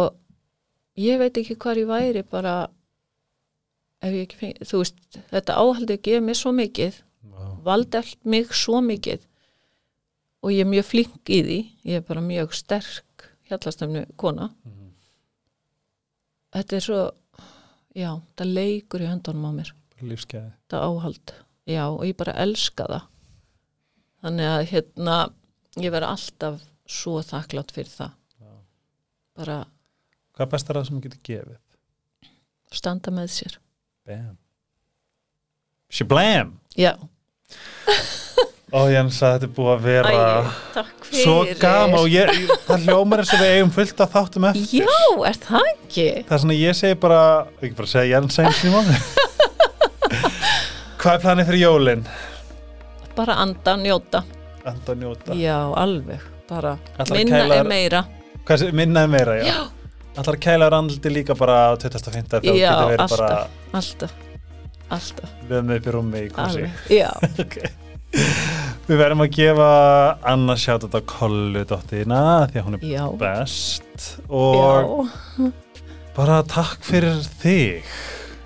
ég 0.97 1.19
veit 1.21 1.37
ekki 1.37 1.57
hvar 1.61 1.79
ég 1.79 1.89
væri 1.89 2.23
bara 2.25 2.55
ef 4.01 4.13
ég 4.13 4.27
ekki 4.27 4.39
fengi, 4.39 4.67
þú 4.67 4.81
veist, 4.81 4.99
þetta 5.33 5.57
áhaldið 5.61 6.01
gefið 6.05 6.25
mér 6.25 6.39
svo 6.39 6.53
mikið 6.55 7.01
valdi 7.65 7.99
allt 7.99 8.19
mig 8.25 8.53
svo 8.55 8.81
mikið 8.85 9.25
og 10.47 10.53
ég 10.55 10.63
er 10.63 10.69
mjög 10.71 10.85
flink 10.87 11.31
í 11.33 11.41
því. 11.43 11.57
Ég 11.91 11.99
er 11.99 12.05
bara 12.07 12.21
mjög 12.23 12.53
sterk 12.55 13.25
hjallastöfnu 13.49 14.05
kona. 14.19 14.47
Þetta 16.55 16.77
er 16.79 16.85
svo 16.85 16.99
já, 17.97 18.13
það 18.39 18.53
leikur 18.55 19.03
í 19.03 19.09
höndunum 19.11 19.49
á 19.49 19.51
mér. 19.59 19.73
Lífskeiði 19.99 20.51
þetta 20.53 20.79
áhald, 20.87 21.33
já, 21.67 21.83
og 21.89 22.03
ég 22.07 22.15
bara 22.19 22.35
elska 22.43 22.85
það. 22.87 23.07
Þannig 24.23 24.49
að 24.53 24.65
hérna 24.71 25.15
ég 25.83 25.93
verði 25.93 26.09
alltaf 26.13 26.61
svo 26.87 27.19
þakklátt 27.25 27.73
fyrir 27.75 27.91
það. 27.91 28.13
Bara 29.37 29.57
Hvað 30.37 30.45
er 30.47 30.51
besta 30.53 30.73
ráð 30.77 30.87
sem 30.89 31.01
getur 31.01 31.21
gefið? 31.25 31.57
standa 32.73 33.11
með 33.15 33.29
sér. 33.31 33.53
Bam. 34.05 34.35
Shablam! 35.89 36.49
Já, 36.77 36.93
Ó 38.75 38.81
Jens 38.91 39.15
að 39.23 39.37
þetta 39.37 39.47
er 39.47 39.51
búið 39.55 39.69
að 39.71 39.83
vera 39.87 40.09
Æ, 40.75 40.81
Svo 41.21 41.35
gama 41.61 42.01
og 42.01 42.09
ég, 42.11 42.27
ég- 42.35 42.49
það 42.67 42.81
hljómar 42.83 43.21
eins 43.23 43.29
og 43.31 43.39
við 43.39 43.51
eigum 43.55 43.69
fullt 43.71 44.01
að 44.03 44.09
þáttum 44.17 44.47
eftir. 44.49 44.81
Já, 44.81 44.97
er 45.29 45.37
það 45.45 45.69
ekki? 45.71 46.07
Það 46.27 46.33
er 46.35 46.41
svona 46.43 46.57
ég 46.59 46.75
segi 46.75 46.97
bara 47.05 47.19
ekki 47.61 47.77
bara 47.77 47.91
segja 47.93 48.09
Jens 48.17 48.35
eins 48.43 48.59
í 48.67 48.73
mánu 48.73 48.97
Hvað 50.99 51.13
er 51.13 51.23
planið 51.23 51.47
fyrir 51.51 51.61
jólin? 51.63 52.03
bara 53.17 53.33
anda, 53.41 53.73
njóta. 53.81 54.19
Anda 54.67 54.91
og 54.93 54.99
njóta. 55.01 55.33
Já, 55.33 55.55
alveg, 55.73 56.21
bara 56.49 56.75
minna 57.09 57.39
kæla 57.39 57.55
er 57.63 57.69
meira. 57.71 58.01
Hvað 58.45 58.59
sé, 58.61 58.67
minnaði 58.77 59.09
meira, 59.15 59.37
já, 59.39 59.47
já, 59.47 59.55
Ætlar 60.17 60.35
að 60.37 60.43
kæla 60.43 60.67
randliti 60.73 61.09
líka 61.15 61.33
bara 61.39 61.55
á 61.71 61.73
25. 61.81 62.43
þá 62.43 62.51
Já, 62.57 62.69
alltaf. 62.75 63.15
bara 63.15 63.31
alltaf. 63.79 64.13
Alltaf, 64.91 65.31
löðum 65.49 65.73
upp 65.79 65.87
í 65.89 65.95
rúmi 65.95 66.21
í 66.27 66.29
alveg. 66.45 66.83
Já, 66.93 67.09
okay. 67.43 67.71
Við 68.87 69.01
verðum 69.01 69.23
að 69.25 69.33
gefa 69.35 69.69
annars 70.31 70.63
sjátt 70.63 70.85
þetta 70.85 71.01
kollu 71.11 71.63
dóttina 71.67 72.21
því 72.51 72.59
að 72.61 72.67
hún 72.67 72.77
er 72.77 72.85
já, 72.87 73.03
best. 73.19 74.05
Og 74.31 75.09
já. 75.09 75.49
bara 76.15 76.37
takk 76.47 76.87
fyrir 76.87 77.19
þig. 77.41 77.89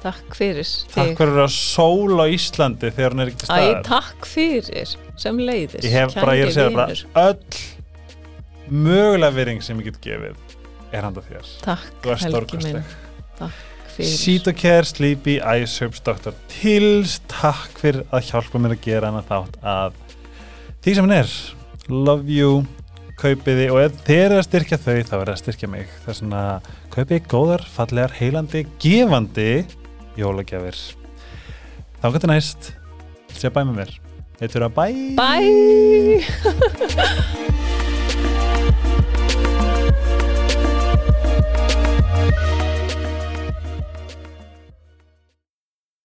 Takk 0.01 0.33
fyrir 0.33 0.65
Takk 0.65 1.11
þig. 1.11 1.17
fyrir 1.19 1.43
að 1.43 1.51
sól 1.53 2.17
á 2.17 2.25
Íslandi 2.33 2.89
þegar 2.89 3.13
hún 3.13 3.21
er 3.21 3.29
ekki 3.29 3.43
til 3.43 3.53
Æ, 3.53 3.83
takk 3.85 4.25
fyrir 4.25 4.95
sem 5.21 5.37
leiðis 5.37 5.85
Ég 5.85 5.93
hef 5.93 6.15
bara, 6.17 6.33
ég 6.39 6.47
er 6.47 6.49
að 6.49 6.55
segja 6.57 6.71
bara 6.73 7.27
öll 7.27 8.71
mögulega 8.71 9.35
vering 9.35 9.61
sem 9.61 9.77
ég 9.77 9.91
get 9.91 10.01
gefið 10.07 10.39
er 10.91 11.05
handa 11.05 11.21
þér. 11.23 11.51
Takk, 11.61 12.07
Helgi 12.25 12.63
minn. 12.65 12.81
Takk 13.37 13.70
fyrir. 13.95 14.17
Cetocare, 14.21 14.87
Sleepy, 14.87 15.37
Iceherbs, 15.39 16.01
Dr. 16.05 16.35
Tills. 16.51 17.19
Takk 17.31 17.81
fyrir 17.81 18.03
að 18.11 18.27
hjálpa 18.29 18.61
mér 18.61 18.75
að 18.75 18.85
gera 18.85 19.11
hana 19.11 19.23
þátt 19.27 19.57
að 19.61 19.97
því 20.83 20.95
sem 20.97 21.07
hann 21.07 21.17
er. 21.19 21.35
Love 21.91 22.31
you, 22.31 22.61
kaupiði 23.21 23.67
og 23.73 23.81
ef 23.83 24.01
þið 24.07 24.23
eru 24.25 24.39
að 24.39 24.47
styrkja 24.47 24.79
þau 24.81 24.93
þá 24.95 24.97
er 25.01 25.07
það 25.11 25.33
að 25.35 25.41
styrkja 25.43 25.71
mig. 25.71 25.93
Það 26.03 26.13
er 26.13 26.19
svona, 26.21 26.43
kaupiði 26.93 27.21
góðar, 27.33 27.65
fallegar, 27.75 28.17
heilandi 28.19 28.65
gefandi 28.81 29.49
jólagjafir. 30.19 30.81
Þá 32.01 32.07
getur 32.15 32.33
næst. 32.33 32.73
Sé 33.37 33.53
bæ 33.53 33.63
með 33.63 33.77
mér? 33.83 33.95
Þetta 34.41 34.59
er 34.59 34.67
að 34.67 34.75
bæ. 34.77 34.85
Bye! 35.21 36.21